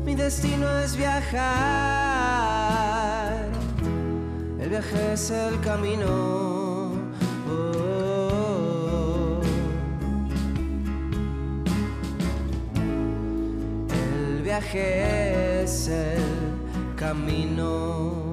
Mi 0.03 0.13
destino 0.13 0.67
es 0.79 0.97
viajar. 0.97 1.45
El 4.59 4.69
viaje 4.69 5.13
es 5.13 5.31
el 5.31 5.57
camino. 5.61 6.91
Oh. 7.49 9.39
El 13.93 14.41
viaje 14.43 15.63
es 15.63 15.87
el 15.87 16.21
camino. 16.97 18.24